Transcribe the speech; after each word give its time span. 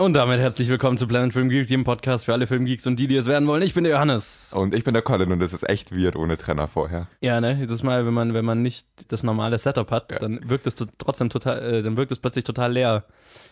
Und 0.00 0.14
damit 0.14 0.40
herzlich 0.40 0.70
willkommen 0.70 0.96
zu 0.96 1.06
Planet 1.06 1.34
Film 1.34 1.50
Geek, 1.50 1.66
dem 1.66 1.84
Podcast 1.84 2.24
für 2.24 2.32
alle 2.32 2.46
Filmgeeks 2.46 2.86
und 2.86 2.96
die, 2.96 3.06
die 3.06 3.16
es 3.16 3.26
werden 3.26 3.46
wollen. 3.46 3.60
Ich 3.60 3.74
bin 3.74 3.84
der 3.84 3.92
Johannes. 3.92 4.50
Und 4.54 4.74
ich 4.74 4.82
bin 4.82 4.94
der 4.94 5.02
Colin 5.02 5.30
und 5.30 5.42
es 5.42 5.52
ist 5.52 5.68
echt 5.68 5.94
weird 5.94 6.16
ohne 6.16 6.38
Trenner 6.38 6.68
vorher. 6.68 7.06
Ja, 7.20 7.38
ne? 7.42 7.56
Dieses 7.56 7.82
Mal, 7.82 8.06
wenn 8.06 8.14
man, 8.14 8.32
wenn 8.32 8.46
man 8.46 8.62
nicht 8.62 8.86
das 9.08 9.24
normale 9.24 9.58
Setup 9.58 9.90
hat, 9.90 10.10
ja. 10.10 10.18
dann 10.18 10.40
wirkt 10.48 10.66
es 10.66 10.74
trotzdem 10.96 11.28
total, 11.28 11.58
äh, 11.58 11.82
dann 11.82 11.98
wirkt 11.98 12.12
es 12.12 12.18
plötzlich 12.18 12.44
total 12.44 12.72
leer, 12.72 13.04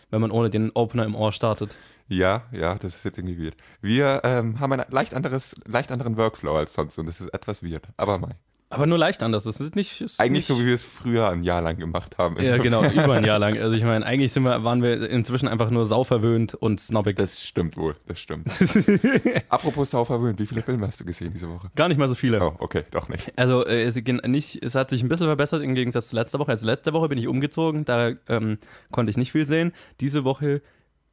wenn 0.09 0.21
man 0.21 0.31
ohne 0.31 0.49
den 0.49 0.71
Opener 0.71 1.05
im 1.05 1.13
Ohr 1.13 1.31
startet. 1.33 1.77
Ja, 2.07 2.41
ja, 2.51 2.73
das 2.73 2.95
ist 2.95 3.05
jetzt 3.05 3.19
irgendwie 3.19 3.45
weird. 3.45 3.55
Wir 3.81 4.21
ähm, 4.23 4.59
haben 4.59 4.71
einen 4.71 4.85
leicht 4.89 5.13
anderes, 5.13 5.53
leicht 5.67 5.91
anderen 5.91 6.17
Workflow 6.17 6.55
als 6.55 6.73
sonst 6.73 6.97
und 6.97 7.05
das 7.05 7.21
ist 7.21 7.31
etwas 7.31 7.61
weird. 7.61 7.83
Aber 7.95 8.17
mal. 8.17 8.33
Aber 8.71 8.85
nur 8.85 8.99
leicht 8.99 9.23
anders. 9.23 9.45
Das 9.45 9.59
ist 9.59 9.75
nicht. 9.75 9.99
Ist 10.01 10.19
eigentlich 10.19 10.31
nicht 10.31 10.45
so, 10.45 10.59
wie 10.59 10.67
wir 10.67 10.75
es 10.75 10.83
früher 10.83 11.29
ein 11.29 11.41
Jahr 11.41 11.61
lang 11.61 11.77
gemacht 11.77 12.19
haben. 12.19 12.39
Ja, 12.39 12.57
genau, 12.57 12.83
über 12.85 13.15
ein 13.15 13.25
Jahr 13.25 13.39
lang. 13.39 13.49
Also 13.59 13.75
ich 13.75 13.83
meine, 13.83 14.05
eigentlich 14.05 14.31
sind 14.31 14.43
wir, 14.43 14.63
waren 14.63 14.83
wir 14.83 15.09
inzwischen 15.09 15.47
einfach 15.47 15.69
nur 15.69 15.85
sauverwöhnt 15.85 16.53
und 16.53 16.79
snobbig. 16.79 17.15
Das 17.17 17.41
stimmt 17.41 17.77
wohl, 17.77 17.95
das 18.05 18.19
stimmt. 18.19 18.47
Apropos 19.49 19.89
sauverwöhnt, 19.89 20.39
wie 20.39 20.45
viele 20.45 20.61
Filme 20.61 20.87
hast 20.87 20.99
du 20.99 21.05
gesehen 21.05 21.33
diese 21.33 21.49
Woche? 21.49 21.71
Gar 21.75 21.89
nicht 21.89 21.97
mal 21.97 22.07
so 22.07 22.15
viele. 22.15 22.41
Oh, 22.41 22.53
okay, 22.59 22.83
doch 22.91 23.09
nicht. 23.09 23.31
Also 23.37 23.65
äh, 23.65 23.83
es, 23.83 23.95
nicht, 23.95 24.63
es 24.63 24.75
hat 24.75 24.91
sich 24.91 25.03
ein 25.03 25.09
bisschen 25.09 25.25
verbessert 25.25 25.63
im 25.63 25.73
Gegensatz 25.75 26.09
zu 26.09 26.15
letzter 26.15 26.39
Woche. 26.39 26.51
Also 26.51 26.65
letzte 26.65 26.93
Woche 26.93 27.09
bin 27.09 27.17
ich 27.17 27.27
umgezogen, 27.27 27.85
da 27.85 28.11
ähm, 28.27 28.59
konnte 28.91 29.09
ich 29.09 29.17
nicht 29.17 29.31
viel 29.31 29.45
sehen. 29.45 29.73
Diese 29.99 30.23
Woche 30.23 30.61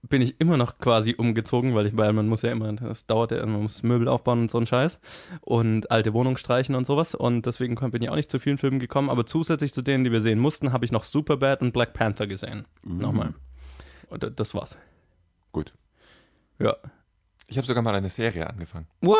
bin 0.08 0.22
ich 0.22 0.40
immer 0.40 0.56
noch 0.56 0.78
quasi 0.78 1.14
umgezogen, 1.16 1.74
weil 1.74 1.86
ich, 1.86 1.96
weil 1.96 2.12
man 2.12 2.28
muss 2.28 2.42
ja 2.42 2.50
immer, 2.50 2.72
das 2.72 3.06
dauert 3.06 3.32
ja, 3.32 3.44
man 3.44 3.62
muss 3.62 3.82
Möbel 3.82 4.08
aufbauen 4.08 4.40
und 4.42 4.50
so 4.50 4.58
ein 4.58 4.66
Scheiß 4.66 5.00
und 5.40 5.90
alte 5.90 6.12
Wohnung 6.14 6.36
streichen 6.36 6.74
und 6.74 6.86
sowas 6.86 7.14
und 7.14 7.46
deswegen 7.46 7.74
bin 7.74 8.02
ich 8.02 8.10
auch 8.10 8.16
nicht 8.16 8.30
zu 8.30 8.38
vielen 8.38 8.58
Filmen 8.58 8.78
gekommen, 8.78 9.10
aber 9.10 9.26
zusätzlich 9.26 9.72
zu 9.72 9.82
denen, 9.82 10.04
die 10.04 10.12
wir 10.12 10.20
sehen 10.20 10.38
mussten, 10.38 10.72
habe 10.72 10.84
ich 10.84 10.92
noch 10.92 11.04
Superbad 11.04 11.60
und 11.62 11.72
Black 11.72 11.92
Panther 11.92 12.26
gesehen. 12.26 12.66
Mhm. 12.82 12.98
Nochmal. 12.98 13.34
Und 14.08 14.38
das 14.38 14.54
war's. 14.54 14.76
Gut. 15.52 15.72
Ja. 16.58 16.76
Ich 17.48 17.58
habe 17.58 17.66
sogar 17.66 17.82
mal 17.82 17.94
eine 17.94 18.10
Serie 18.10 18.48
angefangen. 18.48 18.86
What? 19.00 19.16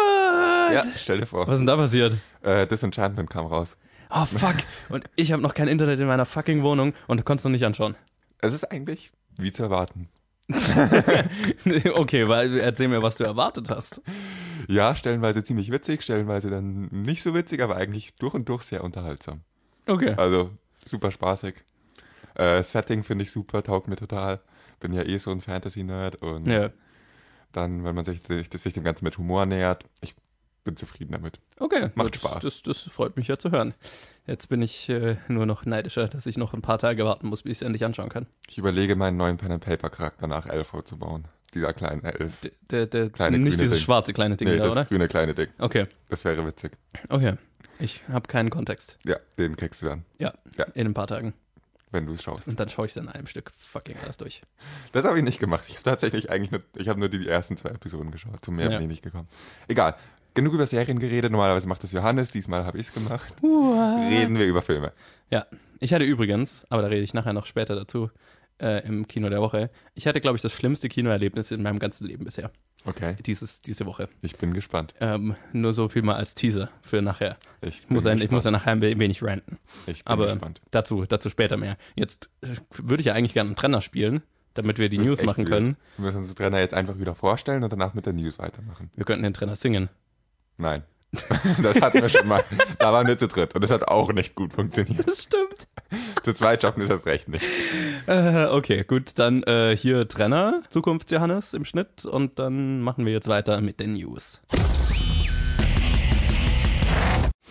Ja, 0.73 0.83
stell 0.97 1.21
dir 1.21 1.27
vor. 1.27 1.47
Was 1.47 1.55
ist 1.55 1.61
denn 1.61 1.67
da 1.67 1.77
passiert? 1.77 2.17
Äh, 2.43 2.67
Disenchantment 2.67 3.31
kam 3.31 3.47
raus. 3.47 3.77
Oh 4.11 4.25
fuck. 4.25 4.57
und 4.89 5.05
ich 5.17 5.33
habe 5.33 5.43
noch 5.43 5.55
kein 5.55 5.69
Internet 5.69 6.01
in 6.01 6.07
meiner 6.07 6.27
fucking 6.27 6.63
Wohnung 6.63 6.95
und 7.07 7.21
du 7.21 7.25
konntest 7.25 7.45
noch 7.45 7.53
nicht 7.53 7.65
anschauen. 7.65 7.97
Es 8.39 8.53
ist 8.53 8.65
eigentlich 8.65 9.13
wie 9.37 9.53
zu 9.53 9.63
erwarten. 9.63 10.09
okay, 11.95 12.29
weil 12.29 12.59
erzähl 12.59 12.89
mir, 12.89 13.03
was 13.03 13.17
du 13.17 13.25
erwartet 13.25 13.69
hast. 13.69 14.01
Ja, 14.69 14.95
stellenweise 14.95 15.43
ziemlich 15.43 15.73
witzig, 15.73 16.03
stellenweise 16.03 16.51
dann 16.51 16.89
nicht 16.91 17.23
so 17.23 17.35
witzig, 17.35 17.63
aber 17.63 17.77
eigentlich 17.77 18.15
durch 18.17 18.35
und 18.35 18.49
durch 18.49 18.63
sehr 18.63 18.85
unterhaltsam. 18.85 19.41
Okay. 19.87 20.15
Also 20.17 20.51
super 20.85 21.11
spaßig. 21.11 21.57
Äh, 22.35 22.63
Setting 22.63 23.03
finde 23.03 23.25
ich 23.25 23.33
super, 23.33 23.63
taugt 23.63 23.89
mir 23.89 23.97
total. 23.97 24.41
Bin 24.81 24.93
ja 24.93 25.03
eh 25.03 25.19
so 25.19 25.31
ein 25.31 25.41
Fantasy-Nerd 25.41 26.23
und 26.23 26.47
ja. 26.47 26.71
dann, 27.53 27.85
wenn 27.85 27.95
man 27.95 28.05
sich, 28.05 28.21
sich, 28.27 28.49
sich 28.53 28.73
dem 28.75 28.85
Ganzen 28.85 29.05
mit 29.05 29.19
Humor 29.19 29.47
nähert, 29.47 29.85
ich 30.01 30.15
bin 30.67 30.77
zufrieden 30.77 31.13
damit. 31.13 31.41
Okay. 31.59 31.91
Macht 31.95 32.15
das, 32.15 32.21
Spaß. 32.21 32.43
Das, 32.43 32.63
das, 32.63 32.83
freut 32.83 33.17
mich 33.17 33.29
ja 33.29 33.39
zu 33.39 33.51
hören. 33.51 33.73
Jetzt 34.27 34.49
bin 34.49 34.61
ich 34.61 34.89
äh, 34.91 35.17
nur 35.29 35.47
noch 35.47 35.65
neidischer, 35.65 36.09
dass 36.09 36.27
ich 36.27 36.37
noch 36.37 36.53
ein 36.53 36.61
paar 36.61 36.79
Tage 36.79 37.05
warten 37.07 37.29
muss, 37.29 37.43
bis 37.43 37.53
ich 37.53 37.59
es 37.59 37.63
endlich 37.63 37.85
anschauen 37.85 38.11
kann. 38.11 38.27
Ich 38.49 38.59
überlege, 38.59 38.97
meinen 38.97 39.17
neuen 39.17 39.39
Pen 39.39 39.53
and 39.53 39.65
Paper 39.65 39.89
Charakter 39.89 40.27
nach 40.27 40.47
Elf 40.47 40.73
zu 40.85 40.99
bauen. 40.99 41.27
Dieser 41.55 41.73
kleine 41.73 42.03
Elf. 42.03 42.33
Der, 42.71 42.87
der, 42.87 43.09
kleine 43.09 43.39
nicht 43.39 43.59
dieses 43.59 43.79
Ding. 43.79 43.85
schwarze 43.85 44.13
kleine 44.13 44.37
Ding 44.37 44.49
nee, 44.49 44.59
da, 44.59 44.65
das 44.65 44.73
oder? 44.73 44.85
grüne 44.85 45.09
kleine 45.09 45.33
Ding. 45.33 45.49
Okay. 45.59 45.87
Das 46.11 46.25
wäre 46.25 46.45
witzig. 46.47 46.73
Okay. 47.09 47.37
Ich 47.79 48.03
habe 48.09 48.27
keinen 48.27 48.51
Kontext. 48.51 48.99
Ja, 49.05 49.17
den 49.39 49.57
kriegst 49.57 49.81
du 49.81 49.87
dann. 49.87 50.05
Ja, 50.19 50.35
ja. 50.59 50.65
in 50.75 50.89
ein 50.89 50.95
paar 50.95 51.07
Tagen. 51.07 51.33
Wenn 51.93 52.05
du 52.05 52.15
es 52.15 52.23
schaust. 52.23 52.49
Und 52.49 52.59
dann 52.59 52.69
schaue 52.69 52.87
ich 52.87 52.95
dann 52.95 53.05
in 53.05 53.11
einem 53.11 53.27
Stück 53.29 53.53
fucking 53.57 53.97
alles 54.03 54.17
durch. 54.17 54.43
Das 54.91 55.05
habe 55.05 55.19
ich 55.19 55.25
nicht 55.25 55.39
gemacht. 55.39 55.65
Ich 55.69 55.75
habe 55.75 55.85
tatsächlich 55.85 56.31
eigentlich 56.31 56.51
nur, 56.51 56.63
ich 56.75 56.89
habe 56.89 56.99
nur 56.99 57.09
die 57.09 57.27
ersten 57.29 57.57
zwei 57.57 57.71
Episoden 57.71 58.11
geschaut. 58.11 58.45
Zum 58.45 58.57
mehr 58.57 58.71
ja. 58.71 58.79
bin 58.79 58.83
ich 58.83 58.91
nicht 58.91 59.03
gekommen. 59.03 59.29
Egal 59.69 59.95
genug 60.37 60.55
über 60.55 60.67
Serien 60.67 61.01
geredet. 61.01 61.33
Normalerweise 61.33 61.67
macht 61.67 61.83
das 61.83 61.91
Johannes, 61.91 62.31
diesmal 62.31 62.65
habe 62.65 62.79
ich 62.79 62.87
es 62.89 62.95
gemacht. 62.95 63.35
Uah. 63.43 64.09
Reden 64.09 64.39
wir 64.39 64.47
über 64.47 64.63
Filme. 64.63 64.93
Ja, 65.31 65.47
ich 65.81 65.93
hatte 65.93 66.05
übrigens, 66.05 66.65
aber 66.69 66.83
da 66.83 66.89
rede 66.89 67.03
ich 67.03 67.15
nachher 67.15 67.33
noch 67.33 67.47
später 67.47 67.75
dazu, 67.75 68.11
äh, 68.61 68.87
im 68.87 69.09
Kino 69.09 69.29
der 69.29 69.41
Woche. 69.41 69.71
Ich 69.95 70.07
hatte, 70.07 70.21
glaube 70.21 70.37
ich, 70.37 70.43
das 70.43 70.53
schlimmste 70.53 70.89
Kinoerlebnis 70.89 71.51
in 71.51 71.63
meinem 71.63 71.79
ganzen 71.79 72.07
Leben 72.07 72.25
bisher. 72.25 72.51
Okay. 72.85 73.17
Dieses, 73.27 73.61
diese 73.61 73.85
Woche. 73.85 74.09
Ich 74.23 74.37
bin 74.37 74.55
gespannt. 74.55 74.95
Ähm, 75.01 75.35
nur 75.53 75.73
so 75.73 75.89
viel 75.89 76.03
mal 76.03 76.15
als 76.15 76.35
Teaser 76.35 76.71
für 76.83 77.03
nachher. 77.03 77.37
Ich, 77.61 77.81
ich 77.81 77.91
muss, 77.91 78.07
ein, 78.07 78.21
ich 78.21 78.31
muss 78.31 78.45
ja 78.45 78.53
nachher 78.53 78.73
ein 78.73 78.81
wenig 78.81 79.23
ranten. 79.25 79.59
Ich 79.89 80.05
bin 80.05 80.13
aber 80.13 80.27
gespannt. 80.27 80.61
Dazu, 80.71 81.05
dazu 81.05 81.29
später 81.29 81.57
mehr. 81.57 81.77
Jetzt 81.97 82.31
äh, 82.43 82.55
würde 82.79 83.01
ich 83.01 83.07
ja 83.07 83.15
eigentlich 83.15 83.35
gerne 83.35 83.49
einen 83.49 83.57
Trenner 83.57 83.81
spielen 83.81 84.23
damit 84.57 84.79
wir 84.79 84.89
die 84.89 84.99
News 84.99 85.23
machen 85.23 85.45
weird. 85.45 85.51
können. 85.51 85.77
Wir 85.97 86.07
müssen 86.07 86.19
uns 86.19 86.29
den 86.29 86.37
Trainer 86.37 86.61
jetzt 86.61 86.75
einfach 86.75 86.99
wieder 86.99 87.15
vorstellen 87.15 87.63
und 87.63 87.73
danach 87.73 87.95
mit 87.95 88.07
der 88.07 88.13
News 88.13 88.39
weitermachen. 88.39 88.91
Wir 88.97 89.05
könnten 89.05 89.23
den 89.23 89.35
Trainer 89.35 89.57
singen. 89.57 89.89
Nein. 90.59 90.85
das 91.63 91.81
hatten 91.81 92.03
wir 92.03 92.09
schon 92.09 92.27
mal. 92.27 92.45
Da 92.79 92.93
waren 92.93 93.07
wir 93.07 93.17
zu 93.17 93.29
dritt 93.29 93.55
und 93.55 93.63
das 93.63 93.71
hat 93.71 93.89
auch 93.89 94.13
nicht 94.13 94.35
gut 94.35 94.53
funktioniert. 94.53 95.09
Das 95.09 95.23
stimmt. 95.23 95.69
Zu 96.23 96.35
zweit 96.35 96.63
schaffen 96.63 96.81
wir 96.81 96.89
das 96.89 97.07
recht 97.07 97.29
nicht. 97.29 97.45
Äh, 98.07 98.47
okay, 98.47 98.85
gut, 98.85 99.19
dann 99.19 99.43
äh, 99.45 99.77
hier 99.77 100.09
Trenner, 100.09 100.63
Zukunft 100.69 101.11
Johannes 101.11 101.55
im 101.55 101.65
Schnitt 101.65 102.05
und 102.05 102.39
dann 102.39 102.81
machen 102.81 103.07
wir 103.07 103.13
jetzt 103.13 103.29
weiter 103.29 103.61
mit 103.61 103.81
den 103.81 103.95
News. 103.95 104.41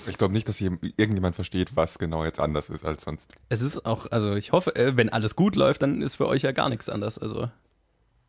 Ich 0.08 0.18
glaube 0.18 0.34
nicht, 0.34 0.48
dass 0.48 0.62
irgendjemand 0.62 1.36
versteht, 1.36 1.76
was 1.76 1.98
genau 1.98 2.26
jetzt 2.26 2.40
anders 2.40 2.70
ist 2.70 2.86
als 2.86 3.04
sonst. 3.04 3.34
Es 3.50 3.62
ist 3.62 3.86
auch, 3.86 4.06
also 4.12 4.36
ich 4.36 4.52
hoffe, 4.52 4.76
äh, 4.76 4.96
wenn 4.98 5.10
alles 5.10 5.36
gut 5.36 5.56
läuft, 5.56 5.82
dann 5.82 6.02
ist 6.02 6.16
für 6.16 6.28
euch 6.28 6.44
ja 6.44 6.52
gar 6.52 6.70
nichts 6.70 6.90
anders. 6.90 7.18
Also 7.18 7.50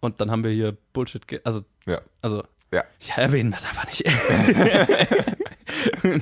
und 0.00 0.20
dann 0.20 0.30
haben 0.30 0.44
wir 0.44 0.50
hier 0.50 0.76
Bullshit, 0.92 1.22
also 1.44 1.62
ja. 1.86 2.00
also 2.22 2.44
ja. 2.72 2.84
Ich 3.00 3.10
erwähne 3.10 3.50
das 3.50 3.64
einfach 3.64 3.86
nicht. 3.86 4.04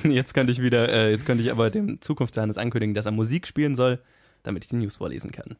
jetzt 0.03 0.33
könnte 0.33 0.51
ich 0.51 0.61
wieder, 0.61 0.89
äh, 0.89 1.11
jetzt 1.11 1.25
könnte 1.25 1.43
ich 1.43 1.51
aber 1.51 1.69
dem 1.69 2.01
Zukunftsjohannes 2.01 2.57
ankündigen, 2.57 2.93
dass 2.93 3.05
er 3.05 3.11
Musik 3.11 3.47
spielen 3.47 3.75
soll, 3.75 3.99
damit 4.43 4.63
ich 4.63 4.69
die 4.69 4.77
News 4.77 4.97
vorlesen 4.97 5.31
kann. 5.31 5.55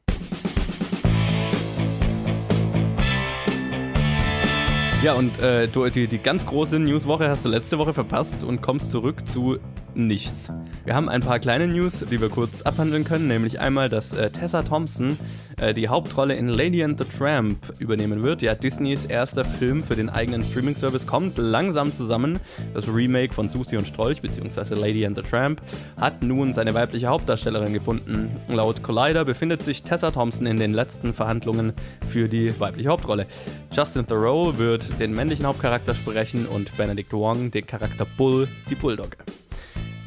Ja, 5.04 5.14
und 5.14 5.38
äh, 5.40 5.68
du, 5.68 5.88
die, 5.90 6.08
die 6.08 6.18
ganz 6.18 6.48
große 6.48 6.80
Newswoche 6.80 7.30
hast 7.30 7.46
du 7.46 7.50
letzte 7.50 7.78
Woche 7.78 7.94
verpasst 7.94 8.44
und 8.44 8.62
kommst 8.62 8.90
zurück 8.90 9.28
zu 9.28 9.60
nichts. 9.96 10.52
Wir 10.84 10.96
haben 10.96 11.10
ein 11.10 11.22
paar 11.22 11.40
kleine 11.40 11.68
News, 11.68 12.06
die 12.12 12.22
wir 12.22 12.30
kurz 12.30 12.62
abhandeln 12.62 13.04
können, 13.04 13.28
nämlich 13.28 13.60
einmal, 13.60 13.90
dass 13.90 14.14
äh, 14.14 14.30
Tessa 14.30 14.62
Thompson 14.62 15.18
äh, 15.58 15.74
die 15.74 15.88
Hauptrolle 15.88 16.36
in 16.36 16.48
Lady 16.48 16.84
and 16.84 17.00
the 17.00 17.06
Tramp 17.06 17.58
übernehmen 17.80 18.24
wird. 18.24 18.42
Ja, 18.42 18.56
Disneys 18.56 19.06
erster 19.06 19.46
Film 19.46 19.82
für 19.82 19.96
den 19.96 20.10
eigenen 20.10 20.44
Streaming-Service 20.44 21.08
kommt 21.08 21.38
langsam 21.38 21.92
zusammen. 21.92 22.40
Das 22.74 22.88
Remake 22.88 23.34
von 23.34 23.48
Susie 23.48 23.78
und 23.78 23.88
Strolch 23.88 24.22
bzw. 24.22 24.76
Lady 24.76 25.06
and 25.06 25.16
the 25.16 25.24
Tramp 25.24 25.62
hat 26.00 26.24
nun 26.24 26.54
seine 26.54 26.74
weibliche 26.74 27.08
Hauptdarstellerin 27.08 27.74
gefunden. 27.74 28.30
Laut 28.48 28.84
Collider 28.84 29.26
befindet 29.26 29.64
sich 29.64 29.84
Tessa 29.84 30.12
Thompson 30.12 30.46
in 30.46 30.58
den 30.58 30.74
letzten 30.74 31.14
Verhandlungen 31.14 31.74
für 32.08 32.28
die 32.28 32.60
weibliche 32.60 32.90
Hauptrolle. 32.90 33.26
Justin 33.72 34.06
Thoreau 34.08 34.58
wird 34.58 35.00
den 35.00 35.14
männlichen 35.14 35.46
Hauptcharakter 35.46 35.96
sprechen 35.96 36.46
und 36.46 36.76
Benedict 36.78 37.14
Wong 37.14 37.52
den 37.52 37.66
Charakter 37.66 38.06
Bull, 38.18 38.48
die 38.70 38.76
Bulldogge. 38.76 39.18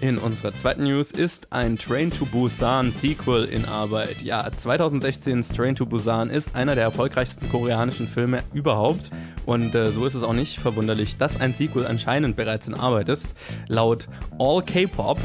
In 0.00 0.16
unserer 0.16 0.54
zweiten 0.54 0.84
News 0.84 1.10
ist 1.10 1.52
ein 1.52 1.76
Train 1.76 2.12
to 2.12 2.24
Busan 2.24 2.92
Sequel 2.92 3.46
in 3.46 3.64
Arbeit. 3.64 4.22
Ja, 4.22 4.46
2016's 4.46 5.48
Train 5.48 5.74
to 5.74 5.86
Busan 5.86 6.30
ist 6.30 6.54
einer 6.54 6.76
der 6.76 6.84
erfolgreichsten 6.84 7.48
koreanischen 7.48 8.06
Filme 8.06 8.44
überhaupt. 8.52 9.10
Und 9.44 9.74
äh, 9.74 9.90
so 9.90 10.06
ist 10.06 10.14
es 10.14 10.22
auch 10.22 10.34
nicht 10.34 10.60
verwunderlich, 10.60 11.16
dass 11.16 11.40
ein 11.40 11.52
Sequel 11.52 11.84
anscheinend 11.84 12.36
bereits 12.36 12.68
in 12.68 12.74
Arbeit 12.74 13.08
ist. 13.08 13.34
Laut 13.66 14.06
All 14.38 14.62
K-Pop 14.62 15.18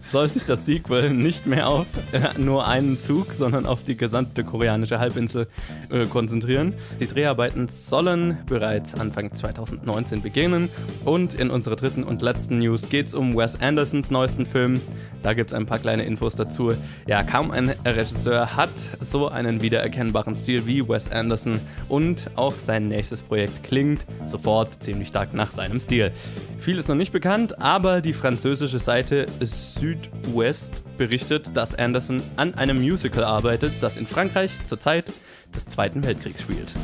soll 0.00 0.28
sich 0.28 0.44
das 0.44 0.66
Sequel 0.66 1.10
nicht 1.10 1.46
mehr 1.46 1.68
auf 1.68 1.86
äh, 2.12 2.38
nur 2.38 2.66
einen 2.66 3.00
Zug, 3.00 3.34
sondern 3.34 3.66
auf 3.66 3.84
die 3.84 3.96
gesamte 3.96 4.44
koreanische 4.44 4.98
Halbinsel 4.98 5.46
äh, 5.90 6.06
konzentrieren. 6.06 6.74
Die 7.00 7.06
Dreharbeiten 7.06 7.68
sollen 7.68 8.38
bereits 8.46 8.94
Anfang 8.94 9.32
2019 9.32 10.22
beginnen. 10.22 10.68
Und 11.04 11.34
in 11.34 11.50
unserer 11.50 11.76
dritten 11.76 12.04
und 12.04 12.22
letzten 12.22 12.58
News 12.58 12.88
geht 12.88 13.06
es 13.06 13.14
um 13.14 13.36
Wes 13.36 13.60
Andersons 13.60 14.10
neuesten 14.10 14.46
Film. 14.46 14.80
Da 15.22 15.34
gibt 15.34 15.50
es 15.50 15.56
ein 15.56 15.66
paar 15.66 15.78
kleine 15.78 16.04
Infos 16.04 16.34
dazu. 16.34 16.72
Ja, 17.06 17.22
kaum 17.22 17.50
ein 17.50 17.74
Regisseur 17.84 18.56
hat 18.56 18.70
so 19.00 19.28
einen 19.28 19.60
wiedererkennbaren 19.60 20.34
Stil 20.34 20.66
wie 20.66 20.88
Wes 20.88 21.10
Anderson 21.10 21.60
und 21.88 22.30
auch 22.36 22.54
sein 22.54 22.88
nächstes 22.88 23.22
Projekt 23.22 23.62
klingt 23.62 24.06
sofort 24.26 24.82
ziemlich 24.82 25.08
stark 25.08 25.34
nach 25.34 25.50
seinem 25.50 25.80
Stil. 25.80 26.12
Viel 26.58 26.78
ist 26.78 26.88
noch 26.88 26.94
nicht 26.94 27.12
bekannt, 27.12 27.60
aber 27.60 28.00
die 28.00 28.12
französische 28.12 28.78
Seite 28.78 29.26
Südwest 29.40 30.84
berichtet, 30.96 31.50
dass 31.54 31.74
Anderson 31.74 32.22
an 32.36 32.54
einem 32.54 32.80
Musical 32.80 33.24
arbeitet, 33.24 33.72
das 33.82 33.96
in 33.96 34.06
Frankreich 34.06 34.50
zur 34.64 34.80
Zeit 34.80 35.12
des 35.54 35.66
Zweiten 35.66 36.02
Weltkriegs 36.04 36.42
spielt. 36.42 36.74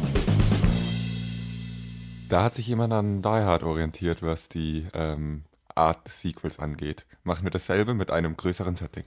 Da 2.28 2.42
hat 2.42 2.54
sich 2.54 2.66
jemand 2.66 2.92
an 2.92 3.22
Die 3.22 3.28
Hard 3.28 3.62
orientiert, 3.62 4.20
was 4.22 4.48
die 4.48 4.86
ähm, 4.94 5.44
Art 5.74 6.06
des 6.06 6.20
Sequels 6.22 6.58
angeht. 6.58 7.06
Machen 7.26 7.44
wir 7.44 7.50
dasselbe 7.50 7.92
mit 7.92 8.10
einem 8.10 8.36
größeren 8.36 8.76
Setting. 8.76 9.04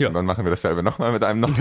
Ja. 0.00 0.08
Und 0.08 0.14
dann 0.14 0.26
machen 0.26 0.44
wir 0.44 0.50
dasselbe 0.50 0.82
nochmal 0.82 1.12
mit 1.12 1.22
einem 1.22 1.38
noch. 1.38 1.54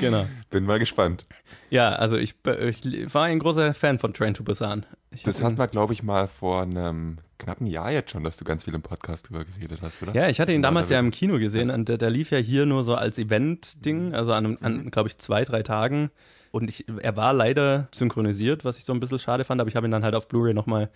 genau. 0.00 0.26
Bin 0.50 0.64
mal 0.64 0.80
gespannt. 0.80 1.24
Ja, 1.70 1.90
also 1.90 2.16
ich, 2.16 2.34
ich 2.44 3.14
war 3.14 3.26
ein 3.26 3.38
großer 3.38 3.74
Fan 3.74 4.00
von 4.00 4.12
Train 4.12 4.34
to 4.34 4.42
Busan. 4.42 4.86
Ich 5.12 5.22
das 5.22 5.40
hatten 5.40 5.56
wir, 5.56 5.68
glaube 5.68 5.92
ich, 5.92 6.02
mal 6.02 6.26
vor 6.26 6.62
einem 6.62 7.18
knappen 7.38 7.68
Jahr 7.68 7.92
jetzt 7.92 8.10
schon, 8.10 8.24
dass 8.24 8.36
du 8.38 8.44
ganz 8.44 8.64
viel 8.64 8.74
im 8.74 8.82
Podcast 8.82 9.28
drüber 9.28 9.44
geredet 9.44 9.78
hast, 9.80 10.02
oder? 10.02 10.12
Ja, 10.14 10.28
ich 10.28 10.40
hatte 10.40 10.52
ihn 10.52 10.62
damals 10.62 10.88
ja 10.88 10.98
im 10.98 11.12
Kino 11.12 11.38
gesehen 11.38 11.70
und 11.70 11.88
der, 11.88 11.96
der 11.96 12.10
lief 12.10 12.32
ja 12.32 12.38
hier 12.38 12.66
nur 12.66 12.82
so 12.82 12.96
als 12.96 13.18
Event-Ding, 13.18 14.14
also 14.14 14.32
an, 14.32 14.58
an 14.60 14.84
mhm. 14.84 14.90
glaube 14.90 15.08
ich, 15.08 15.18
zwei, 15.18 15.44
drei 15.44 15.62
Tagen. 15.62 16.10
Und 16.50 16.70
ich, 16.70 16.86
er 17.02 17.16
war 17.16 17.32
leider 17.32 17.88
synchronisiert, 17.92 18.64
was 18.64 18.78
ich 18.78 18.84
so 18.84 18.92
ein 18.92 19.00
bisschen 19.00 19.20
schade 19.20 19.44
fand, 19.44 19.60
aber 19.60 19.68
ich 19.68 19.76
habe 19.76 19.86
ihn 19.86 19.92
dann 19.92 20.02
halt 20.02 20.16
auf 20.16 20.26
Blu-ray 20.26 20.54
nochmal 20.54 20.90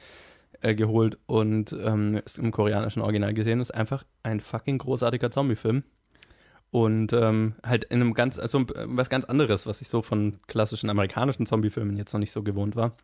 äh, 0.63 0.75
geholt 0.75 1.19
und 1.27 1.73
ähm, 1.73 2.21
im 2.39 2.51
koreanischen 2.51 3.03
Original 3.03 3.35
gesehen. 3.35 3.61
Ist 3.61 3.75
einfach 3.75 4.05
ein 4.23 4.41
fucking 4.41 4.79
großartiger 4.79 5.31
Zombie-Film. 5.31 5.85
Und 6.71 7.13
ähm, 7.13 7.57
halt 7.63 7.85
in 7.85 8.01
einem 8.01 8.15
ganz, 8.15 8.39
also 8.39 8.65
was 8.87 9.11
ganz 9.11 9.27
anderes, 9.27 9.67
was 9.67 9.83
ich 9.83 9.91
so 9.91 10.01
von 10.01 10.41
klassischen 10.47 10.89
amerikanischen 10.89 11.45
Zombie-Filmen 11.45 11.99
jetzt 11.99 12.15
noch 12.15 12.19
nicht 12.19 12.33
so 12.33 12.43
gewohnt 12.43 12.77
war. 12.77 12.97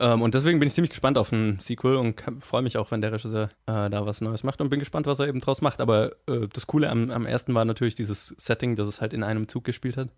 Ähm, 0.00 0.20
und 0.20 0.34
deswegen 0.34 0.58
bin 0.58 0.66
ich 0.66 0.74
ziemlich 0.74 0.90
gespannt 0.90 1.16
auf 1.16 1.30
ein 1.30 1.60
Sequel 1.60 1.94
und 1.94 2.20
freue 2.40 2.62
mich 2.62 2.76
auch, 2.76 2.90
wenn 2.90 3.02
der 3.02 3.12
Regisseur 3.12 3.50
äh, 3.66 3.88
da 3.88 4.04
was 4.04 4.20
Neues 4.20 4.42
macht 4.42 4.60
und 4.60 4.68
bin 4.68 4.80
gespannt, 4.80 5.06
was 5.06 5.20
er 5.20 5.28
eben 5.28 5.40
draus 5.40 5.62
macht. 5.62 5.80
Aber 5.80 6.10
äh, 6.26 6.48
das 6.52 6.66
Coole 6.66 6.90
am, 6.90 7.12
am 7.12 7.24
ersten 7.24 7.54
war 7.54 7.64
natürlich 7.64 7.94
dieses 7.94 8.34
Setting, 8.36 8.74
dass 8.74 8.88
es 8.88 9.00
halt 9.00 9.12
in 9.12 9.22
einem 9.22 9.46
Zug 9.46 9.62
gespielt 9.62 9.96
hat. 9.96 10.08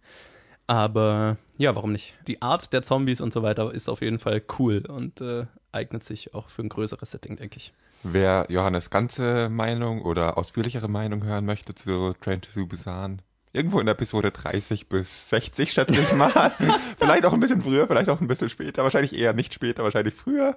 Aber 0.66 1.36
ja, 1.58 1.74
warum 1.76 1.92
nicht? 1.92 2.14
Die 2.26 2.40
Art 2.40 2.72
der 2.72 2.82
Zombies 2.82 3.20
und 3.20 3.32
so 3.32 3.42
weiter 3.42 3.72
ist 3.74 3.90
auf 3.90 4.00
jeden 4.00 4.18
Fall 4.18 4.42
cool 4.58 4.84
und 4.86 5.20
äh, 5.20 5.44
eignet 5.76 6.02
sich 6.02 6.34
auch 6.34 6.50
für 6.50 6.62
ein 6.62 6.69
größeres 6.69 7.11
Setting, 7.11 7.37
denke 7.37 7.58
ich. 7.58 7.73
Wer 8.02 8.46
Johannes 8.49 8.90
ganze 8.90 9.49
Meinung 9.49 10.02
oder 10.02 10.38
ausführlichere 10.38 10.88
Meinung 10.88 11.25
hören 11.25 11.44
möchte 11.44 11.75
zu 11.75 12.14
Train 12.20 12.40
to 12.40 12.67
Busan, 12.67 13.23
irgendwo 13.52 13.81
in 13.81 13.88
Episode 13.88 14.31
30 14.31 14.88
bis 14.88 15.31
60, 15.31 15.73
schätze 15.73 16.00
ich 16.00 16.12
mal. 16.12 16.52
vielleicht 16.99 17.25
auch 17.25 17.32
ein 17.32 17.40
bisschen 17.40 17.61
früher, 17.61 17.87
vielleicht 17.87 18.08
auch 18.08 18.20
ein 18.20 18.28
bisschen 18.28 18.49
später, 18.49 18.82
wahrscheinlich 18.82 19.14
eher 19.14 19.32
nicht 19.32 19.55
später, 19.55 19.82
wahrscheinlich 19.82 20.14
früher. 20.14 20.56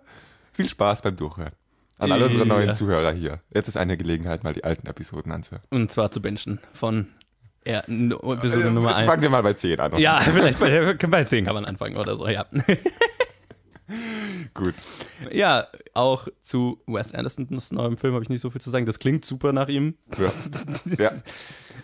Viel 0.54 0.68
Spaß 0.68 1.01
beim 1.01 1.16
Durchhören. 1.16 1.54
An 1.98 2.12
alle 2.12 2.27
unsere 2.27 2.45
neuen. 2.45 2.75
Zuhörer 2.75 3.12
hier. 3.12 3.42
Jetzt 3.54 3.68
ist 3.68 3.77
eine 3.77 3.98
Gelegenheit, 3.98 4.44
mal 4.44 4.54
die 4.54 4.63
alten 4.63 4.88
Episoden 4.88 5.31
anzuhören. 5.33 5.66
Und 5.69 5.92
zwar 5.92 6.12
zu 6.12 6.21
bingen 6.21 6.60
von 6.74 7.07
ja, 7.66 7.80
Episode 7.80 8.68
äh, 8.68 8.71
Nummer 8.71 8.95
1. 8.95 9.06
Fangen 9.06 9.21
wir 9.21 9.30
mal 9.30 9.44
bei 9.44 9.54
10 9.54 9.80
an. 9.80 9.98
Ja, 9.98 10.19
vielleicht 10.21 10.60
bei 10.60 11.24
10 11.24 11.45
kann 11.45 11.56
man 11.56 11.66
anfangen 11.66 11.98
oder 11.98 12.16
so, 12.16 12.27
ja. 12.27 12.45
Gut. 14.53 14.75
Ja, 15.31 15.67
auch 15.93 16.27
zu 16.41 16.81
Wes 16.87 17.13
Andersons 17.13 17.71
neuem 17.71 17.97
Film 17.97 18.13
habe 18.13 18.23
ich 18.23 18.29
nicht 18.29 18.41
so 18.41 18.49
viel 18.49 18.61
zu 18.61 18.69
sagen. 18.69 18.85
Das 18.85 18.99
klingt 18.99 19.25
super 19.25 19.53
nach 19.53 19.67
ihm. 19.67 19.95
Ja. 20.17 20.31
ja. 20.97 21.11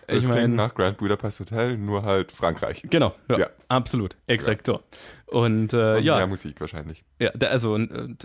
Das 0.08 0.24
ich 0.24 0.30
klingt 0.30 0.56
nach 0.56 0.74
Grand 0.76 0.98
Budapest 0.98 1.40
Hotel, 1.40 1.78
nur 1.78 2.04
halt 2.04 2.32
Frankreich. 2.32 2.84
Genau, 2.90 3.16
ja, 3.30 3.40
ja. 3.40 3.50
absolut, 3.68 4.16
exakt 4.28 4.68
ja. 4.68 4.80
Und, 5.26 5.74
äh, 5.74 5.98
Und 5.98 6.04
ja. 6.04 6.18
Mehr 6.18 6.28
Musik 6.28 6.60
wahrscheinlich. 6.62 7.04
Ja, 7.20 7.32
also 7.32 7.76
äh, 7.76 8.16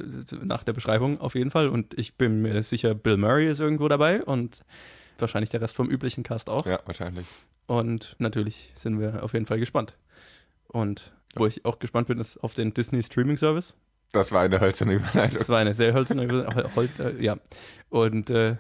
nach 0.42 0.62
der 0.62 0.72
Beschreibung 0.72 1.20
auf 1.20 1.34
jeden 1.34 1.50
Fall. 1.50 1.69
Und 1.69 1.98
ich 1.98 2.16
bin 2.16 2.42
mir 2.42 2.62
sicher, 2.62 2.94
Bill 2.94 3.16
Murray 3.16 3.48
ist 3.48 3.60
irgendwo 3.60 3.88
dabei 3.88 4.22
und 4.22 4.62
wahrscheinlich 5.19 5.50
der 5.50 5.60
Rest 5.60 5.76
vom 5.76 5.88
üblichen 5.88 6.22
Cast 6.22 6.50
auch. 6.50 6.66
Ja, 6.66 6.81
wahrscheinlich. 6.84 7.26
Und 7.66 8.16
natürlich 8.19 8.72
sind 8.75 9.00
wir 9.00 9.22
auf 9.22 9.32
jeden 9.32 9.46
Fall 9.46 9.58
gespannt. 9.58 9.96
Und 10.69 11.12
wo 11.34 11.46
ich 11.46 11.64
auch 11.64 11.78
gespannt 11.78 12.08
bin, 12.08 12.19
ist 12.19 12.37
auf 12.38 12.54
den 12.54 12.75
Disney 12.75 13.02
Streaming 13.02 13.37
Service. 13.37 13.76
Das 14.12 14.33
war 14.33 14.43
eine 14.43 14.61
hölzerne 14.61 14.95
Überleitung. 14.95 15.39
Das 15.39 15.49
war 15.49 15.59
eine 15.59 15.75
sehr 15.75 15.93
hölzerne 15.95 16.25
Überleitung. 16.25 16.71
Äh, 16.99 17.23
ja. 17.23 17.37
Und 17.91 18.31
äh, 18.31 18.57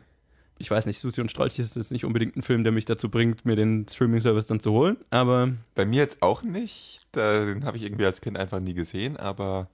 ich 0.58 0.70
weiß 0.70 0.86
nicht, 0.86 1.00
Susi 1.00 1.20
und 1.20 1.30
Strolch 1.30 1.58
ist 1.58 1.76
jetzt 1.76 1.90
nicht 1.90 2.04
unbedingt 2.04 2.36
ein 2.36 2.42
Film, 2.42 2.64
der 2.64 2.72
mich 2.72 2.84
dazu 2.84 3.08
bringt, 3.08 3.46
mir 3.46 3.56
den 3.56 3.86
Streaming-Service 3.88 4.46
dann 4.46 4.60
zu 4.60 4.72
holen, 4.72 4.98
aber. 5.10 5.52
Bei 5.74 5.86
mir 5.86 5.98
jetzt 5.98 6.22
auch 6.22 6.42
nicht. 6.42 7.00
Den 7.16 7.64
habe 7.64 7.78
ich 7.78 7.82
irgendwie 7.82 8.04
als 8.04 8.20
Kind 8.20 8.38
einfach 8.38 8.60
nie 8.60 8.74
gesehen, 8.74 9.16
aber 9.16 9.68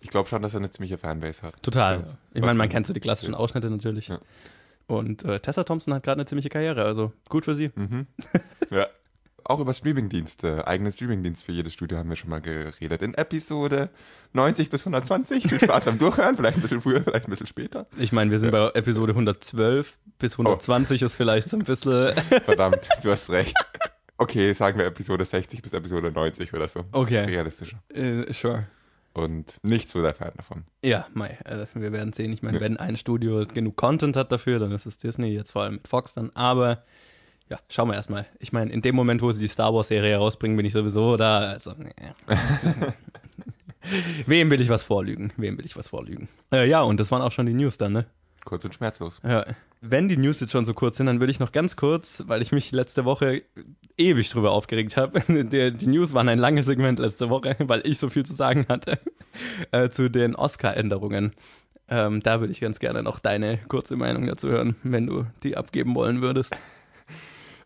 ich 0.00 0.10
glaube 0.10 0.28
schon, 0.28 0.42
dass 0.42 0.54
er 0.54 0.58
eine 0.58 0.70
ziemliche 0.70 0.98
Fanbase 0.98 1.42
hat. 1.42 1.62
Total. 1.62 1.98
Also, 1.98 2.10
ich 2.34 2.40
meine, 2.42 2.58
man 2.58 2.68
kennt 2.68 2.86
so 2.86 2.92
die 2.92 3.00
klassischen 3.00 3.34
Ausschnitte 3.34 3.70
natürlich. 3.70 4.08
Ja. 4.08 4.18
Und 4.86 5.24
äh, 5.24 5.38
Tessa 5.38 5.62
Thompson 5.62 5.94
hat 5.94 6.02
gerade 6.02 6.20
eine 6.20 6.26
ziemliche 6.26 6.48
Karriere, 6.48 6.84
also 6.84 7.12
gut 7.28 7.44
für 7.44 7.54
sie. 7.54 7.70
Mhm. 7.74 8.06
Ja. 8.70 8.86
Auch 9.44 9.60
über 9.60 9.74
Streamingdienste, 9.74 10.66
eigene 10.66 10.92
Streamingdienst 10.92 11.44
für 11.44 11.52
jedes 11.52 11.72
Studio 11.72 11.98
haben 11.98 12.08
wir 12.08 12.16
schon 12.16 12.30
mal 12.30 12.40
geredet. 12.40 13.02
In 13.02 13.14
Episode 13.14 13.90
90 14.32 14.70
bis 14.70 14.82
120. 14.82 15.48
Viel 15.48 15.60
Spaß 15.60 15.86
beim 15.86 15.98
Durchhören, 15.98 16.36
vielleicht 16.36 16.56
ein 16.56 16.62
bisschen 16.62 16.80
früher, 16.80 17.02
vielleicht 17.02 17.26
ein 17.26 17.30
bisschen 17.30 17.46
später. 17.46 17.86
Ich 17.98 18.12
meine, 18.12 18.30
wir 18.30 18.38
sind 18.38 18.50
bei 18.50 18.70
Episode 18.70 19.12
112 19.12 19.98
bis 20.18 20.32
120 20.34 21.02
oh. 21.02 21.06
ist 21.06 21.14
vielleicht 21.14 21.48
so 21.48 21.56
ein 21.56 21.64
bisschen. 21.64 22.14
Verdammt, 22.44 22.88
du 23.02 23.10
hast 23.10 23.30
recht. 23.30 23.54
Okay, 24.18 24.52
sagen 24.52 24.78
wir 24.78 24.86
Episode 24.86 25.24
60 25.24 25.62
bis 25.62 25.72
Episode 25.72 26.12
90 26.12 26.52
oder 26.52 26.68
so. 26.68 26.84
Okay. 26.92 27.14
Das 27.14 27.22
ist 27.22 27.28
realistischer. 27.28 27.82
Uh, 27.96 28.32
sure. 28.32 28.66
Und 29.12 29.58
nicht 29.62 29.88
so 29.88 30.02
der 30.02 30.14
Fan 30.14 30.32
davon. 30.36 30.64
Ja, 30.84 31.06
Mai, 31.14 31.38
also 31.44 31.66
wir 31.74 31.92
werden 31.92 32.12
sehen. 32.12 32.32
Ich 32.32 32.42
meine, 32.42 32.58
ja. 32.58 32.60
wenn 32.60 32.76
ein 32.76 32.96
Studio 32.96 33.44
genug 33.46 33.76
Content 33.76 34.16
hat 34.16 34.30
dafür, 34.30 34.58
dann 34.58 34.72
ist 34.72 34.86
es 34.86 34.98
Disney, 34.98 35.28
jetzt 35.28 35.52
vor 35.52 35.62
allem 35.62 35.74
mit 35.74 35.88
Fox 35.88 36.14
dann. 36.14 36.30
Aber 36.34 36.84
ja, 37.50 37.58
schauen 37.68 37.88
wir 37.88 37.94
erstmal. 37.94 38.26
Ich 38.38 38.52
meine, 38.52 38.72
in 38.72 38.80
dem 38.80 38.94
Moment, 38.94 39.22
wo 39.22 39.32
sie 39.32 39.40
die 39.40 39.48
Star 39.48 39.74
Wars-Serie 39.74 40.12
herausbringen, 40.12 40.56
bin 40.56 40.66
ich 40.66 40.72
sowieso 40.72 41.16
da. 41.16 41.38
Also, 41.38 41.74
nee. 41.76 41.92
Wem 44.26 44.50
will 44.50 44.60
ich 44.60 44.68
was 44.68 44.82
vorlügen? 44.82 45.32
Wem 45.36 45.58
will 45.58 45.64
ich 45.64 45.76
was 45.76 45.88
vorlügen? 45.88 46.28
Äh, 46.52 46.68
ja, 46.68 46.82
und 46.82 47.00
das 47.00 47.10
waren 47.10 47.22
auch 47.22 47.32
schon 47.32 47.46
die 47.46 47.54
News 47.54 47.76
dann, 47.76 47.92
ne? 47.92 48.06
Kurz 48.44 48.64
und 48.64 48.74
schmerzlos. 48.74 49.20
Ja. 49.24 49.44
Wenn 49.80 50.08
die 50.08 50.16
News 50.16 50.40
jetzt 50.40 50.52
schon 50.52 50.64
so 50.64 50.74
kurz 50.74 50.96
sind, 50.96 51.06
dann 51.06 51.20
würde 51.20 51.30
ich 51.30 51.40
noch 51.40 51.52
ganz 51.52 51.76
kurz, 51.76 52.22
weil 52.26 52.40
ich 52.40 52.52
mich 52.52 52.72
letzte 52.72 53.04
Woche 53.04 53.42
ewig 53.96 54.30
drüber 54.30 54.52
aufgeregt 54.52 54.96
habe. 54.96 55.20
Die, 55.28 55.72
die 55.72 55.86
News 55.86 56.14
waren 56.14 56.28
ein 56.28 56.38
langes 56.38 56.66
Segment 56.66 56.98
letzte 56.98 57.30
Woche, 57.30 57.56
weil 57.58 57.86
ich 57.86 57.98
so 57.98 58.08
viel 58.08 58.24
zu 58.24 58.34
sagen 58.34 58.66
hatte 58.68 58.98
äh, 59.72 59.90
zu 59.90 60.08
den 60.08 60.36
Oscar-Änderungen. 60.36 61.32
Ähm, 61.88 62.22
da 62.22 62.40
würde 62.40 62.52
ich 62.52 62.60
ganz 62.60 62.78
gerne 62.78 63.02
noch 63.02 63.18
deine 63.18 63.58
kurze 63.68 63.96
Meinung 63.96 64.26
dazu 64.26 64.48
hören, 64.48 64.76
wenn 64.84 65.06
du 65.06 65.26
die 65.42 65.56
abgeben 65.56 65.94
wollen 65.94 66.20
würdest. 66.20 66.56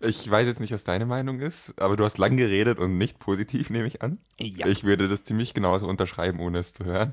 Ich 0.07 0.31
weiß 0.31 0.47
jetzt 0.47 0.61
nicht, 0.61 0.73
was 0.73 0.85
deine 0.85 1.07
Meinung 1.07 1.41
ist, 1.41 1.75
aber 1.81 1.97
du 1.97 2.05
hast 2.05 2.19
lang 2.19 2.37
geredet 2.37 2.79
und 2.79 2.99
nicht 2.99 3.19
positiv, 3.19 3.71
nehme 3.71 3.87
ich 3.87 4.03
an. 4.03 4.19
Ja. 4.39 4.67
Ich 4.67 4.85
würde 4.85 5.09
das 5.09 5.25
ziemlich 5.25 5.55
genauso 5.55 5.87
unterschreiben, 5.87 6.41
ohne 6.41 6.59
es 6.59 6.75
zu 6.75 6.85
hören. 6.85 7.13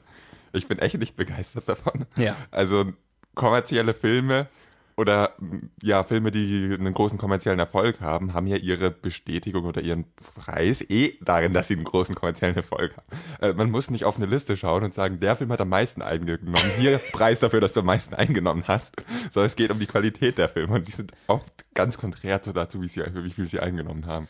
Ich 0.54 0.68
bin 0.68 0.80
echt 0.80 0.98
nicht 0.98 1.16
begeistert 1.16 1.70
davon. 1.70 2.06
Ja. 2.18 2.36
Also 2.52 2.92
kommerzielle 3.36 3.94
Filme 3.94 4.48
oder 5.02 5.34
ja, 5.82 6.04
Filme, 6.04 6.32
die 6.32 6.78
einen 6.80 6.94
großen 6.94 7.18
kommerziellen 7.18 7.58
Erfolg 7.58 8.00
haben, 8.02 8.36
haben 8.36 8.46
ja 8.46 8.56
ihre 8.56 8.92
Bestätigung 8.92 9.66
oder 9.66 9.82
ihren 9.82 10.06
Preis 10.36 10.86
eh 10.88 11.16
darin, 11.22 11.54
dass 11.54 11.68
sie 11.68 11.74
einen 11.74 11.84
großen 11.84 12.14
kommerziellen 12.14 12.56
Erfolg 12.56 12.96
haben. 12.96 13.08
Äh, 13.42 13.54
man 13.54 13.72
muss 13.72 13.90
nicht 13.90 14.06
auf 14.06 14.18
eine 14.18 14.28
Liste 14.28 14.56
schauen 14.56 14.84
und 14.84 14.94
sagen, 14.94 15.20
der 15.20 15.36
Film 15.36 15.52
hat 15.52 15.60
am 15.60 15.70
meisten 15.70 16.04
eingenommen. 16.04 16.72
Hier 16.78 17.00
Preis 17.12 17.40
dafür, 17.40 17.60
dass 17.60 17.74
du 17.74 17.80
am 17.80 17.88
meisten 17.88 18.14
eingenommen 18.14 18.64
hast. 18.68 18.96
Sondern 19.32 19.48
es 19.48 19.56
geht 19.56 19.72
um 19.72 19.80
die 19.80 19.88
Qualität 19.88 20.38
der 20.38 20.48
Filme 20.48 20.76
und 20.76 20.88
die 20.88 20.92
sind 20.92 21.12
oft 21.26 21.52
ganz 21.74 21.98
konträr 21.98 22.44
zu 22.44 22.54
dazu, 22.54 22.82
wie, 22.82 22.88
sie, 22.88 23.02
wie 23.12 23.32
viel 23.32 23.48
sie 23.48 23.60
eingenommen 23.60 24.06
haben. 24.06 24.28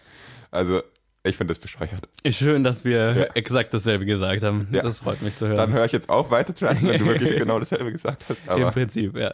Also 0.51 0.81
ich 1.23 1.35
finde 1.35 1.53
das 1.53 1.59
bescheuert. 1.59 2.07
Schön, 2.29 2.63
dass 2.63 2.85
wir 2.85 3.15
ja. 3.15 3.23
exakt 3.35 3.73
dasselbe 3.73 4.05
gesagt 4.05 4.41
haben. 4.41 4.69
Ja. 4.71 4.83
Das 4.83 4.99
freut 4.99 5.21
mich 5.21 5.35
zu 5.35 5.47
hören. 5.47 5.57
Dann 5.57 5.73
höre 5.73 5.85
ich 5.85 5.91
jetzt 5.91 6.09
auf 6.09 6.31
weiter 6.31 6.55
zu 6.55 6.65
wenn 6.65 6.79
du 6.79 7.05
wirklich 7.05 7.35
genau 7.35 7.59
dasselbe 7.59 7.91
gesagt 7.91 8.23
hast. 8.29 8.47
Im 8.47 8.71
Prinzip, 8.71 9.17
ja. 9.17 9.33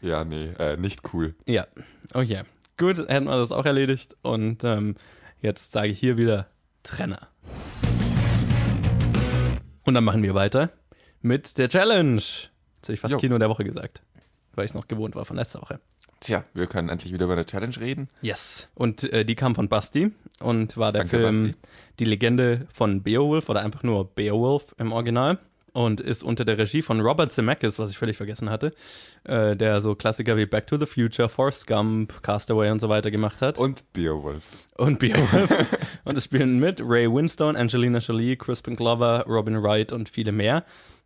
Ja, 0.00 0.24
nee, 0.24 0.50
äh, 0.58 0.76
nicht 0.76 1.00
cool. 1.12 1.34
Ja, 1.46 1.66
okay. 2.14 2.42
Gut, 2.76 2.98
hätten 2.98 3.26
wir 3.26 3.36
das 3.36 3.52
auch 3.52 3.66
erledigt. 3.66 4.16
Und 4.22 4.62
ähm, 4.62 4.94
jetzt 5.40 5.72
sage 5.72 5.88
ich 5.88 5.98
hier 5.98 6.16
wieder 6.16 6.46
Trenner. 6.82 7.28
Und 9.84 9.94
dann 9.94 10.04
machen 10.04 10.22
wir 10.22 10.34
weiter 10.34 10.70
mit 11.20 11.58
der 11.58 11.68
Challenge. 11.68 12.16
Jetzt 12.16 12.48
hätte 12.82 12.92
ich 12.92 13.00
fast 13.00 13.12
jo. 13.12 13.18
Kino 13.18 13.38
der 13.38 13.48
Woche 13.48 13.64
gesagt, 13.64 14.02
weil 14.54 14.64
ich 14.64 14.70
es 14.70 14.74
noch 14.74 14.86
gewohnt 14.86 15.16
war 15.16 15.24
von 15.24 15.36
letzter 15.36 15.60
Woche. 15.60 15.80
Tja, 16.20 16.44
wir 16.52 16.66
können 16.66 16.88
endlich 16.88 17.12
wieder 17.12 17.24
über 17.24 17.34
eine 17.34 17.46
Challenge 17.46 17.76
reden. 17.78 18.08
Yes. 18.22 18.68
Und 18.74 19.04
äh, 19.12 19.24
die 19.24 19.34
kam 19.34 19.54
von 19.54 19.68
Basti 19.68 20.12
und 20.40 20.76
war 20.76 20.92
der 20.92 21.02
Danke, 21.02 21.16
Film 21.16 21.42
Basti. 21.42 21.58
Die 22.00 22.04
Legende 22.04 22.66
von 22.72 23.02
Beowulf 23.02 23.48
oder 23.48 23.60
einfach 23.60 23.82
nur 23.82 24.04
Beowulf 24.14 24.74
im 24.78 24.92
Original 24.92 25.38
und 25.78 26.00
ist 26.00 26.24
unter 26.24 26.44
der 26.44 26.58
Regie 26.58 26.82
von 26.82 27.00
Robert 27.00 27.30
Zemeckis, 27.30 27.78
was 27.78 27.88
ich 27.88 27.98
völlig 27.98 28.16
vergessen 28.16 28.50
hatte, 28.50 28.72
äh, 29.22 29.54
der 29.54 29.80
so 29.80 29.94
Klassiker 29.94 30.36
wie 30.36 30.44
Back 30.44 30.66
to 30.66 30.76
the 30.76 30.86
Future, 30.86 31.28
Forrest 31.28 31.68
Gump, 31.68 32.20
Castaway 32.20 32.72
und 32.72 32.80
so 32.80 32.88
weiter 32.88 33.12
gemacht 33.12 33.40
hat. 33.42 33.58
Und 33.58 33.92
Beowulf. 33.92 34.42
Und 34.76 34.98
Beowulf. 34.98 35.48
und 36.04 36.18
es 36.18 36.24
spielen 36.24 36.58
mit 36.58 36.80
Ray 36.82 37.06
Winstone, 37.08 37.56
Angelina 37.56 38.00
Jolie, 38.00 38.34
Crispin 38.34 38.74
Glover, 38.74 39.24
Robin 39.28 39.62
Wright 39.62 39.92
und 39.92 40.08
viele 40.08 40.32
mehr. 40.32 40.64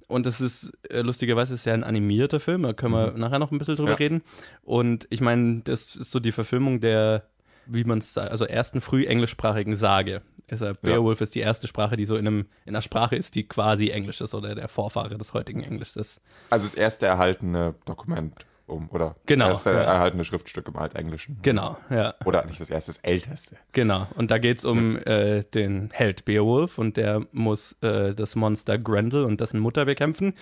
Und 0.08 0.26
es 0.26 0.40
ist 0.40 0.72
äh, 0.88 1.02
lustigerweise 1.02 1.52
ist 1.52 1.66
ja 1.66 1.74
ein 1.74 1.84
animierter 1.84 2.40
Film, 2.40 2.62
da 2.62 2.72
können 2.72 2.94
wir 2.94 3.12
mhm. 3.12 3.20
nachher 3.20 3.40
noch 3.40 3.52
ein 3.52 3.58
bisschen 3.58 3.76
drüber 3.76 3.90
ja. 3.90 3.96
reden. 3.96 4.22
Und 4.62 5.06
ich 5.10 5.20
meine, 5.20 5.60
das 5.64 5.96
ist 5.96 6.10
so 6.10 6.18
die 6.18 6.32
Verfilmung 6.32 6.80
der, 6.80 7.24
wie 7.66 7.84
man 7.84 7.98
es 7.98 8.14
sagt, 8.14 8.30
also 8.30 8.46
ersten 8.46 8.80
früh 8.80 9.04
englischsprachigen 9.04 9.76
Sage. 9.76 10.22
Also 10.52 10.72
Beowulf 10.82 11.20
ja. 11.20 11.24
ist 11.24 11.34
die 11.34 11.40
erste 11.40 11.66
Sprache, 11.66 11.96
die 11.96 12.04
so 12.04 12.14
in, 12.16 12.26
einem, 12.26 12.46
in 12.66 12.74
einer 12.74 12.82
Sprache 12.82 13.16
ist, 13.16 13.34
die 13.34 13.44
quasi 13.44 13.88
Englisch 13.88 14.20
ist 14.20 14.34
oder 14.34 14.54
der 14.54 14.68
Vorfahre 14.68 15.16
des 15.16 15.32
heutigen 15.32 15.64
Englisch 15.64 15.96
ist. 15.96 16.20
Also 16.50 16.66
das 16.66 16.74
erste 16.74 17.06
erhaltene 17.06 17.74
Dokument 17.86 18.44
um, 18.66 18.90
oder? 18.90 19.16
Genau, 19.24 19.48
Das 19.48 19.64
erste 19.66 19.70
ja. 19.70 19.94
erhaltene 19.94 20.24
Schriftstück 20.24 20.68
im 20.68 20.76
Altenglischen. 20.76 21.38
Genau, 21.40 21.78
ja. 21.88 22.14
Oder 22.26 22.44
nicht 22.44 22.60
das 22.60 22.68
erste, 22.68 22.92
das 22.92 22.98
älteste. 22.98 23.56
Genau. 23.72 24.06
Und 24.14 24.30
da 24.30 24.36
geht's 24.36 24.64
um 24.66 24.98
äh, 24.98 25.42
den 25.42 25.88
Held 25.90 26.26
Beowulf 26.26 26.76
und 26.76 26.98
der 26.98 27.26
muss 27.32 27.74
äh, 27.80 28.14
das 28.14 28.36
Monster 28.36 28.78
Grendel 28.78 29.24
und 29.24 29.40
dessen 29.40 29.58
Mutter 29.58 29.86
bekämpfen, 29.86 30.34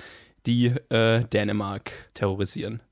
die 0.45 0.67
äh, 0.89 1.25
Dänemark 1.25 1.93
terrorisieren. 2.15 2.83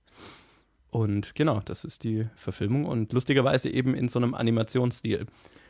Und 0.91 1.35
genau, 1.35 1.61
das 1.65 1.85
ist 1.85 2.05
die 2.05 2.29
Verfilmung 2.37 2.85
und 2.85 3.13
lustigerweise 3.13 3.69
eben 3.69 3.95
in 3.95 4.09
so 4.09 4.21
einem 4.21 4.35
Animationsstil. 4.35 5.27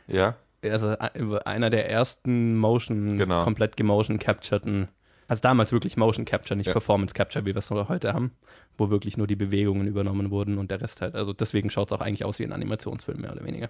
Ja, 0.07 0.35
Also 0.63 0.89
äh, 0.91 1.39
einer 1.45 1.69
der 1.69 1.89
ersten 1.89 2.57
Motion, 2.57 3.17
Genau. 3.17 3.43
komplett 3.43 3.77
gemotion 3.77 4.19
captureden, 4.19 4.89
also 5.27 5.41
damals 5.41 5.71
wirklich 5.71 5.95
Motion 5.95 6.25
Capture, 6.25 6.57
nicht 6.57 6.67
Ja. 6.67 6.73
Performance 6.73 7.13
Capture, 7.13 7.45
wie 7.45 7.53
wir 7.53 7.57
es 7.57 7.69
heute 7.69 8.13
haben, 8.13 8.31
wo 8.77 8.89
wirklich 8.89 9.15
nur 9.15 9.27
die 9.27 9.35
Bewegungen 9.35 9.87
übernommen 9.87 10.31
wurden 10.31 10.57
und 10.57 10.71
der 10.71 10.81
Rest 10.81 11.01
halt. 11.01 11.15
Also 11.15 11.33
deswegen 11.33 11.69
schaut 11.69 11.91
es 11.91 11.97
auch 11.97 12.01
eigentlich 12.01 12.25
aus 12.25 12.39
wie 12.39 12.45
ein 12.45 12.51
Animationsfilm, 12.51 13.21
mehr 13.21 13.31
oder 13.31 13.45
weniger. 13.45 13.69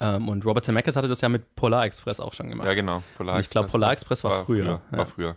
Ähm, 0.00 0.28
und 0.28 0.44
Robert 0.44 0.64
Zemeckis 0.64 0.96
hatte 0.96 1.08
das 1.08 1.20
ja 1.20 1.28
mit 1.28 1.54
Polar 1.56 1.84
Express 1.84 2.20
auch 2.20 2.32
schon 2.32 2.48
gemacht. 2.48 2.66
ja 2.68 2.74
genau. 2.74 3.02
Polar 3.16 3.36
Und 3.36 3.40
ich 3.40 3.50
glaube, 3.50 3.68
Polar 3.68 3.92
Express 3.92 4.22
war, 4.24 4.44
früher. 4.44 4.80
War 4.90 4.98
Ja. 5.00 5.04
früher. 5.04 5.36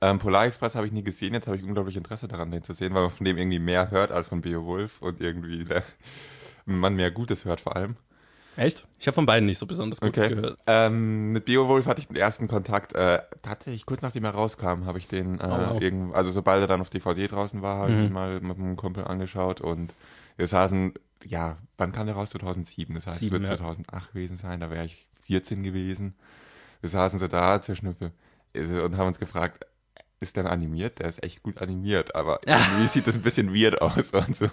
Ähm, 0.00 0.18
Polar 0.18 0.46
Express 0.46 0.74
habe 0.74 0.86
ich 0.86 0.92
nie 0.92 1.02
gesehen, 1.04 1.34
jetzt 1.34 1.46
habe 1.46 1.56
ich 1.56 1.62
unglaublich 1.62 1.96
Interesse 1.96 2.26
daran, 2.26 2.50
den 2.50 2.62
zu 2.64 2.72
sehen, 2.72 2.92
weil 2.94 3.02
man 3.02 3.10
von 3.10 3.24
dem 3.24 3.38
irgendwie 3.38 3.60
mehr 3.60 3.90
hört 3.92 4.10
als 4.10 4.28
von 4.28 4.40
Beowulf 4.40 5.00
und 5.02 5.20
irgendwie 5.20 5.64
der, 5.64 5.82
man 6.64 6.94
mehr 6.96 7.10
Gutes 7.10 7.44
hört 7.44 7.60
vor 7.60 7.76
allem. 7.76 7.96
Echt? 8.56 8.84
Ich 8.98 9.06
habe 9.06 9.14
von 9.14 9.26
beiden 9.26 9.46
nicht 9.46 9.58
so 9.58 9.66
besonders 9.66 10.00
gut 10.00 10.10
Okay. 10.16 10.28
gehört. 10.28 10.58
Ähm, 10.66 11.32
mit 11.32 11.46
Beowulf 11.46 11.86
hatte 11.86 12.00
ich 12.00 12.08
den 12.08 12.16
ersten 12.16 12.48
Kontakt, 12.48 12.94
äh, 12.94 13.20
tatsächlich 13.42 13.86
kurz 13.86 14.02
nachdem 14.02 14.24
er 14.24 14.32
rauskam, 14.32 14.84
habe 14.84 14.98
ich 14.98 15.08
den, 15.08 15.40
äh, 15.40 15.44
Oh, 15.44 15.80
wow. 15.80 16.14
also 16.14 16.30
sobald 16.30 16.60
er 16.60 16.66
dann 16.66 16.80
auf 16.80 16.90
DVD 16.90 17.28
draußen 17.28 17.62
war, 17.62 17.78
habe 17.78 17.92
ich 17.92 17.98
Mhm. 17.98 18.06
ihn 18.06 18.12
mal 18.12 18.40
mit 18.40 18.58
einem 18.58 18.76
Kumpel 18.76 19.04
angeschaut 19.04 19.60
und 19.60 19.92
wir 20.36 20.46
saßen, 20.46 20.92
ja, 21.24 21.56
wann 21.78 21.92
kam 21.92 22.06
der 22.06 22.14
raus? 22.16 22.30
2007, 22.30 22.94
das 22.94 23.06
heißt, 23.06 23.20
Sieben, 23.20 23.36
es 23.36 23.42
ja. 23.42 23.48
wird 23.50 23.58
2008 23.60 24.12
gewesen 24.12 24.36
sein, 24.36 24.60
da 24.60 24.70
wäre 24.70 24.84
ich 24.84 25.08
14 25.26 25.62
gewesen. 25.62 26.14
Wir 26.80 26.90
saßen 26.90 27.18
so 27.18 27.28
da 27.28 27.62
zwischen 27.62 27.96
äh, 28.54 28.80
und 28.80 28.96
haben 28.96 29.08
uns 29.08 29.18
gefragt, 29.18 29.66
ist 30.22 30.36
der 30.36 30.50
animiert? 30.50 30.98
Der 30.98 31.08
ist 31.08 31.22
echt 31.22 31.42
gut 31.42 31.60
animiert, 31.60 32.14
aber 32.14 32.40
irgendwie 32.46 32.86
sieht 32.86 33.06
das 33.06 33.14
ein 33.14 33.22
bisschen 33.22 33.54
weird 33.54 33.80
aus 33.82 34.10
und 34.12 34.36
so. 34.36 34.48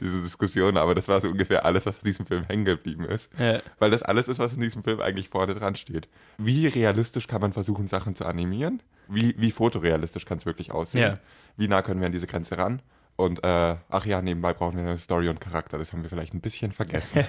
Diese 0.00 0.20
Diskussion, 0.22 0.76
aber 0.76 0.94
das 0.94 1.08
war 1.08 1.20
so 1.20 1.28
ungefähr 1.28 1.64
alles, 1.64 1.86
was 1.86 1.98
in 1.98 2.04
diesem 2.04 2.26
Film 2.26 2.44
hängen 2.44 2.64
geblieben 2.64 3.04
ist. 3.04 3.30
Ja. 3.38 3.60
Weil 3.78 3.90
das 3.90 4.02
alles 4.02 4.28
ist, 4.28 4.38
was 4.38 4.54
in 4.54 4.60
diesem 4.60 4.82
Film 4.82 5.00
eigentlich 5.00 5.28
vorne 5.28 5.54
dran 5.54 5.76
steht. 5.76 6.08
Wie 6.38 6.66
realistisch 6.66 7.26
kann 7.26 7.40
man 7.40 7.52
versuchen, 7.52 7.88
Sachen 7.88 8.16
zu 8.16 8.24
animieren? 8.24 8.82
Wie, 9.08 9.34
wie 9.38 9.50
fotorealistisch 9.50 10.24
kann 10.24 10.38
es 10.38 10.46
wirklich 10.46 10.72
aussehen? 10.72 11.02
Ja. 11.02 11.18
Wie 11.56 11.68
nah 11.68 11.82
können 11.82 12.00
wir 12.00 12.06
an 12.06 12.12
diese 12.12 12.26
Grenze 12.26 12.58
ran? 12.58 12.80
Und 13.16 13.44
äh, 13.44 13.76
ach 13.88 14.06
ja, 14.06 14.22
nebenbei 14.22 14.54
brauchen 14.54 14.76
wir 14.76 14.82
eine 14.82 14.98
Story 14.98 15.28
und 15.28 15.40
Charakter. 15.40 15.78
Das 15.78 15.92
haben 15.92 16.02
wir 16.02 16.10
vielleicht 16.10 16.34
ein 16.34 16.40
bisschen 16.40 16.72
vergessen. 16.72 17.24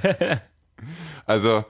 also 1.25 1.65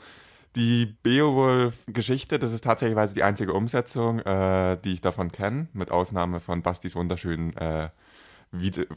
die 0.55 0.95
Beowulf-Geschichte, 1.03 2.39
das 2.39 2.53
ist 2.53 2.63
tatsächlich 2.63 3.13
die 3.13 3.23
einzige 3.23 3.53
Umsetzung, 3.53 4.19
äh, 4.19 4.77
die 4.83 4.93
ich 4.93 5.01
davon 5.01 5.31
kenne, 5.31 5.67
mit 5.73 5.91
Ausnahme 5.91 6.39
von 6.39 6.61
Bastis 6.61 6.95
wunderschönen 6.95 7.55
äh, 7.57 7.89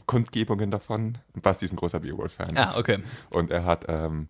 Kundgebungen 0.05 0.71
davon. 0.71 1.17
Basti 1.41 1.65
ist 1.65 1.73
ein 1.73 1.77
großer 1.77 1.99
Beowulf-Fan. 1.99 2.57
Ah, 2.57 2.75
okay. 2.77 2.99
Und 3.29 3.51
er 3.51 3.65
hat 3.65 3.85
ähm, 3.89 4.29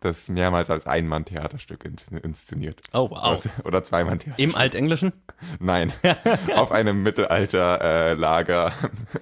das 0.00 0.28
mehrmals 0.28 0.68
als 0.68 0.86
Ein-Mann-Theaterstück 0.86 1.84
ins- 1.86 2.08
inszeniert. 2.08 2.82
Oh, 2.92 3.08
wow. 3.10 3.18
Also- 3.22 3.48
Oder 3.64 3.82
Zwei-Mann-Theater. 3.82 4.38
Im 4.38 4.54
Altenglischen? 4.54 5.12
Nein, 5.60 5.92
auf 6.54 6.72
einem 6.72 7.02
Mittelalter-Lager 7.02 8.72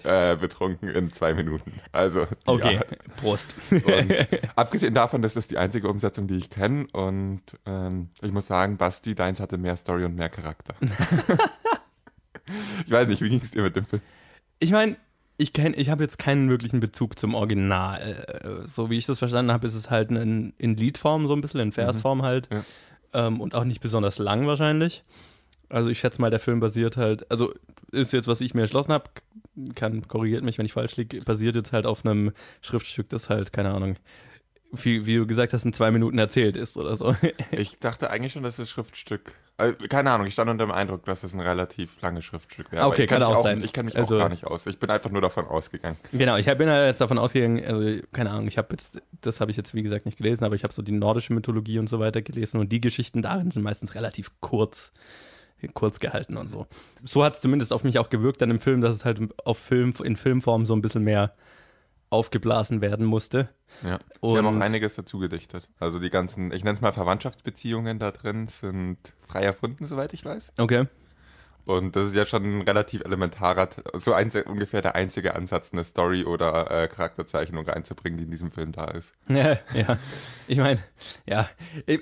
äh, 0.02 0.37
betrunken 0.37 0.88
in 0.88 1.12
zwei 1.12 1.35
Minuten. 1.35 1.73
Also, 1.93 2.26
Okay. 2.47 2.75
ja. 2.75 2.81
Prost. 3.17 3.55
Und 3.71 3.83
abgesehen 4.57 4.93
davon, 4.95 5.23
das 5.23 5.37
ist 5.37 5.50
die 5.52 5.59
einzige 5.59 5.88
Umsetzung, 5.88 6.26
die 6.26 6.37
ich 6.37 6.50
kenne. 6.50 6.87
Und 6.93 7.43
ähm, 7.67 8.11
ich 8.21 8.33
muss 8.33 8.47
sagen, 8.49 8.76
Basti, 8.76 9.14
deins 9.14 9.38
hatte 9.41 9.59
mehr 9.59 9.76
Story 9.76 10.05
und 10.05 10.17
mehr 10.17 10.29
Charakter. 10.31 10.75
ich 12.87 12.91
weiß 12.91 13.09
nicht, 13.09 13.23
wie 13.23 13.29
ging 13.29 13.41
es 13.43 13.50
dir 13.50 13.62
mit 13.62 13.76
dem 13.76 13.85
Film? 13.85 14.02
Ich 14.59 14.71
meine, 14.73 14.97
ich 15.42 15.52
kenn, 15.52 15.75
ich 15.76 15.90
habe 15.90 16.02
jetzt 16.02 16.18
keinen 16.18 16.49
wirklichen 16.49 16.80
Bezug 16.80 17.18
zum 17.18 17.34
Original. 17.34 18.00
Äh, 18.00 18.68
So 18.68 18.90
wie 18.90 18.99
ich 18.99 19.06
das 19.06 19.18
verstanden 19.18 19.52
habe, 19.52 19.66
ist 19.66 19.75
es 19.75 19.90
halt 19.90 20.11
in, 20.11 20.54
in 20.58 20.76
Liedform 20.76 21.26
so 21.26 21.34
ein 21.34 21.40
bisschen, 21.40 21.61
in 21.61 21.72
Versform 21.72 22.22
halt. 22.22 22.49
Ja. 22.50 22.62
Ähm, 23.14 23.40
und 23.40 23.54
auch 23.54 23.64
nicht 23.64 23.80
besonders 23.80 24.18
lang 24.18 24.46
wahrscheinlich. 24.46 25.02
Also 25.68 25.88
ich 25.90 25.99
schätze 25.99 26.20
mal, 26.20 26.30
der 26.30 26.40
Film 26.40 26.61
basiert 26.61 26.96
halt, 26.96 27.30
also 27.30 27.52
ist 27.90 28.12
jetzt, 28.12 28.28
was 28.28 28.40
ich 28.40 28.54
mir 28.54 28.62
erschlossen 28.62 28.92
habe, 28.92 29.04
kann, 29.75 30.06
korrigiert 30.06 30.44
mich, 30.44 30.58
wenn 30.58 30.66
ich 30.66 30.72
falsch 30.72 30.96
liege, 30.96 31.20
basiert 31.22 31.56
jetzt 31.56 31.72
halt 31.72 31.87
auf 31.87 32.04
einem 32.04 32.32
Schriftstück, 32.61 33.08
das 33.08 33.28
halt, 33.28 33.52
keine 33.52 33.72
Ahnung, 33.72 33.96
wie, 34.70 35.04
wie 35.06 35.16
du 35.16 35.26
gesagt 35.26 35.52
hast, 35.52 35.64
in 35.64 35.72
zwei 35.72 35.90
Minuten 35.90 36.18
erzählt 36.18 36.56
ist 36.56 36.76
oder 36.76 36.96
so. 36.96 37.14
Ich 37.50 37.78
dachte 37.78 38.11
eigentlich 38.11 38.32
schon, 38.32 38.42
dass 38.42 38.56
das 38.56 38.70
Schriftstück. 38.70 39.34
Äh, 39.59 39.73
keine 39.88 40.11
Ahnung, 40.11 40.26
ich 40.26 40.32
stand 40.32 40.50
unter 40.50 40.64
dem 40.66 40.73
Eindruck, 40.73 41.04
dass 41.04 41.21
das 41.21 41.35
ein 41.35 41.40
relativ 41.40 42.00
langes 42.00 42.25
Schriftstück 42.25 42.73
wäre. 42.73 42.87
Okay, 42.87 43.06
kann 43.06 43.21
mich 43.21 43.28
auch 43.28 43.42
sein. 43.42 43.62
Ich 43.62 43.73
kenne 43.73 43.87
mich 43.87 43.97
Also- 43.97 44.16
auch 44.16 44.21
gar 44.21 44.28
nicht 44.30 44.44
aus. 44.47 44.66
Ich 44.66 44.78
bin 44.78 44.90
einfach 44.90 45.11
nur 45.11 45.21
davon 45.21 45.47
ausgegangen. 45.47 45.97
Genau, 46.12 46.37
ich 46.37 46.47
bin 46.47 46.68
ja 46.68 46.87
jetzt 46.87 47.00
davon 47.00 47.18
ausgegangen, 47.18 47.62
also 47.64 48.00
keine 48.12 48.30
Ahnung, 48.30 48.49
ich 48.49 48.56
habe 48.59 48.68
jetzt, 48.73 49.00
das 49.21 49.40
habe 49.40 49.50
ich 49.50 49.56
jetzt 49.56 49.75
wie 49.75 49.82
gesagt 49.82 50.06
nicht 50.06 50.16
gelesen, 50.18 50.44
aber 50.44 50.54
ich 50.54 50.64
habe 50.64 50.73
so 50.73 50.80
die 50.82 50.92
nordische 50.92 51.32
Mythologie 51.35 51.78
und 51.78 51.88
so 51.88 52.00
weiter 52.00 52.23
gelesen 52.23 52.61
und 52.61 52.73
die 52.73 52.80
Geschichten 52.80 53.21
darin 53.23 53.50
sind 53.50 53.62
meistens 53.62 53.94
relativ 53.94 54.30
kurz, 54.40 54.90
kurz 55.75 56.00
gehalten 56.00 56.37
und 56.38 56.49
so. 56.49 56.66
So 57.04 57.23
hat 57.23 57.35
es 57.35 57.40
zumindest 57.40 57.73
auf 57.73 57.85
mich 57.85 57.99
auch 57.99 58.09
gewirkt 58.11 58.40
dann 58.42 58.50
im 58.50 58.59
Film, 58.59 58.80
dass 58.80 58.97
es 58.97 59.04
halt 59.04 59.21
auf 59.44 59.59
Film, 59.59 59.92
in 60.02 60.16
Filmform 60.16 60.64
so 60.66 60.75
ein 60.75 60.82
bisschen 60.82 61.04
mehr 61.04 61.35
aufgeblasen 62.12 62.81
werden 62.81 63.07
musste. 63.07 63.49
Ja. 63.83 63.99
Sie 64.23 64.37
haben 64.37 64.47
auch 64.47 64.50
Und- 64.52 64.62
einiges 64.62 64.95
dazu 64.95 65.19
gedichtet. 65.19 65.69
Also 65.81 65.99
die 65.99 66.11
ganzen, 66.11 66.52
ich 66.52 66.62
nenne 66.64 66.75
es 66.76 66.81
mal 66.81 66.92
Verwandtschaftsbeziehungen 66.92 67.99
da 67.99 68.11
drin, 68.11 68.49
sind 68.49 68.99
frei 69.26 69.42
erfunden, 69.42 69.87
soweit 69.87 70.12
ich 70.12 70.25
weiß. 70.25 70.52
Okay. 70.59 70.87
Und 71.64 71.95
das 71.95 72.07
ist 72.07 72.16
ja 72.16 72.26
schon 72.26 72.45
ein 72.59 72.62
relativ 72.62 73.02
elementarer, 73.04 73.69
so 73.95 74.12
ein, 74.14 74.33
ungefähr 74.47 74.83
der 74.83 74.97
einzige 74.97 75.37
Ansatz, 75.37 75.73
eine 75.73 75.85
Story 75.85 76.25
oder 76.25 76.69
äh, 76.71 76.88
Charakterzeichnung 76.88 77.64
reinzubringen, 77.64 78.19
die 78.19 78.25
in 78.25 78.31
diesem 78.33 78.50
Film 78.50 78.73
da 78.73 78.87
ist. 78.87 79.14
Ja, 79.28 79.59
ja. 79.73 79.97
Ich 80.49 80.59
meine, 80.59 80.81
ja, 81.25 81.49
ich, 81.87 82.00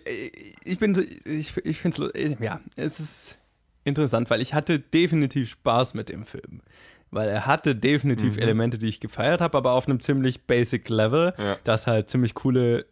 ich 0.64 0.78
bin, 0.78 1.06
ich, 1.26 1.54
ich 1.58 1.78
finde 1.78 2.10
es, 2.14 2.38
ja, 2.40 2.60
es 2.76 3.00
ist 3.00 3.38
interessant, 3.84 4.30
weil 4.30 4.40
ich 4.40 4.54
hatte 4.54 4.80
definitiv 4.80 5.50
Spaß 5.50 5.92
mit 5.92 6.08
dem 6.08 6.24
Film. 6.24 6.62
Weil 7.10 7.28
er 7.28 7.46
hatte 7.46 7.74
definitiv 7.74 8.36
Mhm. 8.36 8.42
Elemente, 8.42 8.78
die 8.78 8.86
ich 8.86 9.00
gefeiert 9.00 9.40
habe, 9.40 9.58
aber 9.58 9.72
auf 9.72 9.88
einem 9.88 10.00
ziemlich 10.00 10.42
basic 10.46 10.88
Level, 10.88 11.32
Ja. 11.38 11.56
das 11.64 11.86
halt 11.86 12.08
ziemlich 12.10 12.34
coole 12.34 12.86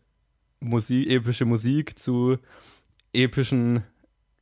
Musik, 0.61 1.09
epische 1.09 1.45
Musik 1.45 1.99
zu 1.99 2.39
epischen, 3.13 3.85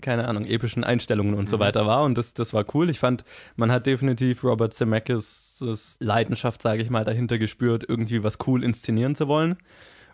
keine 0.02 0.28
Ahnung, 0.28 0.44
epischen 0.44 0.84
Einstellungen 0.84 1.34
und 1.34 1.48
so 1.48 1.56
Mhm. 1.56 1.60
weiter 1.60 1.86
war. 1.86 2.04
Und 2.04 2.16
das, 2.16 2.34
das 2.34 2.52
war 2.52 2.64
cool. 2.74 2.90
Ich 2.90 2.98
fand, 2.98 3.24
man 3.56 3.70
hat 3.72 3.86
definitiv 3.86 4.44
Robert 4.44 4.72
Zemeckis 4.74 5.62
Leidenschaft, 6.00 6.60
sage 6.62 6.82
ich 6.82 6.90
mal, 6.90 7.04
dahinter 7.04 7.38
gespürt, 7.38 7.84
irgendwie 7.88 8.22
was 8.22 8.38
cool 8.46 8.62
inszenieren 8.62 9.14
zu 9.14 9.26
wollen. 9.28 9.56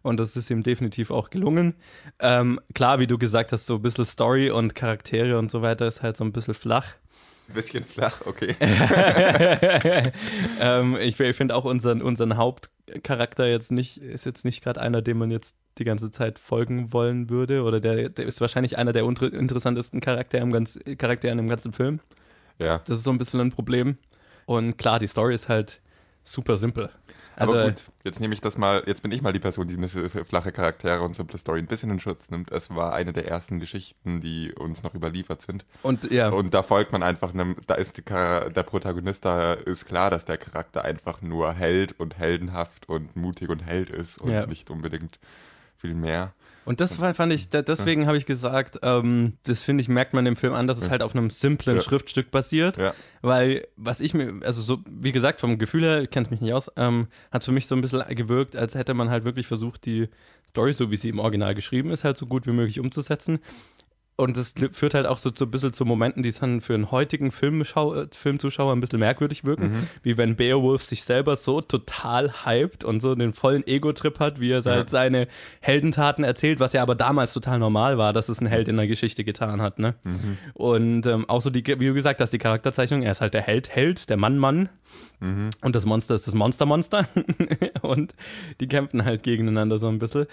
Und 0.03 0.19
das 0.19 0.37
ist 0.37 0.51
ihm 0.51 0.63
definitiv 0.65 1.11
auch 1.13 1.31
gelungen. 1.31 1.75
Ähm, 2.19 2.61
klar, 2.75 2.99
wie 2.99 3.07
du 3.07 3.19
gesagt 3.19 3.53
hast, 3.53 3.67
so 3.67 3.77
ein 3.77 3.83
bisschen 3.83 4.05
Story 4.07 4.51
und 4.51 4.75
Charaktere 4.75 5.39
und 5.39 5.51
so 5.51 5.63
weiter 5.63 5.87
ist 5.87 6.03
halt 6.03 6.17
so 6.17 6.25
ein 6.25 6.33
bisschen 6.33 6.55
flach. 6.55 6.87
Bisschen 7.55 7.85
flach, 7.85 8.23
okay. 8.25 8.55
ähm, 10.61 10.97
ich 11.01 11.19
ich 11.21 11.37
finde 11.37 11.55
auch 11.55 11.65
unseren, 11.65 12.03
unseren 12.03 12.37
Hauptcharakter 12.37 13.47
jetzt 13.47 13.73
nicht, 13.73 13.99
ist 13.99 14.27
jetzt 14.27 14.45
nicht 14.45 14.63
gerade 14.63 14.81
einer, 14.81 15.03
dem 15.03 15.19
man 15.19 15.31
jetzt 15.31 15.55
die 15.79 15.85
ganze 15.85 16.11
Zeit 16.11 16.39
folgen 16.39 16.93
wollen 16.93 17.31
würde. 17.31 17.63
Oder 17.63 17.81
der, 17.81 18.09
der 18.09 18.27
ist 18.27 18.41
wahrscheinlich 18.41 18.79
einer 18.79 18.93
der 18.93 19.05
interessantesten 19.05 20.01
Charaktere 20.01 20.43
im, 20.43 20.53
ganz, 20.53 20.79
Charakteren 20.99 21.39
im 21.39 21.49
ganzen 21.49 21.73
Film. 21.73 22.01
Ja. 22.59 22.81
Das 22.87 22.99
ist 22.99 23.05
so 23.05 23.11
ein 23.11 23.19
bisschen 23.19 23.41
ein 23.41 23.51
Problem. 23.51 23.97
Und 24.47 24.77
klar, 24.77 24.99
die 24.99 25.07
Story 25.07 25.35
ist 25.35 25.49
halt 25.49 25.81
super 26.25 26.57
simpel. 26.57 26.91
Also, 27.37 27.55
Aber 27.55 27.71
gut, 27.71 27.83
jetzt 28.05 28.21
nehme 28.21 28.35
ich 28.35 28.41
das 28.41 28.59
mal, 28.59 28.83
jetzt 28.87 29.03
bin 29.03 29.11
ich 29.13 29.23
mal 29.23 29.33
die 29.33 29.39
Person, 29.39 29.67
die 29.67 29.77
eine 29.77 29.89
flache 29.89 30.53
Charaktere 30.53 31.03
und 31.03 31.17
simple 31.17 31.39
Story 31.39 31.61
ein 31.61 31.67
bisschen 31.67 31.91
in 31.91 31.99
Schutz 32.01 32.31
nimmt. 32.31 32.51
Es 32.51 32.71
war 32.75 32.93
eine 32.93 33.13
der 33.13 33.27
ersten 33.27 33.59
Geschichten, 33.59 34.21
die 34.21 34.53
uns 34.53 34.83
noch 34.83 34.95
überliefert 34.95 35.43
sind. 35.43 35.65
und 35.83 36.11
ja, 36.11 36.29
Und 36.29 36.53
da 36.55 36.63
folgt 36.63 36.93
man 36.93 37.03
einfach 37.03 37.33
einem, 37.33 37.57
da 37.67 37.75
ist 37.75 37.97
die, 37.97 38.03
der 38.05 38.63
Protagonist, 38.65 39.25
da 39.25 39.55
ist 39.55 39.87
klar, 39.87 40.11
dass 40.11 40.25
der 40.25 40.37
Charakter 40.39 40.85
einfach 40.85 41.23
nur 41.23 41.53
Held 41.55 41.99
und 41.99 42.19
heldenhaft 42.19 42.89
und 42.89 43.17
mutig 43.17 43.49
und 43.49 43.65
Held 43.65 43.91
ist 43.91 44.19
und 44.19 44.31
Ja. 44.31 44.47
nicht 44.47 44.71
unbedingt 44.71 45.19
viel 45.77 45.95
mehr. 45.95 46.33
Und 46.65 46.81
das 46.81 46.97
fand 46.97 47.33
ich, 47.33 47.49
deswegen 47.49 48.07
habe 48.07 48.17
ich 48.17 48.27
gesagt, 48.27 48.79
ähm, 48.83 49.35
das 49.45 49.63
finde 49.63 49.83
ich, 49.83 49.89
merkt 49.89 50.15
man 50.15 50.27
im 50.27 50.37
Film 50.37 50.53
an, 50.53 50.67
dass 50.67 50.79
es 50.79 50.91
halt 50.91 51.03
auf 51.03 51.15
einem 51.15 51.31
simplen 51.31 51.77
Ja. 51.77 51.83
Schriftstück 51.83 52.31
basiert. 52.31 52.77
Ja. 52.77 52.95
Weil, 53.21 53.67
was 53.77 54.01
ich 54.01 54.15
mir, 54.15 54.35
also 54.43 54.61
so, 54.61 54.79
wie 54.89 55.13
gesagt, 55.13 55.41
vom 55.41 55.59
Gefühl 55.59 55.83
her, 55.83 56.07
kennt 56.07 56.31
mich 56.31 56.41
nicht 56.41 56.53
aus, 56.53 56.71
ähm, 56.77 57.09
hat 57.33 57.45
für 57.45 57.53
mich 57.53 57.67
so 57.67 57.75
ein 57.75 57.81
bisschen 57.81 58.03
gewirkt, 58.15 58.55
als 58.57 58.75
hätte 58.75 58.95
man 58.95 59.11
halt 59.11 59.25
wirklich 59.25 59.47
versucht, 59.47 59.87
die 59.87 60.09
Story, 60.51 60.73
so 60.73 60.91
wie 60.91 60.97
sie 60.97 61.09
im 61.09 61.19
Original 61.19 61.55
geschrieben 61.55 61.91
ist, 61.91 62.05
halt 62.05 62.17
so 62.19 62.27
gut 62.27 62.47
wie 62.47 62.53
möglich 62.53 62.79
umzusetzen. 62.79 63.41
Und 64.17 64.37
das 64.37 64.55
führt 64.73 64.93
halt 64.93 65.07
auch 65.07 65.17
so, 65.17 65.31
so 65.35 65.47
ein 65.47 65.51
bisschen 65.51 65.73
zu 65.73 65.87
Momenten, 65.87 66.23
die 66.23 66.33
dann 66.33 66.61
für 66.61 66.75
einen 66.75 66.91
heutigen 66.91 67.33
Filmschau 67.33 68.05
Filmzuschauer 68.11 68.73
ein 68.75 68.81
bisschen 68.81 68.99
merkwürdig 68.99 69.45
wirken, 69.45 69.73
mhm. 69.73 69.87
wie 70.03 70.19
wenn 70.19 70.37
Beowulf 70.37 70.85
sich 70.85 71.05
selber 71.05 71.37
so 71.37 71.63
total 71.63 72.45
hypt 72.45 72.85
und 72.85 73.01
so 73.01 73.15
den 73.15 73.33
vollen 73.33 73.67
Ego-Trip 73.67 74.19
hat, 74.21 74.39
wie 74.39 74.51
er 74.51 74.63
halt 74.65 74.67
ja. 74.67 74.89
seine 74.89 75.29
Heldentaten 75.61 76.25
erzählt, 76.25 76.61
was 76.61 76.75
ja 76.75 76.83
aber 76.83 76.95
damals 76.95 77.33
total 77.33 77.59
normal 77.59 77.97
war, 77.97 78.13
dass 78.13 78.29
es 78.29 78.41
ein 78.41 78.47
Held 78.47 78.69
in 78.69 78.77
der 78.77 78.87
Geschichte 78.87 79.25
getan 79.25 79.63
hat. 79.63 79.79
Ne? 79.79 79.95
Mhm. 80.05 80.39
Und 80.53 81.07
ähm, 81.07 81.29
auch 81.29 81.41
so 81.41 81.49
die, 81.49 81.65
wie 81.67 81.87
du 81.87 81.95
gesagt 81.95 82.21
hast, 82.21 82.35
die 82.35 82.39
Charakterzeichnung, 82.39 83.03
er 83.03 83.13
ist 83.13 83.23
halt 83.23 83.33
der 83.33 83.43
Held, 83.43 83.75
Held, 83.75 84.11
der 84.11 84.19
Mann, 84.19 84.39
Mann. 84.39 84.69
Mhm. 85.23 85.51
Und 85.61 85.77
das 85.77 85.87
Monster 85.87 86.17
ist 86.17 86.27
das 86.27 86.35
Monster-Monster. 86.35 87.07
und 87.83 88.15
die 88.61 88.67
kämpfen 88.67 89.05
halt 89.05 89.23
gegeneinander 89.23 89.79
so 89.79 89.89
ein 89.89 89.99
bisschen. 89.99 90.27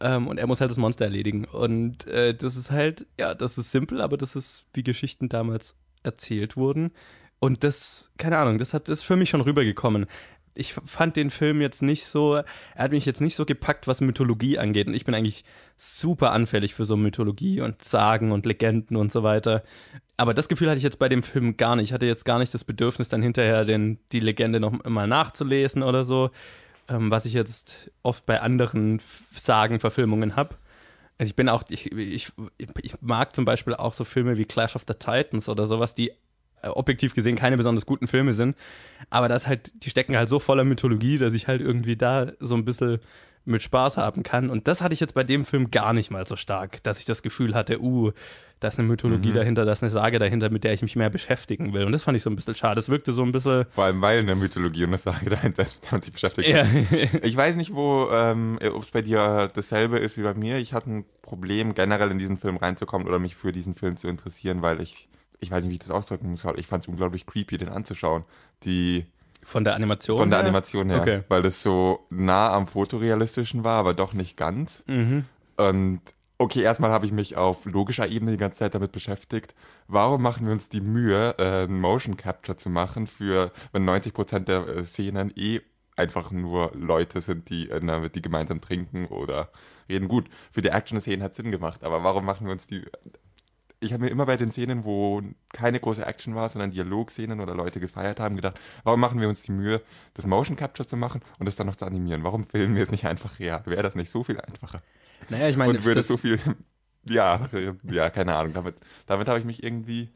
Ähm, 0.00 0.28
und 0.28 0.38
er 0.38 0.46
muss 0.46 0.60
halt 0.60 0.70
das 0.70 0.78
Monster 0.78 1.04
erledigen. 1.04 1.44
Und 1.46 2.06
äh, 2.06 2.32
das 2.32 2.56
ist 2.56 2.70
halt, 2.70 3.06
ja, 3.18 3.34
das 3.34 3.58
ist 3.58 3.72
simpel, 3.72 4.00
aber 4.00 4.16
das 4.16 4.36
ist, 4.36 4.66
wie 4.72 4.84
Geschichten 4.84 5.28
damals 5.28 5.74
erzählt 6.04 6.56
wurden. 6.56 6.92
Und 7.40 7.64
das, 7.64 8.12
keine 8.18 8.38
Ahnung, 8.38 8.58
das 8.58 8.72
hat 8.72 8.88
ist 8.88 9.02
für 9.02 9.16
mich 9.16 9.30
schon 9.30 9.40
rübergekommen. 9.40 10.06
Ich 10.54 10.74
fand 10.74 11.16
den 11.16 11.30
Film 11.30 11.60
jetzt 11.60 11.82
nicht 11.82 12.06
so, 12.06 12.34
er 12.34 12.44
hat 12.76 12.90
mich 12.92 13.06
jetzt 13.06 13.20
nicht 13.20 13.34
so 13.34 13.44
gepackt, 13.44 13.88
was 13.88 14.00
Mythologie 14.00 14.58
angeht. 14.58 14.86
Und 14.86 14.94
ich 14.94 15.04
bin 15.04 15.14
eigentlich 15.14 15.44
super 15.76 16.32
anfällig 16.32 16.74
für 16.74 16.84
so 16.84 16.96
Mythologie 16.96 17.62
und 17.62 17.82
Sagen 17.82 18.30
und 18.30 18.46
Legenden 18.46 18.96
und 18.96 19.10
so 19.10 19.22
weiter. 19.24 19.64
Aber 20.20 20.34
das 20.34 20.48
Gefühl 20.48 20.68
hatte 20.68 20.78
ich 20.78 20.84
jetzt 20.84 20.98
bei 20.98 21.08
dem 21.08 21.22
Film 21.22 21.56
gar 21.56 21.76
nicht. 21.76 21.86
Ich 21.86 21.92
hatte 21.92 22.06
jetzt 22.06 22.24
gar 22.24 22.38
nicht 22.38 22.52
das 22.52 22.64
Bedürfnis, 22.64 23.08
dann 23.08 23.22
hinterher 23.22 23.64
den, 23.64 23.98
die 24.12 24.20
Legende 24.20 24.60
noch 24.60 24.84
mal 24.84 25.06
nachzulesen 25.06 25.82
oder 25.82 26.04
so 26.04 26.30
ähm, 26.90 27.10
was 27.10 27.24
ich 27.24 27.32
jetzt 27.32 27.90
oft 28.02 28.26
bei 28.26 28.40
anderen 28.40 29.00
Sagenverfilmungen 29.32 30.36
habe. 30.36 30.56
Also 31.18 31.30
ich 31.30 31.36
bin 31.36 31.48
auch, 31.48 31.62
ich, 31.68 31.92
ich, 31.92 32.32
ich 32.58 32.94
mag 33.00 33.34
zum 33.34 33.44
Beispiel 33.44 33.74
auch 33.74 33.94
so 33.94 34.04
Filme 34.04 34.36
wie 34.36 34.44
Clash 34.44 34.74
of 34.74 34.84
the 34.88 34.94
Titans 34.94 35.48
oder 35.48 35.66
sowas, 35.66 35.94
die 35.94 36.10
äh, 36.62 36.68
objektiv 36.68 37.14
gesehen 37.14 37.36
keine 37.36 37.56
besonders 37.56 37.86
guten 37.86 38.08
Filme 38.08 38.34
sind. 38.34 38.56
Aber 39.10 39.28
das 39.28 39.46
halt, 39.46 39.84
die 39.84 39.90
stecken 39.90 40.16
halt 40.16 40.28
so 40.28 40.40
voller 40.40 40.64
Mythologie, 40.64 41.18
dass 41.18 41.34
ich 41.34 41.46
halt 41.46 41.60
irgendwie 41.60 41.96
da 41.96 42.32
so 42.40 42.54
ein 42.54 42.64
bisschen 42.64 43.00
mit 43.44 43.62
Spaß 43.62 43.96
haben 43.96 44.22
kann. 44.22 44.50
Und 44.50 44.68
das 44.68 44.82
hatte 44.82 44.94
ich 44.94 45.00
jetzt 45.00 45.14
bei 45.14 45.24
dem 45.24 45.44
Film 45.44 45.70
gar 45.70 45.92
nicht 45.92 46.10
mal 46.10 46.26
so 46.26 46.36
stark, 46.36 46.82
dass 46.82 46.98
ich 46.98 47.04
das 47.04 47.22
Gefühl 47.22 47.54
hatte, 47.54 47.80
uh, 47.80 48.12
da 48.60 48.68
ist 48.68 48.78
eine 48.78 48.86
Mythologie 48.86 49.30
mhm. 49.30 49.34
dahinter, 49.34 49.64
da 49.64 49.72
ist 49.72 49.82
eine 49.82 49.90
Sage 49.90 50.18
dahinter, 50.18 50.50
mit 50.50 50.64
der 50.64 50.74
ich 50.74 50.82
mich 50.82 50.94
mehr 50.94 51.08
beschäftigen 51.08 51.72
will. 51.72 51.84
Und 51.84 51.92
das 51.92 52.02
fand 52.02 52.16
ich 52.16 52.22
so 52.22 52.28
ein 52.28 52.36
bisschen 52.36 52.54
schade. 52.54 52.78
Es 52.78 52.90
wirkte 52.90 53.12
so 53.12 53.22
ein 53.22 53.32
bisschen. 53.32 53.64
Vor 53.70 53.84
allem, 53.84 54.02
weil 54.02 54.18
eine 54.18 54.36
Mythologie 54.36 54.84
und 54.84 54.90
eine 54.90 54.98
Sage 54.98 55.30
dahinter 55.30 55.62
ist, 55.62 55.76
mit 55.76 55.84
der 55.84 55.92
man 55.92 56.02
sich 56.02 56.12
beschäftigt. 56.12 56.48
Ja. 56.48 56.66
ich 57.22 57.34
weiß 57.34 57.56
nicht, 57.56 57.74
wo, 57.74 58.08
ähm, 58.12 58.58
ob 58.72 58.82
es 58.82 58.90
bei 58.90 59.00
dir 59.00 59.50
dasselbe 59.52 59.98
ist 59.98 60.18
wie 60.18 60.22
bei 60.22 60.34
mir. 60.34 60.58
Ich 60.58 60.74
hatte 60.74 60.90
ein 60.90 61.04
Problem, 61.22 61.74
generell 61.74 62.10
in 62.10 62.18
diesen 62.18 62.36
Film 62.36 62.58
reinzukommen 62.58 63.08
oder 63.08 63.18
mich 63.18 63.34
für 63.34 63.50
diesen 63.50 63.74
Film 63.74 63.96
zu 63.96 64.08
interessieren, 64.08 64.60
weil 64.60 64.82
ich, 64.82 65.08
ich 65.40 65.50
weiß 65.50 65.62
nicht, 65.62 65.70
wie 65.70 65.76
ich 65.76 65.80
das 65.80 65.90
ausdrücken 65.90 66.30
muss, 66.30 66.44
ich 66.56 66.66
fand 66.66 66.84
es 66.84 66.88
unglaublich 66.88 67.24
creepy, 67.24 67.56
den 67.56 67.70
anzuschauen. 67.70 68.24
Die, 68.64 69.06
von 69.42 69.64
der 69.64 69.74
Animation? 69.74 70.18
Von 70.18 70.30
der 70.30 70.38
her? 70.38 70.46
Animation 70.46 70.90
her. 70.90 71.00
Okay. 71.00 71.22
Weil 71.28 71.42
das 71.42 71.62
so 71.62 72.06
nah 72.10 72.52
am 72.52 72.66
Fotorealistischen 72.66 73.64
war, 73.64 73.78
aber 73.78 73.94
doch 73.94 74.12
nicht 74.12 74.36
ganz. 74.36 74.84
Mhm. 74.86 75.24
Und 75.56 76.00
okay, 76.38 76.62
erstmal 76.62 76.90
habe 76.90 77.06
ich 77.06 77.12
mich 77.12 77.36
auf 77.36 77.64
logischer 77.66 78.08
Ebene 78.08 78.32
die 78.32 78.36
ganze 78.36 78.58
Zeit 78.58 78.74
damit 78.74 78.92
beschäftigt. 78.92 79.54
Warum 79.88 80.22
machen 80.22 80.46
wir 80.46 80.52
uns 80.52 80.68
die 80.68 80.80
Mühe, 80.80 81.34
äh, 81.38 81.66
Motion 81.66 82.16
Capture 82.16 82.56
zu 82.56 82.70
machen, 82.70 83.06
für 83.06 83.52
wenn 83.72 83.88
90% 83.88 84.40
der 84.40 84.66
äh, 84.66 84.84
Szenen 84.84 85.32
eh 85.36 85.60
einfach 85.96 86.30
nur 86.30 86.72
Leute 86.74 87.20
sind, 87.20 87.50
die, 87.50 87.68
äh, 87.68 88.10
die 88.10 88.22
gemeinsam 88.22 88.60
trinken 88.60 89.06
oder 89.06 89.50
reden. 89.88 90.08
Gut, 90.08 90.28
für 90.50 90.62
die 90.62 90.70
Action-Szenen 90.70 91.22
hat 91.22 91.34
Sinn 91.34 91.50
gemacht, 91.50 91.84
aber 91.84 92.02
warum 92.02 92.24
machen 92.24 92.46
wir 92.46 92.52
uns 92.52 92.66
die 92.66 92.84
ich 93.80 93.92
habe 93.92 94.04
mir 94.04 94.10
immer 94.10 94.26
bei 94.26 94.36
den 94.36 94.52
Szenen, 94.52 94.84
wo 94.84 95.22
keine 95.52 95.80
große 95.80 96.04
Action 96.04 96.34
war, 96.34 96.48
sondern 96.50 96.70
Dialogszenen 96.70 97.40
oder 97.40 97.54
Leute 97.54 97.80
gefeiert 97.80 98.20
haben, 98.20 98.36
gedacht, 98.36 98.60
warum 98.84 99.00
machen 99.00 99.20
wir 99.20 99.28
uns 99.28 99.42
die 99.42 99.52
Mühe, 99.52 99.80
das 100.14 100.26
Motion 100.26 100.56
Capture 100.56 100.86
zu 100.86 100.96
machen 100.96 101.22
und 101.38 101.46
das 101.46 101.56
dann 101.56 101.66
noch 101.66 101.76
zu 101.76 101.86
animieren? 101.86 102.22
Warum 102.22 102.44
filmen 102.44 102.76
wir 102.76 102.82
es 102.82 102.90
nicht 102.90 103.06
einfach 103.06 103.38
real? 103.38 103.62
Wäre 103.64 103.82
das 103.82 103.94
nicht 103.94 104.10
so 104.10 104.22
viel 104.22 104.38
einfacher? 104.38 104.82
Naja, 105.30 105.48
ich 105.48 105.56
meine, 105.56 105.78
und 105.78 105.84
würde 105.84 106.02
so 106.02 106.18
viel, 106.18 106.38
ja, 107.04 107.48
ja, 107.84 108.10
keine 108.10 108.36
Ahnung. 108.36 108.52
Damit, 108.52 108.76
damit 109.06 109.28
habe 109.28 109.38
ich 109.38 109.46
mich 109.46 109.62
irgendwie 109.62 110.10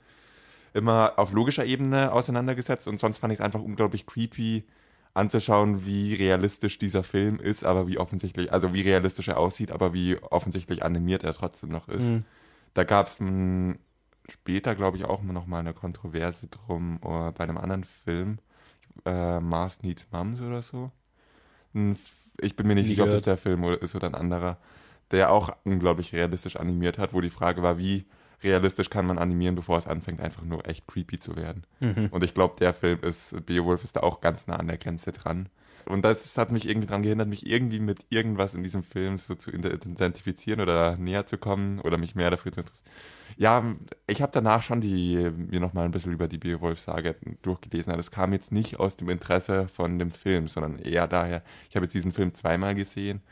immer 0.74 1.14
auf 1.16 1.33
logischer 1.33 1.64
Ebene 1.64 2.12
auseinandergesetzt 2.12 2.87
und 2.87 2.98
sonst 2.98 3.18
fand 3.18 3.33
ich 3.33 3.38
es 3.38 3.44
einfach 3.44 3.61
unglaublich 3.61 4.07
creepy 4.07 4.64
anzuschauen, 5.14 5.87
wie 5.87 6.12
realistisch 6.14 6.79
dieser 6.79 7.05
Film 7.05 7.38
ist, 7.38 7.64
aber 7.64 7.87
wie 7.87 7.98
offensichtlich, 7.98 8.53
also 8.53 8.74
wie 8.74 8.83
realistisch 8.83 9.29
er 9.29 9.38
aussieht, 9.38 9.70
aber 9.70 9.94
wie 9.94 10.18
offensichtlich 10.18 10.85
animiert 10.85 11.22
er 11.22 11.33
trotzdem 11.33 11.70
noch 11.70 11.88
ist. 11.88 12.07
Mhm. 12.07 12.24
Da 12.74 12.84
gab 12.84 13.06
es 13.06 13.20
später, 14.28 14.74
glaube 14.74 14.96
ich, 14.96 15.04
auch 15.04 15.22
noch 15.22 15.46
mal 15.46 15.60
eine 15.60 15.74
Kontroverse 15.74 16.48
drum 16.48 16.98
uh, 17.04 17.30
bei 17.32 17.44
einem 17.44 17.58
anderen 17.58 17.84
Film, 17.84 18.38
äh, 19.04 19.40
Mars 19.40 19.82
Needs 19.82 20.08
Mums 20.10 20.40
oder 20.40 20.62
so. 20.62 20.90
Ich 22.40 22.56
bin 22.56 22.66
mir 22.66 22.74
nicht 22.74 22.87
sicher, 22.87 23.04
ob 23.04 23.10
das 23.10 23.22
der 23.22 23.37
Film 23.37 23.64
ist 23.64 23.94
oder 23.94 24.06
ein 24.06 24.14
anderer, 24.14 24.58
der 25.10 25.30
auch 25.30 25.54
unglaublich 25.64 26.12
realistisch 26.12 26.56
animiert 26.56 26.98
hat, 26.98 27.12
wo 27.12 27.20
die 27.20 27.30
Frage 27.30 27.62
war, 27.62 27.78
wie 27.78 28.06
realistisch 28.42 28.90
kann 28.90 29.06
man 29.06 29.18
animieren, 29.18 29.54
bevor 29.54 29.78
es 29.78 29.87
anfängt, 29.87 30.20
einfach 30.20 30.42
nur 30.42 30.68
echt 30.68 30.87
creepy 30.87 31.18
zu 31.18 31.37
werden. 31.37 31.64
Mhm. 31.80 32.08
Und 32.10 32.22
ich 32.22 32.34
glaube, 32.34 32.56
der 32.58 32.74
Film 32.74 33.00
ist, 33.02 33.34
Beowulf 33.46 33.82
ist 33.84 33.96
da 33.96 34.00
auch 34.00 34.20
ganz 34.20 34.46
nah 34.46 34.56
an 34.56 34.68
der 34.68 34.78
Grenze 34.78 35.12
dran. 35.12 35.48
Und 35.87 36.05
das 36.05 36.37
hat 36.38 36.51
mich 36.51 36.68
irgendwie 36.68 36.87
daran 36.87 37.03
gehindert, 37.03 37.29
mich 37.29 37.47
irgendwie 37.47 37.81
mit 37.81 38.07
irgendwas 38.11 38.55
in 38.55 38.62
diesem 38.62 38.83
Film 38.83 39.18
so 39.18 39.35
zu 39.35 39.51
identifizieren 39.51 40.61
oder 40.61 40.97
näher 40.97 41.27
zu 41.27 41.38
kommen 41.38 41.81
oder 41.81 41.99
mich 41.99 42.14
mehr 42.14 42.31
dafür 42.31 42.53
zu 42.53 42.61
interessieren. 42.61 42.90
Ja, 43.37 43.64
ich 44.07 44.23
habe 44.23 44.33
danach 44.33 44.62
schon 44.62 44.81
die, 44.81 45.31
mir 45.37 45.61
nochmal 45.61 45.85
ein 45.85 45.90
bisschen 45.90 46.12
über 46.12 46.29
die 46.29 46.38
Beowulf-Sage 46.38 47.16
durchgelesen. 47.42 47.90
Aber 47.90 47.97
das 47.97 48.11
kam 48.11 48.33
jetzt 48.33 48.53
nicht 48.53 48.79
aus 48.79 48.97
dem 48.97 49.09
Interesse 49.09 49.68
von 49.68 49.99
dem 49.99 50.11
Film, 50.11 50.49
sondern 50.49 50.79
eher 50.79 51.09
daher, 51.09 51.42
ich 51.68 51.77
habe 51.77 51.87
jetzt 51.87 51.94
diesen 51.94 52.12
Film 52.12 52.33
zweimal 52.33 52.75
gesehen 52.75 53.23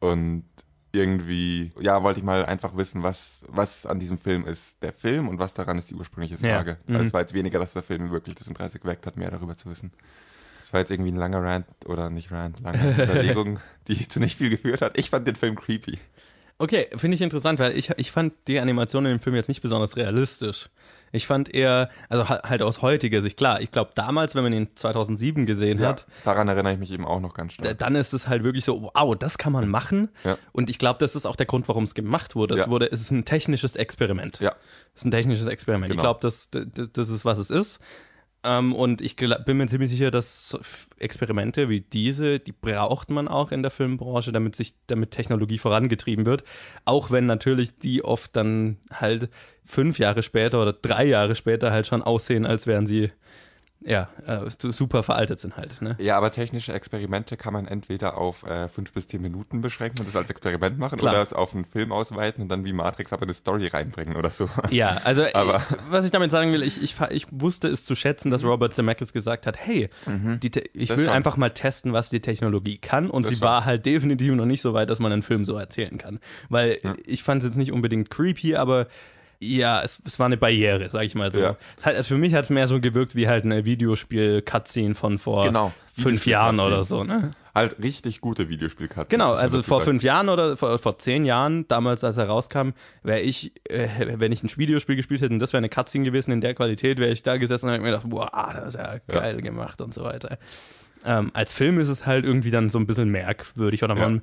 und 0.00 0.44
irgendwie, 0.92 1.72
ja, 1.80 2.02
wollte 2.02 2.20
ich 2.20 2.24
mal 2.24 2.46
einfach 2.46 2.76
wissen, 2.76 3.02
was, 3.02 3.42
was 3.48 3.84
an 3.84 3.98
diesem 3.98 4.18
Film 4.18 4.46
ist 4.46 4.82
der 4.82 4.92
Film 4.92 5.28
und 5.28 5.38
was 5.38 5.52
daran 5.52 5.78
ist 5.78 5.90
die 5.90 5.94
ursprüngliche 5.94 6.38
Sage. 6.38 6.70
Ja. 6.70 6.76
Mhm. 6.86 6.94
Also 6.94 7.06
es 7.08 7.12
war 7.12 7.20
jetzt 7.20 7.34
weniger, 7.34 7.58
dass 7.58 7.74
der 7.74 7.82
Film 7.82 8.10
wirklich 8.10 8.34
das 8.36 8.48
Interesse 8.48 8.78
geweckt 8.78 9.06
hat, 9.06 9.16
mehr 9.16 9.30
darüber 9.30 9.56
zu 9.56 9.68
wissen. 9.68 9.92
Das 10.66 10.72
war 10.72 10.80
jetzt 10.80 10.90
irgendwie 10.90 11.12
ein 11.12 11.16
langer 11.16 11.44
Rant 11.44 11.66
oder 11.84 12.10
nicht 12.10 12.32
Rant, 12.32 12.58
lange 12.58 13.00
Überlegung, 13.04 13.60
die 13.86 14.08
zu 14.08 14.18
nicht 14.18 14.36
viel 14.36 14.50
geführt 14.50 14.80
hat. 14.80 14.98
Ich 14.98 15.10
fand 15.10 15.24
den 15.24 15.36
Film 15.36 15.54
creepy. 15.54 15.96
Okay, 16.58 16.88
finde 16.96 17.14
ich 17.14 17.22
interessant, 17.22 17.60
weil 17.60 17.78
ich, 17.78 17.90
ich 17.98 18.10
fand 18.10 18.32
die 18.48 18.58
Animation 18.58 19.06
in 19.06 19.12
dem 19.12 19.20
Film 19.20 19.36
jetzt 19.36 19.46
nicht 19.48 19.62
besonders 19.62 19.96
realistisch. 19.96 20.68
Ich 21.12 21.28
fand 21.28 21.54
eher, 21.54 21.88
also 22.08 22.28
halt 22.28 22.62
aus 22.62 22.82
heutiger 22.82 23.22
Sicht, 23.22 23.36
klar, 23.36 23.60
ich 23.60 23.70
glaube 23.70 23.92
damals, 23.94 24.34
wenn 24.34 24.42
man 24.42 24.52
ihn 24.52 24.66
2007 24.74 25.46
gesehen 25.46 25.78
ja, 25.78 25.86
hat. 25.86 26.04
Daran 26.24 26.48
erinnere 26.48 26.72
ich 26.72 26.80
mich 26.80 26.90
eben 26.90 27.04
auch 27.04 27.20
noch 27.20 27.34
ganz 27.34 27.52
stark. 27.52 27.78
Dann 27.78 27.94
ist 27.94 28.12
es 28.12 28.26
halt 28.26 28.42
wirklich 28.42 28.64
so, 28.64 28.90
wow, 28.92 29.14
das 29.16 29.38
kann 29.38 29.52
man 29.52 29.68
machen. 29.68 30.08
Ja. 30.24 30.36
Und 30.50 30.68
ich 30.68 30.80
glaube, 30.80 30.98
das 30.98 31.14
ist 31.14 31.26
auch 31.26 31.36
der 31.36 31.46
Grund, 31.46 31.68
warum 31.68 31.84
es 31.84 31.94
gemacht 31.94 32.34
wurde. 32.34 32.54
Es 32.54 32.62
ja. 32.62 32.68
wurde, 32.68 32.90
es 32.90 33.00
ist 33.00 33.12
ein 33.12 33.24
technisches 33.24 33.76
Experiment. 33.76 34.40
Ja. 34.40 34.56
Es 34.96 35.02
ist 35.02 35.04
ein 35.04 35.12
technisches 35.12 35.46
Experiment. 35.46 35.92
Genau. 35.92 36.00
Ich 36.00 36.04
glaube, 36.04 36.18
das, 36.22 36.50
das, 36.50 36.90
das 36.92 37.08
ist, 37.08 37.24
was 37.24 37.38
es 37.38 37.50
ist. 37.50 37.78
Ähm, 38.46 38.74
und 38.74 39.00
ich 39.00 39.16
bin 39.16 39.56
mir 39.56 39.66
ziemlich 39.66 39.90
sicher, 39.90 40.12
dass 40.12 40.56
Experimente 40.98 41.68
wie 41.68 41.80
diese, 41.80 42.38
die 42.38 42.52
braucht 42.52 43.10
man 43.10 43.26
auch 43.26 43.50
in 43.50 43.62
der 43.62 43.72
Filmbranche, 43.72 44.30
damit 44.30 44.54
sich, 44.54 44.74
damit 44.86 45.10
Technologie 45.10 45.58
vorangetrieben 45.58 46.26
wird. 46.26 46.44
Auch 46.84 47.10
wenn 47.10 47.26
natürlich 47.26 47.74
die 47.74 48.04
oft 48.04 48.36
dann 48.36 48.76
halt 48.92 49.30
fünf 49.64 49.98
Jahre 49.98 50.22
später 50.22 50.62
oder 50.62 50.72
drei 50.72 51.04
Jahre 51.06 51.34
später 51.34 51.72
halt 51.72 51.88
schon 51.88 52.02
aussehen, 52.02 52.46
als 52.46 52.68
wären 52.68 52.86
sie 52.86 53.10
ja, 53.80 54.08
äh, 54.26 54.50
super 54.50 55.02
veraltet 55.02 55.38
sind 55.38 55.56
halt. 55.56 55.80
Ne? 55.82 55.96
Ja, 56.00 56.16
aber 56.16 56.30
technische 56.32 56.72
Experimente 56.72 57.36
kann 57.36 57.52
man 57.52 57.68
entweder 57.68 58.16
auf 58.16 58.42
äh, 58.44 58.68
fünf 58.68 58.92
bis 58.92 59.06
zehn 59.06 59.20
Minuten 59.20 59.60
beschränken 59.60 60.00
und 60.00 60.08
das 60.08 60.16
als 60.16 60.30
Experiment 60.30 60.78
machen 60.78 60.98
Klar. 60.98 61.12
oder 61.12 61.22
es 61.22 61.32
auf 61.32 61.54
einen 61.54 61.64
Film 61.64 61.92
ausweiten 61.92 62.42
und 62.42 62.48
dann 62.48 62.64
wie 62.64 62.72
Matrix 62.72 63.12
aber 63.12 63.22
eine 63.22 63.34
Story 63.34 63.66
reinbringen 63.68 64.16
oder 64.16 64.30
so. 64.30 64.48
Ja, 64.70 65.00
also 65.04 65.24
aber, 65.34 65.62
ich, 65.70 65.76
was 65.90 66.04
ich 66.04 66.10
damit 66.10 66.30
sagen 66.30 66.52
will, 66.52 66.62
ich, 66.62 66.82
ich, 66.82 66.96
ich 67.10 67.26
wusste 67.30 67.68
es 67.68 67.84
zu 67.84 67.94
schätzen, 67.94 68.30
dass 68.30 68.44
Robert 68.44 68.74
Zemeckis 68.74 69.12
gesagt 69.12 69.46
hat, 69.46 69.56
hey, 69.58 69.90
mhm, 70.06 70.40
die, 70.40 70.50
ich 70.72 70.90
will 70.90 71.04
schon. 71.04 71.14
einfach 71.14 71.36
mal 71.36 71.50
testen, 71.50 71.92
was 71.92 72.10
die 72.10 72.20
Technologie 72.20 72.78
kann 72.78 73.10
und 73.10 73.22
das 73.22 73.30
sie 73.30 73.36
schon. 73.36 73.46
war 73.46 73.64
halt 73.64 73.86
definitiv 73.86 74.32
noch 74.34 74.46
nicht 74.46 74.62
so 74.62 74.74
weit, 74.74 74.90
dass 74.90 74.98
man 74.98 75.12
einen 75.12 75.22
Film 75.22 75.44
so 75.44 75.54
erzählen 75.56 75.98
kann. 75.98 76.18
Weil 76.48 76.78
ja. 76.82 76.94
ich 77.04 77.22
fand 77.22 77.42
es 77.42 77.48
jetzt 77.48 77.56
nicht 77.56 77.72
unbedingt 77.72 78.10
creepy, 78.10 78.56
aber 78.56 78.88
ja, 79.40 79.82
es, 79.82 80.00
es 80.04 80.18
war 80.18 80.26
eine 80.26 80.36
Barriere, 80.36 80.88
sag 80.88 81.02
ich 81.02 81.14
mal 81.14 81.32
so. 81.32 81.40
Ja. 81.40 81.56
Es 81.76 81.86
hat, 81.86 81.94
also 81.94 82.14
für 82.14 82.18
mich 82.18 82.34
hat 82.34 82.44
es 82.44 82.50
mehr 82.50 82.68
so 82.68 82.80
gewirkt 82.80 83.14
wie 83.14 83.28
halt 83.28 83.44
eine 83.44 83.64
Videospiel-Cutscene 83.64 84.94
von 84.94 85.18
vor 85.18 85.44
genau, 85.44 85.72
fünf 85.92 86.26
Jahren 86.26 86.60
oder 86.60 86.84
so, 86.84 87.04
ne? 87.04 87.32
Halt 87.54 87.76
richtig 87.82 88.20
gute 88.20 88.48
Videospiel-Cutscenes. 88.48 89.08
Genau, 89.08 89.32
also 89.32 89.62
vor 89.62 89.80
fünf 89.80 90.02
Jahren 90.02 90.28
oder 90.28 90.56
vor, 90.56 90.78
vor 90.78 90.98
zehn 90.98 91.24
Jahren, 91.24 91.66
damals 91.68 92.04
als 92.04 92.16
er 92.16 92.26
rauskam, 92.26 92.70
wäre 93.02 93.20
ich, 93.20 93.52
äh, 93.68 93.88
wenn 94.18 94.32
ich 94.32 94.42
ein 94.42 94.50
Videospiel 94.56 94.96
gespielt 94.96 95.20
hätte 95.22 95.32
und 95.32 95.38
das 95.38 95.52
wäre 95.52 95.58
eine 95.58 95.68
Cutscene 95.68 96.04
gewesen 96.04 96.32
in 96.32 96.40
der 96.40 96.54
Qualität, 96.54 96.98
wäre 96.98 97.12
ich 97.12 97.22
da 97.22 97.36
gesessen 97.36 97.66
und 97.66 97.72
hätte 97.72 97.82
mir 97.82 97.90
gedacht, 97.90 98.08
boah, 98.08 98.52
das 98.54 98.74
ist 98.74 98.80
ja 98.80 98.98
geil 99.06 99.36
ja. 99.36 99.40
gemacht 99.40 99.80
und 99.80 99.94
so 99.94 100.04
weiter. 100.04 100.38
Ähm, 101.04 101.30
als 101.34 101.52
Film 101.52 101.78
ist 101.78 101.88
es 101.88 102.04
halt 102.04 102.24
irgendwie 102.24 102.50
dann 102.50 102.68
so 102.68 102.78
ein 102.78 102.86
bisschen 102.86 103.10
merkwürdig 103.10 103.84
oder 103.84 103.94
man, 103.94 104.22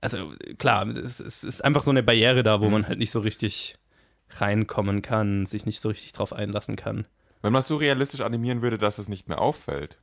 also 0.00 0.32
klar, 0.58 0.86
es, 0.88 1.20
es 1.20 1.44
ist 1.44 1.64
einfach 1.64 1.82
so 1.82 1.90
eine 1.90 2.02
Barriere 2.02 2.42
da, 2.42 2.60
wo 2.60 2.66
mhm. 2.66 2.72
man 2.72 2.88
halt 2.88 2.98
nicht 2.98 3.10
so 3.10 3.20
richtig 3.20 3.76
reinkommen 4.40 5.02
kann, 5.02 5.46
sich 5.46 5.66
nicht 5.66 5.80
so 5.80 5.88
richtig 5.88 6.12
drauf 6.12 6.32
einlassen 6.32 6.76
kann. 6.76 7.06
Wenn 7.42 7.52
man 7.52 7.60
es 7.60 7.68
so 7.68 7.76
realistisch 7.76 8.20
animieren 8.20 8.62
würde, 8.62 8.78
dass 8.78 8.98
es 8.98 9.08
nicht 9.08 9.28
mehr 9.28 9.40
auffällt, 9.40 9.98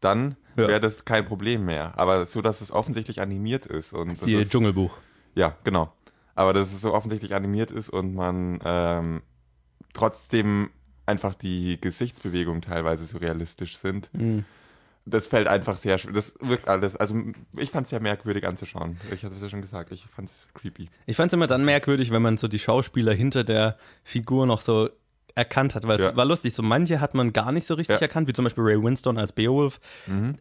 dann 0.00 0.36
Ja. 0.56 0.68
wäre 0.68 0.80
das 0.80 1.04
kein 1.04 1.24
Problem 1.24 1.64
mehr. 1.64 1.96
Aber 1.98 2.26
so, 2.26 2.42
dass 2.42 2.60
es 2.60 2.72
offensichtlich 2.72 3.20
animiert 3.20 3.66
ist 3.66 3.92
und 3.92 4.20
das 4.20 4.26
ist, 4.28 4.50
Dschungelbuch. 4.52 4.96
ja, 5.34 5.56
genau. 5.64 5.92
Aber 6.34 6.52
dass 6.52 6.72
es 6.72 6.80
so 6.80 6.92
offensichtlich 6.94 7.34
animiert 7.34 7.70
ist 7.70 7.88
und 7.90 8.14
man 8.14 8.58
ähm, 8.64 9.22
trotzdem 9.92 10.70
einfach 11.06 11.34
die 11.34 11.80
Gesichtsbewegungen 11.80 12.62
teilweise 12.62 13.04
so 13.06 13.18
realistisch 13.18 13.76
sind, 13.76 14.10
Mhm. 14.14 14.44
Das 15.04 15.26
fällt 15.26 15.48
einfach 15.48 15.76
sehr 15.78 15.98
schwer. 15.98 16.12
Das 16.12 16.34
wirkt 16.40 16.68
alles. 16.68 16.96
Also 16.96 17.16
ich 17.56 17.70
fand 17.70 17.84
es 17.86 17.90
sehr 17.90 18.00
merkwürdig 18.00 18.46
anzuschauen. 18.46 18.98
Ich 19.12 19.24
hatte 19.24 19.34
es 19.34 19.42
ja 19.42 19.48
schon 19.48 19.60
gesagt. 19.60 19.90
Ich 19.92 20.06
fand 20.06 20.28
es 20.30 20.48
creepy. 20.54 20.88
Ich 21.06 21.16
fand 21.16 21.28
es 21.30 21.34
immer 21.34 21.46
dann 21.46 21.64
merkwürdig, 21.64 22.10
wenn 22.10 22.22
man 22.22 22.36
so 22.38 22.46
die 22.48 22.58
Schauspieler 22.60 23.12
hinter 23.12 23.42
der 23.44 23.76
Figur 24.04 24.46
noch 24.46 24.60
so 24.60 24.90
erkannt 25.34 25.74
hat, 25.74 25.86
weil 25.88 25.98
Ja. 25.98 26.10
es 26.10 26.16
war 26.16 26.24
lustig. 26.26 26.54
So 26.54 26.62
manche 26.62 27.00
hat 27.00 27.14
man 27.14 27.32
gar 27.32 27.52
nicht 27.52 27.66
so 27.66 27.74
richtig 27.74 27.94
Ja. 27.94 27.98
Mhm. 27.98 28.02
erkannt, 28.02 28.28
wie 28.28 28.32
zum 28.32 28.44
Beispiel 28.44 28.64
Ray 28.64 28.82
Winston 28.82 29.18
als 29.18 29.32
Beowulf. 29.32 29.80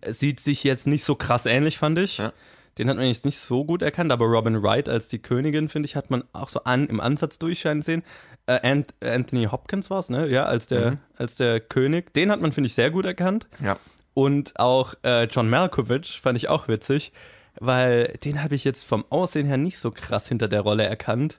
Es 0.02 0.20
Sieht 0.20 0.40
sich 0.42 0.64
jetzt 0.64 0.86
nicht 0.86 1.04
so 1.06 1.16
krass 1.16 1.46
ähnlich, 1.46 1.78
fand 1.78 1.98
ich. 1.98 2.18
Ja. 2.18 2.34
Den 2.78 2.90
hat 2.90 2.98
man 2.98 3.06
jetzt 3.06 3.26
nicht 3.26 3.40
so 3.40 3.66
gut 3.66 3.82
erkannt, 3.82 4.12
aber 4.12 4.26
Robin 4.26 4.62
Wright 4.64 4.88
als 4.88 5.08
die 5.10 5.20
Königin, 5.20 5.68
finde 5.70 5.88
ich, 5.88 5.96
hat 5.96 6.10
man 6.10 6.24
auch 6.34 6.50
so 6.50 6.64
an, 6.64 6.88
im 6.88 7.00
Ansatz 7.02 7.38
durchscheinen 7.38 7.82
sehen. 7.84 8.02
Äh, 8.48 8.66
Ant 8.70 8.94
Anthony 9.04 9.46
Hopkins 9.46 9.90
war 9.90 10.00
es, 10.00 10.10
ne? 10.10 10.28
Ja, 10.30 10.46
als 10.46 10.68
der, 10.68 10.92
Mhm. 10.92 10.98
als 11.18 11.36
der 11.36 11.60
König. 11.60 12.14
Den 12.14 12.32
hat 12.32 12.40
man, 12.42 12.52
finde 12.54 12.68
ich, 12.68 12.74
sehr 12.74 12.90
gut 12.92 13.06
erkannt. 13.06 13.48
Ja. 13.60 13.78
Und 14.14 14.60
auch 14.60 14.94
äh, 15.04 15.26
John 15.26 15.50
Malkovich 15.50 16.20
fand 16.22 16.38
ich 16.38 16.50
auch 16.50 16.68
witzig, 16.68 17.12
weil 17.60 18.18
den 18.24 18.44
habe 18.44 18.56
ich 18.56 18.64
jetzt 18.64 18.84
vom 18.84 19.06
Aussehen 19.10 19.48
her 19.48 19.58
nicht 19.58 19.80
so 19.80 19.92
krass 19.92 20.28
hinter 20.28 20.48
der 20.48 20.62
Rolle 20.62 20.84
erkannt. 20.84 21.38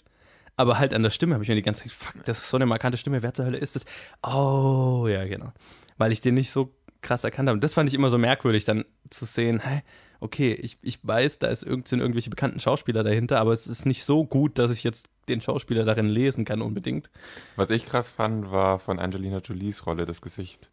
Aber 0.57 0.79
halt 0.79 0.93
an 0.93 1.03
der 1.03 1.11
Stimme 1.11 1.35
habe 1.35 1.45
ich 1.45 1.49
mir 1.49 1.55
die 1.55 1.63
ganze 1.63 1.83
Zeit, 1.83 1.93
fuck, 1.93 2.25
das 2.25 2.39
ist 2.39 2.51
so 2.51 2.57
eine 2.57 2.67
markante 2.67 2.99
Stimme, 2.99 3.23
wer 3.23 3.35
zur 3.35 3.47
Hölle 3.47 3.59
ist 3.59 3.75
das? 3.75 3.85
Oh, 4.23 5.07
ja, 5.09 5.25
genau. 5.25 5.53
Weil 5.97 6.13
ich 6.13 6.21
den 6.21 6.35
nicht 6.35 6.53
so 6.53 6.75
krass 7.01 7.25
erkannt 7.25 7.49
habe. 7.49 7.57
Und 7.57 7.65
das 7.65 7.75
fand 7.75 7.89
ich 7.89 7.95
immer 7.95 8.11
so 8.11 8.19
merkwürdig, 8.19 8.65
dann 8.65 8.85
zu 9.11 9.25
sehen, 9.25 9.61
hä, 9.61 9.83
okay, 10.21 10.53
ich, 10.53 10.79
ich 10.83 11.01
weiß, 11.03 11.41
da 11.41 11.49
ist 11.49 11.65
irgend, 11.65 11.89
sind 11.89 12.01
irgendwelche 12.01 12.31
bekannten 12.31 12.61
Schauspieler 12.61 13.03
dahinter, 13.03 13.41
aber 13.41 13.53
es 13.53 13.67
ist 13.67 13.87
nicht 13.87 14.05
so 14.05 14.25
gut, 14.25 14.59
dass 14.59 14.71
ich 14.71 14.85
jetzt 14.85 15.09
den 15.29 15.41
Schauspieler 15.41 15.85
darin 15.85 16.09
lesen 16.09 16.45
kann 16.45 16.63
unbedingt. 16.63 17.11
Was 17.57 17.71
ich 17.71 17.85
krass 17.87 18.09
fand, 18.09 18.51
war 18.51 18.79
von 18.79 18.99
Angelina 18.99 19.39
Jolies 19.39 19.87
Rolle 19.87 20.07
das 20.07 20.21
Gesicht. 20.21 20.71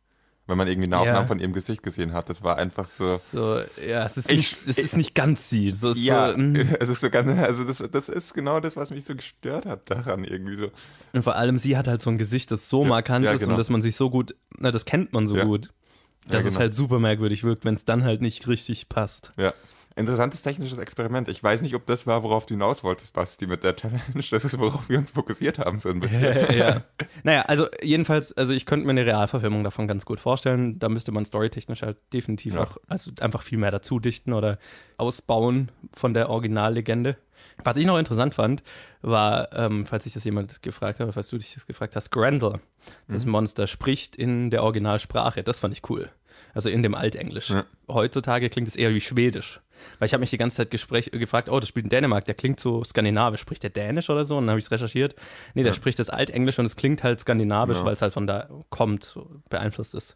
Wenn 0.49 0.57
man 0.57 0.67
irgendwie 0.67 0.87
eine 0.87 0.95
Ja. 0.95 1.01
Aufnahme 1.11 1.27
von 1.27 1.39
ihrem 1.39 1.53
Gesicht 1.53 1.83
gesehen 1.83 2.11
hat, 2.13 2.27
das 2.27 2.43
war 2.43 2.57
einfach 2.57 2.85
so. 2.85 3.17
So, 3.17 3.59
ja, 3.85 4.03
es 4.05 4.17
ist, 4.17 4.29
Ich- 4.31 4.37
nicht, 4.37 4.67
es 4.67 4.77
ist 4.79 4.97
nicht 4.97 5.13
ganz 5.15 5.47
sie. 5.49 5.71
So, 5.71 5.91
es 5.91 5.97
ist 5.97 6.03
Ja, 6.03 6.31
so, 6.33 6.39
mm. 6.39 6.55
es 6.79 6.89
ist 6.89 7.01
so 7.01 7.09
ganz, 7.09 7.29
also 7.39 7.63
das, 7.63 7.83
das 7.91 8.09
ist 8.09 8.33
genau 8.33 8.59
das, 8.59 8.75
was 8.75 8.89
mich 8.89 9.05
so 9.05 9.15
gestört 9.15 9.65
hat 9.65 9.89
daran 9.89 10.23
irgendwie 10.23 10.57
so. 10.57 10.71
Und 11.13 11.21
vor 11.23 11.35
allem 11.35 11.57
sie 11.59 11.77
hat 11.77 11.87
halt 11.87 12.01
so 12.01 12.09
ein 12.09 12.17
Gesicht, 12.17 12.49
das 12.51 12.67
so 12.67 12.81
Ja, 12.83 12.89
markant 12.89 13.25
ja, 13.25 13.31
ist 13.33 13.39
genau. 13.41 13.51
und 13.53 13.57
dass 13.59 13.69
man 13.69 13.81
sich 13.81 13.95
so 13.95 14.09
gut, 14.09 14.35
na, 14.57 14.71
das 14.71 14.85
kennt 14.85 15.13
man 15.13 15.27
so 15.27 15.37
Ja. 15.37 15.43
gut, 15.45 15.69
dass 16.25 16.33
Ja, 16.33 16.39
es 16.39 16.45
genau. 16.45 16.59
halt 16.61 16.73
super 16.73 16.99
merkwürdig 16.99 17.43
wirkt, 17.43 17.63
wenn 17.63 17.75
es 17.75 17.85
dann 17.85 18.03
halt 18.03 18.21
nicht 18.21 18.47
richtig 18.47 18.89
passt. 18.89 19.31
Ja. 19.37 19.53
Interessantes 19.95 20.41
technisches 20.41 20.77
Experiment. 20.77 21.27
Ich 21.27 21.43
weiß 21.43 21.61
nicht, 21.61 21.75
ob 21.75 21.85
das 21.85 22.07
war, 22.07 22.23
worauf 22.23 22.45
du 22.45 22.53
hinaus 22.53 22.83
wolltest, 22.83 23.13
Basti, 23.13 23.47
mit 23.47 23.63
der 23.63 23.75
Challenge. 23.75 24.01
Das 24.31 24.45
ist, 24.45 24.57
worauf 24.57 24.87
wir 24.87 24.97
uns 24.97 25.11
fokussiert 25.11 25.59
haben, 25.59 25.79
so 25.79 25.89
ein 25.89 25.99
bisschen. 25.99 26.57
ja. 26.57 26.81
Naja, 27.23 27.41
also 27.43 27.67
jedenfalls, 27.81 28.31
also 28.37 28.53
ich 28.53 28.65
könnte 28.65 28.85
mir 28.85 28.91
eine 28.91 29.05
Realverfilmung 29.05 29.63
davon 29.65 29.87
ganz 29.89 30.05
gut 30.05 30.19
vorstellen. 30.21 30.79
Da 30.79 30.87
müsste 30.87 31.11
man 31.11 31.25
storytechnisch 31.25 31.81
halt 31.81 31.97
definitiv 32.13 32.53
Ja. 32.53 32.61
noch, 32.61 32.77
also 32.87 33.11
einfach 33.19 33.41
viel 33.41 33.57
mehr 33.57 33.71
dazu 33.71 33.99
dichten 33.99 34.31
oder 34.31 34.57
ausbauen 34.97 35.69
von 35.91 36.13
der 36.13 36.29
Originallegende. 36.29 37.17
Was 37.63 37.75
ich 37.77 37.85
noch 37.85 37.97
interessant 37.97 38.35
fand, 38.35 38.63
war, 39.01 39.51
ähm, 39.53 39.85
falls 39.85 40.05
sich 40.05 40.13
das 40.13 40.23
jemand 40.23 40.61
gefragt 40.61 40.99
hat, 40.99 41.13
falls 41.13 41.29
du 41.29 41.37
dich 41.37 41.53
das 41.55 41.65
gefragt 41.67 41.95
hast, 41.95 42.09
Grendel, 42.11 42.59
das 43.09 43.25
Mhm. 43.25 43.31
Monster, 43.31 43.67
spricht 43.67 44.15
in 44.15 44.49
der 44.49 44.63
Originalsprache. 44.63 45.43
Das 45.43 45.59
fand 45.59 45.73
ich 45.73 45.89
cool. 45.89 46.09
Also 46.53 46.69
in 46.69 46.83
dem 46.83 46.95
Altenglisch. 46.95 47.49
Ja. 47.49 47.65
Heutzutage 47.87 48.49
klingt 48.49 48.67
es 48.67 48.75
eher 48.75 48.93
wie 48.93 49.01
Schwedisch. 49.01 49.61
Weil 49.97 50.07
ich 50.07 50.13
habe 50.13 50.19
mich 50.21 50.29
die 50.29 50.37
ganze 50.37 50.57
Zeit 50.57 50.71
Gespräch, 50.71 51.11
äh, 51.13 51.19
gefragt, 51.19 51.47
oh, 51.49 51.59
das 51.59 51.69
spielt 51.69 51.85
in 51.85 51.89
Dänemark, 51.89 52.25
der 52.25 52.35
klingt 52.35 52.59
so 52.59 52.83
skandinavisch. 52.83 53.39
Spricht 53.41 53.63
der 53.63 53.69
Dänisch 53.69 54.09
oder 54.09 54.25
so? 54.25 54.37
Und 54.37 54.43
dann 54.45 54.51
habe 54.51 54.59
ich 54.59 54.65
es 54.65 54.71
recherchiert. 54.71 55.15
Nee, 55.53 55.63
der 55.63 55.71
Ja. 55.71 55.75
spricht 55.75 55.99
das 55.99 56.09
Altenglisch 56.09 56.59
und 56.59 56.65
es 56.65 56.75
klingt 56.75 57.03
halt 57.03 57.19
skandinavisch, 57.21 57.77
Ja. 57.77 57.85
weil 57.85 57.93
es 57.93 58.01
halt 58.01 58.13
von 58.13 58.27
da 58.27 58.49
kommt, 58.69 59.05
so 59.05 59.29
beeinflusst 59.49 59.95
ist. 59.95 60.15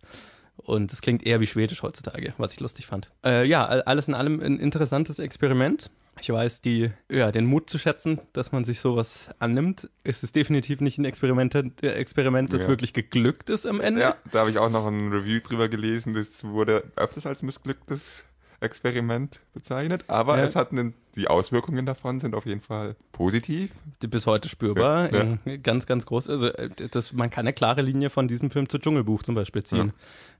Und 0.57 0.91
es 0.93 1.01
klingt 1.01 1.25
eher 1.25 1.39
wie 1.39 1.47
Schwedisch 1.47 1.81
heutzutage, 1.81 2.33
was 2.37 2.53
ich 2.53 2.59
lustig 2.59 2.85
fand. 2.85 3.09
Äh, 3.25 3.45
ja, 3.47 3.65
all- 3.65 3.81
alles 3.83 4.07
in 4.07 4.13
allem 4.13 4.39
ein 4.39 4.59
interessantes 4.59 5.17
Experiment. 5.19 5.89
Ich 6.21 6.29
weiß, 6.29 6.61
die, 6.61 6.91
ja, 7.09 7.31
den 7.31 7.45
Mut 7.45 7.69
zu 7.69 7.77
schätzen, 7.77 8.19
dass 8.33 8.51
man 8.51 8.63
sich 8.65 8.79
sowas 8.79 9.29
annimmt. 9.39 9.89
Es 10.03 10.23
ist 10.23 10.35
definitiv 10.35 10.79
nicht 10.79 10.97
ein 10.97 11.05
Experiment, 11.05 11.53
äh, 11.83 11.91
Experiment 11.93 12.53
das 12.53 12.63
Ja. 12.63 12.69
wirklich 12.69 12.93
geglückt 12.93 13.49
ist 13.49 13.65
am 13.65 13.81
Ende. 13.81 14.01
Ja, 14.01 14.15
da 14.31 14.39
habe 14.41 14.49
ich 14.51 14.57
auch 14.59 14.69
noch 14.69 14.85
ein 14.87 15.11
Review 15.11 15.39
drüber 15.43 15.67
gelesen. 15.67 16.13
Das 16.13 16.43
wurde 16.43 16.83
öfters 16.95 17.25
als 17.25 17.41
missglücktes 17.41 18.23
Experiment 18.61 19.41
bezeichnet, 19.53 20.05
aber 20.07 20.37
Ja. 20.37 20.45
es 20.45 20.55
hat 20.55 20.71
einen, 20.71 20.93
die 21.17 21.27
Auswirkungen 21.27 21.85
davon 21.85 22.21
sind 22.21 22.33
auf 22.33 22.45
jeden 22.45 22.61
Fall 22.61 22.95
positiv. 23.11 23.71
bis 23.99 24.25
heute 24.25 24.47
spürbar. 24.47 25.11
Ja, 25.13 25.37
Ganz, 25.57 25.85
ganz 25.85 26.05
groß. 26.05 26.29
Also 26.29 26.47
äh, 26.47 26.69
das, 26.91 27.11
man 27.11 27.29
kann 27.29 27.41
eine 27.45 27.51
klare 27.53 27.81
Linie 27.81 28.09
von 28.09 28.29
diesem 28.29 28.51
Film 28.51 28.69
zu 28.69 28.77
Dschungelbuch 28.79 29.23
zum 29.23 29.35
Beispiel 29.35 29.63
ziehen. 29.63 29.91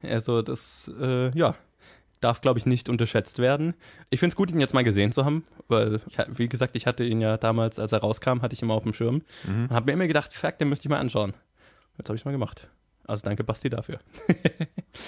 Also 0.02 0.42
das, 0.42 0.90
äh, 1.02 1.38
ja, 1.38 1.56
darf, 2.24 2.42
glaube 2.42 2.60
ich, 2.60 2.66
nicht 2.66 2.90
unterschätzt 2.90 3.40
werden. 3.40 3.74
Ich 4.10 4.20
finde 4.20 4.34
es 4.34 4.36
gut, 4.38 4.52
ihn 4.52 4.60
jetzt 4.60 4.74
mal 4.74 4.84
gesehen 4.84 5.12
zu 5.12 5.26
haben, 5.26 5.44
weil, 5.68 6.02
ich, 6.08 6.18
wie 6.38 6.48
gesagt, 6.50 6.76
ich 6.76 6.88
hatte 6.88 7.04
ihn 7.04 7.22
ja 7.22 7.38
damals, 7.38 7.80
als 7.80 7.92
er 7.92 8.00
rauskam, 8.00 8.42
hatte 8.42 8.54
ich 8.54 8.62
ihn 8.62 8.68
mal 8.68 8.74
auf 8.76 8.84
dem 8.84 8.94
Schirm 8.94 9.22
Mhm. 9.46 9.64
und 9.66 9.72
habe 9.72 9.86
mir 9.88 9.94
immer 9.94 10.08
gedacht, 10.08 10.34
fuck, 10.34 10.58
den 10.58 10.70
müsste 10.70 10.88
ich 10.88 10.90
mal 10.90 11.00
anschauen. 11.00 11.34
Jetzt 11.98 12.10
habe 12.10 12.16
ich 12.16 12.22
es 12.22 12.26
mal 12.26 12.32
gemacht. 12.32 12.68
Also 13.06 13.24
danke, 13.26 13.44
Basti, 13.44 13.70
dafür. 13.70 14.00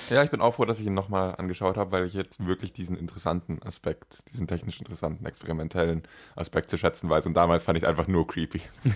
Ja, 0.10 0.24
ich 0.24 0.32
bin 0.32 0.42
auch 0.42 0.56
froh, 0.56 0.66
dass 0.66 0.80
ich 0.80 0.88
ihn 0.88 0.96
nochmal 0.96 1.36
angeschaut 1.36 1.78
habe, 1.78 1.92
weil 1.92 2.06
ich 2.08 2.16
jetzt 2.16 2.44
wirklich 2.44 2.74
diesen 2.74 2.98
interessanten 2.98 3.62
Aspekt, 3.62 4.24
diesen 4.34 4.48
technisch 4.48 4.80
interessanten, 4.80 5.28
experimentellen 5.28 6.02
Aspekt 6.36 6.72
zu 6.72 6.78
schätzen 6.80 7.08
weiß. 7.08 7.28
Und 7.28 7.36
damals 7.36 7.64
fand 7.64 7.78
ich 7.78 7.84
es 7.84 7.90
einfach 7.90 8.08
nur 8.08 8.26
creepy. 8.26 8.62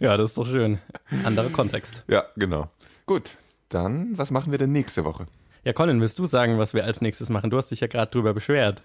ja, 0.00 0.16
das 0.16 0.30
ist 0.30 0.38
doch 0.38 0.46
schön. 0.46 0.78
Anderer 1.24 1.50
Kontext. 1.50 2.04
Ja, 2.08 2.24
genau. 2.36 2.70
Gut, 3.06 3.36
dann, 3.68 4.16
was 4.16 4.30
machen 4.30 4.50
wir 4.50 4.58
denn 4.58 4.72
nächste 4.72 5.04
Woche? 5.04 5.26
Ja, 5.64 5.72
Colin, 5.72 6.00
willst 6.00 6.18
du 6.18 6.26
sagen, 6.26 6.58
was 6.58 6.74
wir 6.74 6.84
als 6.84 7.00
nächstes 7.00 7.30
machen? 7.30 7.50
Du 7.50 7.56
hast 7.56 7.70
dich 7.70 7.80
ja 7.80 7.86
gerade 7.86 8.10
drüber 8.10 8.34
beschwert. 8.34 8.82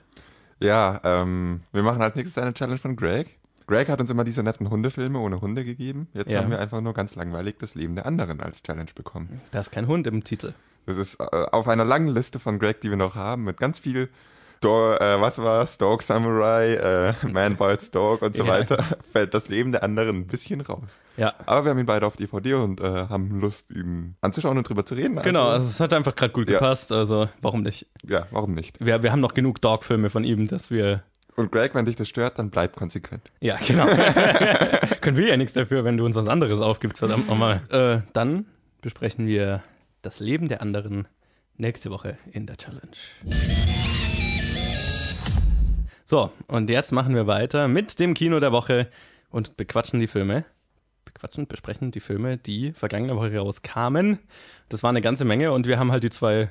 Ja, 0.60 1.00
ähm, 1.04 1.62
wir 1.72 1.84
machen 1.84 2.02
als 2.02 2.16
nächstes 2.16 2.38
eine 2.42 2.54
Challenge 2.54 2.78
von 2.78 2.96
Greg. 2.96 3.38
Greg 3.68 3.90
hat 3.90 4.00
uns 4.00 4.10
immer 4.10 4.24
diese 4.24 4.44
netten 4.44 4.70
Hundefilme 4.70 5.20
ohne 5.20 5.42
Hunde 5.42 5.66
gegeben. 5.66 6.08
Jetzt 6.13 6.32
Ja. 6.32 6.42
haben 6.42 6.52
wir 6.52 6.60
einfach 6.60 6.80
nur 6.82 6.94
ganz 6.94 7.16
langweilig 7.16 7.56
das 7.60 7.76
Leben 7.76 7.96
der 7.96 8.06
anderen 8.06 8.40
als 8.42 8.63
Challenge 8.63 8.90
bekommen. 8.96 9.42
Da 9.52 9.60
ist 9.60 9.72
kein 9.72 9.88
Hund 9.88 10.08
im 10.08 10.24
Titel. 10.24 10.54
Das 10.86 10.98
ist 10.98 11.20
äh, 11.20 11.24
auf 11.24 11.68
einer 11.68 11.84
langen 11.84 12.08
Liste 12.08 12.40
von 12.40 12.60
Greg, 12.60 12.80
die 12.82 12.90
wir 12.90 12.98
noch 12.98 13.16
haben, 13.16 13.44
mit 13.44 13.58
ganz 13.58 13.80
viel, 13.80 14.10
Do 14.62 14.93
äh, 14.93 15.22
was 15.22 15.38
war's, 15.39 15.78
Dog 15.78 16.02
Samurai, 16.02 16.74
äh, 16.76 17.13
Man 17.32 17.56
Bites 17.56 17.91
Dog 17.91 18.22
und 18.22 18.36
so 18.36 18.43
Ja. 18.43 18.50
weiter, 18.50 18.84
fällt 19.12 19.34
das 19.34 19.48
Leben 19.50 19.72
der 19.72 19.84
anderen 19.84 20.17
ein 20.22 20.28
bisschen 20.28 20.62
raus. 20.62 21.00
Ja. 21.15 21.34
Aber 21.46 21.65
wir 21.65 21.72
haben 21.72 21.80
ihn 21.80 21.86
beide 21.86 22.06
auf 22.08 22.15
DVD 22.17 22.56
und 22.56 22.80
äh, 22.82 22.84
haben 23.08 23.39
Lust, 23.39 23.70
ihn 23.72 24.15
anzuschauen 24.22 24.58
und 24.58 24.67
drüber 24.67 24.86
zu 24.86 24.96
reden. 24.96 25.17
Also, 25.17 25.30
Genau, 25.30 25.48
also 25.48 25.67
es 25.67 25.80
hat 25.80 25.93
einfach 25.93 26.15
gerade 26.15 26.34
gut 26.34 26.50
Ja. 26.50 26.60
gepasst, 26.60 26.91
also 26.91 27.30
warum 27.41 27.62
nicht? 27.63 27.86
Ja, 28.08 28.26
warum 28.32 28.54
nicht? 28.54 28.84
Wir, 28.84 29.04
wir 29.04 29.12
haben 29.12 29.20
noch 29.22 29.34
genug 29.34 29.62
Dog-Filme 29.62 30.10
von 30.10 30.24
ihm, 30.24 30.48
dass 30.48 30.72
wir. 30.72 31.04
Und 31.36 31.52
Greg, 31.52 31.76
wenn 31.76 31.86
dich 31.86 31.96
das 31.96 32.08
stört, 32.10 32.39
dann 32.39 32.50
bleib 32.50 32.76
konsequent. 32.76 33.30
Ja, 33.41 33.58
genau. 33.65 33.86
Können 35.02 35.17
wir 35.17 35.28
ja 35.28 35.38
nichts 35.38 35.54
dafür, 35.54 35.84
wenn 35.84 35.98
du 35.98 36.06
uns 36.06 36.15
was 36.15 36.28
anderes 36.28 36.60
aufgibst, 36.62 36.98
verdammt 37.00 37.28
nochmal. 37.30 37.62
Äh, 37.70 38.02
dann 38.13 38.46
besprechen 38.82 39.28
wir 39.28 39.62
das 40.02 40.20
Leben 40.20 40.48
der 40.48 40.62
anderen 40.62 41.08
nächste 41.58 41.89
Woche 41.91 42.17
in 42.32 42.46
der 42.48 42.58
Challenge. 42.58 42.88
So, 46.10 46.32
und 46.48 46.70
jetzt 46.70 46.93
machen 46.93 47.13
wir 47.15 47.28
weiter 47.28 47.67
mit 47.67 48.00
dem 48.00 48.13
Kino 48.13 48.39
der 48.39 48.54
Woche 48.54 48.88
und 49.30 49.58
bequatschen 49.58 50.00
die 50.00 50.08
Filme. 50.08 50.46
Bequatschen, 51.04 51.48
besprechen 51.48 51.91
die 51.91 52.00
Filme, 52.00 52.38
die 52.38 52.72
vergangene 52.72 53.17
Woche 53.17 53.38
rauskamen. 53.38 54.17
Das 54.70 54.84
war 54.84 54.89
eine 54.89 55.02
ganze 55.02 55.26
Menge 55.26 55.52
und 55.52 55.67
wir 55.67 55.78
haben 55.78 55.91
halt 55.91 56.06
die 56.06 56.10
zwei 56.10 56.50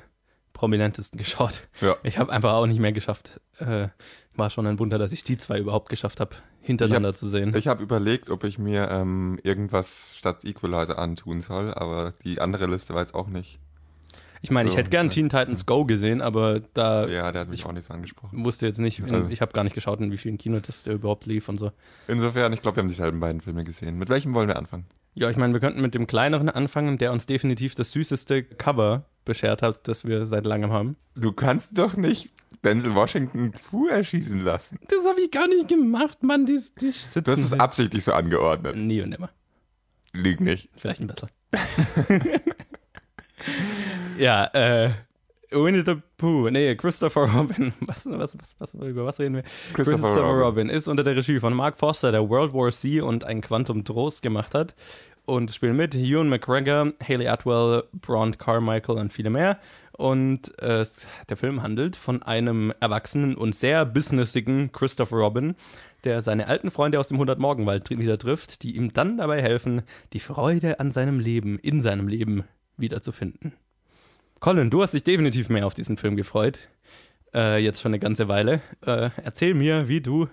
prominentesten 0.53 1.17
geschaut. 1.17 1.63
Ja. 1.81 1.95
Ich 2.03 2.19
habe 2.19 2.31
einfach 2.31 2.53
auch 2.53 2.67
nicht 2.67 2.79
mehr 2.79 2.91
geschafft. 2.91 3.41
Äh, 3.57 3.87
war 4.35 4.51
schon 4.51 4.67
ein 4.67 4.77
Wunder, 4.77 4.99
dass 4.99 5.11
ich 5.11 5.23
die 5.23 5.39
zwei 5.39 5.57
überhaupt 5.57 5.89
geschafft 5.89 6.19
habe, 6.19 6.35
hintereinander 6.61 7.15
zu 7.15 7.27
sehen. 7.27 7.55
Ich 7.55 7.67
habe 7.67 7.81
überlegt, 7.81 8.29
ob 8.29 8.43
ich 8.43 8.59
mir 8.59 8.91
ähm, 8.91 9.39
irgendwas 9.41 10.13
statt 10.15 10.45
Equalizer 10.45 10.99
antun 10.99 11.41
soll, 11.41 11.73
aber 11.73 12.13
die 12.23 12.39
andere 12.41 12.67
Liste 12.67 12.93
war 12.93 13.01
jetzt 13.01 13.15
auch 13.15 13.27
nicht. 13.27 13.59
Ich 14.41 14.51
meine, 14.51 14.67
ich 14.69 14.73
So, 14.73 14.79
hätte 14.79 14.89
gern 14.89 15.07
ja. 15.07 15.11
Teen 15.13 15.29
Titans 15.29 15.65
Go 15.65 15.85
gesehen, 15.85 16.21
aber 16.21 16.59
da 16.73 17.07
Ja, 17.07 17.31
der 17.31 17.41
hat 17.41 17.49
mich 17.49 17.61
ich- 17.61 17.65
auch 17.65 17.71
nicht 17.71 17.85
so 17.87 17.93
angesprochen. 17.93 18.43
wusste 18.43 18.65
jetzt 18.65 18.79
nicht, 18.79 18.99
in, 18.99 19.13
Also- 19.13 19.29
ich 19.29 19.41
habe 19.41 19.51
gar 19.53 19.63
nicht 19.63 19.73
geschaut, 19.73 19.99
in 19.99 20.11
wie 20.11 20.17
vielen 20.17 20.37
Kinos 20.37 20.63
das 20.67 20.83
der 20.83 20.93
überhaupt 20.93 21.25
lief 21.25 21.49
und 21.49 21.57
so. 21.59 21.71
Insofern, 22.07 22.53
ich 22.53 22.61
glaube, 22.61 22.77
wir 22.77 22.81
haben 22.83 22.89
dieselben 22.89 23.19
beiden 23.19 23.41
Filme 23.41 23.63
gesehen. 23.63 23.97
Mit 23.97 24.09
welchem 24.09 24.33
wollen 24.33 24.47
wir 24.47 24.57
anfangen? 24.57 24.85
Ja, 25.15 25.29
ich 25.31 25.37
meine, 25.37 25.53
wir 25.53 25.59
könnten 25.59 25.81
mit 25.81 25.95
dem 25.95 26.05
kleineren 26.05 26.49
anfangen, 26.49 26.97
der 26.99 27.11
uns 27.11 27.25
definitiv 27.25 27.73
das 27.73 27.91
süßeste 27.91 28.43
Cover 28.43 29.05
beschert 29.25 29.61
hat, 29.63 29.87
das 29.87 30.05
wir 30.05 30.25
seit 30.27 30.45
langem 30.45 30.71
haben. 30.71 30.95
Du 31.15 31.31
kannst 31.31 31.77
doch 31.77 31.97
nicht 31.97 32.29
Denzel 32.63 32.93
Washington 32.95 33.53
Fu 33.61 33.87
erschießen 33.87 34.39
lassen. 34.41 34.79
Das 34.87 35.05
habe 35.05 35.21
ich 35.21 35.31
gar 35.31 35.47
nicht 35.47 35.67
gemacht, 35.67 36.21
Mann. 36.23 36.45
Die, 36.45 36.59
die 36.79 36.91
sitzen 36.91 37.23
Du 37.23 37.31
hast 37.31 37.39
es 37.39 37.53
absichtlich 37.53 38.03
so 38.03 38.13
angeordnet. 38.13 38.75
Nie 38.75 39.01
und 39.01 39.09
nimmer. 39.09 39.29
Lüg 40.13 40.39
nicht. 40.39 40.69
Vielleicht 40.75 41.01
ein 41.01 41.07
besser. 41.07 41.29
ja, 44.17 44.45
äh, 44.53 44.91
Winnie 45.51 45.83
the 45.85 45.95
Pooh, 46.17 46.49
nee, 46.49 46.75
Christopher 46.75 47.29
Robin, 47.29 47.73
was, 47.81 48.05
was, 48.05 48.37
was, 48.37 48.55
was, 48.59 48.73
über 48.73 49.05
was 49.05 49.19
reden 49.19 49.35
wir? 49.35 49.43
Christopher 49.73 50.15
Robin. 50.15 50.41
Robin 50.41 50.69
ist 50.69 50.87
unter 50.87 51.03
der 51.03 51.15
Regie 51.15 51.39
von 51.39 51.53
Mark 51.53 51.77
Foster, 51.77 52.11
der 52.11 52.27
World 52.29 52.53
War 52.53 52.71
C 52.71 53.01
und 53.01 53.23
ein 53.23 53.41
Quantum 53.41 53.85
Trost 53.85 54.21
gemacht 54.21 54.53
hat. 54.53 54.75
Und 55.25 55.51
spielen 55.51 55.75
mit 55.75 55.93
Ewan 55.93 56.29
McGregor, 56.29 56.93
Haley 57.05 57.27
Atwell, 57.27 57.83
Braun 57.91 58.37
Carmichael 58.37 58.97
und 58.97 59.11
viele 59.11 59.29
mehr. 59.29 59.59
Und 59.91 60.57
äh, 60.59 60.85
der 61.27 61.37
Film 61.37 61.63
handelt 61.63 61.97
von 61.97 62.23
einem 62.23 62.71
erwachsenen 62.79 63.35
und 63.35 63.53
sehr 63.53 63.85
businessigen 63.85 64.71
Christopher 64.71 65.17
Robin, 65.17 65.55
der 66.05 66.21
seine 66.21 66.47
alten 66.47 66.71
Freunde 66.71 66.99
aus 66.99 67.07
dem 67.07 67.19
100-Morgenwald 67.19 67.89
wieder 67.89 68.17
trifft, 68.17 68.63
die 68.63 68.77
ihm 68.77 68.93
dann 68.93 69.17
dabei 69.17 69.41
helfen, 69.41 69.81
die 70.13 70.19
Freude 70.19 70.79
an 70.79 70.91
seinem 70.91 71.19
Leben, 71.19 71.59
in 71.59 71.81
seinem 71.81 72.07
Leben 72.07 72.45
wiederzufinden. 72.77 73.53
Colin, 74.39 74.69
du 74.69 74.81
hast 74.81 74.93
dich 74.93 75.03
definitiv 75.03 75.49
mehr 75.49 75.65
auf 75.65 75.73
diesen 75.73 75.97
Film 75.97 76.15
gefreut. 76.15 76.59
Äh, 77.33 77.63
jetzt 77.63 77.81
schon 77.81 77.89
eine 77.89 77.99
ganze 77.99 78.27
Weile. 78.27 78.61
Äh, 78.85 79.09
erzähl 79.23 79.53
mir, 79.53 79.87
wie 79.87 80.01
du 80.01 80.27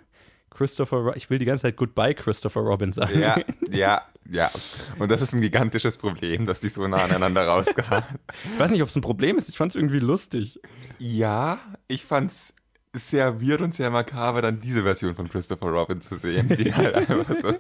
Christopher, 0.50 1.14
ich 1.16 1.30
will 1.30 1.38
die 1.38 1.44
ganze 1.44 1.62
Zeit 1.62 1.76
Goodbye 1.76 2.14
Christopher 2.14 2.60
Robin 2.60 2.92
sagen. 2.92 3.20
Ja, 3.20 3.36
ja, 3.70 4.02
ja. 4.30 4.50
Und 4.98 5.10
das 5.10 5.20
ist 5.20 5.32
ein 5.34 5.40
gigantisches 5.40 5.98
Problem, 5.98 6.46
dass 6.46 6.60
die 6.60 6.68
so 6.68 6.86
nah 6.86 7.04
aneinander 7.04 7.44
rauskamen. 7.46 8.04
Ich 8.52 8.58
weiß 8.58 8.70
nicht, 8.70 8.82
ob 8.82 8.88
es 8.88 8.96
ein 8.96 9.02
Problem 9.02 9.36
ist. 9.36 9.48
Ich 9.48 9.56
fand 9.56 9.72
es 9.72 9.76
irgendwie 9.76 9.98
lustig. 9.98 10.60
Ja, 10.98 11.58
ich 11.88 12.04
fand's 12.04 12.54
sehr 12.92 13.42
weird 13.42 13.60
und 13.60 13.74
sehr 13.74 13.90
makaber, 13.90 14.40
dann 14.40 14.60
diese 14.60 14.84
Version 14.84 15.16
von 15.16 15.28
Christopher 15.28 15.66
Robin 15.66 16.00
zu 16.00 16.14
sehen. 16.14 16.48
Die 16.48 16.72
halt 16.72 16.94
einfach 17.10 17.36
so 17.36 17.52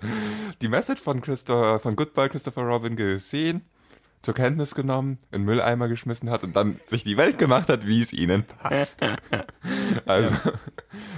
die 0.62 0.68
Message 0.68 1.02
von 1.02 1.20
Christopher, 1.20 1.80
von 1.80 1.96
Goodbye 1.96 2.28
Christopher 2.28 2.62
Robin 2.62 2.94
gesehen, 2.94 3.62
zur 4.24 4.34
Kenntnis 4.34 4.74
genommen, 4.74 5.18
in 5.32 5.42
Mülleimer 5.44 5.88
geschmissen 5.88 6.30
hat 6.30 6.42
und 6.42 6.56
dann 6.56 6.80
sich 6.86 7.04
die 7.04 7.16
Welt 7.16 7.38
gemacht 7.38 7.68
hat, 7.68 7.86
wie 7.86 8.02
es 8.02 8.12
ihnen 8.12 8.44
passt. 8.44 9.00
also, 10.06 10.34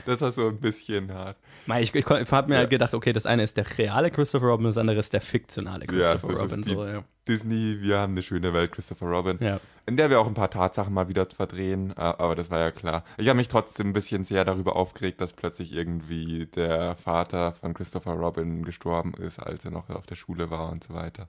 das 0.04 0.20
war 0.20 0.32
so 0.32 0.48
ein 0.48 0.58
bisschen 0.58 1.12
hart. 1.12 1.36
Ich, 1.80 1.94
ich, 1.94 2.06
ich 2.06 2.30
habe 2.32 2.48
mir 2.48 2.54
Ja. 2.54 2.60
halt 2.60 2.70
gedacht, 2.70 2.94
okay, 2.94 3.12
das 3.12 3.26
eine 3.26 3.42
ist 3.42 3.56
der 3.56 3.66
reale 3.78 4.10
Christopher 4.10 4.46
Robin, 4.46 4.66
das 4.66 4.78
andere 4.78 4.98
ist 4.98 5.12
der 5.12 5.20
fiktionale 5.20 5.86
Christopher 5.86 6.32
ist 6.32 6.40
Robin. 6.42 6.62
So, 6.62 6.86
ja. 6.86 7.02
Disney, 7.26 7.78
wir 7.80 7.98
haben 7.98 8.12
eine 8.12 8.22
schöne 8.22 8.52
Welt, 8.54 8.70
Christopher 8.72 9.06
Robin. 9.06 9.38
ja. 9.40 9.60
In 9.88 9.96
der 9.96 10.10
wir 10.10 10.18
auch 10.20 10.26
ein 10.26 10.34
paar 10.34 10.50
Tatsachen 10.50 10.92
mal 10.92 11.08
wieder 11.08 11.26
verdrehen, 11.26 11.90
äh, 11.96 12.00
aber 12.00 12.34
das 12.34 12.50
war 12.50 12.58
ja 12.58 12.70
klar. 12.72 13.04
Ich 13.18 13.28
habe 13.28 13.36
mich 13.36 13.46
trotzdem 13.46 13.88
ein 13.88 13.92
bisschen 13.92 14.24
sehr 14.24 14.44
darüber 14.44 14.74
aufgeregt, 14.74 15.20
dass 15.20 15.32
plötzlich 15.32 15.72
irgendwie 15.72 16.46
der 16.46 16.96
Vater 16.96 17.52
von 17.52 17.72
Christopher 17.72 18.14
Robin 18.14 18.64
gestorben 18.64 19.14
ist, 19.14 19.38
als 19.38 19.64
er 19.64 19.70
noch 19.70 19.88
auf 19.90 20.06
der 20.06 20.16
Schule 20.16 20.50
war 20.50 20.70
und 20.72 20.82
so 20.82 20.92
weiter. 20.94 21.28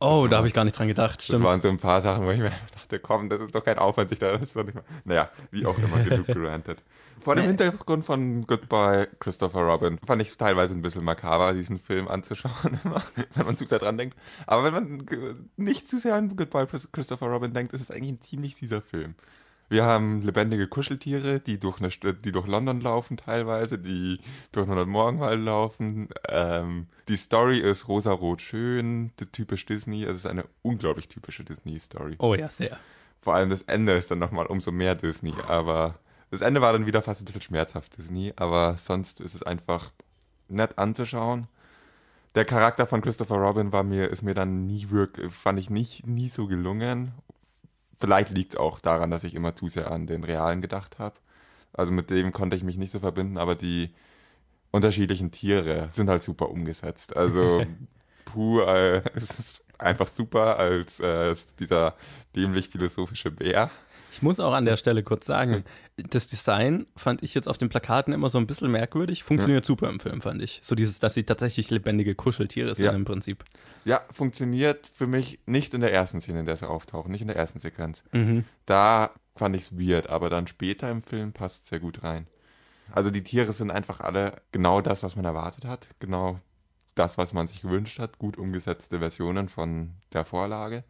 Oh, 0.00 0.22
Das 0.24 0.30
da 0.30 0.36
habe 0.38 0.48
ich 0.48 0.54
gar 0.54 0.64
nicht 0.64 0.78
dran 0.78 0.88
gedacht. 0.88 1.18
Das 1.18 1.24
Stimmt. 1.26 1.44
waren 1.44 1.60
so 1.60 1.68
ein 1.68 1.78
paar 1.78 2.00
Sachen, 2.02 2.24
wo 2.24 2.30
ich 2.30 2.38
mir 2.38 2.46
einfach 2.46 2.70
dachte, 2.74 2.98
komm, 3.00 3.28
das 3.28 3.40
ist 3.40 3.54
doch 3.54 3.64
kein 3.64 3.78
Aufwand, 3.78 4.08
sich 4.10 4.18
da 4.18 4.32
das 4.32 4.42
ist 4.42 4.56
doch 4.56 4.64
nicht 4.64 4.74
mal. 4.74 4.84
Naja, 5.04 5.28
wie 5.50 5.66
auch 5.66 5.78
immer, 5.78 6.02
genug 6.02 6.26
gerantet. 6.32 6.82
Vor 7.22 7.34
dem 7.36 7.42
Nee. 7.42 7.48
Hintergrund 7.48 8.06
von 8.06 8.46
Goodbye 8.46 9.06
Christopher 9.18 9.60
Robin 9.60 9.98
fand 10.06 10.22
ich 10.22 10.28
es 10.28 10.38
teilweise 10.38 10.74
ein 10.74 10.80
bisschen 10.80 11.04
makaber, 11.04 11.52
diesen 11.52 11.78
Film 11.78 12.08
anzuschauen, 12.08 12.80
immer, 12.84 13.02
wenn 13.34 13.44
man 13.46 13.58
zu 13.58 13.66
sehr 13.66 13.78
dran 13.78 13.98
denkt. 13.98 14.16
Aber 14.46 14.64
wenn 14.64 14.72
man 14.72 15.06
nicht 15.58 15.86
zu 15.86 15.98
sehr 15.98 16.14
an 16.14 16.34
Goodbye 16.34 16.66
Christopher 16.92 17.26
Robin 17.26 17.52
denkt, 17.52 17.74
ist 17.74 17.82
es 17.82 17.90
eigentlich 17.90 18.12
ein 18.12 18.20
ziemlich 18.22 18.56
süßer 18.56 18.80
Film. 18.80 19.14
Wir 19.70 19.84
haben 19.84 20.20
lebendige 20.22 20.66
Kuscheltiere, 20.66 21.38
die 21.38 21.60
durch, 21.60 21.78
eine, 21.80 21.90
die 22.14 22.32
durch 22.32 22.48
London 22.48 22.80
laufen 22.80 23.16
teilweise, 23.16 23.78
die 23.78 24.18
durch 24.50 24.64
100 24.64 24.88
Morgenwald 24.88 25.40
laufen. 25.40 26.08
Ähm, 26.28 26.88
die 27.06 27.16
Story 27.16 27.60
ist 27.60 27.86
rosarot 27.86 28.42
schön, 28.42 29.12
typisch 29.30 29.66
Disney. 29.66 30.02
Es 30.02 30.16
ist 30.16 30.26
eine 30.26 30.44
unglaublich 30.62 31.06
typische 31.08 31.44
Disney-Story. 31.44 32.16
Oh 32.18 32.34
ja, 32.34 32.48
sehr. 32.48 32.78
Vor 33.20 33.36
allem 33.36 33.48
das 33.48 33.62
Ende 33.62 33.92
ist 33.92 34.10
dann 34.10 34.18
nochmal 34.18 34.46
umso 34.46 34.72
mehr 34.72 34.96
Disney. 34.96 35.34
Aber 35.46 36.00
das 36.32 36.40
Ende 36.40 36.60
war 36.60 36.72
dann 36.72 36.86
wieder 36.86 37.00
fast 37.00 37.22
ein 37.22 37.26
bisschen 37.26 37.40
schmerzhaft 37.40 37.96
Disney. 37.96 38.32
Aber 38.34 38.76
sonst 38.76 39.20
ist 39.20 39.36
es 39.36 39.44
einfach 39.44 39.92
nett 40.48 40.78
anzuschauen. 40.78 41.46
Der 42.34 42.44
Charakter 42.44 42.88
von 42.88 43.02
Christopher 43.02 43.36
Robin 43.36 43.70
war 43.70 43.84
mir, 43.84 44.08
ist 44.08 44.22
mir 44.22 44.34
dann 44.34 44.66
nie 44.66 44.90
wirklich, 44.90 45.32
fand 45.32 45.60
ich 45.60 45.70
nicht, 45.70 46.08
nie 46.08 46.28
so 46.28 46.48
gelungen. 46.48 47.12
Vielleicht 48.00 48.30
liegt 48.30 48.54
es 48.54 48.58
auch 48.58 48.80
daran, 48.80 49.10
dass 49.10 49.24
ich 49.24 49.34
immer 49.34 49.54
zu 49.54 49.68
sehr 49.68 49.90
an 49.90 50.06
den 50.06 50.24
Realen 50.24 50.62
gedacht 50.62 50.98
habe. 50.98 51.16
Also 51.72 51.92
mit 51.92 52.10
dem 52.10 52.32
konnte 52.32 52.56
ich 52.56 52.64
mich 52.64 52.76
nicht 52.76 52.90
so 52.90 53.00
verbinden, 53.00 53.38
aber 53.38 53.54
die 53.54 53.90
unterschiedlichen 54.70 55.30
Tiere 55.30 55.88
sind 55.92 56.08
halt 56.08 56.22
super 56.22 56.48
umgesetzt. 56.50 57.16
Also 57.16 57.64
Puh, 58.32 58.60
äh, 58.60 59.02
es 59.14 59.38
ist 59.38 59.64
einfach 59.78 60.06
super 60.06 60.58
als 60.58 61.00
äh, 61.00 61.34
dieser 61.58 61.94
dämlich 62.36 62.68
philosophische 62.68 63.30
Bär. 63.30 63.70
Ich 64.12 64.22
muss 64.22 64.40
auch 64.40 64.52
an 64.52 64.64
der 64.64 64.76
Stelle 64.76 65.02
kurz 65.02 65.26
sagen, 65.26 65.64
das 65.96 66.26
Design 66.26 66.86
fand 66.96 67.22
ich 67.22 67.34
jetzt 67.34 67.48
auf 67.48 67.58
den 67.58 67.68
Plakaten 67.68 68.12
immer 68.12 68.30
so 68.30 68.38
ein 68.38 68.46
bisschen 68.46 68.70
merkwürdig. 68.70 69.22
Funktioniert 69.22 69.64
super 69.64 69.88
im 69.88 70.00
Film, 70.00 70.20
fand 70.20 70.42
ich. 70.42 70.60
So 70.62 70.74
dieses, 70.74 70.98
dass 70.98 71.14
sie 71.14 71.24
tatsächlich 71.24 71.70
lebendige 71.70 72.14
Kuscheltiere 72.14 72.74
sind 72.74 72.84
Ja. 72.86 72.92
im 72.92 73.04
Prinzip. 73.04 73.44
Ja, 73.84 74.02
funktioniert 74.10 74.90
für 74.94 75.06
mich 75.06 75.38
nicht 75.46 75.74
in 75.74 75.80
der 75.80 75.92
ersten 75.92 76.20
Szene, 76.20 76.40
in 76.40 76.46
der 76.46 76.56
sie 76.56 76.68
auftauchen, 76.68 77.12
nicht 77.12 77.22
in 77.22 77.28
der 77.28 77.36
ersten 77.36 77.58
Sequenz. 77.60 78.02
Mhm. 78.12 78.44
Da 78.66 79.10
fand 79.36 79.56
ich 79.56 79.62
es 79.62 79.78
weird, 79.78 80.08
aber 80.10 80.28
dann 80.28 80.46
später 80.46 80.90
im 80.90 81.02
Film 81.02 81.32
passt 81.32 81.66
sehr 81.66 81.80
gut 81.80 82.02
rein. 82.02 82.26
Also 82.92 83.10
die 83.10 83.22
Tiere 83.22 83.52
sind 83.52 83.70
einfach 83.70 84.00
alle 84.00 84.32
genau 84.52 84.80
das, 84.80 85.02
was 85.02 85.14
man 85.16 85.24
erwartet 85.24 85.64
hat, 85.64 85.88
genau 86.00 86.40
das, 86.96 87.16
was 87.16 87.32
man 87.32 87.46
sich 87.46 87.62
gewünscht 87.62 87.98
hat, 88.00 88.18
gut 88.18 88.36
umgesetzte 88.36 88.98
Versionen 88.98 89.48
von 89.48 89.92
der 90.12 90.24
Vorlage. 90.24 90.84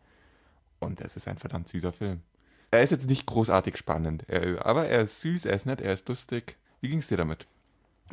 Und 0.78 1.00
es 1.02 1.14
ist 1.16 1.28
ein 1.28 1.37
verdammt 1.37 1.68
süßer 1.68 1.92
Film. 1.92 2.22
Er 2.70 2.83
ist 2.83 2.90
jetzt 2.90 3.09
nicht 3.09 3.26
großartig 3.26 3.76
spannend, 3.76 4.24
er, 4.28 4.64
aber 4.64 4.87
er 4.87 5.02
ist 5.02 5.20
süß, 5.22 5.44
er 5.44 5.54
ist 5.54 5.66
nett, 5.66 5.80
er 5.80 5.94
ist 5.94 6.09
lustig. 6.09 6.56
Wie 6.80 6.88
ging's 6.88 7.09
dir 7.09 7.16
damit? 7.16 7.46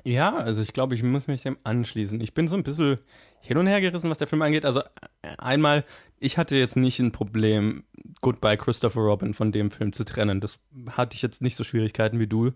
Ja, 0.03 0.35
also 0.35 0.61
ich 0.61 0.73
glaube, 0.73 0.95
ich 0.95 1.03
muss 1.03 1.27
mich 1.27 1.43
dem 1.43 1.57
anschließen. 1.63 2.21
Ich 2.21 2.33
bin 2.33 2.47
so 2.47 2.55
ein 2.55 2.63
bisschen 2.63 2.99
hin 3.41 3.57
und 3.57 3.67
her 3.67 3.81
gerissen, 3.81 4.09
was 4.09 4.17
der 4.17 4.27
Film 4.27 4.41
angeht. 4.41 4.65
Also 4.65 4.81
äh, 5.21 5.35
einmal, 5.37 5.85
ich 6.19 6.37
hatte 6.37 6.55
jetzt 6.55 6.75
nicht 6.75 6.99
ein 6.99 7.11
Problem, 7.11 7.83
Goodbye 8.21 8.57
Christopher 8.57 9.01
Robin 9.01 9.33
von 9.33 9.51
dem 9.51 9.71
Film 9.71 9.93
zu 9.93 10.03
trennen. 10.03 10.41
Das 10.41 10.59
hatte 10.91 11.15
ich 11.15 11.21
jetzt 11.21 11.41
nicht 11.41 11.55
so 11.55 11.63
Schwierigkeiten 11.63 12.19
wie 12.19 12.27
du 12.27 12.51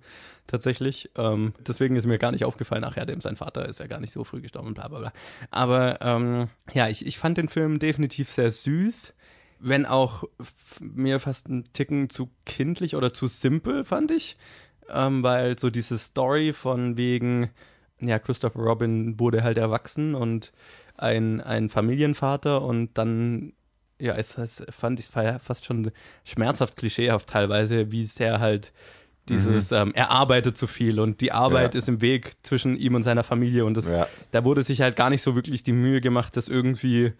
tatsächlich. 0.48 1.12
Ähm, 1.16 1.54
deswegen 1.60 1.96
ist 1.96 2.08
mir 2.08 2.18
gar 2.18 2.32
nicht 2.32 2.46
aufgefallen, 2.46 2.84
ach 2.84 2.96
ja, 2.96 3.06
dem 3.06 3.22
sein 3.22 3.36
Vater 3.36 3.68
ist 3.68 3.80
ja 3.80 3.88
gar 3.88 4.00
nicht 4.00 4.14
so 4.14 4.24
früh 4.24 4.42
gestorben, 4.42 4.74
bla 4.74 4.88
bla 4.88 5.00
bla. 5.00 5.14
Aber 5.50 6.02
ähm, 6.02 6.50
ja, 6.74 6.90
ich, 6.90 7.06
ich 7.06 7.18
fand 7.18 7.38
den 7.38 7.50
Film 7.50 7.80
definitiv 7.80 8.30
sehr 8.30 8.50
süß. 8.50 9.14
Wenn 9.63 9.86
auch 9.86 10.24
mir 10.80 11.19
fast 11.19 11.47
ein 11.50 11.65
Ticken 11.74 12.10
zu 12.10 12.30
kindlich 12.45 12.95
oder 12.95 13.13
zu 13.13 13.28
simpel, 13.28 13.86
fand 13.86 14.12
ich 14.12 14.38
ähm, 14.93 15.24
weil 15.24 15.58
so 15.58 15.69
diese 15.69 15.97
Story 15.97 16.54
von 16.54 16.97
wegen, 16.97 17.50
ja, 18.00 18.19
Christopher 18.19 18.60
Robin 18.60 19.19
wurde 19.19 19.43
halt 19.43 19.58
erwachsen 19.58 20.15
und 20.15 20.52
ein, 20.97 21.41
ein 21.41 21.69
Familienvater 21.69 22.62
und 22.62 22.97
dann, 22.97 23.54
ja, 24.00 24.15
es, 24.15 24.38
es 24.38 24.63
fand 24.69 25.00
ich 25.00 25.08
fast 25.08 25.65
schon 25.65 25.91
schmerzhaft 26.24 26.76
klischeehaft 26.76 27.30
teilweise, 27.30 27.91
wie 27.91 28.06
sehr 28.06 28.39
halt 28.39 28.74
dieses, 29.30 29.71
ähm, 29.71 29.91
er 29.93 30.10
arbeitet 30.10 30.58
zu 30.58 30.67
viel 30.67 31.00
und 31.00 31.21
die 31.21 31.32
Arbeit 31.32 31.74
Ja. 31.76 31.78
ist 31.78 31.88
im 31.88 32.02
Weg 32.02 32.34
zwischen 32.43 32.76
ihm 32.76 32.95
und 32.95 33.04
seiner 33.04 33.24
Familie 33.24 33.65
und 33.65 33.76
das, 33.76 33.88
Ja. 33.89 34.08
da 34.32 34.43
wurde 34.43 34.63
sich 34.63 34.82
halt 34.82 34.95
gar 34.95 35.10
nicht 35.10 35.21
so 35.21 35.36
wirklich 35.36 35.63
die 35.63 35.74
Mühe 35.74 36.02
gemacht, 36.02 36.36
das 36.36 36.50
irgendwie 36.50 37.13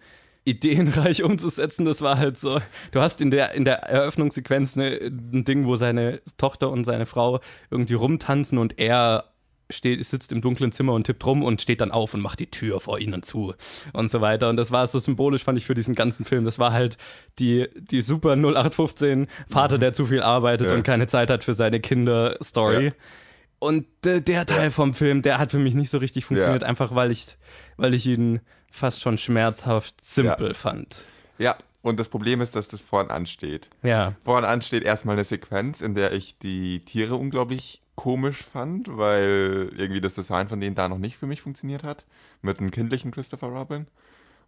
ideenreich 0.44 1.22
umzusetzen. 1.24 1.84
Das 1.84 2.00
war 2.02 2.18
halt 2.18 2.38
so, 2.38 2.60
du 2.90 3.00
hast 3.00 3.20
in 3.20 3.30
der, 3.30 3.52
in 3.52 3.64
der 3.64 3.82
Eröffnungssequenz 3.84 4.76
ne, 4.76 4.98
ein 5.32 5.44
Ding, 5.44 5.66
wo 5.66 5.76
seine 5.76 6.20
Tochter 6.36 6.70
und 6.70 6.84
seine 6.84 7.06
Frau 7.06 7.40
irgendwie 7.70 7.94
rumtanzen 7.94 8.58
und 8.58 8.78
er 8.78 9.24
steht, 9.70 10.04
sitzt 10.04 10.32
im 10.32 10.42
dunklen 10.42 10.70
Zimmer 10.70 10.92
und 10.92 11.04
tippt 11.04 11.24
rum 11.24 11.42
und 11.42 11.62
steht 11.62 11.80
dann 11.80 11.92
auf 11.92 12.12
und 12.12 12.20
macht 12.20 12.40
die 12.40 12.50
Tür 12.50 12.78
vor 12.78 12.98
ihnen 12.98 13.22
zu 13.22 13.54
und 13.94 14.10
so 14.10 14.20
weiter. 14.20 14.50
Und 14.50 14.58
das 14.58 14.70
war 14.70 14.86
so 14.86 14.98
symbolisch, 14.98 15.44
fand 15.44 15.56
ich, 15.56 15.64
für 15.64 15.72
diesen 15.72 15.94
ganzen 15.94 16.26
Film. 16.26 16.44
Das 16.44 16.58
war 16.58 16.72
halt 16.74 16.98
die, 17.38 17.68
die 17.76 18.02
super 18.02 18.36
0815 18.36 19.28
Vater, 19.48 19.78
der 19.78 19.94
zu 19.94 20.04
viel 20.06 20.20
arbeitet 20.22 20.66
Ja. 20.68 20.74
und 20.74 20.82
keine 20.82 21.06
Zeit 21.06 21.30
hat 21.30 21.42
für 21.42 21.54
seine 21.54 21.80
Kinder 21.80 22.36
Story. 22.42 22.86
Ja. 22.86 22.92
Und 23.60 23.86
der, 24.04 24.20
der 24.20 24.44
Teil 24.44 24.64
Ja. 24.64 24.70
vom 24.70 24.92
Film, 24.92 25.22
der 25.22 25.38
hat 25.38 25.52
für 25.52 25.58
mich 25.58 25.74
nicht 25.74 25.88
so 25.90 25.98
richtig 25.98 26.26
funktioniert, 26.26 26.64
einfach 26.64 26.94
weil 26.94 27.10
ich, 27.10 27.38
weil 27.78 27.94
ich 27.94 28.06
ihn 28.06 28.40
fast 28.72 29.02
schon 29.02 29.18
schmerzhaft 29.18 30.02
simpel 30.02 30.54
fand. 30.54 31.04
Ja, 31.38 31.56
und 31.82 32.00
das 32.00 32.08
Problem 32.08 32.40
ist, 32.40 32.56
dass 32.56 32.68
das 32.68 32.80
vorn 32.80 33.10
ansteht. 33.10 33.68
Ja. 33.82 34.14
Vorn 34.24 34.44
ansteht 34.44 34.82
erstmal 34.82 35.16
eine 35.16 35.24
Sequenz, 35.24 35.80
in 35.80 35.94
der 35.94 36.12
ich 36.12 36.38
die 36.38 36.84
Tiere 36.84 37.16
unglaublich 37.16 37.82
komisch 37.94 38.42
fand, 38.42 38.88
weil 38.96 39.70
irgendwie 39.76 40.00
das 40.00 40.14
Design 40.14 40.48
von 40.48 40.60
denen 40.60 40.74
da 40.74 40.88
noch 40.88 40.98
nicht 40.98 41.16
für 41.16 41.26
mich 41.26 41.42
funktioniert 41.42 41.84
hat. 41.84 42.04
Mit 42.40 42.58
einem 42.58 42.70
kindlichen 42.70 43.10
Christopher 43.10 43.48
Robin. 43.48 43.86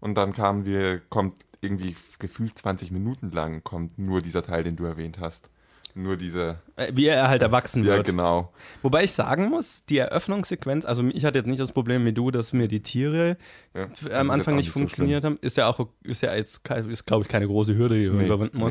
Und 0.00 0.16
dann 0.16 0.32
kamen 0.32 0.64
wir, 0.64 1.00
kommt 1.00 1.34
irgendwie 1.60 1.96
gefühlt 2.18 2.58
20 2.58 2.90
Minuten 2.90 3.30
lang, 3.30 3.62
kommt 3.62 3.98
nur 3.98 4.22
dieser 4.22 4.42
Teil, 4.42 4.64
den 4.64 4.76
du 4.76 4.84
erwähnt 4.84 5.18
hast. 5.20 5.50
Nur 5.96 6.16
diese 6.16 6.58
Äh, 6.76 6.90
Wie 6.94 7.06
er 7.06 7.28
halt 7.28 7.40
erwachsen 7.42 7.84
Ja, 7.84 7.94
wird. 7.96 8.06
genau. 8.06 8.52
Wobei 8.82 9.04
ich 9.04 9.12
sagen 9.12 9.48
muss, 9.48 9.84
die 9.84 9.98
Eröffnungssequenz, 9.98 10.84
also 10.84 11.04
ich 11.12 11.24
hatte 11.24 11.38
jetzt 11.38 11.46
nicht 11.46 11.60
das 11.60 11.70
Problem 11.70 12.04
wie 12.04 12.12
du, 12.12 12.32
dass 12.32 12.52
mir 12.52 12.66
die 12.66 12.80
Tiere 12.82 13.36
Ja. 13.74 13.84
ist 13.84 14.10
am 14.10 14.30
Anfang 14.30 14.56
nicht 14.56 14.72
so 14.72 14.80
funktioniert 14.80 15.22
haben. 15.24 15.38
Ist 15.40 15.56
ja 15.56 15.68
auch, 15.68 15.86
ist 16.02 16.22
ja 16.22 16.34
jetzt, 16.34 16.68
ist 16.88 17.06
glaube 17.06 17.22
ich 17.22 17.28
keine 17.28 17.46
große 17.46 17.76
Hürde, 17.76 17.96
die 17.98 18.06
du 18.06 18.12
Nee, 18.14 18.26
überwinden 18.26 18.58
nee. 18.58 18.64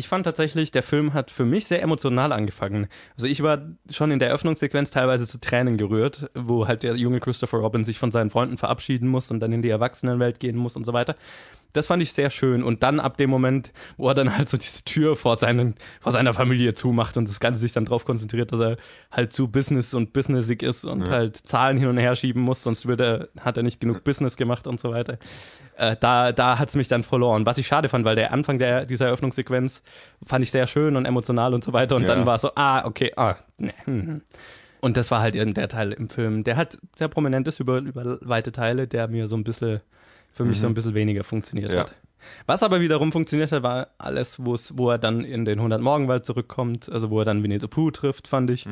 Ich 0.00 0.08
fand 0.08 0.24
tatsächlich, 0.24 0.70
der 0.70 0.82
Film 0.82 1.12
hat 1.12 1.30
für 1.30 1.44
mich 1.44 1.66
sehr 1.66 1.82
emotional 1.82 2.32
angefangen. 2.32 2.88
Also 3.16 3.26
ich 3.26 3.42
war 3.42 3.58
schon 3.90 4.10
in 4.10 4.18
der 4.18 4.28
Eröffnungssequenz 4.28 4.90
teilweise 4.90 5.26
zu 5.26 5.38
Tränen 5.38 5.76
gerührt, 5.76 6.30
wo 6.34 6.66
halt 6.66 6.84
der 6.84 6.96
junge 6.96 7.20
Christopher 7.20 7.58
Robin 7.58 7.84
sich 7.84 7.98
von 7.98 8.10
seinen 8.10 8.30
Freunden 8.30 8.56
verabschieden 8.56 9.08
muss 9.08 9.30
und 9.30 9.40
dann 9.40 9.52
in 9.52 9.60
die 9.60 9.68
Erwachsenenwelt 9.68 10.40
gehen 10.40 10.56
muss 10.56 10.74
und 10.74 10.86
so 10.86 10.94
weiter. 10.94 11.16
Das 11.72 11.86
fand 11.86 12.02
ich 12.02 12.14
sehr 12.14 12.30
schön. 12.30 12.62
Und 12.62 12.82
dann 12.82 12.98
ab 12.98 13.16
dem 13.16 13.30
Moment, 13.30 13.72
wo 13.96 14.08
er 14.08 14.14
dann 14.14 14.36
halt 14.36 14.48
so 14.48 14.56
diese 14.56 14.82
Tür 14.84 15.16
vor, 15.16 15.38
seinen, 15.38 15.74
vor 16.00 16.12
seiner 16.12 16.34
Familie 16.34 16.74
zumacht 16.74 17.16
und 17.16 17.28
das 17.28 17.38
Ganze 17.38 17.60
sich 17.60 17.72
dann 17.72 17.84
darauf 17.84 18.04
konzentriert, 18.04 18.52
dass 18.52 18.60
er 18.60 18.76
halt 19.12 19.32
zu 19.32 19.48
Business 19.48 19.94
und 19.94 20.12
businessig 20.12 20.62
ist 20.62 20.84
und 20.84 21.08
halt 21.08 21.36
Zahlen 21.36 21.76
hin 21.76 21.88
und 21.88 21.98
her 21.98 22.16
schieben 22.16 22.42
muss, 22.42 22.62
sonst 22.62 22.86
würde 22.86 23.30
er, 23.36 23.44
hat 23.44 23.56
er 23.56 23.62
nicht 23.62 23.80
genug 23.80 24.02
Business 24.02 24.36
gemacht 24.36 24.66
und 24.66 24.80
so 24.80 24.90
weiter. 24.90 25.18
Äh, 25.76 25.96
da 26.00 26.32
da 26.32 26.58
hat 26.58 26.70
es 26.70 26.74
mich 26.74 26.88
dann 26.88 27.02
verloren. 27.02 27.46
Was 27.46 27.58
ich 27.58 27.66
schade 27.66 27.88
fand, 27.88 28.04
weil 28.04 28.16
der 28.16 28.32
Anfang 28.32 28.58
der, 28.58 28.84
dieser 28.84 29.06
Eröffnungssequenz 29.06 29.82
fand 30.24 30.42
ich 30.44 30.50
sehr 30.50 30.66
schön 30.66 30.96
und 30.96 31.06
emotional 31.06 31.54
und 31.54 31.64
so 31.64 31.72
weiter. 31.72 31.96
Und 31.96 32.02
Ja. 32.02 32.08
dann 32.14 32.26
war 32.26 32.36
es 32.36 32.42
so, 32.42 32.50
ah, 32.54 32.84
okay, 32.84 33.12
ah, 33.16 33.36
ne. 33.58 33.72
hm. 33.84 34.22
Und 34.80 34.96
das 34.96 35.10
war 35.10 35.20
halt 35.20 35.34
eben 35.34 35.52
der 35.52 35.68
Teil 35.68 35.92
im 35.92 36.08
Film, 36.08 36.42
der 36.44 36.56
halt 36.56 36.78
sehr 36.96 37.08
prominent 37.08 37.46
ist 37.48 37.60
über, 37.60 37.78
über 37.78 38.18
weite 38.22 38.50
Teile, 38.52 38.88
der 38.88 39.08
mir 39.08 39.28
so 39.28 39.36
ein 39.36 39.44
bisschen, 39.44 39.80
für 40.32 40.44
mich 40.44 40.58
so 40.60 40.66
ein 40.66 40.74
bisschen 40.74 40.94
weniger 40.94 41.22
funktioniert 41.24 41.70
Mhm. 41.70 41.74
Ja. 41.76 41.80
hat. 41.82 41.94
Was 42.46 42.62
aber 42.62 42.80
wiederum 42.80 43.12
funktioniert 43.12 43.50
hat, 43.52 43.62
war 43.62 43.88
alles, 43.98 44.38
wo 44.44 44.90
er 44.90 44.98
dann 44.98 45.24
in 45.24 45.44
den 45.44 45.58
100 45.58 45.80
Morgenwald 45.80 46.24
zurückkommt, 46.26 46.90
also 46.90 47.10
wo 47.10 47.18
er 47.20 47.24
dann 47.24 47.42
Winnie 47.42 47.58
the 47.60 47.66
Pooh 47.66 47.90
trifft, 47.90 48.28
fand 48.28 48.50
ich. 48.50 48.66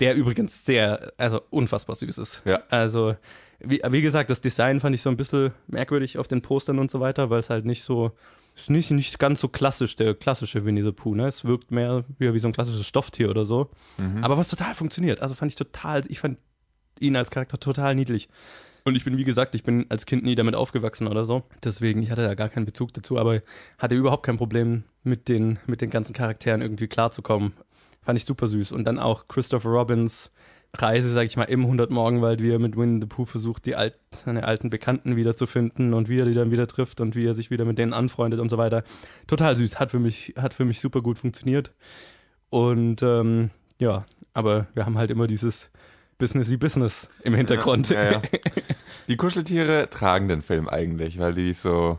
Der 0.00 0.14
übrigens 0.14 0.64
sehr, 0.64 1.12
also 1.18 1.40
unfassbar 1.50 1.96
süß 1.96 2.18
ist. 2.18 2.42
Ja. 2.44 2.60
Also, 2.70 3.14
wie, 3.60 3.80
wie 3.88 4.02
gesagt, 4.02 4.30
das 4.30 4.40
Design 4.40 4.80
fand 4.80 4.94
ich 4.94 5.02
so 5.02 5.08
ein 5.10 5.16
bisschen 5.16 5.52
merkwürdig 5.68 6.18
auf 6.18 6.28
den 6.28 6.42
Postern 6.42 6.78
und 6.78 6.90
so 6.90 6.98
weiter, 7.00 7.30
weil 7.30 7.40
es 7.40 7.50
halt 7.50 7.64
nicht 7.64 7.82
so, 7.84 8.12
ist 8.54 8.70
nicht, 8.70 8.90
nicht 8.90 9.18
ganz 9.18 9.40
so 9.40 9.48
klassisch, 9.48 9.96
der 9.96 10.14
klassische 10.14 10.64
Winnie 10.64 10.82
the 10.82 10.92
Pooh, 10.92 11.14
ne? 11.14 11.26
Es 11.26 11.44
wirkt 11.44 11.70
mehr 11.70 12.04
wie, 12.18 12.32
wie 12.34 12.38
so 12.38 12.48
ein 12.48 12.52
klassisches 12.52 12.86
Stofftier 12.86 13.30
oder 13.30 13.46
so. 13.46 13.70
Aber 14.22 14.36
was 14.38 14.48
total 14.48 14.74
funktioniert. 14.74 15.20
Also 15.20 15.34
fand 15.34 15.50
ich 15.50 15.56
total, 15.56 16.02
ich 16.08 16.20
fand 16.20 16.38
ihn 17.00 17.16
als 17.16 17.30
Charakter 17.30 17.58
total 17.58 17.94
niedlich. 17.94 18.28
Und 18.84 18.96
ich 18.96 19.04
bin, 19.04 19.16
wie 19.16 19.24
gesagt, 19.24 19.54
ich 19.54 19.62
bin 19.62 19.86
als 19.90 20.06
Kind 20.06 20.24
nie 20.24 20.34
damit 20.34 20.54
aufgewachsen 20.54 21.06
oder 21.06 21.24
so. 21.24 21.44
Deswegen, 21.62 22.02
ich 22.02 22.10
hatte 22.10 22.22
da 22.22 22.34
gar 22.34 22.48
keinen 22.48 22.66
Bezug 22.66 22.92
dazu, 22.92 23.18
aber 23.18 23.40
hatte 23.78 23.94
überhaupt 23.94 24.26
kein 24.26 24.36
Problem, 24.36 24.84
mit 25.04 25.28
den, 25.28 25.58
mit 25.66 25.80
den 25.80 25.90
ganzen 25.90 26.12
Charakteren 26.12 26.62
irgendwie 26.62 26.88
klarzukommen. 26.88 27.52
Fand 28.02 28.18
ich 28.18 28.24
super 28.24 28.48
süß. 28.48 28.72
Und 28.72 28.84
dann 28.84 28.98
auch 28.98 29.28
Christopher 29.28 29.70
Robins 29.70 30.30
Reise, 30.74 31.12
sag 31.12 31.26
ich 31.26 31.36
mal, 31.36 31.44
im 31.44 31.62
100 31.62 31.90
Morgenwald, 31.90 32.42
wie 32.42 32.50
er 32.50 32.58
mit 32.58 32.76
Winnie 32.76 33.00
the 33.00 33.06
Pooh 33.06 33.26
versucht, 33.26 33.66
die 33.66 33.76
alt, 33.76 33.94
seine 34.10 34.44
alten 34.44 34.70
Bekannten 34.70 35.16
wiederzufinden 35.16 35.92
und 35.92 36.08
wie 36.08 36.20
er 36.20 36.24
die 36.24 36.34
dann 36.34 36.50
wieder 36.50 36.66
trifft 36.66 37.00
und 37.02 37.14
wie 37.14 37.26
er 37.26 37.34
sich 37.34 37.50
wieder 37.50 37.66
mit 37.66 37.76
denen 37.76 37.92
anfreundet 37.92 38.40
und 38.40 38.48
so 38.48 38.56
weiter. 38.56 38.82
Total 39.26 39.54
süß. 39.54 39.78
Hat 39.78 39.90
für 39.90 39.98
mich, 39.98 40.34
hat 40.36 40.54
für 40.54 40.64
mich 40.64 40.80
super 40.80 41.02
gut 41.02 41.18
funktioniert. 41.18 41.72
Und 42.48 43.02
ähm, 43.02 43.50
ja, 43.78 44.06
aber 44.32 44.66
wir 44.74 44.86
haben 44.86 44.96
halt 44.96 45.10
immer 45.10 45.26
dieses 45.26 45.70
Businessy 46.16 46.56
Business 46.56 47.10
im 47.22 47.34
Hintergrund. 47.34 47.90
Ja, 47.90 48.12
ja. 48.12 48.22
Die 49.08 49.16
Kuscheltiere 49.16 49.90
tragen 49.90 50.28
den 50.28 50.40
Film 50.40 50.68
eigentlich, 50.68 51.18
weil 51.18 51.34
die 51.34 51.52
so. 51.52 51.98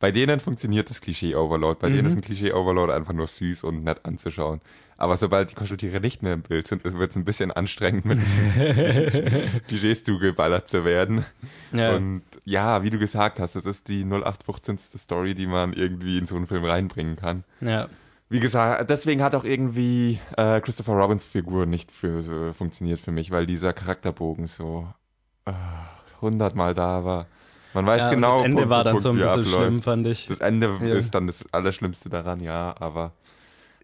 Bei 0.00 0.10
denen 0.10 0.40
funktioniert 0.40 0.90
das 0.90 1.00
Klischee-Overload. 1.00 1.78
Bei 1.80 1.88
denen 1.88 2.06
ist 2.06 2.16
ein 2.16 2.22
Klischee-Overload 2.22 2.92
einfach 2.92 3.12
nur 3.12 3.28
süß 3.28 3.62
und 3.62 3.84
nett 3.84 4.04
anzuschauen. 4.04 4.60
Aber 5.02 5.16
sobald 5.16 5.50
die 5.50 5.56
Kuscheltiere 5.56 6.00
nicht 6.00 6.22
mehr 6.22 6.34
im 6.34 6.42
Bild 6.42 6.68
sind, 6.68 6.84
wird 6.84 7.10
es 7.10 7.16
ein 7.16 7.24
bisschen 7.24 7.50
anstrengend, 7.50 8.04
mit 8.04 8.20
diesen 8.20 8.52
Klischees 9.66 10.04
zugeballert 10.04 10.68
zu 10.68 10.84
werden. 10.84 11.24
Ja. 11.72 11.96
Und 11.96 12.22
ja, 12.44 12.84
wie 12.84 12.90
du 12.90 13.00
gesagt 13.00 13.40
hast, 13.40 13.56
das 13.56 13.66
ist 13.66 13.88
die 13.88 14.04
0815. 14.04 14.78
Story, 14.96 15.34
die 15.34 15.48
man 15.48 15.72
irgendwie 15.72 16.18
in 16.18 16.26
so 16.26 16.36
einen 16.36 16.46
Film 16.46 16.64
reinbringen 16.64 17.16
kann. 17.16 17.42
ja. 17.60 17.88
Wie 18.28 18.40
gesagt, 18.40 18.88
deswegen 18.88 19.22
hat 19.22 19.34
auch 19.34 19.44
irgendwie 19.44 20.18
äh, 20.38 20.58
Christopher 20.62 20.94
Robins 20.94 21.22
Figur 21.22 21.66
nicht 21.66 21.90
für, 21.90 22.22
so 22.22 22.54
funktioniert 22.54 22.98
für 22.98 23.10
mich, 23.10 23.30
weil 23.30 23.44
dieser 23.44 23.74
Charakterbogen 23.74 24.46
so 24.46 24.86
äh, 25.44 25.52
hundertmal 26.22 26.72
da 26.74 27.04
war. 27.04 27.26
Man 27.74 27.84
weiß 27.84 28.04
ja, 28.04 28.10
genau, 28.10 28.36
das 28.38 28.44
Ende 28.46 28.56
Punkt 28.58 28.70
war 28.70 28.84
dann 28.84 28.92
Punkt, 28.92 29.02
so 29.02 29.08
ein 29.10 29.16
bisschen 29.16 29.28
abläuft. 29.28 29.50
schlimm, 29.50 29.82
fand 29.82 30.06
ich. 30.06 30.26
Das 30.28 30.38
Ende 30.38 30.78
Ja. 30.80 30.94
ist 30.94 31.14
dann 31.14 31.26
das 31.26 31.44
Allerschlimmste 31.52 32.08
daran, 32.08 32.40
ja, 32.40 32.74
aber 32.80 33.12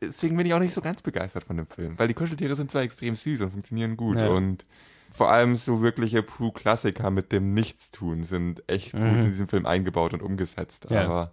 deswegen 0.03 0.37
bin 0.37 0.47
ich 0.47 0.55
auch 0.55 0.59
nicht 0.61 0.75
so 0.75 0.81
ganz 0.81 1.03
begeistert 1.03 1.45
von 1.45 1.57
dem 1.57 1.67
Film, 1.67 1.99
weil 1.99 2.09
die 2.09 2.15
Kuscheltiere 2.15 2.57
sind 2.57 2.71
zwar 2.71 2.83
extrem 2.83 3.15
süß 3.15 3.41
und 3.43 3.51
funktionieren 3.51 3.97
gut 3.97 4.21
Ja. 4.21 4.29
und 4.29 4.65
vor 5.11 5.31
allem 5.31 5.57
so 5.57 5.81
wirkliche 5.83 6.23
Pooh-Klassiker 6.23 7.11
mit 7.11 7.33
dem 7.33 7.55
Nichtstun 7.55 8.25
sind 8.25 8.63
echt 8.69 8.93
gut 8.93 9.01
Mhm. 9.01 9.21
in 9.21 9.27
diesem 9.27 9.49
Film 9.49 9.65
eingebaut 9.67 10.13
und 10.13 10.23
umgesetzt, 10.23 10.87
Ja. 10.91 11.05
aber 11.05 11.33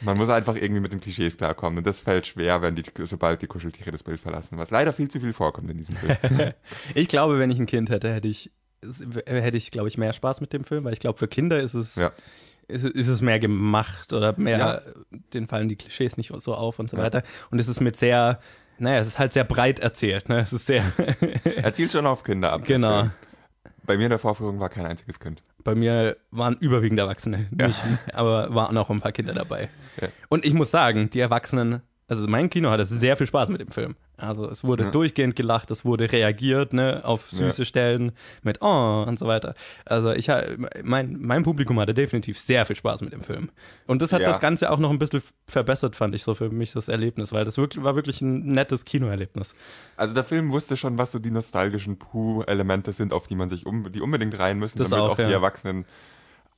man 0.00 0.16
muss 0.16 0.30
einfach 0.30 0.56
irgendwie 0.56 0.80
mit 0.80 0.92
den 0.92 1.00
Klischees 1.00 1.36
klarkommen 1.36 1.78
und 1.78 1.86
das 1.86 2.00
fällt 2.00 2.26
schwer, 2.26 2.62
wenn 2.62 2.74
die, 2.74 2.84
sobald 3.04 3.42
die 3.42 3.46
Kuscheltiere 3.46 3.90
das 3.90 4.02
Bild 4.02 4.18
verlassen, 4.18 4.56
was 4.56 4.70
leider 4.70 4.92
viel 4.94 5.08
zu 5.10 5.20
viel 5.20 5.34
vorkommt 5.34 5.70
in 5.70 5.76
diesem 5.76 5.96
Film. 5.96 6.16
Ich 6.94 7.08
glaube, 7.08 7.38
wenn 7.38 7.50
ich 7.50 7.58
ein 7.58 7.66
Kind 7.66 7.90
hätte, 7.90 8.12
hätte 8.12 8.28
ich, 8.28 8.50
hätte 9.26 9.58
ich, 9.58 9.70
glaube 9.70 9.88
ich, 9.88 9.98
mehr 9.98 10.14
Spaß 10.14 10.40
mit 10.40 10.54
dem 10.54 10.64
Film, 10.64 10.84
weil 10.84 10.94
ich 10.94 11.00
glaube, 11.00 11.18
für 11.18 11.28
Kinder 11.28 11.60
ist 11.60 11.74
es, 11.74 11.96
ja. 11.96 12.12
Ist, 12.70 12.84
ist 12.84 13.08
es 13.08 13.20
mehr 13.20 13.38
gemacht 13.38 14.12
oder 14.12 14.34
mehr, 14.38 14.58
Ja. 14.58 14.80
denen 15.34 15.46
fallen 15.48 15.68
die 15.68 15.76
Klischees 15.76 16.16
nicht 16.16 16.32
so 16.38 16.54
auf 16.54 16.78
und 16.78 16.88
so 16.90 16.96
Ja. 16.96 17.02
weiter. 17.04 17.22
Und 17.50 17.58
es 17.58 17.68
ist 17.68 17.80
mit 17.80 17.96
sehr, 17.96 18.40
naja, 18.78 18.98
es 19.00 19.06
ist 19.08 19.18
halt 19.18 19.32
sehr 19.32 19.44
breit 19.44 19.78
erzählt, 19.80 20.28
ne? 20.28 20.38
Es 20.40 20.52
ist 20.52 20.66
sehr, 20.66 20.84
Er 21.44 21.72
zielt 21.72 21.92
schon 21.92 22.06
auf 22.06 22.22
Kinder 22.22 22.52
ab. 22.52 22.62
genau. 22.66 23.10
Bei 23.84 23.96
mir 23.96 24.04
in 24.04 24.10
der 24.10 24.18
Vorführung 24.18 24.60
war 24.60 24.68
kein 24.68 24.86
einziges 24.86 25.18
Kind. 25.18 25.42
Bei 25.64 25.74
mir 25.74 26.16
waren 26.30 26.56
überwiegend 26.60 26.98
Erwachsene, 26.98 27.48
nicht, 27.50 27.80
aber 28.12 28.54
waren 28.54 28.76
auch 28.78 28.88
ein 28.90 29.00
paar 29.00 29.12
Kinder 29.12 29.32
dabei. 29.34 29.68
Ja. 30.00 30.08
Und 30.28 30.44
ich 30.44 30.54
muss 30.54 30.70
sagen, 30.70 31.10
die 31.10 31.18
Erwachsenen, 31.20 31.82
also 32.06 32.26
mein 32.28 32.48
Kino 32.50 32.70
hatte 32.70 32.84
sehr 32.84 33.16
viel 33.16 33.26
Spaß 33.26 33.48
mit 33.48 33.60
dem 33.60 33.70
Film. 33.70 33.96
Also 34.20 34.48
es 34.48 34.64
wurde 34.64 34.84
Ja. 34.84 34.90
durchgehend 34.90 35.36
gelacht, 35.36 35.70
es 35.70 35.84
wurde 35.84 36.10
reagiert, 36.12 36.72
ne, 36.72 37.00
auf 37.04 37.30
süße 37.30 37.62
Ja. 37.62 37.64
Stellen 37.66 38.12
mit 38.42 38.60
Oh 38.62 39.04
und 39.06 39.18
so 39.18 39.26
weiter. 39.26 39.54
Also 39.84 40.12
ich 40.12 40.28
mein, 40.82 41.16
mein 41.20 41.42
Publikum 41.42 41.78
hatte 41.80 41.94
definitiv 41.94 42.38
sehr 42.38 42.66
viel 42.66 42.76
Spaß 42.76 43.00
mit 43.02 43.12
dem 43.12 43.22
Film. 43.22 43.50
Und 43.86 44.02
das 44.02 44.12
hat 44.12 44.22
Ja. 44.22 44.28
das 44.28 44.40
Ganze 44.40 44.70
auch 44.70 44.78
noch 44.78 44.90
ein 44.90 44.98
bisschen 44.98 45.22
verbessert, 45.46 45.96
fand 45.96 46.14
ich 46.14 46.22
so 46.22 46.34
für 46.34 46.50
mich 46.50 46.72
das 46.72 46.88
Erlebnis, 46.88 47.32
weil 47.32 47.44
das 47.44 47.56
wirklich, 47.58 47.82
war 47.82 47.96
wirklich 47.96 48.20
ein 48.20 48.46
nettes 48.52 48.84
Kinoerlebnis. 48.84 49.54
Also 49.96 50.14
der 50.14 50.24
Film 50.24 50.50
wusste 50.50 50.76
schon, 50.76 50.98
was 50.98 51.12
so 51.12 51.18
die 51.18 51.30
nostalgischen 51.30 51.98
Pooh-Elemente 51.98 52.92
sind, 52.92 53.12
auf 53.12 53.26
die 53.26 53.34
man 53.34 53.48
sich 53.50 53.66
um, 53.66 53.90
die 53.90 54.00
unbedingt 54.00 54.38
rein 54.38 54.58
müssen, 54.58 54.78
Das 54.78 54.90
damit 54.90 55.04
auch, 55.06 55.10
auch, 55.12 55.16
die. 55.16 55.22
Erwachsenen 55.22 55.84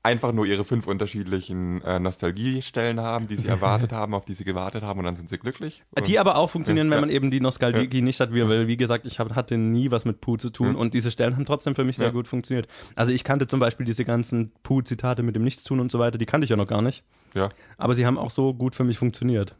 einfach 0.05 0.33
nur 0.33 0.47
ihre 0.47 0.65
fünf 0.65 0.87
unterschiedlichen 0.89 1.81
äh, 1.83 2.01
Nostalgiestellen 2.01 2.99
haben, 3.01 3.29
die 3.29 3.37
sie 3.37 3.47
erwartet 3.49 3.93
haben, 3.93 4.15
auf 4.15 4.25
die 4.25 4.35
sie 4.35 4.45
gewartet 4.45 4.83
haben 4.83 4.99
und 4.99 5.05
dann 5.05 5.17
sind 5.17 5.31
sie 5.31 5.39
glücklich. 5.39 5.85
Und 5.93 6.09
Die 6.09 6.19
aber 6.19 6.37
auch 6.37 6.51
funktionieren, 6.51 6.91
wenn 6.91 6.97
Ja. 6.99 7.01
man 7.03 7.11
eben 7.11 7.31
die 7.31 7.41
Nostalgie 7.41 8.03
nicht 8.03 8.19
hat, 8.21 8.33
wie, 8.35 8.47
weil 8.49 8.67
wie 8.67 8.77
gesagt, 8.77 9.07
ich 9.07 9.21
hab, 9.21 9.35
hatte 9.35 9.57
nie 9.57 9.91
was 9.91 10.05
mit 10.05 10.21
Pooh 10.21 10.37
zu 10.37 10.51
tun 10.51 10.73
Ja. 10.75 10.79
und 10.79 10.95
diese 10.95 11.11
Stellen 11.11 11.37
haben 11.37 11.45
trotzdem 11.45 11.75
für 11.75 11.85
mich 11.85 11.97
sehr 11.99 12.07
Ja. 12.09 12.13
gut 12.13 12.27
funktioniert. 12.27 12.67
Also 12.97 13.13
ich 13.13 13.23
kannte 13.23 13.47
zum 13.47 13.61
Beispiel 13.61 13.87
diese 13.87 14.05
ganzen 14.05 14.51
Pooh-Zitate 14.65 15.23
mit 15.23 15.37
dem 15.37 15.45
Nichtstun 15.45 15.79
und 15.79 15.93
so 15.93 15.99
weiter, 16.01 16.19
die 16.19 16.27
kannte 16.27 16.45
ich 16.45 16.51
ja 16.51 16.57
noch 16.57 16.67
gar 16.69 16.83
nicht. 16.83 17.05
ja. 17.35 17.49
Aber 17.79 17.95
sie 17.95 18.05
haben 18.05 18.19
auch 18.19 18.31
so 18.31 18.55
gut 18.55 18.75
für 18.75 18.85
mich 18.85 18.99
funktioniert. 18.99 19.57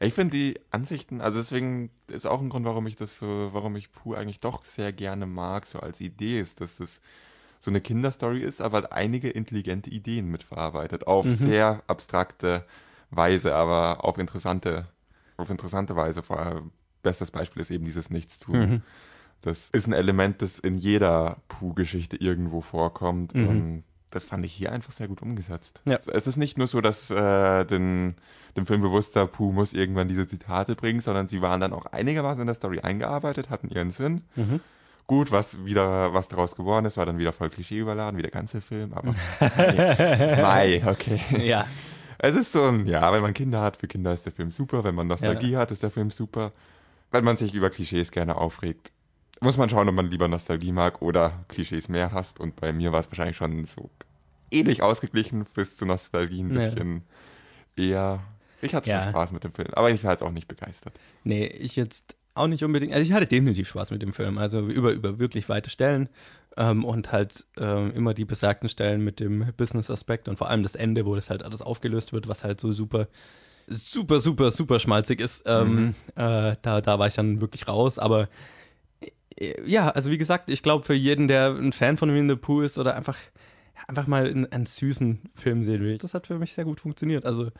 Ich 0.00 0.14
finde 0.14 0.36
die 0.36 0.58
Ansichten, 0.72 1.20
also 1.20 1.38
deswegen 1.38 1.90
ist 2.08 2.26
auch 2.26 2.40
ein 2.40 2.48
Grund, 2.48 2.64
warum 2.64 2.86
ich 2.88 2.96
das 2.96 3.18
so, 3.20 3.50
warum 3.52 3.76
ich 3.76 3.92
Pooh 3.92 4.14
eigentlich 4.14 4.40
doch 4.40 4.64
sehr 4.64 4.92
gerne 4.92 5.26
mag, 5.26 5.64
so 5.66 5.78
als 5.78 6.00
Idee 6.00 6.40
ist, 6.40 6.60
dass 6.60 6.76
das 6.78 7.00
so 7.64 7.70
eine 7.70 7.80
Kinderstory 7.80 8.40
ist, 8.40 8.60
aber 8.60 8.92
einige 8.92 9.30
intelligente 9.30 9.88
Ideen 9.88 10.28
mitverarbeitet, 10.28 11.06
auf 11.06 11.24
Mhm. 11.26 11.30
sehr 11.30 11.82
abstrakte 11.86 12.64
Weise, 13.10 13.54
aber 13.54 14.04
auf 14.04 14.18
interessante, 14.18 14.88
auf 15.36 15.48
interessante 15.48 15.94
Weise. 15.94 16.24
Vor 16.24 16.40
allem, 16.40 16.72
bestes 17.04 17.30
Beispiel 17.30 17.62
ist 17.62 17.70
eben 17.70 17.84
dieses 17.84 18.10
Nichtstun. 18.10 18.58
Mhm. 18.58 18.82
Das 19.42 19.70
ist 19.70 19.86
ein 19.86 19.92
Element, 19.92 20.42
das 20.42 20.58
in 20.58 20.74
jeder 20.74 21.36
Pooh-Geschichte 21.46 22.16
irgendwo 22.16 22.62
vorkommt. 22.62 23.32
Mhm. 23.36 23.48
Und 23.48 23.84
das 24.10 24.24
fand 24.24 24.44
ich 24.44 24.52
hier 24.52 24.72
einfach 24.72 24.92
sehr 24.92 25.06
gut 25.06 25.22
umgesetzt. 25.22 25.82
Ja. 25.86 25.98
Es 26.12 26.26
ist 26.26 26.36
nicht 26.38 26.58
nur 26.58 26.66
so, 26.66 26.80
dass 26.80 27.10
äh, 27.10 27.64
den, 27.64 28.16
dem 28.56 28.66
Film 28.66 28.80
bewusster 28.82 29.28
Pooh 29.28 29.52
muss 29.52 29.72
irgendwann 29.72 30.08
diese 30.08 30.26
Zitate 30.26 30.74
bringen, 30.74 31.00
sondern 31.00 31.28
sie 31.28 31.42
waren 31.42 31.60
dann 31.60 31.72
auch 31.72 31.86
einigermaßen 31.86 32.40
in 32.40 32.46
der 32.46 32.54
Story 32.56 32.80
eingearbeitet, 32.80 33.50
hatten 33.50 33.68
ihren 33.68 33.92
Sinn. 33.92 34.22
Mhm. 34.34 34.58
Gut, 35.12 35.30
was 35.30 35.62
wieder, 35.62 36.14
was 36.14 36.28
daraus 36.28 36.56
geworden 36.56 36.86
ist, 36.86 36.96
war 36.96 37.04
dann 37.04 37.18
wieder 37.18 37.34
voll 37.34 37.50
Klischee 37.50 37.80
überladen, 37.80 38.16
wie 38.16 38.22
der 38.22 38.30
ganze 38.30 38.62
Film, 38.62 38.94
aber 38.94 39.12
Mai, 40.40 40.82
okay. 40.86 41.20
Ja, 41.46 41.66
Es 42.16 42.34
ist 42.34 42.50
so 42.50 42.62
ein, 42.64 42.86
ja, 42.86 43.12
wenn 43.12 43.20
man 43.20 43.34
Kinder 43.34 43.60
hat, 43.60 43.76
für 43.76 43.88
Kinder 43.88 44.14
ist 44.14 44.24
der 44.24 44.32
Film 44.32 44.50
super, 44.50 44.84
wenn 44.84 44.94
man 44.94 45.08
Nostalgie 45.08 45.54
hat, 45.58 45.70
ist 45.70 45.82
der 45.82 45.90
Film 45.90 46.10
super. 46.10 46.52
Wenn 47.10 47.24
man 47.24 47.36
sich 47.36 47.52
über 47.52 47.68
Klischees 47.68 48.10
gerne 48.10 48.36
aufregt, 48.36 48.90
muss 49.42 49.58
man 49.58 49.68
schauen, 49.68 49.86
ob 49.86 49.94
man 49.94 50.10
lieber 50.10 50.28
Nostalgie 50.28 50.72
mag 50.72 51.02
oder 51.02 51.44
Klischees 51.48 51.90
mehr 51.90 52.12
hasst. 52.12 52.40
Und 52.40 52.56
bei 52.56 52.72
mir 52.72 52.90
war 52.92 53.00
es 53.00 53.10
wahrscheinlich 53.10 53.36
schon 53.36 53.66
so 53.66 53.90
ähnlich 54.50 54.80
ausgeglichen 54.82 55.44
bis 55.54 55.76
zu 55.76 55.84
Nostalgie 55.84 56.42
ein 56.42 56.54
Ja. 56.54 56.58
bisschen 56.60 57.02
eher. 57.76 58.20
Ich 58.62 58.74
hatte 58.74 58.88
Ja. 58.88 59.02
schon 59.02 59.10
Spaß 59.10 59.32
mit 59.32 59.44
dem 59.44 59.52
Film, 59.52 59.68
aber 59.74 59.90
ich 59.90 60.02
war 60.04 60.12
jetzt 60.12 60.22
auch 60.22 60.30
nicht 60.30 60.48
begeistert. 60.48 60.98
nee, 61.22 61.44
ich 61.46 61.76
jetzt 61.76 62.16
auch 62.34 62.46
nicht 62.46 62.64
unbedingt. 62.64 62.92
Also 62.92 63.04
ich 63.04 63.12
hatte 63.12 63.26
definitiv 63.26 63.68
Spaß 63.68 63.90
mit 63.90 64.02
dem 64.02 64.12
Film. 64.12 64.38
Also 64.38 64.60
über, 64.60 64.92
über 64.92 65.18
wirklich 65.18 65.48
weite 65.48 65.70
Stellen 65.70 66.08
ähm, 66.56 66.84
und 66.84 67.12
halt 67.12 67.44
ähm, 67.58 67.92
immer 67.94 68.14
die 68.14 68.24
besagten 68.24 68.68
Stellen 68.68 69.02
mit 69.04 69.20
dem 69.20 69.46
Business-Aspekt 69.56 70.28
und 70.28 70.36
vor 70.36 70.48
allem 70.48 70.62
das 70.62 70.74
Ende, 70.74 71.04
wo 71.06 71.14
das 71.14 71.30
halt 71.30 71.42
alles 71.42 71.62
aufgelöst 71.62 72.12
wird, 72.12 72.28
was 72.28 72.44
halt 72.44 72.60
so 72.60 72.72
super, 72.72 73.08
super, 73.68 74.20
super, 74.20 74.50
super 74.50 74.78
schmalzig 74.78 75.20
ist. 75.20 75.42
Ähm, 75.46 75.74
Mhm. 75.74 75.94
äh, 76.16 76.56
da, 76.62 76.80
da 76.80 76.98
war 76.98 77.06
ich 77.06 77.14
dann 77.14 77.40
wirklich 77.40 77.68
raus. 77.68 77.98
Aber 77.98 78.28
äh, 79.36 79.54
ja, 79.64 79.90
also 79.90 80.10
wie 80.10 80.18
gesagt, 80.18 80.50
ich 80.50 80.62
glaube 80.62 80.84
für 80.84 80.94
jeden, 80.94 81.28
der 81.28 81.54
ein 81.54 81.72
Fan 81.72 81.96
von 81.96 82.12
Winnie 82.14 82.30
the 82.34 82.36
Pooh 82.36 82.62
ist 82.62 82.78
oder 82.78 82.96
einfach, 82.96 83.18
einfach 83.86 84.06
mal 84.06 84.26
einen, 84.26 84.50
einen 84.50 84.66
süßen 84.66 85.30
Film 85.34 85.64
sehen 85.64 85.82
will, 85.82 85.98
das 85.98 86.14
hat 86.14 86.26
für 86.26 86.38
mich 86.38 86.54
sehr 86.54 86.64
gut 86.64 86.80
funktioniert. 86.80 87.24
Also 87.26 87.50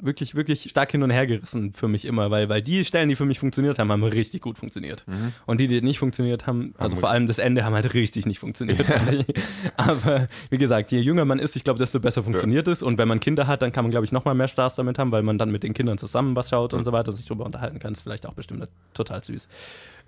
wirklich, 0.00 0.34
wirklich 0.34 0.68
stark 0.70 0.90
hin 0.90 1.02
und 1.02 1.10
her 1.10 1.26
gerissen 1.26 1.72
für 1.72 1.88
mich 1.88 2.04
immer, 2.04 2.30
weil, 2.30 2.48
weil 2.48 2.62
die 2.62 2.84
Stellen, 2.84 3.08
die 3.08 3.16
für 3.16 3.24
mich 3.24 3.38
funktioniert 3.38 3.78
haben, 3.78 3.90
haben 3.90 4.02
richtig 4.02 4.42
gut 4.42 4.58
funktioniert. 4.58 5.04
Und 5.46 5.60
die, 5.60 5.68
die 5.68 5.80
nicht 5.80 5.98
funktioniert 5.98 6.46
haben, 6.46 6.74
also 6.78 6.96
vor 6.96 7.10
allem 7.10 7.26
das 7.26 7.38
Ende, 7.38 7.64
haben 7.64 7.74
halt 7.74 7.94
richtig 7.94 8.26
nicht 8.26 8.38
funktioniert. 8.38 8.86
Aber 9.76 10.28
wie 10.50 10.58
gesagt, 10.58 10.92
je 10.92 11.00
jünger 11.00 11.24
man 11.24 11.38
ist, 11.38 11.56
ich 11.56 11.64
glaube, 11.64 11.78
desto 11.78 12.00
besser 12.00 12.22
funktioniert 12.22 12.68
es. 12.68 12.82
Und 12.82 12.98
wenn 12.98 13.08
man 13.08 13.20
Kinder 13.20 13.46
hat, 13.46 13.62
dann 13.62 13.72
kann 13.72 13.84
man, 13.84 13.90
glaube 13.90 14.04
ich, 14.04 14.12
noch 14.12 14.24
mal 14.24 14.34
mehr 14.34 14.48
Spaß 14.48 14.74
damit 14.76 14.98
haben, 14.98 15.12
weil 15.12 15.22
man 15.22 15.38
dann 15.38 15.50
mit 15.50 15.62
den 15.62 15.74
Kindern 15.74 15.98
zusammen 15.98 16.36
was 16.36 16.50
schaut 16.50 16.74
und 16.74 16.84
so 16.84 16.92
weiter, 16.92 17.12
sich 17.12 17.26
drüber 17.26 17.44
unterhalten 17.44 17.78
kann. 17.78 17.92
Ist 17.92 18.02
vielleicht 18.02 18.26
auch 18.26 18.34
bestimmt 18.34 18.68
total 18.94 19.22
süß. 19.22 19.48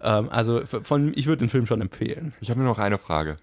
Ähm, 0.03 0.29
also 0.31 0.63
von, 0.65 1.13
ich 1.15 1.27
würde 1.27 1.39
den 1.41 1.49
Film 1.49 1.67
schon 1.67 1.81
empfehlen. 1.81 2.35
Ich 2.41 2.51
habe 2.51 2.61
nur 2.61 2.69
noch 2.69 2.79
eine 2.79 2.99
Frage. 2.99 3.39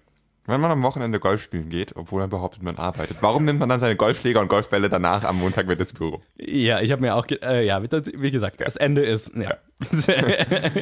Wenn 0.46 0.60
man 0.60 0.70
am 0.70 0.82
Wochenende 0.82 1.18
Golf 1.18 1.42
spielen 1.42 1.68
geht, 1.68 1.96
obwohl 1.96 2.20
man 2.20 2.30
behauptet, 2.30 2.62
man 2.62 2.76
arbeitet, 2.76 3.16
warum 3.20 3.44
nimmt 3.44 3.58
man 3.58 3.68
dann 3.68 3.80
seine 3.80 3.96
Golfschläger 3.96 4.40
und 4.40 4.48
Golfbälle 4.48 4.88
danach 4.88 5.24
am 5.24 5.38
Montag 5.38 5.66
mit 5.66 5.80
ins 5.80 5.92
Büro? 5.92 6.22
Ja, 6.38 6.80
ich 6.80 6.92
habe 6.92 7.02
mir 7.02 7.14
auch, 7.16 7.26
ge- 7.26 7.40
äh, 7.42 7.64
ja, 7.66 7.82
wie, 7.82 8.30
gesagt, 8.30 8.60
das 8.60 8.76
Ende 8.76 9.04
ist, 9.04 9.34
ja. 9.34 9.56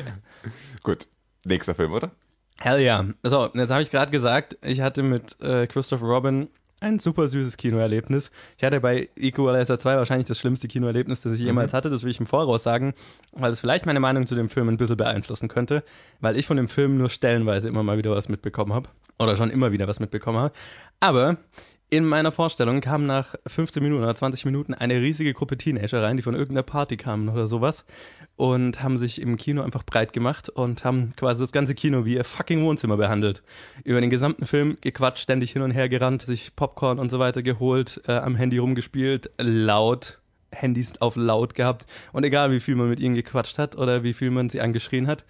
Gut, 0.82 1.06
nächster 1.44 1.74
Film, 1.74 1.92
oder? 1.92 2.10
Hell 2.58 2.80
ja. 2.80 3.04
So, 3.22 3.48
jetzt 3.54 3.70
habe 3.70 3.82
ich 3.82 3.90
gerade 3.90 4.10
gesagt, 4.10 4.58
ich 4.62 4.80
hatte 4.80 5.02
mit 5.02 5.40
äh, 5.40 5.66
Christopher 5.66 6.06
Robin 6.06 6.48
ein 6.80 6.98
super 6.98 7.28
süßes 7.28 7.56
Kinoerlebnis. 7.56 8.30
Ich 8.58 8.64
hatte 8.64 8.80
bei 8.80 9.08
Equalizer 9.16 9.78
2 9.78 9.96
wahrscheinlich 9.96 10.26
das 10.28 10.38
schlimmste 10.38 10.68
Kinoerlebnis, 10.68 11.22
das 11.22 11.32
ich 11.32 11.40
jemals 11.40 11.72
hatte. 11.72 11.88
Das 11.88 12.02
will 12.02 12.10
ich 12.10 12.20
im 12.20 12.26
Voraus 12.26 12.62
sagen, 12.62 12.92
weil 13.32 13.50
es 13.52 13.60
vielleicht 13.60 13.86
meine 13.86 14.00
Meinung 14.00 14.26
zu 14.26 14.34
dem 14.34 14.50
Film 14.50 14.68
ein 14.68 14.76
bisschen 14.76 14.98
beeinflussen 14.98 15.48
könnte, 15.48 15.82
weil 16.20 16.36
ich 16.36 16.46
von 16.46 16.58
dem 16.58 16.68
Film 16.68 16.98
nur 16.98 17.08
stellenweise 17.08 17.68
immer 17.68 17.82
mal 17.82 17.96
wieder 17.96 18.10
was 18.10 18.28
mitbekommen 18.28 18.74
habe. 18.74 18.90
Oder 19.18 19.36
schon 19.36 19.50
immer 19.50 19.72
wieder 19.72 19.88
was 19.88 20.00
mitbekommen 20.00 20.38
habe. 20.38 20.54
Aber 21.00 21.38
in 21.90 22.04
meiner 22.06 22.32
Vorstellung 22.32 22.80
kam 22.80 23.06
nach 23.06 23.34
15 23.46 23.82
Minuten 23.82 24.02
oder 24.02 24.14
20 24.14 24.46
Minuten 24.46 24.74
eine 24.74 24.94
riesige 25.00 25.34
Gruppe 25.34 25.56
Teenager 25.58 26.02
rein, 26.02 26.16
die 26.16 26.22
von 26.22 26.34
irgendeiner 26.34 26.62
Party 26.62 26.96
kamen 26.96 27.28
oder 27.28 27.46
sowas 27.46 27.84
und 28.36 28.82
haben 28.82 28.98
sich 28.98 29.20
im 29.20 29.36
Kino 29.36 29.62
einfach 29.62 29.84
breit 29.84 30.12
gemacht 30.12 30.48
und 30.48 30.82
haben 30.84 31.12
quasi 31.16 31.42
das 31.42 31.52
ganze 31.52 31.74
Kino 31.74 32.04
wie 32.04 32.14
ihr 32.14 32.24
fucking 32.24 32.64
Wohnzimmer 32.64 32.96
behandelt. 32.96 33.42
Über 33.84 34.00
den 34.00 34.10
gesamten 34.10 34.46
Film 34.46 34.78
gequatscht, 34.80 35.22
ständig 35.22 35.52
hin 35.52 35.62
und 35.62 35.70
her 35.70 35.88
gerannt, 35.88 36.22
sich 36.22 36.56
Popcorn 36.56 36.98
und 36.98 37.10
so 37.10 37.18
weiter 37.18 37.42
geholt, 37.42 38.00
äh, 38.08 38.12
am 38.12 38.34
Handy 38.34 38.58
rumgespielt, 38.58 39.30
laut, 39.38 40.18
Handys 40.50 41.00
auf 41.00 41.16
laut 41.16 41.54
gehabt 41.54 41.86
und 42.12 42.24
egal 42.24 42.50
wie 42.50 42.60
viel 42.60 42.76
man 42.76 42.88
mit 42.88 42.98
ihnen 42.98 43.14
gequatscht 43.14 43.58
hat 43.58 43.76
oder 43.76 44.02
wie 44.02 44.14
viel 44.14 44.30
man 44.30 44.48
sie 44.48 44.60
angeschrien 44.60 45.06
hat, 45.06 45.24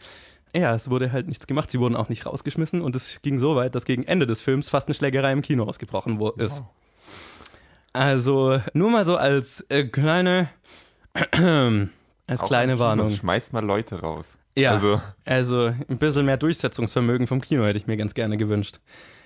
ja, 0.55 0.75
es 0.75 0.89
wurde 0.89 1.13
halt 1.13 1.29
nichts 1.29 1.47
gemacht. 1.47 1.71
Sie 1.71 1.81
wurden 1.81 1.97
auch 1.97 2.09
nicht 2.09 2.27
rausgeschmissen 2.27 2.81
und 2.81 2.95
es 2.97 3.21
ging 3.23 3.39
so 3.39 3.57
weit, 3.57 3.75
dass 3.75 3.85
gegen 3.85 4.05
Ende 4.05 4.27
des 4.27 4.41
Films 4.41 4.71
fast 4.71 4.89
eine 4.89 4.95
Schlägerei 4.95 5.33
im 5.33 5.43
Kino 5.43 5.65
ausgebrochen 5.65 6.19
wo 6.19 6.31
ist. 6.31 6.63
Also 7.93 8.61
nur 8.73 8.91
mal 8.91 9.05
so 9.05 9.17
als 9.17 9.61
äh, 9.69 9.85
kleine 9.85 10.49
als 12.27 12.41
Auch 12.41 12.47
kleine 12.47 12.79
Warnung. 12.79 13.11
Schmeißt 13.11 13.53
mal 13.53 13.65
Leute 13.65 14.01
raus. 14.01 14.37
Ja, 14.57 14.71
Also, 14.73 15.01
also 15.25 15.73
ein 15.89 15.99
bisschen 15.99 16.27
mehr 16.27 16.37
Durchsetzungsvermögen 16.37 17.27
vom 17.27 17.41
Kino 17.41 17.65
hätte 17.65 17.79
ich 17.79 17.87
mir 17.87 17.97
ganz 17.97 18.15
gerne 18.15 18.37
gewünscht. 18.37 18.81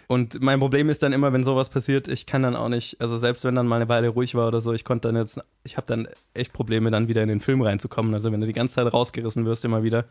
Und 0.07 0.41
mein 0.41 0.59
Problem 0.59 0.89
ist 0.89 1.03
dann 1.03 1.13
immer, 1.13 1.35
wenn 1.35 1.45
sowas 1.45 1.69
passiert, 1.69 2.09
ich 2.09 2.25
kann 2.25 2.43
dann 2.43 2.57
auch 2.57 2.71
nicht, 2.71 2.99
also 2.99 3.19
selbst 3.19 3.45
wenn 3.45 3.55
dann 3.55 3.67
mal 3.67 3.77
eine 3.77 3.91
Weile 3.91 4.09
ruhig 4.09 4.35
war 4.35 4.49
oder 4.49 4.63
so, 4.63 4.73
ich 4.73 4.85
konnte 4.85 5.09
dann 5.09 5.17
jetzt, 5.17 5.39
ich 5.65 5.77
habe 5.77 5.87
dann 5.87 6.09
echt 6.33 6.55
Probleme, 6.55 6.91
dann 6.91 7.09
wieder 7.09 7.23
in 7.23 7.29
den 7.29 7.41
Film 7.41 7.61
reinzukommen. 7.61 8.15
Also 8.15 8.33
wenn 8.33 8.41
du 8.41 8.47
die 8.47 8.55
ganze 8.55 8.77
Zeit 8.77 8.91
rausgerissen 8.91 9.45
wirst 9.45 9.67
immer 9.67 9.83
wieder, 9.83 10.07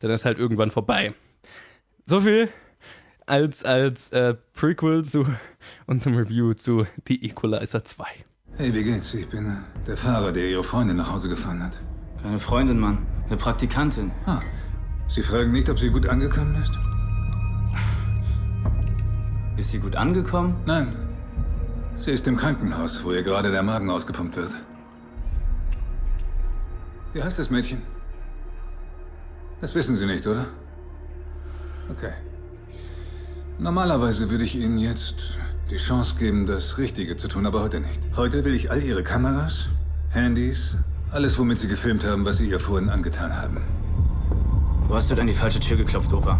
dann 0.00 0.10
ist 0.10 0.24
halt 0.24 0.38
irgendwann 0.38 0.70
vorbei. 0.70 1.14
So 2.06 2.20
viel 2.20 2.48
als, 3.26 3.64
als 3.64 4.10
äh, 4.10 4.34
Prequel 4.52 5.04
zu 5.04 5.26
unserem 5.86 6.16
Review 6.16 6.54
zu 6.54 6.86
The 7.08 7.24
Equalizer 7.24 7.84
2. 7.84 8.04
Hey, 8.56 8.74
wie 8.74 8.84
geht's? 8.84 9.12
Ich 9.14 9.28
bin 9.28 9.46
äh, 9.46 9.86
der 9.86 9.96
Fahrer, 9.96 10.32
der 10.32 10.48
Ihre 10.48 10.62
Freundin 10.62 10.96
nach 10.96 11.10
Hause 11.10 11.28
gefahren 11.28 11.62
hat. 11.62 11.80
Keine 12.22 12.38
Freundin, 12.38 12.78
Mann. 12.78 13.06
Eine 13.26 13.36
Praktikantin. 13.36 14.12
Ah, 14.26 14.40
Sie 15.08 15.22
fragen 15.22 15.52
nicht, 15.52 15.68
ob 15.70 15.78
sie 15.78 15.90
gut 15.90 16.08
angekommen 16.08 16.60
ist? 16.60 16.72
Ist 19.56 19.70
sie 19.70 19.78
gut 19.78 19.94
angekommen? 19.94 20.56
Nein. 20.66 20.96
Sie 22.00 22.10
ist 22.10 22.26
im 22.26 22.36
Krankenhaus, 22.36 23.04
wo 23.04 23.12
ihr 23.12 23.22
gerade 23.22 23.52
der 23.52 23.62
Magen 23.62 23.90
ausgepumpt 23.90 24.36
wird. 24.36 24.50
Wie 27.12 27.22
heißt 27.22 27.38
das 27.38 27.50
Mädchen? 27.50 27.82
Das 29.60 29.74
wissen 29.74 29.96
Sie 29.96 30.06
nicht, 30.06 30.26
oder? 30.26 30.46
Okay. 31.90 32.12
Normalerweise 33.58 34.30
würde 34.30 34.44
ich 34.44 34.56
Ihnen 34.56 34.78
jetzt 34.78 35.38
die 35.70 35.76
Chance 35.76 36.14
geben, 36.18 36.46
das 36.46 36.78
Richtige 36.78 37.16
zu 37.16 37.28
tun, 37.28 37.46
aber 37.46 37.62
heute 37.62 37.80
nicht. 37.80 38.00
Heute 38.16 38.44
will 38.44 38.54
ich 38.54 38.70
all 38.70 38.82
Ihre 38.82 39.02
Kameras, 39.02 39.68
Handys, 40.10 40.76
alles, 41.10 41.38
womit 41.38 41.58
Sie 41.58 41.68
gefilmt 41.68 42.04
haben, 42.04 42.24
was 42.24 42.38
Sie 42.38 42.48
ihr 42.48 42.60
vorhin 42.60 42.90
angetan 42.90 43.34
haben. 43.34 43.58
Du 44.88 44.94
hast 44.94 45.08
halt 45.08 45.20
an 45.20 45.26
die 45.26 45.32
falsche 45.32 45.60
Tür 45.60 45.76
geklopft, 45.76 46.12
Opa. 46.12 46.38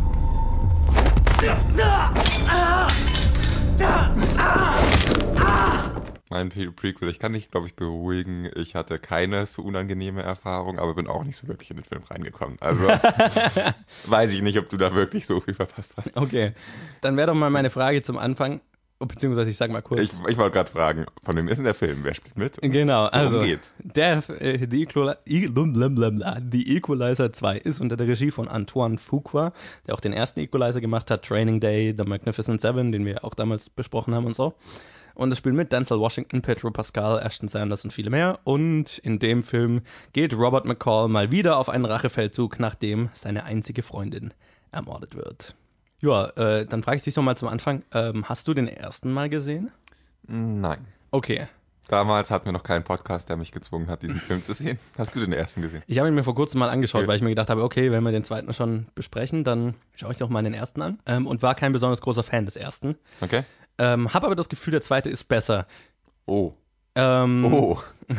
mein 3.78 5.93
Pre- 6.30 6.72
Prequel, 6.72 7.08
ich 7.10 7.18
kann 7.18 7.32
dich, 7.34 7.48
glaube 7.50 7.66
ich, 7.66 7.74
beruhigen. 7.76 8.48
Ich 8.56 8.74
hatte 8.74 8.98
keine 8.98 9.44
so 9.46 9.62
unangenehme 9.62 10.22
Erfahrung, 10.22 10.78
aber 10.78 10.94
bin 10.94 11.06
auch 11.06 11.22
nicht 11.22 11.36
so 11.36 11.46
wirklich 11.48 11.70
in 11.70 11.76
den 11.76 11.84
Film 11.84 12.02
reingekommen. 12.10 12.56
Also 12.60 12.86
weiß 14.06 14.32
ich 14.32 14.42
nicht, 14.42 14.58
ob 14.58 14.68
du 14.68 14.76
da 14.76 14.94
wirklich 14.94 15.26
so 15.26 15.40
viel 15.40 15.54
verpasst 15.54 15.94
hast. 15.96 16.16
Okay, 16.16 16.52
dann 17.00 17.16
wäre 17.16 17.28
doch 17.28 17.34
mal 17.34 17.50
meine 17.50 17.70
Frage 17.70 18.02
zum 18.02 18.18
Anfang, 18.18 18.60
oh, 19.00 19.06
beziehungsweise 19.06 19.50
ich 19.50 19.56
sag 19.56 19.70
mal 19.70 19.82
kurz. 19.82 20.00
Ich, 20.00 20.12
ich 20.28 20.36
wollte 20.38 20.52
gerade 20.54 20.70
fragen, 20.70 21.06
von 21.22 21.36
wem 21.36 21.46
ist 21.48 21.58
denn 21.58 21.64
der 21.64 21.74
Film? 21.74 21.98
Wer 22.02 22.14
spielt 22.14 22.36
mit? 22.38 22.58
Genau, 22.62 23.04
also 23.06 23.40
geht's? 23.40 23.74
der 23.78 24.22
äh, 24.40 24.66
The, 24.68 24.82
Equali 24.82 25.14
I- 25.28 25.48
blablabla, 25.48 26.40
The 26.50 26.76
Equalizer 26.76 27.32
2 27.32 27.58
ist 27.58 27.80
unter 27.80 27.96
der 27.96 28.08
Regie 28.08 28.30
von 28.30 28.48
Antoine 28.48 28.98
Fuqua, 28.98 29.52
der 29.86 29.94
auch 29.94 30.00
den 30.00 30.12
ersten 30.12 30.40
Equalizer 30.40 30.80
gemacht 30.80 31.10
hat, 31.10 31.24
Training 31.24 31.60
Day, 31.60 31.94
The 31.96 32.04
Magnificent 32.04 32.60
Seven, 32.60 32.92
den 32.92 33.04
wir 33.04 33.24
auch 33.24 33.34
damals 33.34 33.68
besprochen 33.70 34.14
haben 34.14 34.24
und 34.26 34.34
so. 34.34 34.54
Und 35.14 35.30
es 35.32 35.38
spielt 35.38 35.54
mit 35.54 35.72
Denzel 35.72 35.98
Washington, 36.00 36.42
Pedro 36.42 36.70
Pascal, 36.70 37.20
Ashton 37.24 37.48
Sanders 37.48 37.84
und 37.84 37.92
viele 37.92 38.10
mehr. 38.10 38.40
Und 38.44 38.98
in 38.98 39.18
dem 39.18 39.42
Film 39.42 39.82
geht 40.12 40.34
Robert 40.34 40.64
McCall 40.64 41.08
mal 41.08 41.30
wieder 41.30 41.56
auf 41.58 41.68
einen 41.68 41.84
Rachefeldzug, 41.84 42.58
nachdem 42.58 43.10
seine 43.12 43.44
einzige 43.44 43.82
Freundin 43.82 44.34
ermordet 44.72 45.14
wird. 45.14 45.54
Ja, 46.00 46.26
äh, 46.36 46.66
dann 46.66 46.82
frage 46.82 46.96
ich 46.98 47.02
dich 47.04 47.16
noch 47.16 47.22
mal 47.22 47.36
zum 47.36 47.48
Anfang, 47.48 47.82
ähm, 47.92 48.28
hast 48.28 48.48
du 48.48 48.54
den 48.54 48.68
ersten 48.68 49.12
mal 49.12 49.28
gesehen? 49.28 49.70
Nein. 50.26 50.86
Okay, 51.10 51.46
Damals 51.88 52.30
hatten 52.30 52.46
wir 52.46 52.52
noch 52.52 52.62
keinen 52.62 52.82
Podcast, 52.82 53.28
der 53.28 53.36
mich 53.36 53.52
gezwungen 53.52 53.88
hat, 53.88 54.00
diesen 54.02 54.18
Film 54.18 54.42
zu 54.42 54.54
sehen. 54.54 54.78
Hast 54.96 55.14
du 55.14 55.20
den 55.20 55.34
ersten 55.34 55.60
gesehen? 55.60 55.82
Ich 55.86 55.98
habe 55.98 56.08
ihn 56.08 56.14
mir 56.14 56.24
vor 56.24 56.34
kurzem 56.34 56.60
mal 56.60 56.70
angeschaut, 56.70 57.02
Ja. 57.02 57.08
weil 57.08 57.16
ich 57.16 57.22
mir 57.22 57.28
gedacht 57.28 57.50
habe, 57.50 57.62
okay, 57.62 57.90
wenn 57.92 58.02
wir 58.02 58.10
den 58.10 58.24
zweiten 58.24 58.52
schon 58.54 58.86
besprechen, 58.94 59.44
dann 59.44 59.74
schaue 59.94 60.12
ich 60.12 60.18
doch 60.18 60.30
mal 60.30 60.42
den 60.42 60.54
ersten 60.54 60.80
an. 60.80 60.98
Ähm, 61.04 61.26
und 61.26 61.42
war 61.42 61.54
kein 61.54 61.72
besonders 61.74 62.00
großer 62.00 62.22
Fan 62.22 62.46
des 62.46 62.56
ersten. 62.56 62.96
Okay. 63.20 63.42
Ähm, 63.78 64.12
habe 64.14 64.26
aber 64.26 64.36
das 64.36 64.48
Gefühl, 64.48 64.72
der 64.72 64.80
zweite 64.82 65.10
ist 65.10 65.24
besser. 65.24 65.66
Oh. 66.26 66.52
Ähm, 66.94 67.44
Oh. 67.44 67.78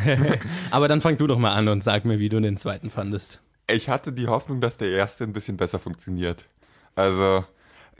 aber 0.71 0.87
dann 0.87 1.01
fang 1.01 1.17
du 1.17 1.27
doch 1.27 1.37
mal 1.37 1.53
an 1.53 1.67
und 1.67 1.83
sag 1.83 2.05
mir, 2.05 2.19
wie 2.19 2.29
du 2.29 2.39
den 2.39 2.57
zweiten 2.57 2.89
fandest. 2.89 3.39
Ich 3.67 3.89
hatte 3.89 4.11
die 4.13 4.27
Hoffnung, 4.27 4.61
dass 4.61 4.77
der 4.77 4.89
erste 4.89 5.23
ein 5.23 5.33
bisschen 5.33 5.57
besser 5.57 5.79
funktioniert. 5.79 6.45
Also, 6.95 7.43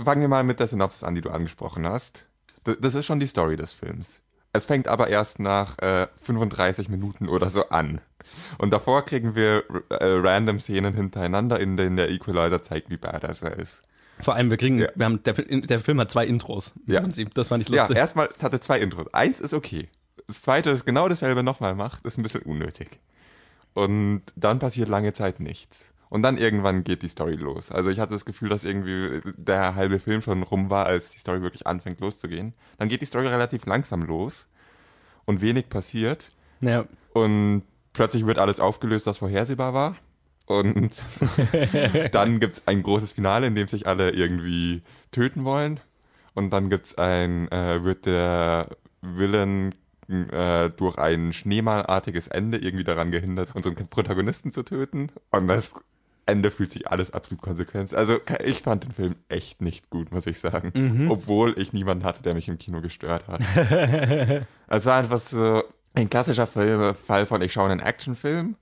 fangen 0.03 0.22
wir 0.22 0.28
mal 0.28 0.43
mit 0.43 0.60
der 0.60 0.68
Synopsis 0.68 1.03
an, 1.03 1.16
die 1.16 1.22
du 1.22 1.30
angesprochen 1.30 1.88
hast. 1.88 2.26
D- 2.68 2.76
Das 2.80 2.93
ist 2.95 3.06
schon 3.06 3.20
die 3.20 3.28
Story 3.28 3.56
des 3.56 3.74
Films. 3.74 4.22
Es 4.53 4.66
fängt 4.68 4.88
aber 4.88 5.08
erst 5.10 5.39
nach 5.39 5.78
äh, 5.80 6.08
35 6.22 6.88
Minuten 6.89 7.28
oder 7.28 7.49
so 7.49 7.70
an. 7.70 7.99
Und 8.58 8.72
davor 8.72 9.03
kriegen 9.06 9.36
wir 9.36 9.64
äh, 9.89 9.95
random 10.01 10.60
Szenen 10.60 10.93
hintereinander, 10.93 11.60
in 11.60 11.78
denen 11.78 11.97
der 11.97 12.10
Equalizer 12.10 12.62
zeigt, 12.64 12.89
wie 12.89 12.97
badass 12.97 13.41
er 13.41 13.58
ist. 13.58 13.82
Vor 14.22 14.36
allem, 14.36 14.49
wir 14.49 14.57
kriegen, 14.57 14.80
Ja. 14.80 14.88
wir 14.95 15.05
haben, 15.05 15.22
der, 15.24 15.34
der 15.34 15.80
Film 15.80 15.99
hat 15.99 16.09
zwei 16.11 16.26
Intros. 16.26 16.74
Im 16.88 16.93
Ja. 16.93 17.01
Prinzip. 17.01 17.34
Das 17.34 17.49
fand 17.49 17.63
ich 17.63 17.70
Ja, 17.70 17.84
lustig. 17.84 17.97
erstmal 17.97 18.30
hat 18.41 18.53
er 18.53 18.61
zwei 18.61 18.80
Intros. 18.80 19.13
Eins 19.13 19.39
ist 19.39 19.53
okay. 19.53 19.89
Das 20.28 20.41
zweite, 20.41 20.70
das 20.72 20.86
genau 20.86 21.07
dasselbe 21.09 21.43
nochmal 21.43 21.76
macht, 21.76 22.05
ist 22.05 22.18
ein 22.18 22.24
bisschen 22.24 22.41
unnötig. 22.43 22.99
Und 23.74 24.24
dann 24.36 24.59
passiert 24.59 24.88
lange 24.89 25.13
Zeit 25.13 25.39
nichts. 25.39 25.93
Und 26.09 26.22
dann 26.22 26.38
irgendwann 26.38 26.84
geht 26.84 27.01
die 27.01 27.07
Story 27.09 27.36
los. 27.36 27.72
Also 27.72 27.89
ich 27.89 27.99
hatte 27.99 28.13
das 28.13 28.24
Gefühl, 28.26 28.47
dass 28.49 28.63
irgendwie 28.63 29.22
der 29.38 29.76
halbe 29.76 29.99
Film 29.99 30.22
schon 30.22 30.43
rum 30.43 30.70
war, 30.70 30.86
als 30.86 31.09
die 31.09 31.20
Story 31.20 31.41
wirklich 31.41 31.68
anfängt 31.68 31.99
loszugehen. 31.99 32.53
Dann 32.78 32.88
geht 32.89 33.01
die 33.01 33.05
Story 33.05 33.28
relativ 33.28 33.66
langsam 33.66 34.03
los 34.03 34.45
und 35.26 35.41
wenig 35.41 35.70
passiert. 35.70 36.32
ja. 36.61 36.86
Und 37.13 37.63
plötzlich 37.93 38.26
wird 38.26 38.38
alles 38.39 38.59
aufgelöst, 38.59 39.07
was 39.07 39.18
vorhersehbar 39.20 39.74
war. 39.74 39.95
Und 40.46 41.02
dann 42.12 42.39
gibt 42.39 42.58
es 42.58 42.68
ein 42.68 42.84
großes 42.84 43.14
Finale, 43.14 43.48
in 43.48 43.56
dem 43.56 43.68
sich 43.68 43.88
alle 43.88 44.12
irgendwie 44.12 44.84
töten 45.12 45.43
wollen. 45.43 45.80
Und 46.34 46.52
dann 46.52 46.70
gibt's 46.70 46.98
ein, 46.98 47.52
äh, 47.52 47.84
wird 47.84 48.06
der 48.06 48.68
Villain 49.02 49.74
äh, 50.10 50.70
durch 50.70 50.98
ein 50.98 51.34
schneemallartiges 51.34 52.28
Ende 52.28 52.58
irgendwie 52.58 52.84
daran 52.84 53.12
gehindert, 53.12 53.56
unseren 53.56 53.76
Protagonisten 53.76 54.52
zu 54.52 54.64
töten. 54.64 55.12
Und 55.32 55.48
das 55.48 55.74
Ende 56.28 56.52
fühlt 56.52 56.72
sich 56.72 56.88
alles 56.89 57.12
absolut 57.12 57.41
konsequent. 57.41 57.93
Also 57.93 58.20
ich 58.43 58.62
fand 58.62 58.84
den 58.84 58.91
Film 58.91 59.16
echt 59.30 59.62
nicht 59.62 59.89
gut, 59.89 60.12
muss 60.12 60.26
ich 60.26 60.39
sagen. 60.39 60.72
Mhm. 60.74 61.12
Obwohl 61.12 61.58
ich 61.58 61.74
niemanden 61.74 62.04
hatte, 62.04 62.24
der 62.24 62.34
mich 62.34 62.48
im 62.48 62.58
Kino 62.58 62.82
gestört 62.82 63.28
hat. 63.28 63.39
es 64.68 64.86
war 64.86 64.98
einfach 64.98 65.20
so 65.20 65.64
ein 65.93 66.10
klassischer 66.10 66.48
Fall 66.48 67.26
von, 67.26 67.41
ich 67.41 67.54
schaue 67.54 67.70
einen 67.70 67.80
Actionfilm. 67.80 68.56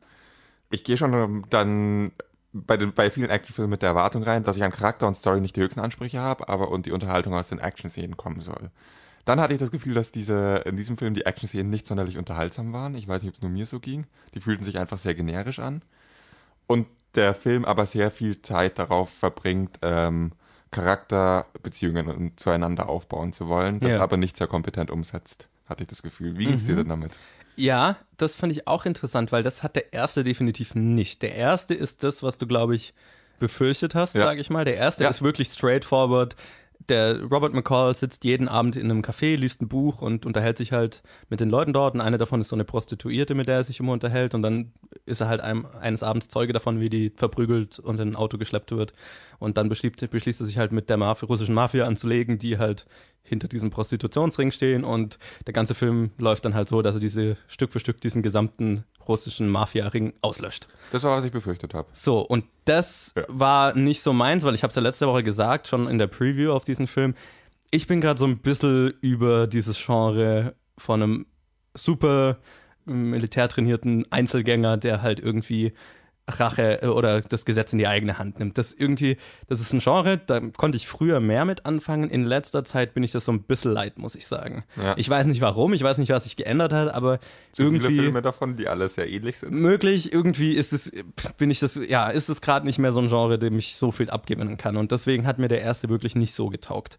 Ich 0.73 0.83
gehe 0.83 0.97
schon 0.97 1.45
dann 1.51 2.11
bei, 2.51 2.77
den, 2.77 2.93
bei 2.93 3.11
vielen 3.11 3.29
Actionfilmen 3.29 3.69
mit 3.69 3.83
der 3.83 3.89
Erwartung 3.89 4.23
rein, 4.23 4.43
dass 4.43 4.57
ich 4.57 4.63
an 4.63 4.71
Charakter 4.71 5.07
und 5.07 5.15
Story 5.15 5.39
nicht 5.39 5.55
die 5.55 5.61
höchsten 5.61 5.79
Ansprüche 5.79 6.19
habe, 6.19 6.49
aber 6.49 6.69
und 6.69 6.87
die 6.87 6.91
Unterhaltung 6.91 7.35
aus 7.35 7.49
den 7.49 7.59
Action-Szenen 7.59 8.17
kommen 8.17 8.39
soll. 8.39 8.71
Dann 9.23 9.39
hatte 9.39 9.53
ich 9.53 9.59
das 9.59 9.69
Gefühl, 9.69 9.93
dass 9.93 10.11
diese, 10.11 10.63
in 10.65 10.75
diesem 10.75 10.97
Film 10.97 11.13
die 11.13 11.27
Action-Szenen 11.27 11.69
nicht 11.69 11.85
sonderlich 11.85 12.17
unterhaltsam 12.17 12.73
waren. 12.73 12.95
Ich 12.95 13.07
weiß 13.07 13.21
nicht, 13.21 13.29
ob 13.29 13.35
es 13.35 13.41
nur 13.43 13.51
mir 13.51 13.67
so 13.67 13.79
ging. 13.79 14.07
Die 14.33 14.39
fühlten 14.39 14.63
sich 14.63 14.79
einfach 14.79 14.97
sehr 14.97 15.13
generisch 15.13 15.59
an. 15.59 15.83
Und 16.65 16.87
der 17.13 17.35
Film 17.35 17.65
aber 17.65 17.85
sehr 17.85 18.09
viel 18.09 18.41
Zeit 18.41 18.79
darauf 18.79 19.11
verbringt, 19.11 19.77
ähm, 19.83 20.31
Charakterbeziehungen 20.71 22.31
zueinander 22.35 22.89
aufbauen 22.89 23.31
zu 23.31 23.47
wollen, 23.47 23.79
das 23.79 23.91
ja. 23.91 24.01
aber 24.01 24.17
nicht 24.17 24.37
sehr 24.37 24.47
kompetent 24.47 24.89
umsetzt, 24.89 25.47
hatte 25.67 25.83
ich 25.83 25.89
das 25.89 26.01
Gefühl. 26.01 26.35
Wie 26.39 26.47
ging 26.47 26.55
es 26.55 26.63
mhm. 26.63 26.67
dir 26.67 26.75
denn 26.77 26.89
damit? 26.89 27.11
Ja, 27.55 27.97
das 28.17 28.35
fand 28.35 28.51
ich 28.51 28.67
auch 28.67 28.85
interessant, 28.85 29.31
weil 29.31 29.43
das 29.43 29.63
hat 29.63 29.75
der 29.75 29.93
erste 29.93 30.23
definitiv 30.23 30.75
nicht. 30.75 31.21
Der 31.21 31.35
erste 31.35 31.73
ist 31.73 32.03
das, 32.03 32.23
was 32.23 32.37
du, 32.37 32.47
glaube 32.47 32.75
ich, 32.75 32.93
befürchtet 33.39 33.95
hast, 33.95 34.15
ja. 34.15 34.21
sage 34.21 34.41
ich 34.41 34.49
mal. 34.49 34.65
Der 34.65 34.77
erste 34.77 35.03
ja. 35.03 35.09
ist 35.09 35.21
wirklich 35.21 35.49
straightforward 35.49 36.35
der 36.89 37.21
Robert 37.23 37.53
McCall 37.53 37.95
sitzt 37.95 38.23
jeden 38.23 38.47
Abend 38.47 38.75
in 38.75 38.89
einem 38.89 39.01
Café, 39.01 39.35
liest 39.35 39.61
ein 39.61 39.67
Buch 39.67 40.01
und 40.01 40.25
unterhält 40.25 40.57
sich 40.57 40.71
halt 40.71 41.01
mit 41.29 41.39
den 41.39 41.49
Leuten 41.49 41.73
dort. 41.73 41.95
Und 41.95 42.01
eine 42.01 42.17
davon 42.17 42.41
ist 42.41 42.49
so 42.49 42.55
eine 42.55 42.65
Prostituierte, 42.65 43.35
mit 43.35 43.47
der 43.47 43.57
er 43.57 43.63
sich 43.63 43.79
immer 43.79 43.93
unterhält. 43.93 44.33
Und 44.33 44.41
dann 44.41 44.73
ist 45.05 45.21
er 45.21 45.27
halt 45.27 45.41
einem, 45.41 45.65
eines 45.79 46.03
Abends 46.03 46.27
Zeuge 46.27 46.53
davon, 46.53 46.79
wie 46.79 46.89
die 46.89 47.11
verprügelt 47.15 47.79
und 47.79 47.99
in 47.99 48.09
ein 48.09 48.15
Auto 48.15 48.37
geschleppt 48.37 48.71
wird. 48.71 48.93
Und 49.39 49.57
dann 49.57 49.69
beschließt, 49.69 50.09
beschließt 50.09 50.41
er 50.41 50.45
sich 50.45 50.57
halt 50.57 50.71
mit 50.71 50.89
der 50.89 50.97
Mafia, 50.97 51.27
russischen 51.27 51.55
Mafia 51.55 51.85
anzulegen, 51.85 52.37
die 52.37 52.57
halt 52.57 52.85
hinter 53.23 53.47
diesem 53.47 53.69
Prostitutionsring 53.69 54.51
stehen. 54.51 54.83
Und 54.83 55.17
der 55.47 55.53
ganze 55.53 55.73
Film 55.73 56.11
läuft 56.17 56.45
dann 56.45 56.53
halt 56.53 56.67
so, 56.67 56.81
dass 56.81 56.95
er 56.95 57.01
diese 57.01 57.37
Stück 57.47 57.71
für 57.71 57.79
Stück 57.79 58.01
diesen 58.01 58.21
gesamten 58.21 58.83
russischen 59.07 59.49
Mafia-Ring 59.49 60.13
auslöscht. 60.21 60.67
Das 60.91 61.03
war, 61.03 61.17
was 61.17 61.25
ich 61.25 61.31
befürchtet 61.31 61.73
habe. 61.73 61.87
So, 61.93 62.19
und 62.19 62.45
das 62.65 63.13
ja. 63.15 63.23
war 63.27 63.75
nicht 63.75 64.01
so 64.01 64.13
meins, 64.13 64.43
weil 64.43 64.55
ich 64.55 64.63
habe 64.63 64.69
es 64.69 64.75
ja 64.75 64.81
letzte 64.81 65.07
Woche 65.07 65.23
gesagt, 65.23 65.67
schon 65.67 65.87
in 65.87 65.97
der 65.97 66.07
Preview 66.07 66.51
auf 66.51 66.65
diesen 66.65 66.87
Film. 66.87 67.15
Ich 67.71 67.87
bin 67.87 68.01
gerade 68.01 68.19
so 68.19 68.25
ein 68.25 68.37
bisschen 68.37 68.93
über 69.01 69.47
dieses 69.47 69.83
Genre 69.83 70.55
von 70.77 71.01
einem 71.01 71.25
super 71.73 72.37
militärtrainierten 72.85 74.11
Einzelgänger, 74.11 74.77
der 74.77 75.01
halt 75.01 75.19
irgendwie 75.19 75.73
Rache 76.27 76.81
äh, 76.81 76.87
oder 76.87 77.21
das 77.21 77.45
Gesetz 77.45 77.73
in 77.73 77.79
die 77.79 77.87
eigene 77.87 78.17
Hand 78.17 78.39
nimmt. 78.39 78.57
Das 78.57 78.71
irgendwie, 78.71 79.17
das 79.47 79.59
ist 79.59 79.73
ein 79.73 79.79
Genre, 79.79 80.17
da 80.17 80.39
konnte 80.39 80.77
ich 80.77 80.87
früher 80.87 81.19
mehr 81.19 81.45
mit 81.45 81.65
anfangen. 81.65 82.09
In 82.09 82.23
letzter 82.23 82.63
Zeit 82.63 82.93
bin 82.93 83.03
ich 83.03 83.11
das 83.11 83.25
so 83.25 83.31
ein 83.31 83.43
bisschen 83.43 83.71
leid, 83.71 83.97
muss 83.97 84.15
ich 84.15 84.27
sagen. 84.27 84.63
Ja. 84.77 84.95
Ich 84.97 85.09
weiß 85.09 85.27
nicht 85.27 85.41
warum, 85.41 85.73
ich 85.73 85.83
weiß 85.83 85.97
nicht, 85.97 86.09
was 86.09 86.23
sich 86.23 86.35
geändert 86.35 86.71
hat, 86.71 86.93
aber 86.93 87.19
Zu 87.51 87.63
irgendwie. 87.63 87.87
Viele 87.87 88.03
Filme 88.03 88.21
davon, 88.21 88.55
die 88.55 88.67
alle 88.67 88.87
sehr 88.87 89.09
ähnlich 89.09 89.37
sind. 89.37 89.53
Möglich, 89.53 90.13
irgendwie 90.13 90.53
ist 90.53 90.71
es, 90.71 90.91
bin 91.37 91.51
ich 91.51 91.59
das, 91.59 91.75
ja, 91.75 92.09
ist 92.09 92.29
es 92.29 92.41
gerade 92.41 92.65
nicht 92.65 92.79
mehr 92.79 92.93
so 92.93 93.01
ein 93.01 93.09
Genre, 93.09 93.37
dem 93.37 93.57
ich 93.57 93.75
so 93.75 93.91
viel 93.91 94.09
abgewinnen 94.09 94.57
kann. 94.57 94.77
Und 94.77 94.91
deswegen 94.91 95.27
hat 95.27 95.39
mir 95.39 95.49
der 95.49 95.61
erste 95.61 95.89
wirklich 95.89 96.15
nicht 96.15 96.35
so 96.35 96.47
getaugt. 96.47 96.97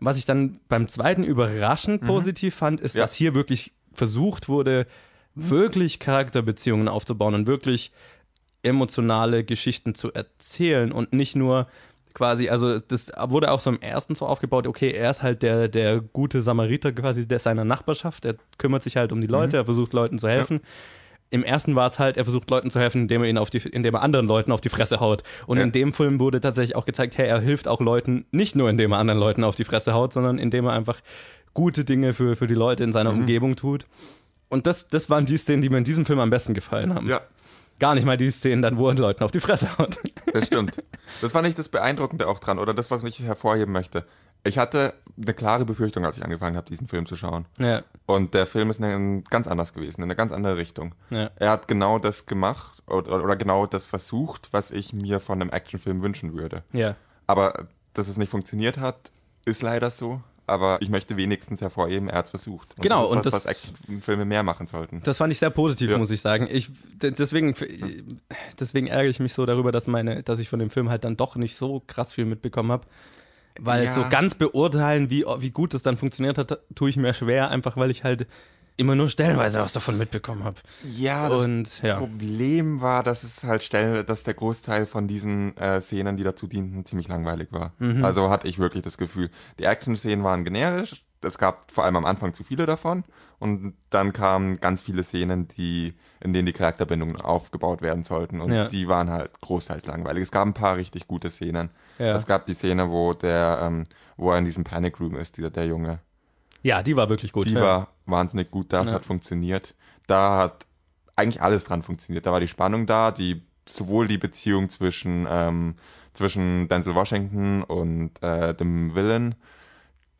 Was 0.00 0.16
ich 0.16 0.24
dann 0.24 0.60
beim 0.68 0.88
zweiten 0.88 1.22
überraschend 1.22 2.02
mhm. 2.02 2.06
positiv 2.06 2.54
fand, 2.54 2.80
ist, 2.80 2.96
ja. 2.96 3.02
dass 3.02 3.14
hier 3.14 3.34
wirklich 3.34 3.72
versucht 3.92 4.48
wurde, 4.48 4.86
wirklich 5.36 5.98
Charakterbeziehungen 5.98 6.88
aufzubauen 6.88 7.34
und 7.34 7.46
wirklich 7.46 7.92
emotionale 8.64 9.44
Geschichten 9.44 9.94
zu 9.94 10.12
erzählen 10.12 10.92
und 10.92 11.12
nicht 11.12 11.36
nur 11.36 11.66
quasi, 12.14 12.48
also 12.48 12.78
das 12.78 13.12
wurde 13.28 13.50
auch 13.50 13.60
so 13.60 13.70
im 13.70 13.80
ersten 13.80 14.14
so 14.14 14.26
aufgebaut, 14.26 14.66
okay, 14.66 14.92
er 14.92 15.10
ist 15.10 15.22
halt 15.22 15.42
der, 15.42 15.68
der 15.68 16.00
gute 16.00 16.42
Samariter 16.42 16.92
quasi 16.92 17.26
der 17.26 17.40
seiner 17.40 17.64
Nachbarschaft, 17.64 18.24
er 18.24 18.36
kümmert 18.56 18.82
sich 18.82 18.96
halt 18.96 19.12
um 19.12 19.20
die 19.20 19.26
Leute, 19.26 19.56
mhm. 19.56 19.62
er 19.62 19.64
versucht 19.64 19.92
Leuten 19.92 20.18
zu 20.18 20.28
helfen. 20.28 20.60
Ja. 20.62 20.68
Im 21.30 21.42
ersten 21.42 21.74
war 21.74 21.88
es 21.88 21.98
halt, 21.98 22.16
er 22.16 22.24
versucht 22.24 22.48
Leuten 22.48 22.70
zu 22.70 22.78
helfen, 22.78 23.02
indem 23.02 23.22
er 23.22 23.28
ihn 23.28 23.38
auf 23.38 23.50
die, 23.50 23.58
indem 23.58 23.94
er 23.94 24.02
anderen 24.02 24.28
Leuten 24.28 24.52
auf 24.52 24.60
die 24.60 24.68
Fresse 24.68 25.00
haut. 25.00 25.24
Und 25.46 25.58
ja. 25.58 25.64
in 25.64 25.72
dem 25.72 25.92
Film 25.92 26.20
wurde 26.20 26.40
tatsächlich 26.40 26.76
auch 26.76 26.86
gezeigt, 26.86 27.18
hey, 27.18 27.26
er 27.26 27.40
hilft 27.40 27.66
auch 27.66 27.80
Leuten, 27.80 28.24
nicht 28.30 28.54
nur 28.54 28.70
indem 28.70 28.92
er 28.92 28.98
anderen 28.98 29.18
Leuten 29.18 29.42
auf 29.42 29.56
die 29.56 29.64
Fresse 29.64 29.94
haut, 29.94 30.12
sondern 30.12 30.38
indem 30.38 30.66
er 30.66 30.74
einfach 30.74 31.00
gute 31.52 31.84
Dinge 31.84 32.12
für, 32.12 32.36
für 32.36 32.46
die 32.46 32.54
Leute 32.54 32.84
in 32.84 32.92
seiner 32.92 33.12
mhm. 33.12 33.20
Umgebung 33.20 33.56
tut. 33.56 33.86
Und 34.48 34.68
das, 34.68 34.86
das 34.86 35.10
waren 35.10 35.24
die 35.24 35.36
Szenen, 35.36 35.62
die 35.62 35.70
mir 35.70 35.78
in 35.78 35.84
diesem 35.84 36.06
Film 36.06 36.20
am 36.20 36.30
besten 36.30 36.54
gefallen 36.54 36.94
haben. 36.94 37.08
Ja, 37.08 37.22
Gar 37.78 37.94
nicht 37.94 38.04
mal 38.04 38.16
die 38.16 38.30
Szenen 38.30 38.62
dann, 38.62 38.78
wo 38.78 38.88
er 38.88 38.94
Leuten 38.94 39.24
auf 39.24 39.32
die 39.32 39.40
Fresse 39.40 39.76
haut. 39.78 39.98
Das 40.32 40.46
stimmt. 40.46 40.82
Das 41.20 41.34
war 41.34 41.42
nicht 41.42 41.58
das 41.58 41.68
Beeindruckende 41.68 42.28
auch 42.28 42.38
dran 42.38 42.58
oder 42.58 42.74
das, 42.74 42.90
was 42.90 43.04
ich 43.04 43.20
hervorheben 43.20 43.72
möchte. 43.72 44.06
Ich 44.46 44.58
hatte 44.58 44.94
eine 45.20 45.32
klare 45.32 45.64
Befürchtung, 45.64 46.04
als 46.04 46.16
ich 46.18 46.24
angefangen 46.24 46.56
habe, 46.56 46.68
diesen 46.68 46.86
Film 46.86 47.06
zu 47.06 47.16
schauen. 47.16 47.46
Ja. 47.58 47.82
Und 48.06 48.34
der 48.34 48.46
Film 48.46 48.70
ist 48.70 48.80
ganz 49.30 49.48
anders 49.48 49.72
gewesen, 49.72 50.00
in 50.00 50.04
eine 50.04 50.16
ganz 50.16 50.32
andere 50.32 50.56
Richtung. 50.56 50.94
Ja. 51.10 51.30
Er 51.36 51.50
hat 51.50 51.66
genau 51.66 51.98
das 51.98 52.26
gemacht 52.26 52.82
oder, 52.86 53.24
oder 53.24 53.36
genau 53.36 53.66
das 53.66 53.86
versucht, 53.86 54.52
was 54.52 54.70
ich 54.70 54.92
mir 54.92 55.20
von 55.20 55.40
einem 55.40 55.50
Actionfilm 55.50 56.02
wünschen 56.02 56.34
würde. 56.34 56.62
Ja. 56.72 56.94
Aber 57.26 57.68
dass 57.94 58.08
es 58.08 58.18
nicht 58.18 58.30
funktioniert 58.30 58.78
hat, 58.78 59.12
ist 59.46 59.62
leider 59.62 59.90
so 59.90 60.20
aber 60.46 60.78
ich 60.80 60.90
möchte 60.90 61.16
wenigstens 61.16 61.60
hervorheben, 61.60 62.08
er 62.08 62.18
hat 62.18 62.26
es 62.26 62.30
versucht. 62.30 62.76
Und 62.76 62.82
genau, 62.82 63.02
das 63.02 63.12
und 63.12 63.18
was, 63.18 63.24
das, 63.24 63.32
was 63.32 63.46
Actionfilme 63.46 64.24
mehr 64.24 64.42
machen 64.42 64.66
sollten. 64.66 65.00
Das 65.04 65.18
fand 65.18 65.32
ich 65.32 65.38
sehr 65.38 65.50
positiv, 65.50 65.90
ja. 65.90 65.98
muss 65.98 66.10
ich 66.10 66.20
sagen. 66.20 66.46
Ich, 66.50 66.70
deswegen, 67.00 67.54
deswegen 68.58 68.86
ärgere 68.86 69.10
ich 69.10 69.20
mich 69.20 69.34
so 69.34 69.46
darüber, 69.46 69.72
dass 69.72 69.86
meine, 69.86 70.22
dass 70.22 70.38
ich 70.38 70.48
von 70.48 70.58
dem 70.58 70.70
Film 70.70 70.90
halt 70.90 71.04
dann 71.04 71.16
doch 71.16 71.36
nicht 71.36 71.56
so 71.56 71.82
krass 71.86 72.12
viel 72.12 72.24
mitbekommen 72.26 72.72
habe. 72.72 72.86
Weil 73.60 73.84
ja. 73.84 73.92
so 73.92 74.04
ganz 74.10 74.34
beurteilen, 74.34 75.10
wie, 75.10 75.24
wie 75.38 75.50
gut 75.50 75.74
das 75.74 75.82
dann 75.82 75.96
funktioniert 75.96 76.38
hat, 76.38 76.58
tue 76.74 76.90
ich 76.90 76.96
mir 76.96 77.14
schwer, 77.14 77.50
einfach 77.50 77.76
weil 77.76 77.90
ich 77.90 78.02
halt 78.02 78.26
immer 78.76 78.94
nur 78.94 79.08
stellenweise 79.08 79.60
was 79.60 79.72
davon 79.72 79.96
mitbekommen 79.96 80.44
habe. 80.44 80.56
Ja, 80.82 81.28
das 81.28 81.44
und, 81.44 81.82
ja. 81.82 81.96
Problem 81.96 82.80
war, 82.80 83.02
dass 83.02 83.22
es 83.22 83.44
halt 83.44 83.62
stellen, 83.62 84.04
dass 84.04 84.24
der 84.24 84.34
Großteil 84.34 84.86
von 84.86 85.06
diesen 85.06 85.56
äh, 85.56 85.80
Szenen, 85.80 86.16
die 86.16 86.24
dazu 86.24 86.46
dienten, 86.46 86.84
ziemlich 86.84 87.08
langweilig 87.08 87.52
war. 87.52 87.72
Mhm. 87.78 88.04
Also 88.04 88.30
hatte 88.30 88.48
ich 88.48 88.58
wirklich 88.58 88.82
das 88.82 88.98
Gefühl. 88.98 89.30
Die 89.58 89.64
Action-Szenen 89.64 90.24
waren 90.24 90.44
generisch. 90.44 91.04
Es 91.20 91.38
gab 91.38 91.70
vor 91.70 91.84
allem 91.84 91.96
am 91.96 92.04
Anfang 92.04 92.34
zu 92.34 92.44
viele 92.44 92.66
davon. 92.66 93.04
Und 93.38 93.74
dann 93.90 94.12
kamen 94.12 94.60
ganz 94.60 94.82
viele 94.82 95.02
Szenen, 95.02 95.48
die, 95.48 95.94
in 96.20 96.32
denen 96.32 96.46
die 96.46 96.52
Charakterbindungen 96.52 97.20
aufgebaut 97.20 97.82
werden 97.82 98.04
sollten. 98.04 98.40
Und 98.40 98.52
ja. 98.52 98.68
die 98.68 98.88
waren 98.88 99.10
halt 99.10 99.40
großteils 99.40 99.86
langweilig. 99.86 100.22
Es 100.24 100.30
gab 100.30 100.46
ein 100.46 100.54
paar 100.54 100.76
richtig 100.76 101.06
gute 101.06 101.30
Szenen. 101.30 101.70
Ja. 101.98 102.14
Es 102.14 102.26
gab 102.26 102.46
die 102.46 102.54
Szene, 102.54 102.90
wo 102.90 103.14
der, 103.14 103.60
ähm, 103.62 103.84
wo 104.16 104.32
er 104.32 104.38
in 104.38 104.44
diesem 104.44 104.64
Panic 104.64 105.00
Room 105.00 105.16
ist, 105.16 105.36
dieser, 105.36 105.50
der 105.50 105.66
Junge. 105.66 106.00
Ja, 106.64 106.82
die 106.82 106.96
war 106.96 107.10
wirklich 107.10 107.30
gut. 107.30 107.46
Die 107.46 107.52
ja. 107.52 107.60
war 107.60 107.88
wahnsinnig 108.06 108.50
gut, 108.50 108.72
das 108.72 108.88
ja. 108.88 108.94
hat 108.94 109.04
funktioniert. 109.04 109.74
Da 110.06 110.38
hat 110.38 110.66
eigentlich 111.14 111.42
alles 111.42 111.64
dran 111.64 111.82
funktioniert. 111.82 112.26
Da 112.26 112.32
war 112.32 112.40
die 112.40 112.48
Spannung 112.48 112.86
da, 112.86 113.12
die 113.12 113.42
sowohl 113.68 114.08
die 114.08 114.18
Beziehung 114.18 114.70
zwischen 114.70 115.26
ähm, 115.30 115.76
zwischen 116.14 116.68
Denzel 116.68 116.94
Washington 116.94 117.62
und 117.62 118.10
äh, 118.22 118.54
dem 118.54 118.94
Villain, 118.94 119.34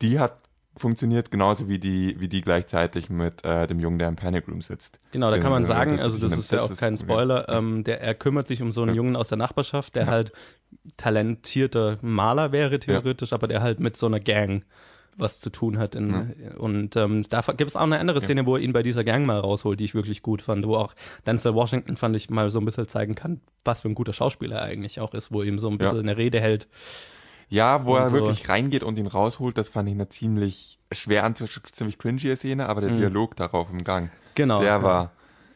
die 0.01 0.19
hat 0.19 0.37
funktioniert 0.77 1.31
genauso 1.31 1.67
wie 1.67 1.79
die 1.79 2.19
wie 2.19 2.27
die 2.27 2.41
gleichzeitig 2.41 3.09
mit 3.09 3.43
äh, 3.43 3.65
dem 3.65 3.79
Jungen, 3.79 3.97
der 3.97 4.09
im 4.09 4.15
Panic 4.15 4.47
Room 4.47 4.61
sitzt. 4.61 4.99
Genau, 5.11 5.31
da 5.31 5.39
kann 5.39 5.51
man 5.51 5.65
sagen, 5.65 5.99
also 5.99 6.17
das 6.17 6.37
ist 6.37 6.51
ja 6.51 6.61
auch 6.61 6.75
kein 6.75 6.97
Spoiler, 6.97 7.49
ähm, 7.49 7.83
der 7.83 8.01
er 8.01 8.13
kümmert 8.13 8.45
sich 8.45 8.61
um 8.61 8.71
so 8.71 8.81
einen 8.81 8.89
ja. 8.89 8.97
Jungen 8.97 9.15
aus 9.15 9.29
der 9.29 9.39
Nachbarschaft, 9.39 9.95
der 9.95 10.05
ja. 10.05 10.11
halt 10.11 10.31
talentierter 10.97 11.97
Maler 12.01 12.51
wäre 12.51 12.79
theoretisch, 12.79 13.31
ja. 13.31 13.35
aber 13.35 13.47
der 13.47 13.61
halt 13.61 13.79
mit 13.79 13.97
so 13.97 14.05
einer 14.05 14.19
Gang 14.19 14.63
was 15.17 15.39
zu 15.39 15.49
tun 15.49 15.77
hat. 15.77 15.95
In, 15.95 16.11
ja. 16.11 16.57
Und 16.57 16.95
ähm, 16.95 17.25
da 17.29 17.41
gibt 17.41 17.69
es 17.71 17.75
auch 17.75 17.81
eine 17.81 17.99
andere 17.99 18.21
Szene, 18.21 18.41
ja. 18.41 18.47
wo 18.47 18.55
er 18.55 18.61
ihn 18.61 18.73
bei 18.73 18.83
dieser 18.83 19.03
Gang 19.03 19.25
mal 19.25 19.39
rausholt, 19.39 19.79
die 19.79 19.85
ich 19.85 19.95
wirklich 19.95 20.21
gut 20.21 20.41
fand, 20.41 20.65
wo 20.67 20.75
auch 20.75 20.93
Denzel 21.25 21.53
Washington, 21.53 21.97
fand 21.97 22.15
ich, 22.15 22.29
mal 22.29 22.49
so 22.49 22.59
ein 22.59 22.65
bisschen 22.65 22.87
zeigen 22.87 23.15
kann, 23.15 23.41
was 23.63 23.81
für 23.81 23.89
ein 23.89 23.95
guter 23.95 24.13
Schauspieler 24.13 24.57
er 24.57 24.63
eigentlich 24.63 24.99
auch 24.99 25.13
ist, 25.13 25.31
wo 25.31 25.43
ihm 25.43 25.59
so 25.59 25.69
ein 25.69 25.77
bisschen 25.77 25.97
ja. 25.97 26.01
eine 26.01 26.17
Rede 26.17 26.39
hält. 26.41 26.67
Ja, 27.49 27.85
wo 27.85 27.95
er 27.95 28.07
so. 28.07 28.13
wirklich 28.13 28.49
reingeht 28.49 28.83
und 28.83 28.97
ihn 28.97 29.07
rausholt, 29.07 29.57
das 29.57 29.69
fand 29.69 29.87
ich 29.87 29.95
eine 29.95 30.09
ziemlich 30.09 30.79
schwer 30.91 31.23
anzuschauen, 31.23 31.63
ziemlich 31.71 31.97
cringy 31.97 32.35
Szene, 32.35 32.67
aber 32.67 32.81
der 32.81 32.91
mhm. 32.91 32.97
Dialog 32.97 33.35
darauf 33.35 33.69
im 33.71 33.83
Gang, 33.83 34.09
genau, 34.33 34.61
der 34.61 34.81
war 34.81 35.11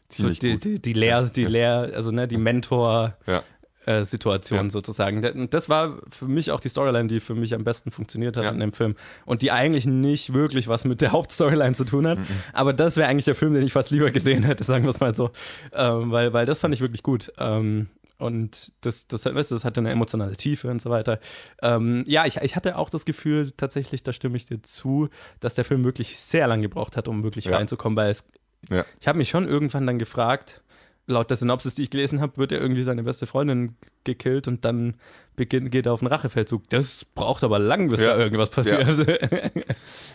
ziemlich 0.07 0.38
so 0.38 0.41
die, 0.41 0.53
gut. 0.53 0.64
Die, 0.64 0.80
die 0.80 0.93
Lehr, 0.93 1.24
die 1.24 1.45
Lehr, 1.45 1.91
also 1.95 2.12
ne, 2.12 2.28
die 2.28 2.38
Mentor, 2.38 3.16
ja. 3.26 3.43
Äh, 3.89 4.05
Situation 4.05 4.65
ja. 4.65 4.69
sozusagen. 4.69 5.49
Das 5.49 5.67
war 5.67 5.97
für 6.11 6.25
mich 6.25 6.51
auch 6.51 6.59
die 6.59 6.69
Storyline, 6.69 7.07
die 7.07 7.19
für 7.19 7.33
mich 7.33 7.55
am 7.55 7.63
besten 7.63 7.89
funktioniert 7.89 8.37
hat 8.37 8.43
ja. 8.43 8.51
in 8.51 8.59
dem 8.59 8.71
Film 8.71 8.95
und 9.25 9.41
die 9.41 9.51
eigentlich 9.51 9.85
nicht 9.87 10.33
wirklich 10.33 10.67
was 10.67 10.85
mit 10.85 11.01
der 11.01 11.11
Hauptstoryline 11.17 11.73
zu 11.73 11.85
tun 11.85 12.05
hat. 12.07 12.19
Mhm. 12.19 12.27
Aber 12.53 12.73
das 12.73 12.97
wäre 12.97 13.07
eigentlich 13.09 13.25
der 13.25 13.33
Film, 13.35 13.53
den 13.55 13.63
ich 13.63 13.73
fast 13.73 13.89
lieber 13.89 14.11
gesehen 14.11 14.43
hätte, 14.43 14.63
sagen 14.63 14.83
wir 14.83 14.91
es 14.91 14.99
mal 14.99 15.15
so, 15.15 15.31
ähm, 15.73 16.11
weil 16.11 16.33
weil 16.33 16.45
das 16.45 16.59
fand 16.59 16.73
ich 16.75 16.81
wirklich 16.81 17.01
gut. 17.01 17.31
Ähm, 17.39 17.87
Und 18.19 18.73
das, 18.81 19.07
das, 19.07 19.25
weißt 19.25 19.49
du, 19.49 19.55
das 19.55 19.63
hatte 19.65 19.79
eine 19.79 19.89
emotionale 19.91 20.35
Tiefe 20.35 20.69
und 20.69 20.81
so 20.81 20.89
weiter. 20.89 21.19
Ähm, 21.63 22.03
ja, 22.05 22.25
ich, 22.25 22.35
ich 22.37 22.55
hatte 22.55 22.77
auch 22.77 22.89
das 22.91 23.05
Gefühl, 23.05 23.51
tatsächlich, 23.57 24.03
da 24.03 24.11
stimme 24.13 24.35
ich 24.37 24.45
dir 24.45 24.61
zu, 24.61 25.07
dass 25.39 25.55
der 25.55 25.63
Film 25.65 25.83
wirklich 25.85 26.19
sehr 26.19 26.45
lange 26.47 26.63
gebraucht 26.63 26.95
hat, 26.97 27.07
um 27.07 27.23
wirklich 27.23 27.45
Ja. 27.45 27.55
reinzukommen, 27.55 27.95
weil 27.95 28.11
es, 28.11 28.23
Ja. 28.69 28.85
ich 28.99 29.07
habe 29.07 29.17
mich 29.17 29.29
schon 29.29 29.47
irgendwann 29.47 29.87
dann 29.87 29.97
gefragt, 29.97 30.61
laut 31.10 31.30
der 31.30 31.38
Synopsis, 31.38 31.76
die 31.76 31.84
ich 31.84 31.89
gelesen 31.89 32.22
habe, 32.22 32.38
wird 32.38 32.51
er 32.51 32.60
irgendwie 32.62 32.84
seine 32.84 33.03
beste 33.03 33.26
Freundin 33.26 33.76
gekillt 34.03 34.47
und 34.47 34.64
dann 34.64 34.95
beginnt, 35.36 35.72
geht 35.72 35.86
er 35.86 35.93
auf 35.93 36.01
einen 36.01 36.07
Rachefeldzug. 36.12 36.70
Das 36.70 37.03
braucht 37.03 37.43
aber 37.43 37.60
lang, 37.60 37.89
bis 37.89 37.99
Ja. 37.99 38.16
da 38.16 38.18
irgendwas 38.24 38.49
passiert. 38.49 38.88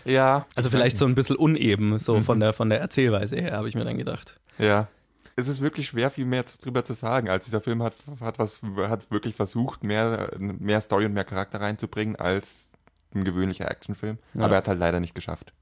Ja. 0.04 0.46
also 0.54 0.70
vielleicht 0.70 0.98
so 0.98 1.06
ein 1.06 1.14
bisschen 1.14 1.36
uneben, 1.36 1.98
so 1.98 2.16
Mhm. 2.16 2.22
von 2.22 2.40
der 2.40 2.52
von 2.52 2.68
der 2.70 2.80
Erzählweise 2.80 3.36
her, 3.36 3.56
habe 3.56 3.68
ich 3.68 3.74
mir 3.74 3.84
dann 3.84 3.98
gedacht. 3.98 4.38
Ja. 4.58 4.88
Es 5.36 5.48
ist 5.48 5.60
wirklich 5.60 5.88
schwer, 5.88 6.10
viel 6.12 6.26
mehr 6.26 6.44
drüber 6.62 6.84
zu 6.84 6.92
sagen. 6.94 7.28
Als 7.28 7.44
dieser 7.46 7.60
Film 7.60 7.82
hat, 7.82 7.96
hat, 8.20 8.38
was, 8.38 8.60
hat 8.88 9.10
wirklich 9.10 9.34
versucht, 9.34 9.82
mehr, 9.82 10.30
mehr 10.38 10.80
Story 10.80 11.06
und 11.06 11.12
mehr 11.12 11.24
Charakter 11.24 11.60
reinzubringen 11.60 12.14
als 12.16 12.68
ein 13.14 13.24
gewöhnlicher 13.24 13.68
Actionfilm. 13.68 14.18
Ja. 14.34 14.44
Aber 14.44 14.54
er 14.54 14.58
hat 14.58 14.68
halt 14.68 14.78
leider 14.78 15.00
nicht 15.00 15.14
geschafft. 15.14 15.52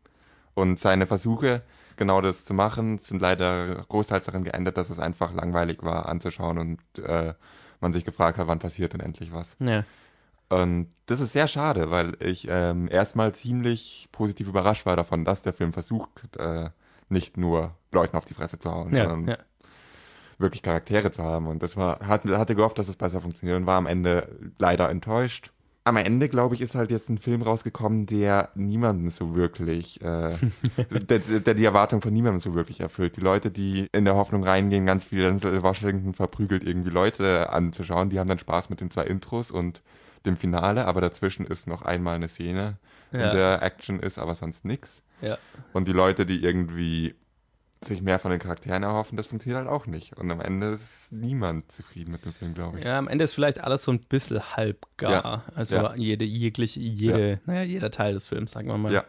Und 0.54 0.78
seine 0.78 1.06
Versuche, 1.06 1.62
genau 1.96 2.20
das 2.20 2.44
zu 2.44 2.54
machen, 2.54 2.98
sind 2.98 3.20
leider 3.20 3.84
großteils 3.88 4.24
darin 4.26 4.44
geendet, 4.44 4.76
dass 4.76 4.90
es 4.90 4.98
einfach 4.98 5.32
langweilig 5.32 5.82
war 5.82 6.06
anzuschauen 6.08 6.58
und 6.58 6.80
äh, 6.98 7.34
man 7.80 7.92
sich 7.92 8.04
gefragt 8.04 8.38
hat, 8.38 8.46
wann 8.46 8.58
passiert 8.58 8.92
denn 8.92 9.00
endlich 9.00 9.32
was. 9.32 9.56
Ja. 9.58 9.84
Und 10.48 10.88
das 11.06 11.20
ist 11.20 11.32
sehr 11.32 11.48
schade, 11.48 11.90
weil 11.90 12.16
ich 12.20 12.46
ähm, 12.48 12.88
erstmal 12.90 13.34
ziemlich 13.34 14.08
positiv 14.12 14.48
überrascht 14.48 14.84
war 14.84 14.96
davon, 14.96 15.24
dass 15.24 15.42
der 15.42 15.52
Film 15.52 15.72
versucht, 15.72 16.10
äh, 16.36 16.70
nicht 17.08 17.36
nur 17.36 17.74
Leuten 17.90 18.16
auf 18.16 18.24
die 18.26 18.34
Fresse 18.34 18.58
zu 18.58 18.70
hauen, 18.70 18.94
Ja, 18.94 19.08
sondern 19.08 19.28
ja. 19.28 19.38
wirklich 20.38 20.62
Charaktere 20.62 21.10
zu 21.10 21.22
haben. 21.22 21.46
Und 21.46 21.62
das 21.62 21.76
war, 21.76 22.00
hat, 22.00 22.24
hatte 22.26 22.54
gehofft, 22.54 22.78
dass 22.78 22.88
es 22.88 22.96
besser 22.96 23.20
funktioniert 23.20 23.56
und 23.58 23.66
war 23.66 23.78
am 23.78 23.86
Ende 23.86 24.28
leider 24.58 24.90
enttäuscht. 24.90 25.52
Am 25.84 25.96
Ende, 25.96 26.28
glaube 26.28 26.54
ich, 26.54 26.60
ist 26.60 26.76
halt 26.76 26.92
jetzt 26.92 27.08
ein 27.08 27.18
Film 27.18 27.42
rausgekommen, 27.42 28.06
der 28.06 28.50
niemanden 28.54 29.10
so 29.10 29.34
wirklich, 29.34 30.00
äh, 30.00 30.36
der, 30.90 31.18
der 31.18 31.54
die 31.54 31.64
Erwartung 31.64 32.00
von 32.00 32.12
niemandem 32.12 32.38
so 32.38 32.54
wirklich 32.54 32.78
erfüllt. 32.80 33.16
Die 33.16 33.20
Leute, 33.20 33.50
die 33.50 33.88
in 33.92 34.04
der 34.04 34.14
Hoffnung 34.14 34.44
reingehen, 34.44 34.86
ganz 34.86 35.04
viel 35.04 35.22
Denzel 35.22 35.62
Washington 35.62 36.14
verprügelt 36.14 36.62
irgendwie 36.64 36.90
Leute 36.90 37.50
anzuschauen, 37.50 38.10
die 38.10 38.20
haben 38.20 38.28
dann 38.28 38.38
Spaß 38.38 38.70
mit 38.70 38.80
den 38.80 38.90
zwei 38.92 39.04
Intros 39.04 39.50
und 39.50 39.82
dem 40.24 40.36
Finale, 40.36 40.86
aber 40.86 41.00
dazwischen 41.00 41.44
ist 41.46 41.66
noch 41.66 41.82
einmal 41.82 42.14
eine 42.14 42.28
Szene, 42.28 42.76
Ja. 43.10 43.30
in 43.30 43.36
der 43.36 43.62
Action 43.62 43.98
ist, 43.98 44.18
aber 44.18 44.36
sonst 44.36 44.64
nix. 44.64 45.02
Ja. 45.20 45.36
Und 45.72 45.88
die 45.88 45.92
Leute, 45.92 46.26
die 46.26 46.42
irgendwie 46.44 47.14
sich 47.84 48.02
mehr 48.02 48.18
von 48.18 48.30
den 48.30 48.40
Charakteren 48.40 48.82
erhoffen, 48.82 49.16
das 49.16 49.26
funktioniert 49.26 49.64
halt 49.64 49.68
auch 49.70 49.86
nicht. 49.86 50.16
Und 50.18 50.30
am 50.30 50.40
Ende 50.40 50.68
ist 50.68 51.12
niemand 51.12 51.70
zufrieden 51.72 52.12
mit 52.12 52.24
dem 52.24 52.32
Film, 52.32 52.54
glaube 52.54 52.78
ich. 52.78 52.84
Ja, 52.84 52.98
am 52.98 53.08
Ende 53.08 53.24
ist 53.24 53.34
vielleicht 53.34 53.62
alles 53.62 53.82
so 53.84 53.92
ein 53.92 54.00
bisschen 54.00 54.40
halbgar. 54.56 55.10
Ja. 55.10 55.42
Also 55.54 55.74
Ja. 55.76 55.94
jede, 55.96 56.24
jegliche, 56.24 56.80
jede, 56.80 57.40
naja, 57.46 57.62
jeder 57.62 57.90
Teil 57.90 58.14
des 58.14 58.26
Films, 58.28 58.52
sagen 58.52 58.68
wir 58.68 58.78
mal. 58.78 58.92
Ja. 58.92 59.04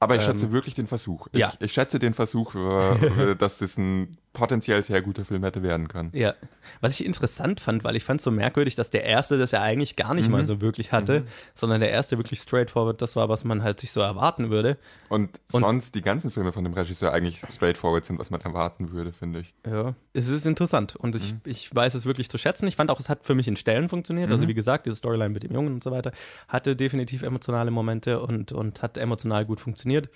Aber 0.00 0.14
ich 0.14 0.22
Ähm, 0.22 0.28
schätze 0.32 0.52
wirklich 0.52 0.74
den 0.74 0.86
Versuch. 0.86 1.26
Ich, 1.32 1.40
ja. 1.40 1.52
ich 1.60 1.72
schätze 1.72 1.98
den 1.98 2.14
Versuch, 2.14 2.54
äh, 2.54 3.34
dass 3.38 3.58
das 3.58 3.76
ein 3.78 4.16
potenziell 4.38 4.82
sehr 4.82 5.02
guter 5.02 5.24
Film 5.24 5.42
hätte 5.44 5.62
werden 5.62 5.88
können. 5.88 6.10
Ja. 6.14 6.34
Was 6.80 6.92
ich 6.98 7.04
interessant 7.04 7.60
fand, 7.60 7.84
weil 7.84 7.96
ich 7.96 8.04
fand 8.04 8.20
es 8.20 8.24
so 8.24 8.30
merkwürdig, 8.30 8.74
dass 8.74 8.90
der 8.90 9.04
erste 9.04 9.38
das 9.38 9.50
ja 9.50 9.62
eigentlich 9.62 9.96
gar 9.96 10.14
nicht 10.14 10.26
Mhm. 10.26 10.32
mal 10.32 10.46
so 10.46 10.60
wirklich 10.60 10.92
hatte, 10.92 11.24
sondern 11.54 11.80
der 11.80 11.90
erste 11.90 12.16
wirklich 12.18 12.40
straightforward 12.40 13.02
das 13.02 13.16
war, 13.16 13.28
was 13.28 13.44
man 13.44 13.62
halt 13.62 13.80
sich 13.80 13.92
so 13.92 14.00
erwarten 14.00 14.50
würde. 14.50 14.76
Und, 15.08 15.40
Und- 15.52 15.60
sonst 15.62 15.94
die 15.94 16.02
ganzen 16.02 16.30
Filme 16.30 16.52
von 16.52 16.64
dem 16.64 16.72
Regisseur 16.74 17.12
eigentlich 17.12 17.38
straightforward 17.40 18.04
sind, 18.04 18.18
was 18.18 18.30
man 18.30 18.40
erwarten 18.40 18.92
würde, 18.92 19.12
finde 19.12 19.40
ich. 19.40 19.54
Ja, 19.66 19.94
es 20.12 20.28
ist 20.28 20.46
interessant 20.46 20.94
und 20.96 21.16
ich, 21.16 21.32
Mhm. 21.32 21.40
ich 21.44 21.74
weiß 21.74 21.94
es 21.94 22.06
wirklich 22.06 22.28
zu 22.30 22.38
schätzen. 22.38 22.66
Ich 22.66 22.76
fand 22.76 22.90
auch, 22.90 23.00
es 23.00 23.08
hat 23.08 23.24
für 23.24 23.34
mich 23.34 23.48
in 23.48 23.56
Stellen 23.56 23.88
funktioniert. 23.88 24.28
Mhm. 24.28 24.34
Also 24.34 24.48
wie 24.48 24.54
gesagt, 24.54 24.86
diese 24.86 24.96
Storyline 24.96 25.30
mit 25.30 25.42
dem 25.42 25.52
Jungen 25.52 25.74
und 25.74 25.82
so 25.82 25.90
weiter 25.90 26.12
hatte 26.48 26.76
definitiv 26.76 27.22
emotionale 27.22 27.70
Momente 27.70 28.20
und, 28.20 28.52
und 28.52 28.82
hat 28.82 28.96
emotional 28.98 29.44
gut 29.44 29.60
funktioniert. 29.60 30.08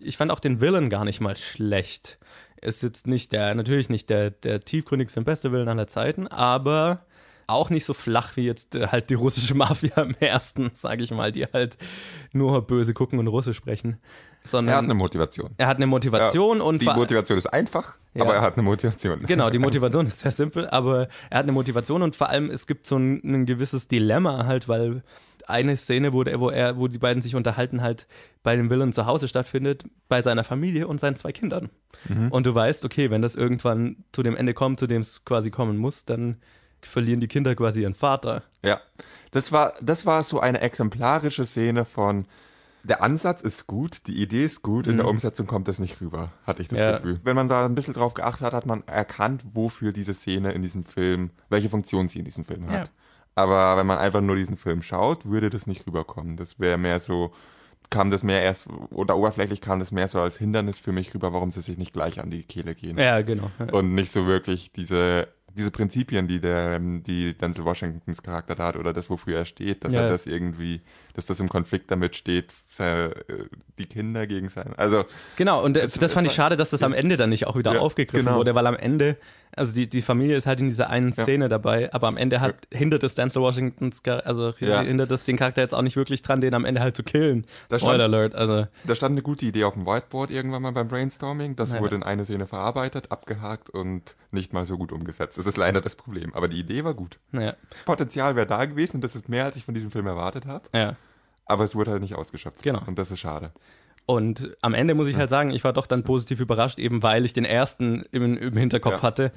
Ich 0.00 0.16
fand 0.16 0.30
auch 0.30 0.38
den 0.40 0.60
Villain 0.60 0.90
gar 0.90 1.04
nicht 1.04 1.20
mal 1.20 1.36
schlecht. 1.36 2.18
Ist 2.60 2.82
jetzt 2.82 3.06
nicht 3.06 3.32
der, 3.32 3.54
natürlich 3.54 3.88
nicht 3.88 4.10
der, 4.10 4.30
der 4.30 4.60
tiefgründigste 4.60 5.20
und 5.20 5.24
beste 5.24 5.52
Villain 5.52 5.68
aller 5.68 5.86
Zeiten, 5.86 6.26
aber 6.26 7.04
auch 7.46 7.70
nicht 7.70 7.86
so 7.86 7.94
flach 7.94 8.36
wie 8.36 8.44
jetzt 8.44 8.74
äh, 8.74 8.88
halt 8.88 9.08
die 9.10 9.14
russische 9.14 9.54
Mafia 9.56 10.02
im 10.02 10.14
ersten, 10.20 10.70
sage 10.74 11.02
ich 11.02 11.10
mal, 11.12 11.32
die 11.32 11.46
halt 11.46 11.78
nur 12.32 12.66
böse 12.66 12.92
gucken 12.94 13.18
und 13.18 13.26
Russisch 13.28 13.56
sprechen. 13.56 13.98
Sondern 14.44 14.72
Er 14.74 14.76
hat 14.78 14.84
eine 14.84 14.94
Motivation. 14.94 15.50
er 15.56 15.66
hat 15.66 15.76
eine 15.78 15.86
Motivation 15.86 16.58
Ja, 16.58 16.64
und 16.64 16.82
die 16.82 16.86
Motivation 16.86 17.38
ist 17.38 17.46
einfach, 17.46 17.96
Ja. 18.14 18.22
aber 18.24 18.34
er 18.34 18.42
hat 18.42 18.54
eine 18.54 18.62
Motivation. 18.64 19.22
Genau, 19.26 19.48
die 19.50 19.58
Motivation 19.60 20.06
ist 20.06 20.18
sehr 20.20 20.32
simpel, 20.32 20.68
aber 20.68 21.08
er 21.30 21.38
hat 21.38 21.44
eine 21.44 21.52
Motivation 21.52 22.02
und 22.02 22.16
vor 22.16 22.28
allem 22.28 22.50
es 22.50 22.66
gibt 22.66 22.86
so 22.86 22.96
ein, 22.98 23.20
ein 23.24 23.46
gewisses 23.46 23.88
Dilemma 23.88 24.44
halt, 24.46 24.68
weil 24.68 25.02
eine 25.46 25.78
Szene, 25.78 26.12
wo, 26.12 26.24
der, 26.24 26.40
wo 26.40 26.50
er, 26.50 26.76
wo 26.78 26.88
die 26.88 26.98
beiden 26.98 27.22
sich 27.22 27.34
unterhalten, 27.34 27.80
halt 27.80 28.06
bei 28.42 28.56
dem 28.56 28.70
Villain 28.70 28.92
zu 28.92 29.06
Hause 29.06 29.28
stattfindet, 29.28 29.84
bei 30.08 30.22
seiner 30.22 30.44
Familie 30.44 30.86
und 30.86 31.00
seinen 31.00 31.16
zwei 31.16 31.32
Kindern. 31.32 31.70
Und 32.30 32.46
du 32.46 32.54
weißt, 32.54 32.84
okay, 32.84 33.10
wenn 33.10 33.22
das 33.22 33.34
irgendwann 33.34 34.04
zu 34.12 34.22
dem 34.22 34.36
Ende 34.36 34.54
kommt, 34.54 34.78
zu 34.78 34.86
dem 34.86 35.02
es 35.02 35.24
quasi 35.24 35.50
kommen 35.50 35.76
muss, 35.76 36.04
dann 36.04 36.36
verlieren 36.80 37.20
die 37.20 37.28
Kinder 37.28 37.54
quasi 37.54 37.82
ihren 37.82 37.94
Vater. 37.94 38.44
Ja, 38.62 38.80
das 39.32 39.50
war, 39.52 39.74
das 39.82 40.06
war 40.06 40.22
so 40.24 40.40
eine 40.40 40.60
exemplarische 40.60 41.44
Szene 41.44 41.84
von, 41.84 42.26
der 42.84 43.02
Ansatz 43.02 43.42
ist 43.42 43.66
gut, 43.66 44.06
die 44.06 44.22
Idee 44.22 44.44
ist 44.44 44.62
gut, 44.62 44.86
in 44.86 44.96
der 44.96 45.08
Umsetzung 45.08 45.46
kommt 45.46 45.66
das 45.66 45.80
nicht 45.80 46.00
rüber, 46.00 46.32
hatte 46.46 46.62
ich 46.62 46.68
das 46.68 46.78
Mhm. 46.78 46.84
Ja. 46.84 46.92
Gefühl. 46.92 47.20
Wenn 47.24 47.34
man 47.36 47.48
da 47.48 47.64
ein 47.64 47.74
bisschen 47.74 47.94
drauf 47.94 48.14
geachtet 48.14 48.46
hat, 48.46 48.52
hat 48.54 48.66
man 48.66 48.86
erkannt, 48.86 49.42
wofür 49.52 49.92
diese 49.92 50.14
Szene 50.14 50.52
in 50.52 50.62
diesem 50.62 50.84
Film, 50.84 51.30
welche 51.50 51.68
Funktion 51.68 52.08
sie 52.08 52.20
in 52.20 52.24
diesem 52.24 52.44
Film 52.44 52.66
hat. 52.70 52.86
Ja. 52.86 52.92
Aber 53.34 53.76
wenn 53.76 53.86
man 53.86 53.98
einfach 53.98 54.20
nur 54.20 54.36
diesen 54.36 54.56
Film 54.56 54.82
schaut, 54.82 55.26
würde 55.26 55.50
das 55.50 55.66
nicht 55.66 55.86
rüberkommen. 55.86 56.36
Das 56.36 56.58
wäre 56.58 56.78
mehr 56.78 57.00
so, 57.00 57.32
kam 57.90 58.10
das 58.10 58.22
mehr 58.22 58.42
erst, 58.42 58.68
oder 58.90 59.16
oberflächlich 59.16 59.60
kam 59.60 59.78
das 59.80 59.92
mehr 59.92 60.08
so 60.08 60.20
als 60.20 60.36
Hindernis 60.38 60.78
für 60.78 60.92
mich 60.92 61.14
rüber, 61.14 61.32
warum 61.32 61.50
sie 61.50 61.60
sich 61.62 61.78
nicht 61.78 61.92
gleich 61.92 62.20
an 62.20 62.30
die 62.30 62.42
Kehle 62.42 62.74
gehen 62.74 62.98
Ja, 62.98 63.22
genau. 63.22 63.50
und 63.72 63.94
nicht 63.94 64.12
so 64.12 64.26
wirklich 64.26 64.72
diese 64.72 65.28
diese 65.54 65.70
Prinzipien, 65.72 66.28
die 66.28 66.38
der 66.40 66.78
die 66.78 67.36
Denzel 67.36 67.64
Washingtons 67.64 68.22
Charakter 68.22 68.54
da 68.54 68.66
hat 68.66 68.76
oder 68.76 68.92
das 68.92 69.10
wofür 69.10 69.38
er 69.38 69.44
steht, 69.44 69.82
dass 69.82 69.92
Ja. 69.92 70.02
er 70.02 70.10
das 70.10 70.26
irgendwie, 70.26 70.82
dass 71.14 71.26
das 71.26 71.40
im 71.40 71.48
Konflikt 71.48 71.90
damit 71.90 72.14
steht, 72.14 72.52
seine, 72.70 73.12
äh, 73.28 73.46
die 73.78 73.86
Kinder 73.86 74.26
gegen 74.28 74.50
sein. 74.50 74.74
Also 74.76 75.04
Genau, 75.34 75.64
und 75.64 75.76
äh, 75.76 75.80
Das- 75.80 75.92
das, 75.92 76.00
das 76.00 76.12
fand 76.12 76.28
ich 76.28 76.34
schade, 76.34 76.56
dass 76.56 76.70
das 76.70 76.82
am 76.84 76.92
Ende 76.92 77.16
dann 77.16 77.30
nicht 77.30 77.46
auch 77.48 77.56
wieder 77.56 77.72
Ja, 77.72 77.80
aufgegriffen 77.80 78.26
genau. 78.26 78.38
wurde, 78.38 78.54
weil 78.54 78.66
am 78.68 78.76
Ende, 78.76 79.16
also 79.58 79.72
die, 79.74 79.88
die 79.88 80.00
Familie 80.02 80.36
ist 80.36 80.46
halt 80.46 80.60
in 80.60 80.68
dieser 80.68 80.88
einen 80.90 81.12
Ja. 81.12 81.22
Szene 81.24 81.48
dabei, 81.48 81.92
aber 81.92 82.08
am 82.08 82.16
Ende 82.16 82.40
hat, 82.40 82.54
hindert 82.72 83.02
es 83.02 83.14
Denzel 83.14 83.42
Washingtons, 83.42 84.02
also 84.04 84.54
Ja. 84.60 84.80
hindert 84.82 85.10
es 85.10 85.24
den 85.24 85.36
Charakter 85.36 85.60
jetzt 85.62 85.74
auch 85.74 85.82
nicht 85.82 85.96
wirklich 85.96 86.22
dran, 86.22 86.40
den 86.40 86.54
am 86.54 86.64
Ende 86.64 86.80
halt 86.80 86.96
zu 86.96 87.02
killen. 87.02 87.44
Da 87.68 87.78
Spoiler 87.78 87.94
stand- 88.04 88.14
Alert, 88.14 88.34
also 88.34 88.66
da 88.84 88.94
stand 88.94 89.12
eine 89.12 89.22
gute 89.22 89.44
Idee 89.46 89.64
auf 89.64 89.74
dem 89.74 89.86
Whiteboard 89.86 90.30
irgendwann 90.30 90.62
mal 90.62 90.72
beim 90.72 90.88
Brainstorming. 90.88 91.56
Das 91.56 91.72
Ja. 91.72 91.80
wurde 91.80 91.96
in 91.96 92.02
eine 92.02 92.24
Szene 92.24 92.46
verarbeitet, 92.46 93.10
abgehakt 93.12 93.70
und 93.70 94.16
nicht 94.30 94.52
mal 94.52 94.64
so 94.66 94.78
gut 94.78 94.92
umgesetzt. 94.92 95.38
Das 95.38 95.46
ist 95.46 95.56
leider 95.56 95.80
das 95.80 95.96
Problem. 95.96 96.32
Aber 96.34 96.48
die 96.48 96.58
Idee 96.60 96.84
war 96.84 96.94
gut. 96.94 97.18
Potenzial 97.84 98.36
wäre 98.36 98.46
da 98.46 98.64
gewesen 98.64 98.96
und 98.96 99.04
das 99.04 99.14
ist 99.14 99.28
mehr, 99.28 99.44
als 99.44 99.56
ich 99.56 99.64
von 99.64 99.74
diesem 99.74 99.90
Film 99.90 100.06
erwartet 100.06 100.46
habe. 100.46 100.66
ja. 100.72 100.96
Aber 101.50 101.64
es 101.64 101.74
wurde 101.74 101.92
halt 101.92 102.02
nicht 102.02 102.14
ausgeschöpft. 102.14 102.62
Genau. 102.62 102.82
Und 102.86 102.98
das 102.98 103.10
ist 103.10 103.20
schade. 103.20 103.52
Und 104.10 104.56
am 104.62 104.72
Ende 104.72 104.94
muss 104.94 105.06
ich 105.06 105.16
halt 105.16 105.28
sagen, 105.28 105.50
ich 105.50 105.64
war 105.64 105.74
doch 105.74 105.86
dann 105.86 106.02
positiv 106.02 106.40
überrascht, 106.40 106.78
eben 106.78 107.02
weil 107.02 107.26
ich 107.26 107.34
den 107.34 107.44
ersten 107.44 108.06
im, 108.10 108.38
im 108.38 108.56
Hinterkopf 108.56 108.94
Ja. 108.94 109.02
hatte. 109.02 109.32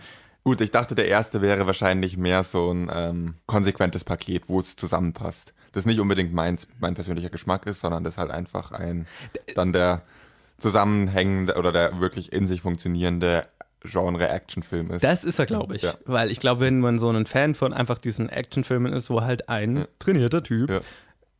Gut, 0.45 0.61
ich 0.61 0.71
dachte, 0.71 0.95
der 0.95 1.09
erste 1.09 1.41
wäre 1.41 1.67
wahrscheinlich 1.67 2.15
mehr 2.15 2.43
so 2.43 2.71
ein 2.71 2.89
ähm, 2.93 3.33
konsequentes 3.47 4.05
Paket, 4.05 4.43
wo 4.47 4.59
es 4.61 4.77
zusammenpasst. 4.77 5.53
Das 5.73 5.85
nicht 5.85 5.99
unbedingt 5.99 6.33
mein, 6.33 6.57
mein 6.79 6.93
persönlicher 6.95 7.29
Geschmack 7.29 7.65
ist, 7.65 7.81
sondern 7.81 8.05
das 8.05 8.17
halt 8.17 8.31
einfach 8.31 8.71
ein, 8.71 9.07
dann 9.55 9.73
der 9.73 10.03
zusammenhängende 10.57 11.55
oder 11.57 11.73
der 11.73 11.99
wirklich 11.99 12.31
in 12.31 12.47
sich 12.47 12.61
funktionierende 12.61 13.45
Genre-Action-Film 13.83 14.91
ist. 14.91 15.03
Das 15.03 15.23
ist 15.25 15.37
er, 15.37 15.47
glaube 15.47 15.75
ich. 15.75 15.81
Ja. 15.81 15.95
Weil 16.05 16.31
ich 16.31 16.39
glaube, 16.39 16.61
wenn 16.61 16.79
man 16.79 16.97
so 16.97 17.09
ein 17.09 17.25
Fan 17.25 17.55
von 17.55 17.73
einfach 17.73 17.97
diesen 17.97 18.29
Actionfilmen 18.29 18.93
ist, 18.93 19.09
wo 19.09 19.21
halt 19.21 19.49
ein 19.49 19.77
Ja. 19.77 19.85
trainierter 19.99 20.43
Typ 20.43 20.69
Ja. 20.69 20.79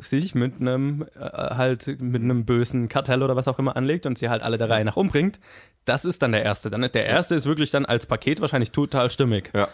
Sich 0.01 0.35
mit 0.35 0.59
einem 0.59 1.05
äh, 1.15 1.19
halt 1.21 1.87
mit 2.01 2.21
einem 2.21 2.45
bösen 2.45 2.89
Kartell 2.89 3.23
oder 3.23 3.35
was 3.35 3.47
auch 3.47 3.59
immer 3.59 3.75
anlegt 3.75 4.05
und 4.05 4.17
sie 4.17 4.29
halt 4.29 4.41
alle 4.41 4.57
der 4.57 4.69
Reihe 4.69 4.83
nach 4.85 4.97
umbringt, 4.97 5.39
das 5.85 6.05
ist 6.05 6.21
dann 6.21 6.31
der 6.33 6.43
erste. 6.43 6.69
Dann 6.69 6.81
der 6.81 7.05
erste 7.05 7.35
ist 7.35 7.45
wirklich 7.45 7.71
dann 7.71 7.85
als 7.85 8.05
Paket 8.05 8.41
wahrscheinlich 8.41 8.71
total 8.71 9.09
stimmig. 9.09 9.51
ja. 9.55 9.67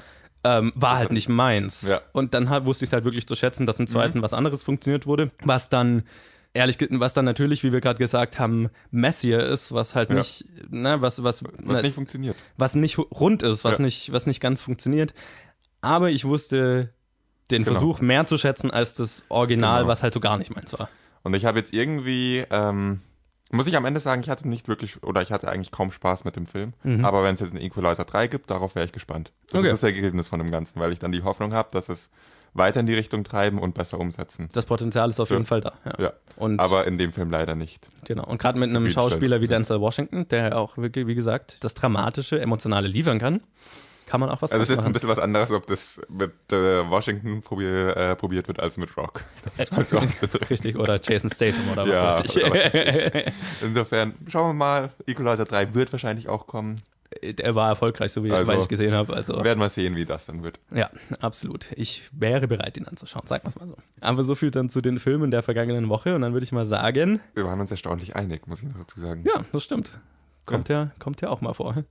Ähm, 0.43 0.71
war 0.75 0.97
halt 0.97 1.11
nicht 1.11 1.29
meins. 1.29 1.81
Ja. 1.81 1.95
Mhm. 1.97 2.01
Und 2.13 2.33
dann 2.35 2.49
halt, 2.49 2.65
wusste 2.67 2.85
ich 2.85 2.89
es 2.89 2.93
halt 2.93 3.03
wirklich 3.05 3.27
zu 3.27 3.35
schätzen, 3.35 3.65
dass 3.65 3.79
im 3.79 3.87
zweiten 3.87 4.21
was 4.21 4.33
anderes 4.35 4.61
funktioniert 4.61 5.07
wurde, 5.07 5.31
was 5.43 5.67
dann 5.69 6.03
ehrlich 6.53 6.77
was 6.91 7.13
dann 7.15 7.25
natürlich, 7.25 7.63
wie 7.63 7.71
wir 7.73 7.81
gerade 7.81 7.97
gesagt 7.97 8.37
haben, 8.39 8.69
messier 8.91 9.43
ist, 9.43 9.71
was 9.73 9.95
halt 9.95 10.09
Ja. 10.11 10.17
nicht, 10.17 10.45
ne, 10.69 11.01
was 11.01 11.23
was 11.23 11.43
Was 11.63 11.81
nicht 11.81 11.95
funktioniert. 11.95 12.35
was 12.55 12.75
nicht 12.75 12.97
rund 12.99 13.41
ist, 13.43 13.63
was 13.63 13.79
Ja. 13.79 13.83
nicht, 13.83 14.11
was 14.13 14.27
nicht 14.27 14.39
ganz 14.39 14.61
funktioniert. 14.61 15.13
Aber 15.81 16.09
ich 16.11 16.23
wusste 16.23 16.93
den 17.51 17.63
Genau. 17.63 17.73
Versuch 17.73 17.99
mehr 18.01 18.25
zu 18.25 18.37
schätzen 18.37 18.71
als 18.71 18.93
das 18.93 19.23
Original, 19.29 19.79
Genau. 19.81 19.87
was 19.91 20.03
halt 20.03 20.13
so 20.13 20.19
gar 20.19 20.37
nicht 20.37 20.55
meins 20.55 20.77
war. 20.77 20.89
Und 21.23 21.33
ich 21.33 21.45
habe 21.45 21.59
jetzt 21.59 21.73
irgendwie, 21.73 22.43
ähm, 22.49 23.01
Muss 23.49 23.65
ich 23.65 23.77
am 23.77 23.85
Ende 23.85 24.01
sagen, 24.01 24.19
ich 24.21 24.29
hatte 24.29 24.45
nicht 24.45 24.67
wirklich, 24.67 25.01
oder 25.03 25.21
ich 25.21 25.31
hatte 25.31 25.47
eigentlich 25.47 25.71
kaum 25.71 25.93
Spaß 25.93 26.25
mit 26.25 26.35
dem 26.35 26.47
Film. 26.47 26.73
Mhm. 26.83 27.05
Aber 27.05 27.23
wenn 27.23 27.33
es 27.35 27.39
jetzt 27.39 27.51
einen 27.55 27.61
Equalizer 27.61 28.03
3 28.03 28.27
gibt, 28.27 28.49
darauf 28.51 28.75
wäre 28.75 28.85
ich 28.85 28.91
gespannt. 28.91 29.31
Das 29.51 29.59
Okay. 29.61 29.69
ist 29.71 29.81
das 29.83 29.89
Ergebnis 29.93 30.27
von 30.27 30.39
dem 30.39 30.51
Ganzen, 30.51 30.81
weil 30.81 30.91
ich 30.91 30.99
dann 30.99 31.13
die 31.13 31.23
Hoffnung 31.23 31.53
habe, 31.53 31.69
dass 31.71 31.87
es 31.87 32.09
weiter 32.53 32.81
in 32.81 32.87
die 32.87 32.93
Richtung 32.93 33.23
treiben 33.23 33.57
und 33.59 33.73
besser 33.73 34.01
umsetzen. 34.01 34.49
Das 34.51 34.65
Potenzial 34.65 35.09
ist 35.09 35.21
auf 35.21 35.29
Ja. 35.29 35.37
jeden 35.37 35.45
Fall 35.45 35.61
da. 35.61 35.71
Ja. 35.85 35.93
Ja. 35.97 36.13
Und 36.35 36.59
Aber 36.59 36.87
in 36.87 36.97
dem 36.97 37.13
Film 37.13 37.31
leider 37.31 37.55
nicht. 37.55 37.87
Genau. 38.03 38.25
Und 38.25 38.37
gerade 38.41 38.59
mit 38.59 38.69
einem 38.69 38.89
Schauspieler 38.89 39.39
wie 39.39 39.47
Denzel 39.47 39.79
Washington, 39.79 40.27
der 40.27 40.57
auch 40.57 40.75
wirklich, 40.75 41.07
wie 41.07 41.15
gesagt, 41.15 41.63
das 41.63 41.73
Dramatische, 41.73 42.41
Emotionale 42.41 42.89
liefern 42.89 43.17
kann, 43.17 43.39
kann 44.07 44.19
man 44.19 44.29
auch 44.29 44.41
was 44.41 44.51
Also 44.51 44.63
es 44.63 44.69
ist 44.69 44.77
jetzt 44.77 44.85
ein 44.87 44.93
bisschen 44.93 45.09
was 45.09 45.19
anderes, 45.19 45.51
ob 45.51 45.67
das 45.67 46.01
mit 46.09 46.31
äh, 46.51 46.89
Washington 46.89 47.41
probier, 47.43 47.95
äh, 47.95 48.15
probiert 48.15 48.47
wird 48.47 48.59
als 48.59 48.77
mit 48.77 48.95
Rock. 48.97 49.23
Halt 49.57 49.69
Richtig, 50.49 50.77
oder 50.77 50.99
Jason 51.01 51.29
Statham 51.29 51.69
oder 51.71 51.83
was 51.83 51.89
Ja, 51.89 52.19
weiß 52.19 52.35
ich. 52.35 53.25
was 53.27 53.33
Insofern, 53.61 54.13
schauen 54.27 54.49
wir 54.49 54.53
mal. 54.53 54.89
Equalizer 55.05 55.45
3 55.45 55.73
wird 55.73 55.91
wahrscheinlich 55.91 56.27
auch 56.29 56.47
kommen. 56.47 56.81
er 57.21 57.55
war 57.55 57.69
erfolgreich, 57.69 58.11
so 58.11 58.23
wie 58.23 58.31
Also, 58.31 58.51
ich 58.53 58.67
gesehen 58.67 58.93
habe. 58.93 59.13
Also 59.13 59.35
Wir 59.37 59.43
werden 59.43 59.59
mal 59.59 59.69
sehen, 59.69 59.95
wie 59.95 60.05
das 60.05 60.25
dann 60.25 60.43
wird. 60.43 60.59
ja, 60.71 60.89
absolut. 61.21 61.67
Ich 61.75 62.03
wäre 62.11 62.47
bereit, 62.47 62.77
ihn 62.77 62.85
anzuschauen, 62.87 63.27
sagen 63.27 63.43
wir 63.43 63.49
es 63.49 63.55
mal 63.57 63.67
so. 63.67 63.75
Aber 64.01 64.23
so 64.23 64.35
viel 64.35 64.51
dann 64.51 64.69
zu 64.69 64.81
den 64.81 64.99
Filmen 64.99 65.31
der 65.31 65.43
vergangenen 65.43 65.89
Woche 65.89 66.15
und 66.15 66.21
dann 66.21 66.33
würde 66.33 66.43
ich 66.45 66.51
mal 66.51 66.65
sagen, 66.65 67.19
Wir 67.33 67.45
waren 67.45 67.59
uns 67.59 67.71
erstaunlich 67.71 68.15
einig, 68.15 68.47
muss 68.47 68.61
ich 68.61 68.69
noch 68.69 68.77
dazu 68.77 68.99
sagen. 68.99 69.23
ja, 69.25 69.43
das 69.51 69.63
stimmt. 69.63 69.91
Kommt 70.45 70.69
ja, 70.69 70.91
kommt 70.99 71.19
ja 71.21 71.29
auch 71.29 71.41
mal 71.41 71.53
vor. 71.53 71.83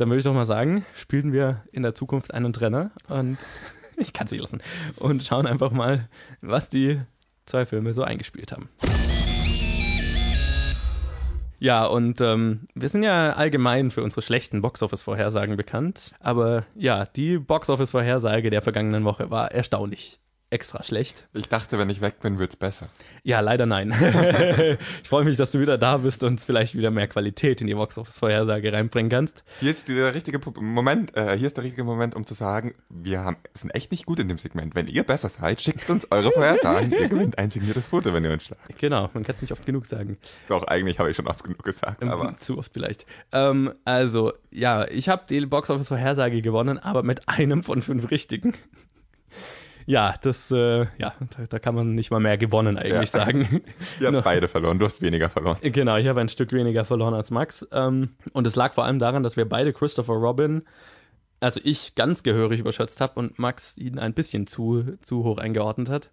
Dann 0.00 0.08
würde 0.08 0.20
ich 0.20 0.24
doch 0.24 0.32
mal 0.32 0.46
sagen, 0.46 0.86
spielen 0.94 1.30
wir 1.30 1.62
in 1.72 1.82
der 1.82 1.94
Zukunft 1.94 2.32
einen 2.32 2.54
Trenner 2.54 2.90
und 3.08 3.36
ich 3.98 4.14
kann 4.14 4.24
es 4.24 4.30
nicht 4.30 4.40
lassen. 4.40 4.62
Und 4.96 5.22
schauen 5.22 5.46
einfach 5.46 5.72
mal, 5.72 6.08
was 6.40 6.70
die 6.70 7.02
zwei 7.44 7.66
Filme 7.66 7.92
so 7.92 8.02
eingespielt 8.02 8.50
haben. 8.50 8.70
Ja, 11.58 11.84
und 11.84 12.22
ähm, 12.22 12.60
wir 12.74 12.88
sind 12.88 13.02
ja 13.02 13.34
allgemein 13.34 13.90
für 13.90 14.02
unsere 14.02 14.22
schlechten 14.22 14.62
Boxoffice-Vorhersagen 14.62 15.58
bekannt. 15.58 16.14
Aber 16.18 16.64
ja, 16.74 17.04
die 17.04 17.36
Boxoffice-Vorhersage 17.36 18.48
der 18.48 18.62
vergangenen 18.62 19.04
Woche 19.04 19.30
war 19.30 19.52
erstaunlich. 19.52 20.18
Extra 20.52 20.82
schlecht. 20.82 21.28
Ich 21.32 21.48
dachte, 21.48 21.78
wenn 21.78 21.88
ich 21.90 22.00
weg 22.00 22.18
bin, 22.18 22.40
wird's 22.40 22.56
besser. 22.56 22.88
Ja, 23.22 23.38
leider 23.38 23.66
nein. 23.66 23.92
ich 25.02 25.08
freue 25.08 25.24
mich, 25.24 25.36
dass 25.36 25.52
du 25.52 25.60
wieder 25.60 25.78
da 25.78 25.98
bist 25.98 26.24
und 26.24 26.40
vielleicht 26.40 26.76
wieder 26.76 26.90
mehr 26.90 27.06
Qualität 27.06 27.60
in 27.60 27.68
die 27.68 27.74
Boxoffice-Vorhersage 27.74 28.72
reinbringen 28.72 29.10
kannst. 29.10 29.44
Hier 29.60 29.70
ist 29.70 29.88
der 29.88 30.12
richtige 30.12 30.40
Moment, 30.60 31.16
äh, 31.16 31.38
hier 31.38 31.46
ist 31.46 31.56
der 31.56 31.62
richtige 31.62 31.84
Moment, 31.84 32.16
um 32.16 32.26
zu 32.26 32.34
sagen, 32.34 32.74
wir 32.88 33.20
haben, 33.20 33.36
sind 33.54 33.70
echt 33.76 33.92
nicht 33.92 34.06
gut 34.06 34.18
in 34.18 34.26
dem 34.26 34.38
Segment. 34.38 34.74
Wenn 34.74 34.88
ihr 34.88 35.04
besser 35.04 35.28
seid, 35.28 35.60
schickt 35.60 35.88
uns 35.88 36.10
eure 36.10 36.32
Vorhersagen. 36.32 36.90
ihr 36.90 37.08
gewinnt 37.08 37.38
ein 37.38 37.52
signiertes 37.52 37.86
Foto, 37.86 38.12
wenn 38.12 38.24
ihr 38.24 38.32
uns 38.32 38.46
schlagt. 38.46 38.76
Genau, 38.76 39.08
man 39.14 39.22
kann 39.22 39.36
es 39.36 39.42
nicht 39.42 39.52
oft 39.52 39.64
genug 39.64 39.86
sagen. 39.86 40.18
Doch, 40.48 40.64
eigentlich 40.64 40.98
habe 40.98 41.10
ich 41.10 41.16
schon 41.16 41.28
oft 41.28 41.44
genug 41.44 41.62
gesagt, 41.62 42.02
aber 42.02 42.36
Zu 42.40 42.58
oft 42.58 42.72
vielleicht. 42.72 43.06
Ähm, 43.30 43.72
also, 43.84 44.32
ja, 44.50 44.84
ich 44.88 45.08
habe 45.08 45.22
die 45.30 45.46
Boxoffice-Vorhersage 45.46 46.42
gewonnen, 46.42 46.80
aber 46.80 47.04
mit 47.04 47.28
einem 47.28 47.62
von 47.62 47.80
fünf 47.82 48.10
richtigen. 48.10 48.52
Ja, 49.86 50.14
das, 50.22 50.50
äh, 50.50 50.80
ja, 50.98 51.14
da, 51.36 51.44
da 51.48 51.58
kann 51.58 51.74
man 51.74 51.94
nicht 51.94 52.10
mal 52.10 52.20
mehr 52.20 52.38
gewonnen 52.38 52.76
eigentlich 52.78 53.12
Ja. 53.12 53.24
sagen. 53.24 53.40
ihr 54.00 54.06
habt 54.06 54.12
Nur- 54.12 54.22
beide 54.22 54.48
verloren. 54.48 54.78
Du 54.78 54.84
hast 54.86 55.02
weniger 55.02 55.28
verloren. 55.30 55.58
Genau, 55.62 55.96
ich 55.96 56.06
habe 56.06 56.20
ein 56.20 56.28
Stück 56.28 56.52
weniger 56.52 56.84
verloren 56.84 57.14
als 57.14 57.30
Max. 57.30 57.66
Ähm, 57.72 58.10
und 58.32 58.46
es 58.46 58.56
lag 58.56 58.72
vor 58.72 58.84
allem 58.84 58.98
daran, 58.98 59.22
dass 59.22 59.36
wir 59.36 59.48
beide 59.48 59.72
Christopher 59.72 60.14
Robin, 60.14 60.62
also 61.40 61.60
ich 61.64 61.94
ganz 61.94 62.22
gehörig 62.22 62.60
überschätzt 62.60 63.00
habe 63.00 63.18
und 63.18 63.38
Max 63.38 63.76
ihn 63.78 63.98
ein 63.98 64.14
bisschen 64.14 64.46
zu, 64.46 64.96
zu 65.02 65.24
hoch 65.24 65.38
eingeordnet 65.38 65.88
hat. 65.88 66.10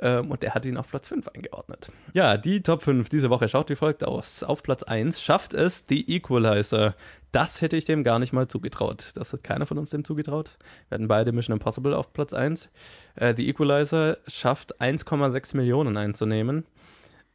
Ähm, 0.00 0.30
und 0.30 0.42
er 0.42 0.54
hat 0.54 0.66
ihn 0.66 0.76
auf 0.76 0.88
Platz 0.90 1.08
5 1.08 1.28
eingeordnet. 1.28 1.90
Ja, 2.12 2.36
die 2.36 2.62
Top 2.62 2.82
5 2.82 3.08
diese 3.08 3.30
Woche 3.30 3.48
schaut 3.48 3.70
wie 3.70 3.76
folgt 3.76 4.04
aus. 4.04 4.42
Auf 4.42 4.62
Platz 4.62 4.82
1 4.82 5.20
schafft 5.20 5.54
es 5.54 5.86
die 5.86 6.16
Equalizer. 6.16 6.94
Das 7.30 7.60
hätte 7.60 7.76
ich 7.76 7.84
dem 7.84 8.04
gar 8.04 8.18
nicht 8.18 8.32
mal 8.32 8.48
zugetraut. 8.48 9.10
Das 9.14 9.32
hat 9.32 9.44
keiner 9.44 9.66
von 9.66 9.78
uns 9.78 9.90
dem 9.90 10.04
zugetraut. 10.04 10.58
Wir 10.88 10.96
hatten 10.96 11.08
beide 11.08 11.32
Mission 11.32 11.54
Impossible 11.54 11.94
auf 11.94 12.12
Platz 12.12 12.32
1. 12.32 12.68
Äh, 13.14 13.34
die 13.34 13.48
Equalizer 13.48 14.18
schafft 14.26 14.80
1,6 14.80 15.56
Millionen 15.56 15.96
einzunehmen. 15.96 16.64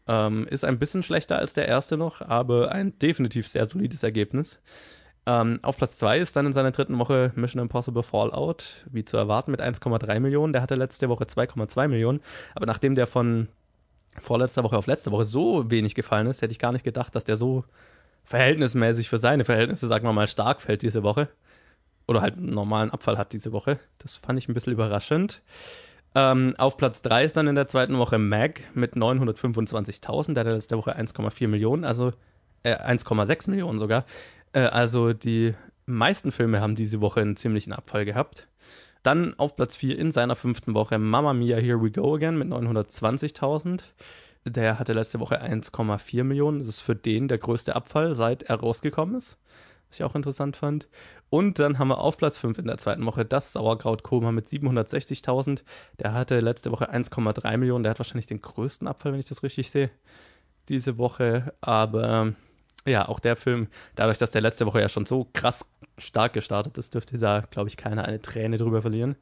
Ähm, 0.08 0.48
ist 0.48 0.66
ein 0.66 0.80
bisschen 0.80 1.04
schlechter 1.04 1.38
als 1.38 1.54
der 1.54 1.68
erste 1.68 1.96
noch, 1.96 2.22
aber 2.22 2.72
ein 2.72 2.98
definitiv 3.00 3.48
sehr 3.48 3.68
solides 3.68 4.04
Ergebnis. 4.04 4.60
Ähm, 5.30 5.60
auf 5.62 5.78
Platz 5.78 6.00
2 6.00 6.18
ist 6.18 6.36
dann 6.36 6.48
in 6.48 6.54
seiner 6.54 6.72
dritten 6.72 6.98
Woche 6.98 7.32
Mission 7.36 7.62
Impossible 7.62 8.02
Fallout, 8.02 8.84
wie 8.90 9.06
zu 9.06 9.16
erwarten, 9.16 9.52
mit 9.52 9.62
1,3 9.62 10.20
Millionen. 10.20 10.54
Der 10.54 10.64
hatte 10.64 10.74
letzte 10.74 11.08
Woche 11.08 11.26
2,2 11.26 11.88
Millionen. 11.88 12.22
Aber 12.56 12.66
nachdem 12.66 12.96
der 12.96 13.06
von 13.06 13.48
vorletzter 14.20 14.64
Woche 14.64 14.76
auf 14.76 14.88
letzte 14.88 15.12
Woche 15.12 15.26
so 15.26 15.70
wenig 15.70 15.94
gefallen 15.94 16.26
ist, 16.26 16.42
hätte 16.42 16.52
ich 16.52 16.58
gar 16.58 16.72
nicht 16.72 16.84
gedacht, 16.84 17.14
dass 17.14 17.26
der 17.26 17.38
so 17.38 17.64
verhältnismäßig 18.24 19.08
für 19.08 19.20
seine 19.20 19.46
Verhältnisse, 19.46 19.86
sagen 19.86 20.04
wir 20.04 20.14
mal, 20.14 20.28
stark 20.28 20.64
fällt 20.64 20.82
diese 20.82 21.04
Woche. 21.04 21.30
Oder 22.08 22.22
halt 22.22 22.38
einen 22.38 22.56
normalen 22.56 22.90
Abfall 22.90 23.20
hat 23.20 23.32
diese 23.32 23.52
Woche. 23.52 23.80
Das 24.00 24.16
fand 24.16 24.40
ich 24.40 24.50
ein 24.50 24.56
bisschen 24.56 24.74
überraschend. 24.74 25.44
Ähm, 26.16 26.56
auf 26.58 26.76
Platz 26.76 27.04
3 27.04 27.26
ist 27.26 27.38
dann 27.38 27.46
in 27.46 27.54
der 27.54 27.68
zweiten 27.68 28.00
Woche 28.00 28.18
Mag 28.18 28.62
mit 28.74 28.96
925.000. 28.96 30.34
Der 30.34 30.44
hatte 30.44 30.56
letzte 30.56 30.76
Woche 30.76 30.98
1,4 30.98 31.48
Millionen, 31.48 31.86
also 31.86 32.14
äh, 32.64 32.76
1,6 32.76 33.50
Millionen 33.52 33.78
sogar. 33.78 34.06
Äh, 34.54 34.62
also 34.62 35.14
die 35.14 35.54
meisten 35.86 36.32
Filme 36.32 36.62
haben 36.62 36.76
diese 36.76 37.02
Woche 37.02 37.22
einen 37.22 37.36
ziemlichen 37.36 37.74
Abfall 37.74 38.06
gehabt. 38.06 38.48
Dann 39.04 39.34
auf 39.40 39.56
Platz 39.56 39.76
4 39.78 39.98
in 39.98 40.12
seiner 40.12 40.36
fünften 40.36 40.74
Woche 40.74 41.00
Mamma 41.00 41.34
Mia 41.34 41.58
Here 41.58 41.82
We 41.82 41.92
Go 41.92 42.16
Again 42.16 42.38
mit 42.38 42.50
920.000. 42.50 43.82
Der 44.46 44.80
hatte 44.80 44.94
letzte 44.94 45.20
Woche 45.20 45.42
1,4 45.42 46.24
Millionen. 46.24 46.60
Das 46.60 46.68
ist 46.68 46.82
für 46.82 46.96
den 46.96 47.28
der 47.28 47.38
größte 47.38 47.76
Abfall, 47.76 48.16
seit 48.16 48.44
er 48.44 48.60
rausgekommen 48.60 49.16
ist. 49.16 49.38
Was 49.90 50.00
ich 50.00 50.04
auch 50.04 50.16
interessant 50.16 50.58
fand. 50.58 50.88
Und 51.30 51.60
dann 51.60 51.80
haben 51.80 51.88
wir 51.88 52.00
auf 52.00 52.18
Platz 52.18 52.38
5 52.38 52.58
in 52.58 52.68
der 52.68 52.78
zweiten 52.78 53.06
Woche 53.06 53.26
das 53.26 53.54
Sauerkrautkoma 53.54 54.32
mit 54.32 54.48
760.000. 54.48 55.62
Der 56.00 56.14
hatte 56.14 56.40
letzte 56.40 56.72
Woche 56.72 56.94
1,3 56.94 57.58
Millionen. 57.58 57.84
Der 57.84 57.92
hat 57.92 58.00
wahrscheinlich 58.00 58.28
den 58.28 58.42
größten 58.42 58.88
Abfall, 58.88 59.14
wenn 59.14 59.20
ich 59.20 59.28
das 59.28 59.44
richtig 59.44 59.72
sehe, 59.72 59.92
diese 60.68 60.98
Woche. 60.98 61.54
Aber 61.62 62.34
ja, 62.90 63.08
auch 63.08 63.20
der 63.20 63.36
Film, 63.36 63.68
dadurch, 63.96 64.18
dass 64.18 64.32
der 64.32 64.42
letzte 64.42 64.66
Woche 64.66 64.82
ja 64.82 64.90
schon 64.90 65.06
so 65.06 65.28
krass 65.34 65.66
stark 65.98 66.34
gestartet 66.34 66.78
ist, 66.78 66.94
dürfte 66.94 67.18
da, 67.18 67.42
glaube 67.52 67.70
ich, 67.70 67.78
keiner 67.78 68.06
eine 68.06 68.22
Träne 68.22 68.58
drüber 68.58 68.82
verlieren. 68.82 69.16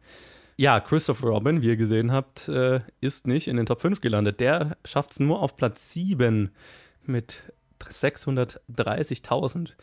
Ja, 0.56 0.80
Christopher 0.80 1.28
Robin, 1.28 1.62
wie 1.62 1.68
ihr 1.68 1.78
gesehen 1.78 2.12
habt, 2.12 2.48
äh, 2.48 2.80
ist 3.00 3.28
nicht 3.28 3.48
in 3.48 3.58
den 3.58 3.68
Top 3.68 3.82
5 3.82 4.02
gelandet. 4.02 4.40
Der 4.40 4.76
schafft 4.86 5.12
es 5.12 5.20
nur 5.20 5.42
auf 5.42 5.56
Platz 5.56 5.92
7 5.92 6.50
mit 7.06 7.44
630.000. 7.80 9.74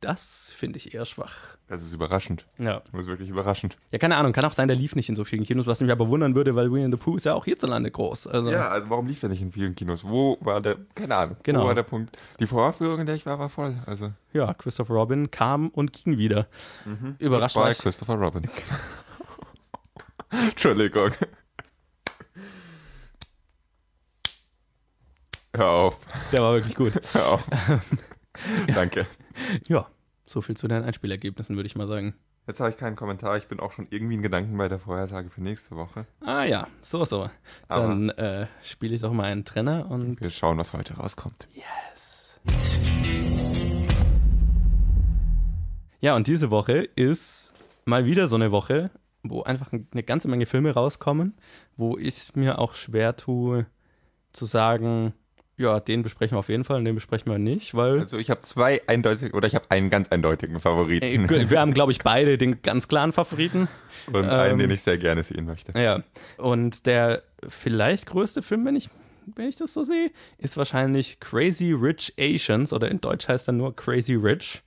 Das 0.00 0.50
finde 0.56 0.78
ich 0.78 0.94
eher 0.94 1.04
schwach. 1.04 1.34
Das 1.68 1.82
ist 1.82 1.92
überraschend. 1.92 2.46
Ja. 2.56 2.80
Das 2.90 3.02
ist 3.02 3.06
wirklich 3.06 3.28
überraschend. 3.28 3.76
Ja, 3.90 3.98
keine 3.98 4.16
Ahnung, 4.16 4.32
kann 4.32 4.46
auch 4.46 4.54
sein, 4.54 4.66
der 4.66 4.76
lief 4.76 4.96
nicht 4.96 5.10
in 5.10 5.14
so 5.14 5.24
vielen 5.24 5.44
Kinos, 5.44 5.66
was 5.66 5.80
mich 5.82 5.90
aber 5.92 6.08
wundern 6.08 6.34
würde, 6.34 6.54
weil 6.56 6.72
Winnie 6.72 6.90
the 6.90 6.96
Pooh 6.96 7.16
ist 7.16 7.24
ja 7.26 7.34
auch 7.34 7.44
hierzulande 7.44 7.90
groß. 7.90 8.26
Also, 8.26 8.50
Ja, 8.50 8.68
also 8.68 8.88
warum 8.88 9.06
lief 9.06 9.20
der 9.20 9.28
nicht 9.28 9.42
in 9.42 9.52
vielen 9.52 9.74
Kinos? 9.74 10.02
Wo 10.04 10.38
war 10.40 10.62
der, 10.62 10.78
keine 10.94 11.14
Ahnung, 11.16 11.36
Genau. 11.42 11.62
wo 11.62 11.66
war 11.66 11.74
der 11.74 11.82
Punkt? 11.82 12.16
Die 12.40 12.46
Vorführung, 12.46 13.00
in 13.00 13.06
der 13.06 13.14
ich 13.14 13.26
war, 13.26 13.38
war 13.38 13.50
voll. 13.50 13.76
Also, 13.84 14.10
ja, 14.32 14.54
Christopher 14.54 14.94
Robin 14.94 15.30
kam 15.30 15.68
und 15.68 15.92
ging 15.92 16.16
wieder. 16.16 16.46
Überrascht 17.18 17.56
war. 17.56 17.72
Christopher 17.74 18.14
Robin. 18.14 18.48
Entschuldigung. 20.30 21.10
Hör 25.54 25.68
auf, 25.68 25.98
Der 26.32 26.42
war 26.42 26.54
wirklich 26.54 26.74
gut. 26.74 26.92
hör 27.12 27.28
auf. 27.32 27.44
Danke. 28.74 29.06
Ja, 29.68 29.86
so 30.26 30.40
viel 30.40 30.56
zu 30.56 30.68
den 30.68 30.82
Einspielergebnissen, 30.84 31.56
würde 31.56 31.66
ich 31.66 31.76
mal 31.76 31.86
sagen. 31.88 32.14
Jetzt 32.46 32.60
habe 32.60 32.70
ich 32.70 32.76
keinen 32.76 32.96
Kommentar. 32.96 33.36
Ich 33.36 33.46
bin 33.48 33.60
auch 33.60 33.72
schon 33.72 33.86
irgendwie 33.90 34.14
in 34.14 34.22
Gedanken 34.22 34.56
bei 34.56 34.68
der 34.68 34.78
Vorhersage 34.78 35.28
für 35.30 35.42
nächste 35.42 35.76
Woche. 35.76 36.06
Ah 36.20 36.44
ja, 36.44 36.66
so, 36.82 37.04
so. 37.04 37.28
Aber- 37.68 37.88
Dann 37.88 38.08
äh, 38.10 38.46
spiele 38.62 38.94
ich 38.94 39.02
doch 39.02 39.12
mal 39.12 39.24
einen 39.24 39.44
Trenner 39.44 39.90
und 39.90 40.20
Wir 40.20 40.30
schauen, 40.30 40.58
was 40.58 40.72
heute 40.72 40.94
rauskommt. 40.94 41.46
yes. 41.54 42.40
Ja, 46.00 46.16
und 46.16 46.26
diese 46.26 46.50
Woche 46.50 46.78
ist 46.96 47.52
mal 47.84 48.06
wieder 48.06 48.28
so 48.28 48.36
eine 48.36 48.50
Woche, 48.52 48.90
wo 49.22 49.42
einfach 49.42 49.70
eine 49.72 50.02
ganze 50.02 50.28
Menge 50.28 50.46
Filme 50.46 50.72
rauskommen, 50.72 51.34
wo 51.76 51.98
ich 51.98 52.34
mir 52.34 52.58
auch 52.58 52.74
schwer 52.74 53.16
tue 53.16 53.66
zu 54.32 54.46
sagen, 54.46 55.12
ja, 55.60 55.78
den 55.78 56.02
besprechen 56.02 56.34
wir 56.34 56.38
auf 56.38 56.48
jeden 56.48 56.64
Fall 56.64 56.82
den 56.82 56.94
besprechen 56.94 57.30
wir 57.30 57.38
nicht, 57.38 57.74
weil 57.74 58.00
Also 58.00 58.16
ich 58.16 58.30
habe 58.30 58.40
zwei 58.40 58.80
eindeutige, 58.86 59.32
oder 59.32 59.46
ich 59.46 59.54
habe 59.54 59.66
einen 59.68 59.90
ganz 59.90 60.08
eindeutigen 60.08 60.58
Favoriten. 60.58 61.04
Äh, 61.04 61.50
wir 61.50 61.60
haben, 61.60 61.74
glaube 61.74 61.92
ich, 61.92 61.98
beide 61.98 62.38
den 62.38 62.62
ganz 62.62 62.88
klaren 62.88 63.12
Favoriten. 63.12 63.68
Und 64.06 64.24
einen, 64.24 64.52
ähm, 64.52 64.58
den 64.58 64.70
ich 64.70 64.80
sehr 64.80 64.96
gerne 64.96 65.22
sehen 65.22 65.44
möchte. 65.44 65.78
Ja, 65.78 66.02
und 66.38 66.86
der 66.86 67.22
vielleicht 67.46 68.06
größte 68.06 68.42
Film, 68.42 68.64
wenn 68.64 68.74
ich, 68.74 68.88
wenn 69.36 69.48
ich 69.48 69.56
das 69.56 69.74
so 69.74 69.84
sehe, 69.84 70.10
ist 70.38 70.56
wahrscheinlich 70.56 71.20
Crazy 71.20 71.72
Rich 71.72 72.14
Asians 72.18 72.72
oder 72.72 72.90
in 72.90 73.00
Deutsch 73.00 73.28
heißt 73.28 73.48
er 73.48 73.52
nur 73.52 73.76
Crazy 73.76 74.14
Rich. 74.14 74.62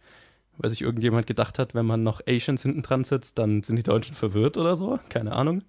Weil 0.58 0.70
sich 0.70 0.84
irgendjemand 0.84 1.26
gedacht 1.26 1.58
hat, 1.58 1.74
wenn 1.74 1.88
man 1.88 2.04
noch 2.04 2.22
Asians 2.28 2.62
hinten 2.62 2.84
dran 2.84 3.04
sitzt, 3.04 3.40
dann 3.40 3.64
sind 3.64 3.76
die 3.76 3.84
Deutschen 3.84 4.16
verwirrt 4.16 4.56
oder 4.56 4.76
so. 4.76 5.00
Keine 5.10 5.32
Ahnung. 5.32 5.64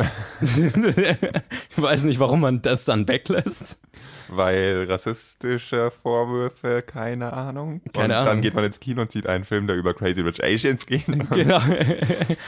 ich 0.40 1.82
weiß 1.82 2.04
nicht, 2.04 2.20
warum 2.20 2.40
man 2.40 2.62
das 2.62 2.84
dann 2.84 3.06
weglässt. 3.08 3.80
Weil 4.28 4.86
rassistische 4.88 5.90
Vorwürfe, 5.90 6.82
keine 6.82 7.32
Ahnung. 7.32 7.80
Keine 7.92 8.04
und 8.04 8.10
Ahnung. 8.12 8.26
dann 8.26 8.40
geht 8.42 8.54
man 8.54 8.64
ins 8.64 8.78
Kino 8.78 9.02
und 9.02 9.10
sieht 9.10 9.26
einen 9.26 9.44
Film, 9.44 9.66
der 9.66 9.76
über 9.76 9.92
Crazy 9.92 10.20
Rich 10.20 10.42
Asians 10.42 10.86
geht. 10.86 11.06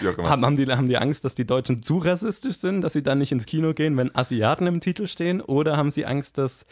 Genau. 0.03 0.28
Haben, 0.28 0.44
haben, 0.44 0.57
die, 0.57 0.66
haben 0.66 0.88
die 0.88 0.96
Angst, 0.96 1.24
dass 1.24 1.34
die 1.34 1.46
Deutschen 1.46 1.82
zu 1.82 1.98
rassistisch 1.98 2.57
sind, 2.57 2.82
dass 2.82 2.92
sie 2.92 3.03
dann 3.03 3.18
nicht 3.18 3.32
ins 3.32 3.46
Kino 3.46 3.74
gehen, 3.74 3.96
wenn 3.96 4.14
Asiaten 4.14 4.66
im 4.66 4.80
Titel 4.80 5.07
stehen? 5.07 5.40
Oder 5.40 5.76
haben 5.76 5.90
sie 5.90 6.07
Angst, 6.07 6.38
dass 6.38 6.66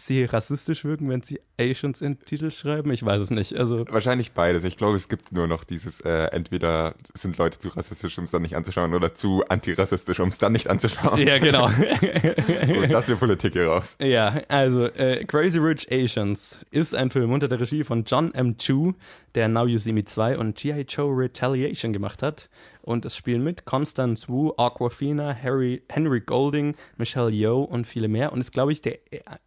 sie 0.00 0.24
rassistisch 0.24 0.84
wirken, 0.84 1.08
wenn 1.08 1.22
sie 1.22 1.40
Asians 1.58 2.00
in 2.00 2.18
Titel 2.20 2.50
schreiben? 2.50 2.90
Ich 2.92 3.04
weiß 3.04 3.20
es 3.20 3.30
nicht. 3.30 3.56
Also, 3.56 3.84
Wahrscheinlich 3.88 4.32
beides. 4.32 4.64
Ich 4.64 4.76
glaube, 4.76 4.96
es 4.96 5.08
gibt 5.08 5.32
nur 5.32 5.46
noch 5.46 5.64
dieses, 5.64 6.00
äh, 6.00 6.26
entweder 6.32 6.94
sind 7.14 7.38
Leute 7.38 7.58
zu 7.58 7.68
rassistisch, 7.68 8.18
um 8.18 8.24
es 8.24 8.30
dann 8.30 8.42
nicht 8.42 8.56
anzuschauen, 8.56 8.94
oder 8.94 9.14
zu 9.14 9.44
antirassistisch, 9.48 10.20
um 10.20 10.30
es 10.30 10.38
dann 10.38 10.52
nicht 10.52 10.68
anzuschauen. 10.68 11.20
ja, 11.26 11.38
genau. 11.38 11.66
Und 12.80 12.90
das 12.90 13.08
wir 13.08 13.16
Politik 13.16 13.52
hier 13.52 13.68
raus. 13.68 13.96
Ja, 14.00 14.40
also 14.48 14.86
äh, 14.86 15.24
Crazy 15.24 15.58
Rich 15.58 15.90
Asians 15.90 16.64
ist 16.70 16.94
ein 16.94 17.10
Film 17.10 17.32
unter 17.32 17.48
der 17.48 17.60
Regie 17.60 17.84
von 17.84 18.04
John 18.04 18.32
M. 18.34 18.56
Chu, 18.56 18.94
der 19.34 19.48
Now 19.48 19.66
You 19.66 19.78
See 19.78 19.92
Me 19.92 20.04
2 20.04 20.38
und 20.38 20.56
G.I. 20.56 20.86
Joe 20.88 21.14
Retaliation 21.16 21.92
gemacht 21.92 22.22
hat. 22.22 22.48
Und 22.82 23.04
es 23.04 23.16
spielen 23.16 23.44
mit 23.44 23.64
Constance 23.64 24.28
Wu, 24.28 24.52
Aquafina, 24.56 25.36
Harry, 25.40 25.82
Henry 25.90 26.20
Golding, 26.20 26.74
Michelle 26.96 27.30
Yeoh 27.30 27.62
und 27.62 27.86
viele 27.86 28.08
mehr. 28.08 28.32
Und 28.32 28.40
ist, 28.40 28.52
glaube 28.52 28.72
ich, 28.72 28.82
der 28.82 28.98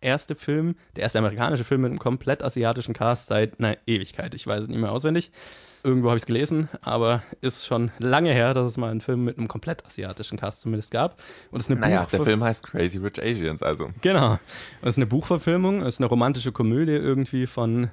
erste 0.01 0.35
Film, 0.35 0.75
der 0.95 1.03
erste 1.03 1.19
amerikanische 1.19 1.63
Film 1.63 1.81
mit 1.81 1.89
einem 1.91 1.99
komplett 1.99 2.43
asiatischen 2.43 2.93
Cast 2.93 3.27
seit 3.27 3.59
einer 3.59 3.77
Ewigkeit. 3.87 4.33
Ich 4.35 4.45
weiß 4.45 4.63
es 4.63 4.67
nicht 4.67 4.79
mehr 4.79 4.91
auswendig. 4.91 5.31
Irgendwo 5.85 6.07
habe 6.07 6.17
ich 6.17 6.23
es 6.23 6.27
gelesen, 6.27 6.69
aber 6.81 7.23
ist 7.41 7.65
schon 7.65 7.91
lange 7.99 8.31
her, 8.31 8.53
dass 8.53 8.67
es 8.67 8.77
mal 8.77 8.89
einen 8.89 9.01
Film 9.01 9.25
mit 9.25 9.37
einem 9.37 9.49
komplett 9.49 9.85
asiatischen 9.85 10.37
Cast 10.37 10.61
zumindest 10.61 10.91
gab. 10.91 11.21
Und 11.51 11.59
es 11.59 11.65
ist 11.65 11.71
eine 11.71 11.81
Naja, 11.81 12.03
Buchver- 12.03 12.11
der 12.11 12.25
Film 12.25 12.43
heißt 12.43 12.63
Crazy 12.63 12.99
Rich 12.99 13.21
Asians, 13.21 13.61
also. 13.61 13.89
Genau. 13.99 14.39
Es 14.81 14.91
ist 14.91 14.97
eine 14.97 15.07
Buchverfilmung, 15.07 15.81
es 15.81 15.95
ist 15.95 15.99
eine 15.99 16.07
romantische 16.07 16.53
Komödie 16.53 16.93
irgendwie 16.93 17.47
von 17.47 17.89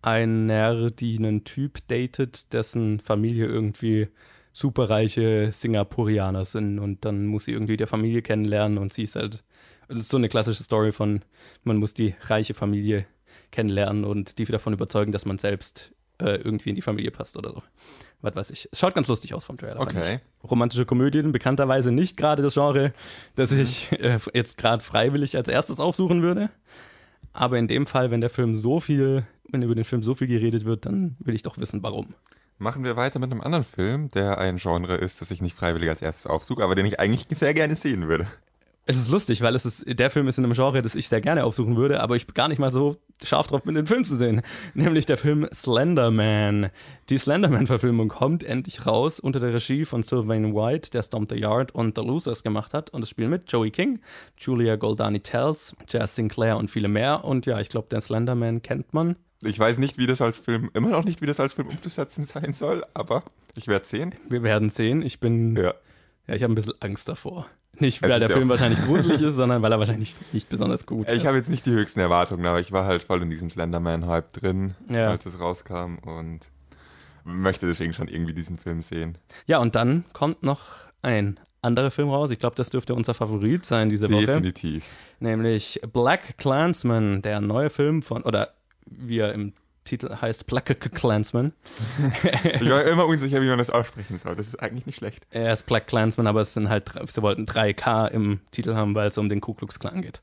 einer, 0.00 0.90
die 0.90 1.18
einen 1.18 1.44
Typ 1.44 1.86
datet, 1.88 2.54
dessen 2.54 3.00
Familie 3.00 3.44
irgendwie 3.46 4.08
superreiche 4.56 5.50
Singapurianer 5.52 6.46
sind 6.46 6.78
und 6.78 7.04
dann 7.04 7.26
muss 7.26 7.44
sie 7.44 7.52
irgendwie 7.52 7.76
der 7.76 7.86
Familie 7.86 8.22
kennenlernen 8.22 8.78
und 8.78 8.90
sie 8.90 9.02
ist 9.02 9.14
halt, 9.14 9.44
das 9.86 9.98
ist 9.98 10.08
so 10.08 10.16
eine 10.16 10.30
klassische 10.30 10.62
Story 10.62 10.92
von, 10.92 11.20
man 11.62 11.76
muss 11.76 11.92
die 11.92 12.14
reiche 12.22 12.54
Familie 12.54 13.04
kennenlernen 13.50 14.06
und 14.06 14.38
die 14.38 14.46
davon 14.46 14.72
überzeugen, 14.72 15.12
dass 15.12 15.26
man 15.26 15.38
selbst 15.38 15.92
äh, 16.22 16.36
irgendwie 16.36 16.70
in 16.70 16.74
die 16.74 16.80
Familie 16.80 17.10
passt 17.10 17.36
oder 17.36 17.52
so. 17.52 17.62
Was 18.22 18.34
weiß 18.34 18.50
ich. 18.50 18.66
Es 18.72 18.78
schaut 18.78 18.94
ganz 18.94 19.08
lustig 19.08 19.34
aus 19.34 19.44
vom 19.44 19.58
Trailer. 19.58 19.78
Okay. 19.78 20.20
Romantische 20.42 20.86
Komödien, 20.86 21.32
bekannterweise 21.32 21.92
nicht 21.92 22.16
gerade 22.16 22.40
das 22.40 22.54
Genre, 22.54 22.94
das 23.34 23.52
ich 23.52 23.92
äh, 23.92 24.18
jetzt 24.32 24.56
gerade 24.56 24.82
freiwillig 24.82 25.36
als 25.36 25.48
erstes 25.48 25.80
aufsuchen 25.80 26.22
würde. 26.22 26.48
Aber 27.34 27.58
in 27.58 27.68
dem 27.68 27.86
Fall, 27.86 28.10
wenn 28.10 28.22
der 28.22 28.30
Film 28.30 28.56
so 28.56 28.80
viel, 28.80 29.26
wenn 29.50 29.60
über 29.60 29.74
den 29.74 29.84
Film 29.84 30.02
so 30.02 30.14
viel 30.14 30.28
geredet 30.28 30.64
wird, 30.64 30.86
dann 30.86 31.16
will 31.18 31.34
ich 31.34 31.42
doch 31.42 31.58
wissen, 31.58 31.82
warum. 31.82 32.14
Machen 32.58 32.84
wir 32.84 32.96
weiter 32.96 33.18
mit 33.18 33.30
einem 33.30 33.42
anderen 33.42 33.64
Film, 33.64 34.10
der 34.10 34.38
ein 34.38 34.56
Genre 34.56 34.96
ist, 34.96 35.20
das 35.20 35.30
ich 35.30 35.42
nicht 35.42 35.54
freiwillig 35.54 35.90
als 35.90 36.00
erstes 36.00 36.26
aufsuche, 36.26 36.64
aber 36.64 36.74
den 36.74 36.86
ich 36.86 36.98
eigentlich 36.98 37.26
sehr 37.38 37.52
gerne 37.52 37.76
sehen 37.76 38.08
würde. 38.08 38.26
Es 38.88 38.96
ist 38.96 39.10
lustig, 39.10 39.42
weil 39.42 39.56
es 39.56 39.66
ist, 39.66 39.84
der 39.86 40.10
Film 40.10 40.28
ist 40.28 40.38
in 40.38 40.44
einem 40.44 40.54
Genre, 40.54 40.80
das 40.80 40.94
ich 40.94 41.08
sehr 41.08 41.20
gerne 41.20 41.44
aufsuchen 41.44 41.74
würde, 41.74 42.00
aber 42.00 42.14
ich 42.14 42.26
gar 42.28 42.46
nicht 42.46 42.60
mal 42.60 42.70
so 42.70 42.96
scharf 43.22 43.48
drauf 43.48 43.64
bin, 43.64 43.74
den 43.74 43.86
Film 43.86 44.04
zu 44.04 44.16
sehen. 44.16 44.42
Nämlich 44.74 45.06
der 45.06 45.18
Film 45.18 45.48
Slenderman. 45.52 46.70
Die 47.10 47.18
Slenderman-Verfilmung 47.18 48.08
kommt 48.08 48.44
endlich 48.44 48.86
raus 48.86 49.18
unter 49.18 49.40
der 49.40 49.52
Regie 49.52 49.84
von 49.84 50.04
Sylvain 50.04 50.54
White, 50.54 50.92
der 50.92 51.02
Stomp 51.02 51.32
the 51.32 51.36
Yard 51.36 51.74
und 51.74 51.98
The 51.98 52.04
Losers 52.04 52.44
gemacht 52.44 52.74
hat. 52.74 52.90
Und 52.90 53.02
es 53.02 53.10
spielen 53.10 53.30
mit 53.30 53.50
Joey 53.50 53.72
King, 53.72 54.00
Julia 54.38 54.76
Goldani 54.76 55.18
Tells, 55.18 55.74
Jazz 55.88 56.14
Sinclair 56.14 56.56
und 56.56 56.70
viele 56.70 56.86
mehr. 56.86 57.24
Und 57.24 57.44
ja, 57.44 57.58
ich 57.58 57.68
glaube, 57.68 57.88
den 57.88 58.00
Slenderman 58.00 58.62
kennt 58.62 58.94
man. 58.94 59.16
Ich 59.42 59.58
weiß 59.58 59.78
nicht, 59.78 59.98
wie 59.98 60.06
das 60.06 60.20
als 60.20 60.38
Film, 60.38 60.70
immer 60.74 60.88
noch 60.90 61.04
nicht, 61.04 61.20
wie 61.22 61.26
das 61.26 61.40
als 61.40 61.54
Film 61.54 61.68
umzusetzen 61.68 62.24
sein 62.26 62.52
soll, 62.52 62.84
aber 62.94 63.22
ich 63.54 63.68
werde 63.68 63.86
sehen. 63.86 64.14
Wir 64.28 64.42
werden 64.42 64.70
sehen. 64.70 65.02
Ich 65.02 65.20
bin, 65.20 65.56
ja, 65.56 65.74
Ja. 66.26 66.34
ich 66.34 66.42
habe 66.42 66.52
ein 66.52 66.56
bisschen 66.56 66.74
Angst 66.80 67.08
davor. 67.08 67.46
Nicht, 67.78 68.00
weil 68.00 68.08
der 68.08 68.20
ja 68.20 68.28
Film 68.30 68.48
wahrscheinlich 68.48 68.82
gruselig 68.84 69.20
ist, 69.20 69.34
sondern 69.34 69.60
weil 69.60 69.70
er 69.72 69.78
wahrscheinlich 69.78 70.14
nicht 70.32 70.48
besonders 70.48 70.86
gut 70.86 71.08
ist. 71.08 71.14
Ich 71.14 71.26
habe 71.26 71.36
jetzt 71.36 71.50
nicht 71.50 71.66
die 71.66 71.72
höchsten 71.72 72.00
Erwartungen, 72.00 72.46
aber 72.46 72.60
ich 72.60 72.72
war 72.72 72.86
halt 72.86 73.02
voll 73.02 73.20
in 73.22 73.28
diesem 73.28 73.50
Slenderman-Hype 73.50 74.32
drin, 74.32 74.74
Ja. 74.88 75.10
als 75.10 75.26
es 75.26 75.38
rauskam 75.38 75.96
und 75.98 76.40
möchte 77.24 77.66
deswegen 77.66 77.92
schon 77.92 78.08
irgendwie 78.08 78.32
diesen 78.32 78.56
Film 78.56 78.80
sehen. 78.80 79.18
Ja, 79.46 79.58
und 79.58 79.74
dann 79.74 80.04
kommt 80.14 80.42
noch 80.42 80.62
ein 81.02 81.38
anderer 81.60 81.90
Film 81.90 82.08
raus. 82.08 82.30
Ich 82.30 82.38
glaube, 82.38 82.54
das 82.56 82.70
dürfte 82.70 82.94
unser 82.94 83.12
Favorit 83.12 83.66
sein 83.66 83.90
diese 83.90 84.08
Woche. 84.10 84.24
Definitiv. 84.26 84.84
Nämlich 85.20 85.80
Black 85.92 86.38
Clansman, 86.38 87.20
der 87.22 87.40
neue 87.42 87.68
Film 87.68 88.02
von, 88.02 88.22
oder 88.22 88.54
wie 88.86 89.18
er 89.18 89.32
im 89.32 89.52
Titel 89.84 90.16
heißt, 90.20 90.46
Black 90.46 90.66
Clansman. 90.94 91.52
Ich 92.60 92.68
war 92.68 92.84
immer 92.84 93.06
unsicher, 93.06 93.40
wie 93.40 93.46
man 93.48 93.58
das 93.58 93.70
aussprechen 93.70 94.18
soll. 94.18 94.34
Das 94.34 94.48
ist 94.48 94.56
eigentlich 94.60 94.86
nicht 94.86 94.96
schlecht. 94.98 95.26
Er 95.30 95.52
ist 95.52 95.64
Black 95.66 95.86
Clansman, 95.86 96.26
aber 96.26 96.40
es 96.40 96.54
sind 96.54 96.68
halt, 96.68 96.90
sie 97.06 97.22
wollten 97.22 97.44
3K 97.46 98.08
im 98.08 98.40
Titel 98.50 98.74
haben, 98.74 98.94
weil 98.94 99.08
es 99.08 99.18
um 99.18 99.28
den 99.28 99.40
Ku 99.40 99.54
Klux 99.54 99.78
Klan 99.78 100.02
geht. 100.02 100.20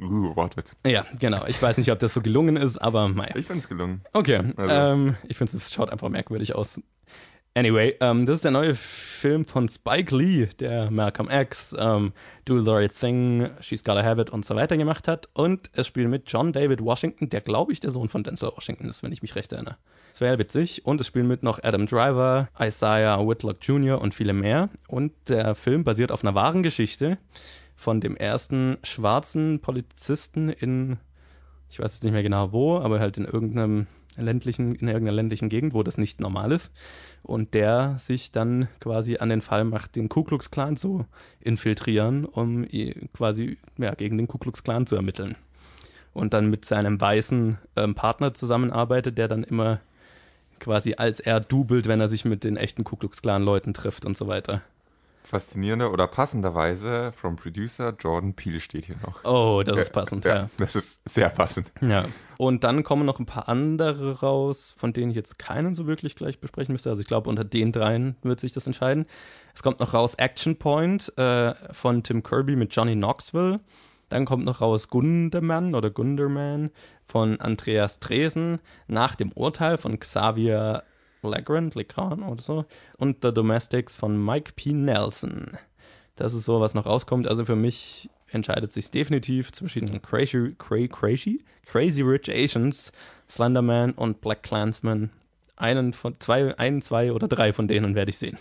Uh, 0.00 0.34
Wortwitz. 0.34 0.76
Ja, 0.86 1.04
genau. 1.18 1.44
Ich 1.46 1.60
weiß 1.60 1.76
nicht, 1.76 1.92
ob 1.92 1.98
das 1.98 2.14
so 2.14 2.22
gelungen 2.22 2.56
ist, 2.56 2.78
aber 2.78 3.08
naja. 3.08 3.36
Ich 3.36 3.46
finde 3.46 3.60
es 3.60 3.68
gelungen. 3.68 4.00
Okay, 4.12 4.42
Also- 4.56 4.72
ähm, 4.72 5.16
ich 5.28 5.36
finde, 5.36 5.56
es 5.56 5.72
schaut 5.72 5.90
einfach 5.90 6.08
merkwürdig 6.08 6.54
aus. 6.54 6.80
Anyway, 7.54 7.96
ähm, 8.00 8.26
das 8.26 8.36
ist 8.36 8.44
der 8.44 8.52
neue 8.52 8.76
Film 8.76 9.44
von 9.44 9.68
Spike 9.68 10.16
Lee, 10.16 10.46
der 10.60 10.88
Malcolm 10.92 11.28
X, 11.28 11.74
ähm, 11.76 12.12
Do 12.44 12.60
the 12.60 12.70
Right 12.70 12.94
Thing, 12.94 13.50
She's 13.60 13.82
Gotta 13.82 14.04
Have 14.04 14.20
It 14.20 14.30
und 14.30 14.44
so 14.44 14.54
weiter 14.54 14.76
gemacht 14.76 15.08
hat. 15.08 15.28
Und 15.32 15.68
es 15.72 15.88
spielt 15.88 16.08
mit 16.08 16.30
John 16.30 16.52
David 16.52 16.80
Washington, 16.80 17.28
der 17.28 17.40
glaube 17.40 17.72
ich 17.72 17.80
der 17.80 17.90
Sohn 17.90 18.08
von 18.08 18.22
Denzel 18.22 18.52
Washington 18.54 18.88
ist, 18.88 19.02
wenn 19.02 19.10
ich 19.10 19.22
mich 19.22 19.34
recht 19.34 19.52
erinnere. 19.52 19.78
Das 20.12 20.20
wäre 20.20 20.38
witzig. 20.38 20.86
Und 20.86 21.00
es 21.00 21.08
spielen 21.08 21.26
mit 21.26 21.42
noch 21.42 21.60
Adam 21.60 21.86
Driver, 21.86 22.48
Isaiah 22.58 23.18
Whitlock 23.26 23.56
Jr. 23.62 24.00
und 24.00 24.14
viele 24.14 24.32
mehr. 24.32 24.68
Und 24.86 25.12
der 25.28 25.56
Film 25.56 25.82
basiert 25.82 26.12
auf 26.12 26.22
einer 26.22 26.36
wahren 26.36 26.62
Geschichte 26.62 27.18
von 27.74 28.00
dem 28.00 28.16
ersten 28.16 28.78
schwarzen 28.84 29.60
Polizisten 29.60 30.50
in 30.50 30.98
ich 31.70 31.78
weiß 31.78 31.94
jetzt 31.94 32.02
nicht 32.02 32.12
mehr 32.12 32.24
genau 32.24 32.52
wo, 32.52 32.78
aber 32.78 32.98
halt 32.98 33.16
in 33.16 33.24
irgendeinem 33.24 33.86
ländlichen, 34.20 34.74
in 34.74 34.88
irgendeiner 34.88 35.16
ländlichen 35.16 35.48
Gegend, 35.48 35.74
wo 35.74 35.82
das 35.82 35.98
nicht 35.98 36.20
normal 36.20 36.52
ist. 36.52 36.72
Und 37.22 37.54
der 37.54 37.96
sich 37.98 38.32
dann 38.32 38.68
quasi 38.80 39.18
an 39.18 39.28
den 39.28 39.40
Fall 39.40 39.64
macht, 39.64 39.96
den 39.96 40.08
Ku 40.08 40.24
Klux 40.24 40.50
Klan 40.50 40.76
zu 40.76 41.06
infiltrieren, 41.40 42.24
um 42.24 42.66
quasi 43.12 43.58
ja, 43.78 43.94
gegen 43.94 44.18
den 44.18 44.28
Ku 44.28 44.38
Klux 44.38 44.62
Klan 44.62 44.86
zu 44.86 44.96
ermitteln. 44.96 45.36
Und 46.12 46.34
dann 46.34 46.50
mit 46.50 46.64
seinem 46.64 47.00
weißen 47.00 47.58
ähm, 47.76 47.94
Partner 47.94 48.34
zusammenarbeitet, 48.34 49.16
der 49.16 49.28
dann 49.28 49.44
immer 49.44 49.80
quasi 50.58 50.94
als 50.94 51.20
er 51.20 51.40
dubelt, 51.40 51.88
wenn 51.88 52.00
er 52.00 52.08
sich 52.08 52.24
mit 52.24 52.44
den 52.44 52.56
echten 52.56 52.84
Ku 52.84 52.96
Klux 52.96 53.22
Klan 53.22 53.42
Leuten 53.42 53.74
trifft 53.74 54.04
und 54.04 54.16
so 54.16 54.26
weiter. 54.26 54.62
Faszinierender 55.22 55.92
oder 55.92 56.06
passenderweise 56.06 57.12
vom 57.12 57.36
Producer 57.36 57.94
Jordan 57.98 58.34
Peele 58.34 58.60
steht 58.60 58.86
hier 58.86 58.96
noch. 59.06 59.22
Oh, 59.24 59.62
das 59.62 59.76
ist 59.78 59.92
passend, 59.92 60.24
ja. 60.24 60.34
ja. 60.34 60.50
Das 60.58 60.74
ist 60.74 61.00
sehr 61.08 61.28
passend. 61.28 61.70
Ja. 61.80 62.06
Und 62.38 62.64
dann 62.64 62.82
kommen 62.82 63.04
noch 63.04 63.20
ein 63.20 63.26
paar 63.26 63.48
andere 63.48 64.20
raus, 64.20 64.74
von 64.78 64.92
denen 64.92 65.10
ich 65.10 65.16
jetzt 65.16 65.38
keinen 65.38 65.74
so 65.74 65.86
wirklich 65.86 66.16
gleich 66.16 66.40
besprechen 66.40 66.72
müsste. 66.72 66.90
Also 66.90 67.00
ich 67.00 67.06
glaube, 67.06 67.28
unter 67.28 67.44
den 67.44 67.70
dreien 67.70 68.16
wird 68.22 68.40
sich 68.40 68.52
das 68.52 68.66
entscheiden. 68.66 69.06
Es 69.54 69.62
kommt 69.62 69.78
noch 69.78 69.94
raus 69.94 70.14
Action 70.14 70.56
Point 70.56 71.16
äh, 71.18 71.54
von 71.72 72.02
Tim 72.02 72.22
Kirby 72.22 72.56
mit 72.56 72.74
Johnny 72.74 72.94
Knoxville. 72.94 73.60
Dann 74.08 74.24
kommt 74.24 74.44
noch 74.44 74.60
raus 74.60 74.88
Gunderman 74.88 75.74
oder 75.74 75.90
Gunderman 75.90 76.70
von 77.04 77.40
Andreas 77.40 78.00
Dresen 78.00 78.58
nach 78.88 79.14
dem 79.14 79.32
Urteil 79.32 79.76
von 79.76 79.98
Xavier 80.00 80.82
Legrand, 81.22 81.74
Legrand 81.74 82.22
oder 82.22 82.42
so. 82.42 82.64
Und 82.98 83.18
The 83.22 83.32
Domestics 83.32 83.96
von 83.96 84.22
Mike 84.22 84.52
P. 84.56 84.72
Nelson. 84.72 85.56
Das 86.16 86.34
ist 86.34 86.44
so, 86.44 86.60
was 86.60 86.74
noch 86.74 86.86
rauskommt. 86.86 87.26
Also 87.26 87.44
für 87.44 87.56
mich 87.56 88.10
entscheidet 88.28 88.72
sich 88.72 88.90
definitiv 88.90 89.52
zwischen 89.52 90.02
Crazy, 90.02 90.54
Cray, 90.58 90.88
Crazy, 90.88 91.44
Crazy 91.66 92.02
Rich 92.02 92.30
Asians, 92.30 92.92
Slenderman 93.28 93.92
und 93.92 94.20
Black 94.20 94.42
Clansman. 94.42 95.10
Einen 95.56 95.92
von 95.92 96.18
zwei, 96.20 96.56
einen, 96.58 96.82
zwei 96.82 97.12
oder 97.12 97.28
drei 97.28 97.52
von 97.52 97.68
denen 97.68 97.94
werde 97.94 98.10
ich 98.10 98.18
sehen. 98.18 98.38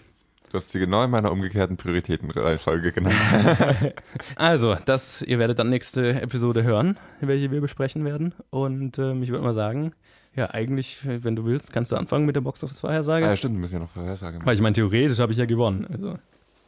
Du 0.51 0.57
hast 0.57 0.71
sie 0.71 0.79
genau 0.79 1.03
in 1.03 1.11
meiner 1.11 1.31
umgekehrten 1.31 1.77
Prioritätenreihenfolge 1.77 2.91
genannt. 2.91 3.15
Also, 4.35 4.75
das, 4.85 5.21
ihr 5.21 5.37
werdet 5.37 5.59
dann 5.59 5.69
nächste 5.69 6.21
Episode 6.21 6.63
hören, 6.63 6.97
welche 7.21 7.51
wir 7.51 7.61
besprechen 7.61 8.03
werden. 8.03 8.33
Und 8.49 8.97
ähm, 8.97 9.21
ich 9.21 9.29
würde 9.29 9.43
mal 9.43 9.53
sagen, 9.53 9.93
ja, 10.35 10.49
eigentlich, 10.51 10.99
wenn 11.03 11.35
du 11.35 11.45
willst, 11.45 11.73
kannst 11.73 11.91
du 11.91 11.95
anfangen 11.95 12.25
mit 12.25 12.35
der 12.35 12.41
Box 12.41 12.63
Office 12.63 12.79
Vorhersage. 12.79 13.25
ah, 13.25 13.29
ja, 13.29 13.35
stimmt, 13.35 13.55
wir 13.55 13.61
müssen 13.61 13.73
ja 13.75 13.79
noch 13.79 13.89
Vorhersage 13.91 14.37
machen. 14.37 14.45
Weil 14.47 14.55
ich 14.55 14.61
meine, 14.61 14.73
theoretisch 14.73 15.19
habe 15.19 15.31
ich 15.31 15.37
ja 15.37 15.45
gewonnen. 15.45 15.85
Also, 15.91 16.17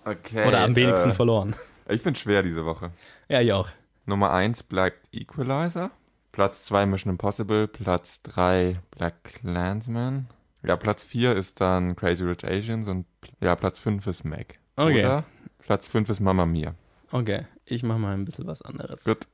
Okay. 0.03 0.47
oder 0.47 0.62
am 0.62 0.76
wenigsten 0.76 1.09
äh, 1.12 1.14
verloren. 1.14 1.53
Ich 1.88 2.01
finde 2.01 2.20
schwer 2.20 2.41
diese 2.41 2.66
Woche. 2.66 2.91
Ja, 3.30 3.41
ich 3.41 3.53
auch. 3.53 3.70
Nummer 4.05 4.32
1 4.32 4.64
bleibt 4.64 5.07
Equalizer. 5.14 5.91
Platz 6.32 6.64
2 6.66 6.86
Mission 6.88 7.12
Impossible. 7.12 7.68
Platz 7.68 8.22
3 8.24 8.80
Black 8.91 9.24
Clansman. 9.24 10.28
Ja, 10.66 10.76
Platz 10.76 11.03
4 11.03 11.36
ist 11.36 11.59
dann 11.62 11.95
Crazy 11.95 12.24
Rich 12.24 12.45
Asians 12.45 12.88
und 12.88 13.05
ja, 13.41 13.55
Platz 13.55 13.80
5 13.80 14.05
ist 14.07 14.24
Mac. 14.24 14.59
Okay. 14.76 14.99
Oder 14.99 15.24
Platz 15.59 15.86
5 15.88 16.09
ist 16.09 16.20
Mama 16.20 16.45
Mia. 16.45 16.74
Okay, 17.12 17.45
ich 17.66 17.84
mache 17.84 17.99
mal 17.99 18.14
ein 18.14 18.26
bisschen 18.26 18.47
was 18.47 18.62
anderes. 18.62 19.03
Gut. 19.03 19.28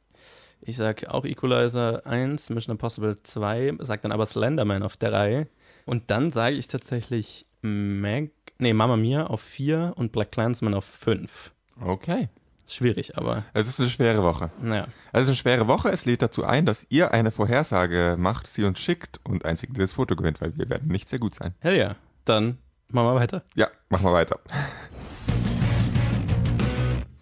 Ich 0.61 0.75
sag 0.77 1.07
auch 1.09 1.23
Equalizer 1.25 2.05
1, 2.05 2.49
Mission 2.49 2.73
Impossible 2.73 3.17
2, 3.23 3.75
sag 3.79 4.01
dann 4.01 4.11
aber 4.11 4.25
Slenderman 4.25 4.83
auf 4.83 4.97
3. 4.97 5.47
Und 5.85 6.09
dann 6.11 6.31
sage 6.31 6.55
ich 6.55 6.67
tatsächlich 6.67 7.45
Mag, 7.61 8.29
nee, 8.59 8.73
Mama 8.73 8.97
Mia 8.97 9.27
auf 9.27 9.41
4 9.41 9.93
und 9.95 10.11
Black 10.11 10.31
Clansman 10.31 10.73
auf 10.73 10.85
5. 10.85 11.51
Okay. 11.81 12.29
Ist 12.65 12.75
schwierig, 12.75 13.17
aber 13.17 13.45
Es 13.53 13.69
ist 13.69 13.79
eine 13.79 13.89
schwere 13.89 14.23
Woche. 14.23 14.51
naja. 14.61 14.87
Es 15.13 15.21
ist 15.23 15.27
eine 15.29 15.35
schwere 15.37 15.67
Woche. 15.67 15.89
Es 15.89 16.05
lädt 16.05 16.21
dazu 16.21 16.43
ein, 16.43 16.65
dass 16.65 16.85
ihr 16.89 17.11
eine 17.13 17.31
Vorhersage 17.31 18.15
macht, 18.17 18.45
sie 18.47 18.65
uns 18.65 18.79
schickt 18.79 19.19
und 19.23 19.45
ein 19.45 19.55
signiertes 19.55 19.93
Foto 19.93 20.15
gewinnt, 20.15 20.41
weil 20.41 20.57
wir 20.57 20.69
werden 20.69 20.89
nicht 20.89 21.07
sehr 21.07 21.19
gut 21.19 21.33
sein. 21.35 21.53
Hell 21.59 21.77
ja. 21.77 21.95
Dann 22.25 22.57
machen 22.89 23.07
wir 23.07 23.15
weiter. 23.15 23.43
Ja, 23.55 23.69
machen 23.89 24.05
wir 24.05 24.13
weiter. 24.13 24.39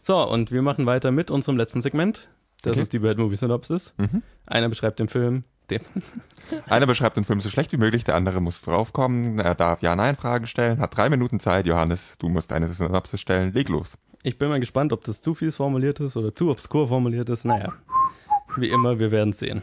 So, 0.01 0.21
und 0.27 0.51
wir 0.51 0.61
machen 0.61 0.85
weiter 0.85 1.11
mit 1.11 1.31
unserem 1.31 1.57
letzten 1.57 1.81
Segment. 1.81 2.27
Das 2.65 2.71
Okay. 2.71 2.81
ist 2.81 2.93
die 2.93 2.99
Bad 2.99 3.17
Movie 3.17 3.35
Synopsis. 3.35 3.93
Mhm. 3.97 4.21
Einer 4.47 4.69
beschreibt 4.69 4.99
den 4.99 5.07
Film, 5.07 5.43
den 5.69 5.81
Einer 6.67 6.87
beschreibt 6.87 7.15
den 7.17 7.23
Film 7.25 7.39
so 7.39 7.49
schlecht 7.49 7.71
wie 7.71 7.77
möglich, 7.77 8.03
der 8.03 8.15
andere 8.15 8.41
muss 8.41 8.61
draufkommen. 8.61 9.39
Er 9.39 9.55
darf 9.55 9.81
Ja-Nein-Fragen 9.81 10.47
stellen, 10.47 10.79
hat 10.79 10.95
drei 10.97 11.09
Minuten 11.09 11.39
Zeit. 11.39 11.67
Johannes, 11.67 12.17
du 12.17 12.27
musst 12.29 12.51
eine 12.51 12.67
Synopsis 12.73 13.21
stellen. 13.21 13.53
Leg 13.53 13.69
los. 13.69 13.97
Ich 14.23 14.37
bin 14.39 14.49
mal 14.49 14.59
gespannt, 14.59 14.91
ob 14.93 15.03
das 15.03 15.21
zu 15.21 15.35
fies 15.35 15.55
formuliert 15.57 15.99
ist 15.99 16.17
oder 16.17 16.33
zu 16.33 16.49
obskur 16.49 16.87
formuliert 16.87 17.29
ist. 17.29 17.45
Naja, 17.45 17.73
wie 18.57 18.69
immer, 18.69 18.97
wir 18.99 19.11
werden 19.11 19.33
sehen. 19.33 19.61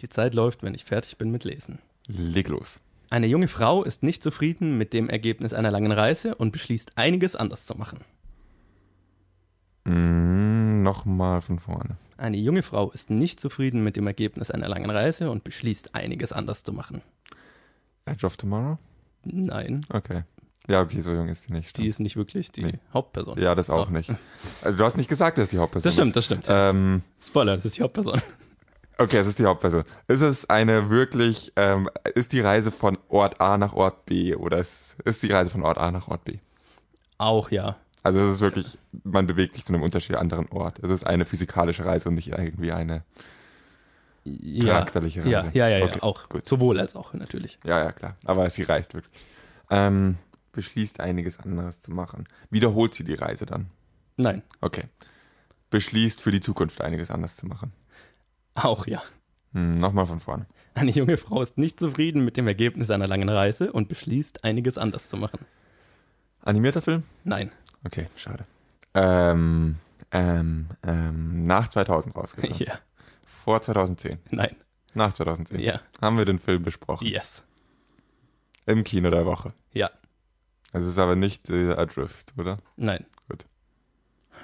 Die 0.00 0.08
Zeit 0.08 0.34
läuft, 0.34 0.64
wenn 0.64 0.74
ich 0.74 0.84
fertig 0.84 1.16
bin 1.18 1.30
mit 1.30 1.44
Lesen. 1.44 1.78
Leg 2.08 2.48
los. 2.48 2.80
Eine 3.10 3.26
junge 3.28 3.46
Frau 3.46 3.84
ist 3.84 4.02
nicht 4.02 4.22
zufrieden 4.22 4.76
mit 4.78 4.92
dem 4.92 5.08
Ergebnis 5.08 5.52
einer 5.52 5.70
langen 5.70 5.92
Reise 5.92 6.34
und 6.34 6.50
beschließt, 6.50 6.98
einiges 6.98 7.36
anders 7.36 7.66
zu 7.66 7.76
machen. 7.76 8.00
Mm, 9.84 10.82
Nochmal 10.82 11.40
von 11.40 11.58
vorne. 11.58 11.96
Eine 12.22 12.36
junge 12.36 12.62
Frau 12.62 12.92
ist 12.92 13.10
nicht 13.10 13.40
zufrieden 13.40 13.82
mit 13.82 13.96
dem 13.96 14.06
Ergebnis 14.06 14.52
einer 14.52 14.68
langen 14.68 14.90
Reise 14.90 15.28
und 15.28 15.42
beschließt, 15.42 15.96
einiges 15.96 16.32
anders 16.32 16.62
zu 16.62 16.72
machen. 16.72 17.02
Edge 18.04 18.24
of 18.24 18.36
Tomorrow? 18.36 18.78
Nein, 19.24 19.84
Okay. 19.92 20.22
Ja, 20.68 20.80
okay, 20.82 21.00
so 21.00 21.10
jung 21.12 21.26
ist 21.28 21.48
die 21.48 21.52
nicht. 21.52 21.76
die 21.76 21.88
ist 21.88 21.98
nicht 21.98 22.14
wirklich 22.14 22.52
die 22.52 22.62
Nee. 22.62 22.78
Hauptperson. 22.94 23.36
ja, 23.42 23.56
das 23.56 23.68
auch 23.70 23.86
Doch. 23.86 23.90
nicht. 23.90 24.12
Also 24.62 24.78
du 24.78 24.84
hast 24.84 24.96
nicht 24.96 25.08
gesagt, 25.08 25.36
dass 25.36 25.48
die 25.50 25.58
Hauptperson 25.58 25.88
Das 25.88 25.94
stimmt, 25.94 26.14
das 26.14 26.24
stimmt. 26.26 26.46
Ähm, 26.48 27.02
Spoiler, 27.20 27.56
das 27.56 27.64
ist 27.64 27.78
die 27.78 27.82
Hauptperson. 27.82 28.22
okay, 28.98 29.16
es 29.16 29.26
ist 29.26 29.40
die 29.40 29.44
Hauptperson. 29.44 29.82
Ist 30.06 30.20
es 30.22 30.48
eine 30.48 30.88
wirklich, 30.90 31.52
ähm, 31.56 31.90
ist 32.14 32.32
die 32.32 32.38
Reise 32.38 32.70
von 32.70 32.96
Ort 33.08 33.40
A 33.40 33.58
nach 33.58 33.72
Ort 33.72 34.06
B 34.06 34.36
oder 34.36 34.58
ist, 34.58 34.94
ist 35.04 35.24
die 35.24 35.32
Reise 35.32 35.50
von 35.50 35.64
Ort 35.64 35.78
A 35.78 35.90
nach 35.90 36.06
Ort 36.06 36.22
B? 36.22 36.38
Auch 37.18 37.50
ja. 37.50 37.74
Also 38.02 38.20
es 38.20 38.30
ist 38.32 38.40
wirklich, 38.40 38.78
man 39.04 39.26
bewegt 39.26 39.54
sich 39.54 39.64
zu 39.64 39.72
einem 39.72 39.82
unterschiedlichen 39.82 40.20
anderen 40.20 40.48
Ort. 40.48 40.78
Es 40.80 40.90
ist 40.90 41.04
eine 41.06 41.24
physikalische 41.24 41.84
Reise 41.84 42.08
und 42.08 42.16
nicht 42.16 42.28
irgendwie 42.28 42.72
eine 42.72 43.04
ja. 44.24 44.64
charakterliche 44.66 45.20
Reise. 45.20 45.30
Ja, 45.30 45.50
ja, 45.52 45.68
ja, 45.68 45.78
ja 45.78 45.84
Okay, 45.84 46.00
auch. 46.00 46.28
gut. 46.28 46.48
Sowohl 46.48 46.80
als 46.80 46.96
auch, 46.96 47.14
natürlich. 47.14 47.58
Ja, 47.64 47.78
ja, 47.78 47.92
klar. 47.92 48.16
Aber 48.24 48.48
sie 48.50 48.62
reist 48.64 48.94
wirklich. 48.94 49.12
Ähm, 49.70 50.16
beschließt 50.52 51.00
einiges 51.00 51.38
anderes 51.38 51.80
zu 51.80 51.92
machen. 51.92 52.24
Wiederholt 52.50 52.94
sie 52.94 53.04
die 53.04 53.14
Reise 53.14 53.46
dann? 53.46 53.66
Nein, 54.16 54.42
Okay. 54.60 54.84
Beschließt 55.70 56.20
für 56.20 56.30
die 56.30 56.40
Zukunft 56.42 56.82
einiges 56.82 57.10
anders 57.10 57.36
zu 57.36 57.46
machen. 57.46 57.72
auch 58.54 58.86
ja. 58.86 59.02
Hm, 59.54 59.78
Nochmal 59.78 60.06
von 60.06 60.20
vorne. 60.20 60.44
Eine 60.74 60.90
junge 60.90 61.16
Frau 61.16 61.40
ist 61.40 61.56
nicht 61.56 61.78
zufrieden 61.80 62.24
mit 62.24 62.36
dem 62.36 62.46
Ergebnis 62.46 62.90
einer 62.90 63.06
langen 63.06 63.28
Reise 63.30 63.72
und 63.72 63.88
beschließt, 63.88 64.44
einiges 64.44 64.76
anders 64.76 65.08
zu 65.08 65.16
machen. 65.16 65.40
Animierter 66.42 66.82
Film? 66.82 67.04
Nein. 67.24 67.50
Okay, 67.84 68.06
schade. 68.16 68.44
Ähm, 68.94 69.76
ähm, 70.10 70.68
ähm, 70.82 71.46
nach 71.46 71.68
2000 71.68 72.16
rausgekommen. 72.16 72.58
Ja. 72.66 72.78
Vor 73.24 73.60
2010. 73.60 74.20
Nein. 74.30 74.54
Nach 74.94 75.12
2010. 75.12 75.58
Ja. 75.60 75.80
Haben 76.00 76.16
wir 76.18 76.24
den 76.24 76.38
Film 76.38 76.62
besprochen. 76.62 77.06
Yes. 77.06 77.42
Im 78.66 78.84
Kino 78.84 79.10
der 79.10 79.26
Woche. 79.26 79.52
Ja. 79.72 79.90
Es 80.72 80.84
ist 80.84 80.98
aber 80.98 81.16
nicht 81.16 81.50
äh, 81.50 81.72
Adrift, 81.72 82.32
oder? 82.38 82.58
Nein. 82.76 83.04
Gut. 83.28 83.44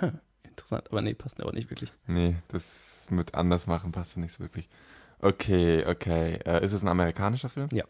Hm, 0.00 0.18
interessant, 0.42 0.88
aber 0.90 1.00
nee, 1.00 1.14
passt 1.14 1.40
aber 1.40 1.52
nicht 1.52 1.70
wirklich. 1.70 1.92
Nee, 2.06 2.36
das 2.48 3.06
mit 3.10 3.34
anders 3.34 3.66
machen 3.66 3.92
passt 3.92 4.16
nicht 4.16 4.34
so 4.34 4.40
wirklich. 4.40 4.68
Okay, 5.20 5.84
okay. 5.86 6.38
Äh, 6.44 6.64
ist 6.64 6.72
es 6.72 6.82
ein 6.82 6.88
amerikanischer 6.88 7.48
Film? 7.48 7.68
Ja. 7.72 7.84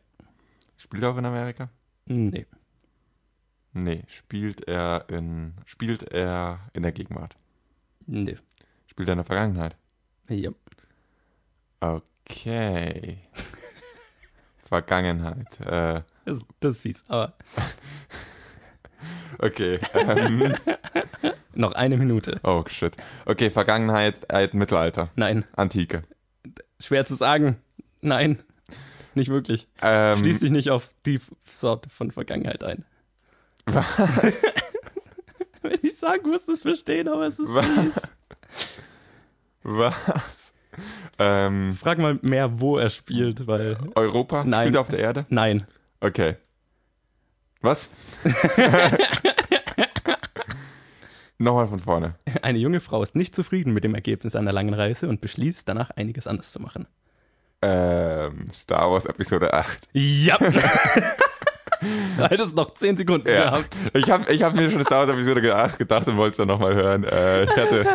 Spielt 0.76 1.02
er 1.02 1.10
auch 1.10 1.16
in 1.16 1.26
Amerika? 1.26 1.70
Nee. 2.06 2.46
Nee, 3.72 4.02
spielt 4.08 4.66
er 4.66 5.04
in 5.08 5.54
spielt 5.66 6.02
er 6.12 6.60
in 6.72 6.82
der 6.82 6.92
Gegenwart. 6.92 7.36
Nee. 8.06 8.36
Spielt 8.86 9.08
er 9.08 9.12
in 9.12 9.18
der 9.18 9.24
Vergangenheit. 9.24 9.76
Ja. 10.28 10.50
Okay. 11.80 13.18
Vergangenheit. 14.64 15.60
Äh, 15.60 16.02
Das, 16.24 16.40
das 16.60 16.72
ist 16.76 16.78
fies, 16.82 17.04
aber 17.08 17.34
okay. 19.38 19.78
Ähm, 19.94 20.54
noch 21.54 21.72
eine 21.72 21.96
Minute. 21.96 22.40
oh 22.42 22.64
shit. 22.68 22.94
Okay, 23.24 23.50
Vergangenheit, 23.50 24.16
äh, 24.28 24.48
Mittelalter, 24.52 25.10
Nein. 25.16 25.44
Antike. 25.56 26.02
Schwer 26.80 27.04
zu 27.06 27.14
sagen. 27.14 27.56
Nein. 28.00 28.38
Nicht 29.14 29.30
wirklich. 29.30 29.66
Ähm, 29.82 30.18
Schließ 30.18 30.40
dich 30.40 30.50
nicht 30.50 30.70
auf 30.70 30.90
die 31.06 31.20
Sorte 31.44 31.88
von 31.90 32.10
Vergangenheit 32.10 32.62
ein. 32.62 32.84
Was? 33.74 34.42
Wenn 35.62 35.78
ich 35.82 35.96
sagen 35.96 36.30
muss, 36.30 36.48
es 36.48 36.62
verstehen, 36.62 37.08
aber 37.08 37.26
es 37.26 37.38
ist 37.38 37.52
Was? 37.52 38.12
Was? 39.62 40.54
Ähm, 41.18 41.74
Frag 41.74 41.98
mal 41.98 42.18
mehr, 42.22 42.60
wo 42.60 42.78
er 42.78 42.90
spielt, 42.90 43.46
weil. 43.46 43.76
Europa? 43.94 44.44
Nein. 44.44 44.62
Spielt 44.62 44.74
er 44.76 44.80
auf 44.80 44.88
der 44.88 45.00
Erde? 45.00 45.26
Nein. 45.28 45.66
Okay. 46.00 46.36
Was? 47.60 47.90
Nochmal 51.38 51.66
von 51.66 51.80
vorne. 51.80 52.14
Eine 52.42 52.58
junge 52.58 52.80
Frau 52.80 53.02
ist 53.02 53.14
nicht 53.16 53.34
zufrieden 53.34 53.72
mit 53.72 53.84
dem 53.84 53.94
Ergebnis 53.94 54.36
einer 54.36 54.52
langen 54.52 54.74
Reise 54.74 55.08
und 55.08 55.20
beschließt, 55.20 55.68
danach 55.68 55.90
einiges 55.90 56.26
anders 56.26 56.52
zu 56.52 56.60
machen. 56.60 56.86
Ähm, 57.62 58.46
Star 58.52 58.90
Wars 58.90 59.04
Episode 59.06 59.52
8. 59.52 59.88
Ja. 59.92 60.38
du 61.80 62.28
hättest 62.28 62.54
noch 62.56 62.70
10 62.70 62.96
Sekunden 62.96 63.28
Ja. 63.28 63.44
gehabt. 63.50 63.76
Ich 63.94 64.10
habe 64.10 64.32
ich 64.32 64.42
hab 64.42 64.54
mir 64.54 64.70
schon 64.70 64.82
Star 64.82 65.06
Wars 65.06 65.10
Episode 65.16 65.40
ge- 65.42 65.68
gedacht 65.78 66.06
und 66.06 66.16
wollte 66.16 66.32
es 66.32 66.36
dann 66.38 66.48
nochmal 66.48 66.74
hören. 66.74 67.04
Äh, 67.04 67.44
ich, 67.44 67.56
hätte, 67.56 67.86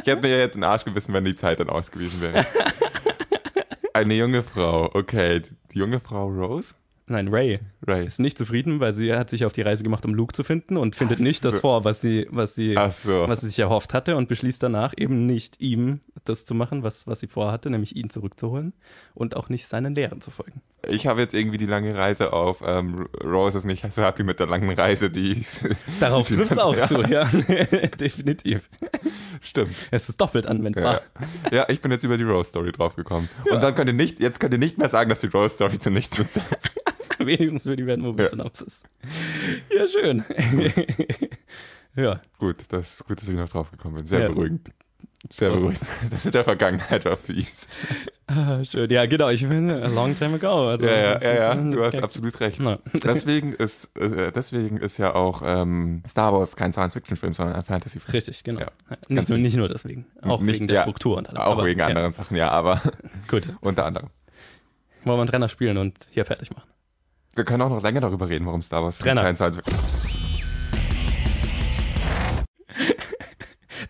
ich 0.00 0.06
hätte 0.06 0.22
mir 0.22 0.38
jetzt 0.38 0.54
den 0.54 0.64
Arsch 0.64 0.84
gebissen, 0.84 1.12
wenn 1.14 1.24
die 1.24 1.34
Zeit 1.34 1.60
dann 1.60 1.68
ausgewiesen 1.70 2.20
wäre. 2.20 2.44
Eine 3.94 4.14
junge 4.14 4.42
Frau. 4.42 4.90
Okay, 4.94 5.42
die 5.72 5.78
junge 5.78 6.00
Frau 6.00 6.28
Rose? 6.28 6.74
Nein, 7.08 7.28
Ray 7.28 7.58
Ray. 7.86 8.06
ist 8.06 8.20
nicht 8.20 8.38
zufrieden, 8.38 8.78
weil 8.80 8.94
sie 8.94 9.12
hat 9.12 9.28
sich 9.28 9.44
auf 9.44 9.52
die 9.52 9.60
Reise 9.62 9.82
gemacht, 9.82 10.06
um 10.06 10.14
Luke 10.14 10.32
zu 10.32 10.44
finden 10.44 10.76
und 10.76 10.94
findet 10.96 11.18
Ach 11.18 11.22
nicht 11.22 11.44
das 11.44 11.56
so. 11.56 11.60
vor, 11.60 11.84
was 11.84 12.00
sie, 12.00 12.26
was 12.30 12.54
sie, 12.54 12.74
so. 12.92 13.28
was 13.28 13.40
sie 13.40 13.48
sich 13.48 13.58
erhofft 13.58 13.92
hatte 13.92 14.16
und 14.16 14.28
beschließt 14.28 14.62
danach 14.62 14.94
eben 14.96 15.26
nicht 15.26 15.60
ihm 15.60 16.00
das 16.24 16.44
zu 16.44 16.54
machen, 16.54 16.84
was, 16.84 17.06
was 17.08 17.20
sie 17.20 17.26
vorhatte, 17.26 17.68
nämlich 17.70 17.96
ihn 17.96 18.08
zurückzuholen 18.08 18.72
und 19.14 19.36
auch 19.36 19.48
nicht 19.48 19.66
seinen 19.66 19.94
Lehren 19.94 20.20
zu 20.20 20.30
folgen. 20.30 20.62
Ich 20.88 21.06
habe 21.06 21.20
jetzt 21.20 21.32
irgendwie 21.34 21.58
die 21.58 21.66
lange 21.66 21.96
Reise 21.96 22.32
auf. 22.32 22.62
Ähm, 22.66 23.08
Rose 23.22 23.58
ist 23.58 23.64
nicht 23.64 23.84
so 23.92 24.02
happy 24.02 24.24
mit 24.24 24.40
der 24.40 24.46
langen 24.48 24.70
Reise, 24.70 25.10
die. 25.10 25.44
Darauf 26.00 26.26
die- 26.26 26.34
trifft 26.36 26.52
es 26.52 26.58
auch 26.58 26.74
ja, 26.76 26.86
zu, 26.88 27.02
ja. 27.02 27.24
Definitiv. 28.00 28.68
Stimmt. 29.40 29.74
Es 29.90 30.08
ist 30.08 30.20
doppelt 30.20 30.46
anwendbar. 30.46 31.02
Ja. 31.50 31.56
ja, 31.58 31.66
ich 31.68 31.80
bin 31.80 31.92
jetzt 31.92 32.02
über 32.04 32.16
die 32.16 32.24
Rose 32.24 32.50
Story 32.50 32.72
draufgekommen. 32.72 33.28
Ja. 33.46 33.54
Und 33.54 33.60
dann 33.62 33.74
könnt 33.74 33.88
ihr 33.90 33.94
nicht, 33.94 34.18
jetzt 34.20 34.40
könnt 34.40 34.52
ihr 34.54 34.58
nicht 34.58 34.78
mehr 34.78 34.88
sagen, 34.88 35.08
dass 35.08 35.20
die 35.20 35.28
Rose 35.28 35.54
Story 35.54 35.78
zu 35.78 35.90
nichts 35.90 36.18
nutzt. 36.18 36.40
Wenigstens 37.18 37.62
für 37.62 37.76
die 37.76 37.84
Movie 37.84 38.22
Ja. 38.22 38.28
Synopsis. 38.30 38.82
Ja, 39.76 39.86
schön. 39.86 40.24
ja, 41.94 42.20
gut, 42.38 42.56
das 42.70 42.94
ist 42.94 43.04
gut, 43.06 43.20
dass 43.20 43.28
ich 43.28 43.36
noch 43.36 43.48
draufgekommen 43.48 43.98
bin. 43.98 44.06
Sehr 44.08 44.28
beruhigend. 44.28 44.68
Sehr 45.30 45.50
Was? 45.52 45.60
beruhigend. 45.60 45.86
Das 46.10 46.24
mit 46.24 46.34
der 46.34 46.44
Vergangenheit 46.44 47.04
war 47.04 47.16
fies. 47.16 47.68
ah, 48.26 48.64
schön. 48.64 48.90
Ja, 48.90 49.06
genau. 49.06 49.28
Ich 49.28 49.46
finde, 49.46 49.82
a 49.82 49.86
long 49.88 50.16
time 50.18 50.34
ago. 50.34 50.68
Also, 50.70 50.86
Ja, 50.86 50.92
ja, 50.92 51.02
ja, 51.02 51.12
ist 51.14 51.24
ja, 51.24 51.54
du 51.54 51.84
hast 51.84 52.02
absolut 52.02 52.40
recht. 52.40 52.60
Deswegen 53.04 53.52
ist, 53.52 53.96
äh, 53.96 54.32
deswegen 54.32 54.78
ist 54.78 54.98
ja 54.98 55.14
auch 55.14 55.42
ähm, 55.44 56.02
Star 56.08 56.32
Wars 56.32 56.56
kein 56.56 56.72
Science-Fiction-Film, 56.72 57.34
sondern 57.34 57.54
ein 57.56 57.62
Fantasy-Film. 57.62 58.12
Richtig, 58.12 58.42
genau. 58.42 58.60
Ja. 58.60 58.68
Nicht, 59.08 59.28
nur, 59.28 59.38
nicht 59.38 59.56
nur 59.56 59.68
deswegen. 59.68 60.06
Auch 60.22 60.40
Nicht- 60.40 60.54
wegen 60.56 60.66
der 60.68 60.76
ja, 60.76 60.82
Struktur 60.82 61.16
und 61.18 61.28
allem. 61.28 61.38
Auch 61.38 61.52
Aber, 61.52 61.64
wegen 61.66 61.80
anderen 61.80 62.12
Sachen, 62.12 62.36
ja, 62.36 62.50
aber 62.50 62.80
Gut. 63.28 63.48
unter 63.60 63.84
anderem. 63.84 64.10
Wollen 65.04 65.18
wir 65.18 65.22
einen 65.22 65.30
Trenner 65.30 65.48
spielen 65.48 65.78
und 65.78 66.06
hier 66.10 66.24
fertig 66.24 66.50
machen? 66.50 66.68
Wir 67.34 67.44
können 67.44 67.62
auch 67.62 67.70
noch 67.70 67.82
länger 67.82 68.00
darüber 68.00 68.28
reden, 68.28 68.44
warum 68.46 68.62
Star 68.62 68.82
Wars 68.82 68.98
Trenner. 68.98 69.22
kein 69.22 69.36
Science-Fiction 69.36 69.76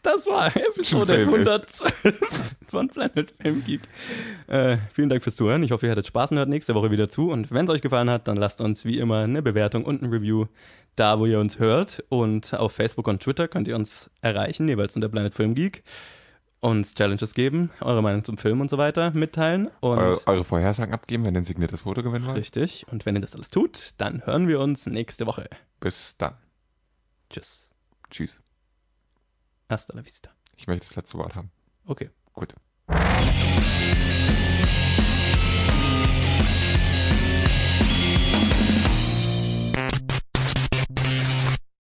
Das 0.02 0.26
war 0.26 0.54
Episode 0.56 1.14
Film 1.14 1.34
ist. 1.36 1.48
112 1.48 2.56
von 2.68 2.88
Planet 2.88 3.32
Film 3.40 3.64
Geek. 3.64 3.82
Äh, 4.48 4.78
vielen 4.92 5.08
Dank 5.08 5.22
fürs 5.22 5.36
Zuhören. 5.36 5.62
Ich 5.62 5.70
hoffe, 5.70 5.86
ihr 5.86 5.92
hattet 5.92 6.08
Spaß 6.08 6.32
und 6.32 6.38
hört 6.38 6.48
nächste 6.48 6.74
Woche 6.74 6.90
wieder 6.90 7.08
zu. 7.08 7.30
Und 7.30 7.52
wenn 7.52 7.66
es 7.66 7.70
euch 7.70 7.82
gefallen 7.82 8.10
hat, 8.10 8.26
dann 8.26 8.36
lasst 8.36 8.60
uns 8.60 8.84
wie 8.84 8.98
immer 8.98 9.20
eine 9.22 9.42
Bewertung 9.42 9.84
und 9.84 10.02
ein 10.02 10.10
Review 10.10 10.46
da, 10.96 11.20
wo 11.20 11.26
ihr 11.26 11.38
uns 11.38 11.60
hört. 11.60 12.04
Und 12.08 12.52
auf 12.54 12.72
Facebook 12.72 13.06
und 13.06 13.22
Twitter 13.22 13.46
könnt 13.46 13.68
ihr 13.68 13.76
uns 13.76 14.10
erreichen, 14.20 14.66
jeweils 14.66 14.96
unter 14.96 15.08
Planet 15.08 15.34
Film 15.34 15.54
Geek. 15.54 15.84
Uns 16.58 16.94
Challenges 16.94 17.34
geben, 17.34 17.70
eure 17.80 18.02
Meinung 18.02 18.24
zum 18.24 18.38
Film 18.38 18.60
und 18.60 18.70
so 18.70 18.78
weiter 18.78 19.10
mitteilen. 19.12 19.68
Und 19.80 19.98
eure, 19.98 20.26
eure 20.26 20.44
Vorhersagen 20.44 20.94
abgeben, 20.94 21.24
wenn 21.24 21.34
ihr 21.34 21.40
ein 21.40 21.44
signiertes 21.44 21.80
Foto 21.82 22.02
gewinnen 22.02 22.26
wollt. 22.26 22.36
richtig. 22.36 22.86
Und 22.90 23.06
wenn 23.06 23.16
ihr 23.16 23.20
das 23.20 23.34
alles 23.34 23.50
tut, 23.50 23.90
dann 23.98 24.26
hören 24.26 24.46
wir 24.48 24.60
uns 24.60 24.86
nächste 24.86 25.26
Woche. 25.26 25.48
Bis 25.80 26.16
dann. 26.18 26.34
Tschüss. 27.30 27.68
Tschüss. 28.10 28.40
Hasta 29.72 29.94
la 29.94 30.04
vista. 30.04 30.28
Ich 30.58 30.66
möchte 30.66 30.86
das 30.86 30.96
letzte 30.96 31.16
Wort 31.16 31.34
haben. 31.34 31.50
Okay. 31.86 32.10
Gut. 32.34 32.54